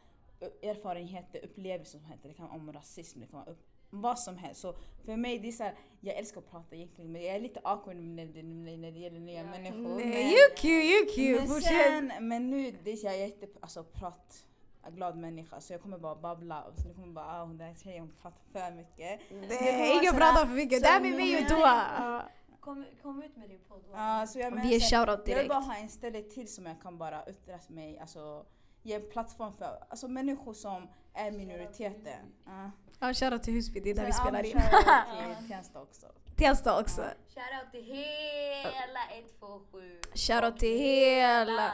erfarenheter, 0.63 1.45
upplevelser 1.45 1.99
som 1.99 2.07
heter. 2.07 2.29
Det 2.29 2.35
kan 2.35 2.45
vara 2.45 2.55
om 2.55 2.73
rasism, 2.73 3.19
det 3.19 3.27
kan 3.27 3.39
vara 3.39 3.51
upp, 3.51 3.67
vad 3.89 4.19
som 4.19 4.37
helst. 4.37 4.61
Så 4.61 4.75
för 5.05 5.15
mig, 5.15 5.39
det 5.39 5.47
är 5.47 5.51
så 5.51 5.63
här, 5.63 5.75
jag 5.99 6.17
älskar 6.17 6.41
att 6.41 6.51
prata 6.51 6.75
egentligen 6.75 7.11
men 7.11 7.23
jag 7.23 7.35
är 7.35 7.39
lite 7.39 7.59
awkward 7.63 7.95
när 7.95 8.25
det, 8.25 8.43
när 8.43 8.91
det 8.91 8.99
gäller 8.99 9.19
nya 9.19 9.43
människor. 9.43 9.95
Nej, 9.95 10.05
men- 10.05 10.15
you 10.15 10.55
cute, 10.57 10.67
you 10.69 11.05
cute. 11.05 11.53
men 11.53 11.61
sen, 11.61 12.27
men 12.27 12.49
nu, 12.49 12.71
det 12.83 12.91
är 12.91 13.05
jag 13.05 13.15
är 13.15 13.19
jätte, 13.19 13.47
alltså 13.59 13.83
prat, 13.83 14.45
glad 14.91 15.17
människa 15.17 15.61
så 15.61 15.73
jag 15.73 15.81
kommer 15.81 15.97
bara 15.97 16.15
babbla 16.15 16.61
och 16.63 16.77
sen 16.77 16.93
kommer 16.93 17.13
bara 17.13 17.25
ah, 17.25 17.45
hon 17.45 17.57
där 17.57 17.73
tjejen 17.83 17.99
hon 18.03 18.11
pratar 18.21 18.41
för 18.69 18.75
mycket. 18.75 19.19
Så 19.29 19.35
Nej, 19.35 19.47
sådär- 19.49 20.11
pratar 20.11 20.45
för 20.45 20.53
mycket. 20.55 20.77
så 20.79 20.83
Det 20.83 20.89
här 20.89 21.01
med 21.01 21.11
mig 21.15 21.41
och 21.43 21.47
Toa. 21.49 22.25
Kom, 22.59 22.85
kom 23.01 23.23
ut 23.23 23.35
med 23.37 23.49
din 23.49 23.59
podd. 23.69 23.83
Ja, 23.93 24.27
så 24.27 24.39
jag 24.39 24.53
menar 24.53 24.63
Vi 24.67 24.73
ger 24.73 24.79
så 24.79 24.95
shoutout 24.95 25.27
Jag 25.27 25.37
vill 25.37 25.47
bara 25.47 25.59
direkt. 25.59 25.73
ha 25.73 25.83
en 25.83 25.89
ställe 25.89 26.21
till 26.21 26.53
som 26.53 26.65
jag 26.65 26.81
kan 26.81 26.97
bara 26.97 27.29
yttra 27.29 27.59
mig, 27.67 27.99
alltså 27.99 28.45
ge 28.81 28.93
en 28.95 29.09
plattform 29.11 29.53
för 29.53 29.83
alltså, 29.89 30.07
människor 30.07 30.53
som 30.53 30.87
är 31.13 31.31
minoriteter. 31.31 32.19
Ja. 32.45 32.71
Ja, 32.99 33.13
shoutout 33.13 33.43
till 33.43 33.53
Husby, 33.53 33.79
det 33.79 33.89
är 33.89 33.95
där 33.95 34.05
vi 34.05 34.13
spelar 34.13 34.43
in. 34.45 34.51
men 34.55 34.63
shoutout 34.63 35.37
till 35.39 35.47
Tensta 35.55 35.81
också. 35.81 36.05
Tensta 36.35 36.79
också. 36.79 37.01
Shoutout 37.35 37.71
till 37.71 37.83
hela 37.83 38.99
127. 39.13 39.99
Shoutout 40.15 40.59
till 40.59 40.77
hela... 40.79 41.71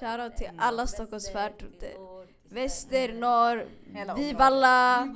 Shoutout 0.00 0.36
till 0.36 0.50
alla 0.58 0.86
Stockholms 0.86 1.32
förorter. 1.32 1.94
Väster, 2.50 3.12
norr. 3.12 3.66
Vivalla. 4.16 5.08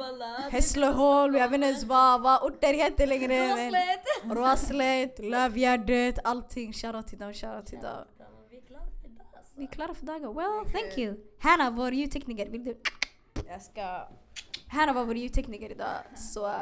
Hässleholm, 0.51 1.35
jag 1.35 1.49
vet 1.49 1.55
inte 1.55 1.67
ens 1.67 1.85
vad, 1.85 2.23
vad 2.23 2.43
orter 2.43 2.75
heter 2.75 3.07
längre. 3.07 3.49
Råslet. 3.49 4.37
Råslet, 4.37 5.19
Lövgärdet, 5.19 6.19
allting. 6.25 6.73
Shoutout 6.73 7.07
till 7.09 7.19
dem, 7.19 7.33
shoutout 7.33 7.67
till 7.67 7.79
dem. 7.81 8.05
Vi 9.55 9.65
är 9.65 9.69
klara 9.69 9.95
för 9.95 10.07
dagen. 10.07 10.35
Well, 10.35 10.65
thank 10.73 10.99
you. 10.99 11.17
Hanna, 11.39 11.71
vår 11.71 11.93
ljudtekniker, 11.93 12.47
vill 12.47 12.65
du? 12.65 12.81
Jag 13.49 13.63
ska... 13.63 14.09
Hanna 14.69 14.93
var 14.93 15.05
vår 15.05 15.17
ljudtekniker 15.17 15.71
idag. 15.71 15.97
Så, 16.17 16.55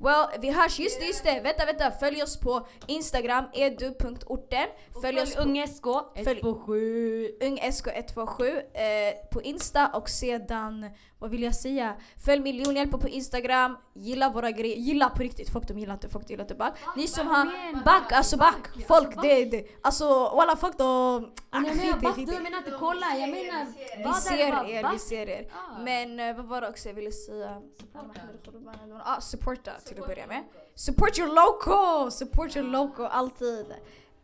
well, 0.00 0.40
vi 0.40 0.50
hörs. 0.50 0.78
Just 0.78 1.00
det, 1.00 1.06
just 1.06 1.24
det. 1.24 1.40
Vänta, 1.40 1.66
vänta. 1.66 1.90
Följ 1.90 2.22
oss 2.22 2.40
på 2.40 2.66
Instagram, 2.86 3.44
edu.orten. 3.54 4.66
Följ 5.02 5.20
oss 5.20 5.34
på 5.36 5.42
Ung 5.42 5.66
SK 5.66 5.84
Följ- 6.16 6.40
127. 6.40 7.28
ungsk127 7.40 8.56
eh, 8.74 9.28
på 9.32 9.42
Insta 9.42 9.86
och 9.94 10.08
sedan, 10.08 10.90
vad 11.18 11.30
vill 11.30 11.42
jag 11.42 11.54
säga? 11.54 11.96
Följ 12.24 12.42
miljonhjälpen 12.42 13.00
på 13.00 13.08
Instagram, 13.08 13.76
gilla 13.94 14.30
våra 14.30 14.50
grejer, 14.50 14.76
gilla 14.76 15.08
på 15.08 15.22
riktigt, 15.22 15.50
folk 15.50 15.68
de 15.68 15.78
gillar 15.78 15.94
inte, 15.94 16.08
folk 16.08 16.26
de 16.26 16.32
gillar 16.32 16.44
inte. 16.44 16.54
Back. 16.54 16.78
Ni 16.96 17.06
som 17.06 17.26
har 17.26 17.44
back, 17.84 18.12
alltså 18.12 18.36
back, 18.36 18.68
folk 18.88 19.22
det, 19.22 19.44
det, 19.44 19.66
alltså 19.82 20.04
walla 20.36 20.56
folk 20.56 20.78
de... 20.78 20.84
Ah, 21.50 21.60
Nej 21.60 21.76
men 21.76 22.00
back, 22.00 22.16
du 22.16 22.26
menar 22.26 22.58
inte 22.58 22.76
kolla, 22.78 23.16
jag 23.16 23.30
menar 23.30 23.66
Vi 23.96 24.04
är 24.04 24.12
ser 24.12 24.68
er, 24.70 24.92
vi 24.92 24.98
ser 24.98 25.28
er. 25.28 25.52
Ah. 25.52 25.82
Men 25.82 26.20
eh, 26.20 26.36
vad 26.36 26.46
var 26.46 26.60
det 26.60 26.68
också 26.68 26.88
jag 26.88 26.94
ville 26.94 27.12
säga? 27.12 27.62
Ah, 29.04 29.20
supporta 29.20 29.72
till 29.86 30.00
att 30.00 30.06
börja 30.06 30.26
med. 30.26 30.44
Support 30.74 31.18
your 31.18 31.28
local! 31.28 32.12
Support 32.12 32.56
your 32.56 32.68
local, 32.68 33.06
alltid. 33.06 33.66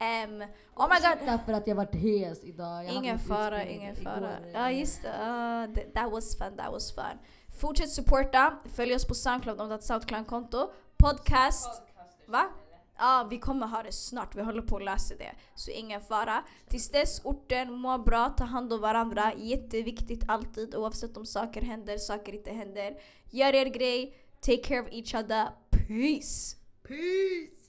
Um, 0.01 0.42
oh 0.74 0.88
my 0.88 1.01
god, 1.09 1.26
Därför 1.26 1.53
att 1.53 1.66
jag 1.66 1.74
varit 1.74 1.95
hes 1.95 2.45
idag. 2.45 2.84
Jag 2.84 2.92
Ingen 2.95 3.18
fara, 3.18 3.64
ingen 3.64 3.97
igår. 3.97 4.05
fara. 4.11 4.38
Ja 4.53 4.70
just 4.70 5.03
det, 5.03 5.12
ah, 5.20 5.66
th- 5.66 5.92
that 5.95 6.12
was 6.12 6.38
fun, 6.38 6.57
that 6.57 6.72
was 6.72 6.95
fun. 6.95 7.18
Fortsätt 7.61 7.90
supporta, 7.90 8.59
följ 8.76 8.95
oss 8.95 9.05
på 9.05 9.14
Soundcloud 9.14 9.61
om 9.61 9.66
du 9.66 9.72
har 9.72 9.78
ett 9.78 9.84
Soundcloud-konto. 9.84 10.70
Podcast, 10.97 11.82
va? 12.26 12.45
Ja, 12.99 13.26
vi 13.30 13.38
kommer 13.38 13.66
ha 13.66 13.82
det 13.82 13.92
snart. 13.92 14.34
Vi 14.36 14.42
håller 14.42 14.62
på 14.62 14.76
att 14.76 14.84
lösa 14.84 15.14
det. 15.14 15.32
Så 15.55 15.70
ingen 15.70 16.01
fara. 16.01 16.45
Tills 16.68 16.90
dess, 16.90 17.20
orten, 17.24 17.72
må 17.72 17.99
bra, 17.99 18.28
ta 18.28 18.45
hand 18.45 18.72
om 18.72 18.80
varandra. 18.80 19.32
Jätteviktigt 19.36 20.24
alltid 20.28 20.74
oavsett 20.74 21.16
om 21.16 21.26
saker 21.26 21.62
händer, 21.62 21.99
saker 21.99 22.32
inte 22.34 22.51
händer. 22.51 22.97
Gör 23.30 23.55
er 23.55 23.66
grej, 23.66 24.16
take 24.40 24.62
care 24.62 24.80
of 24.82 24.88
each 24.92 25.14
other. 25.14 25.49
Peace! 25.70 26.57
Peace! 26.88 27.63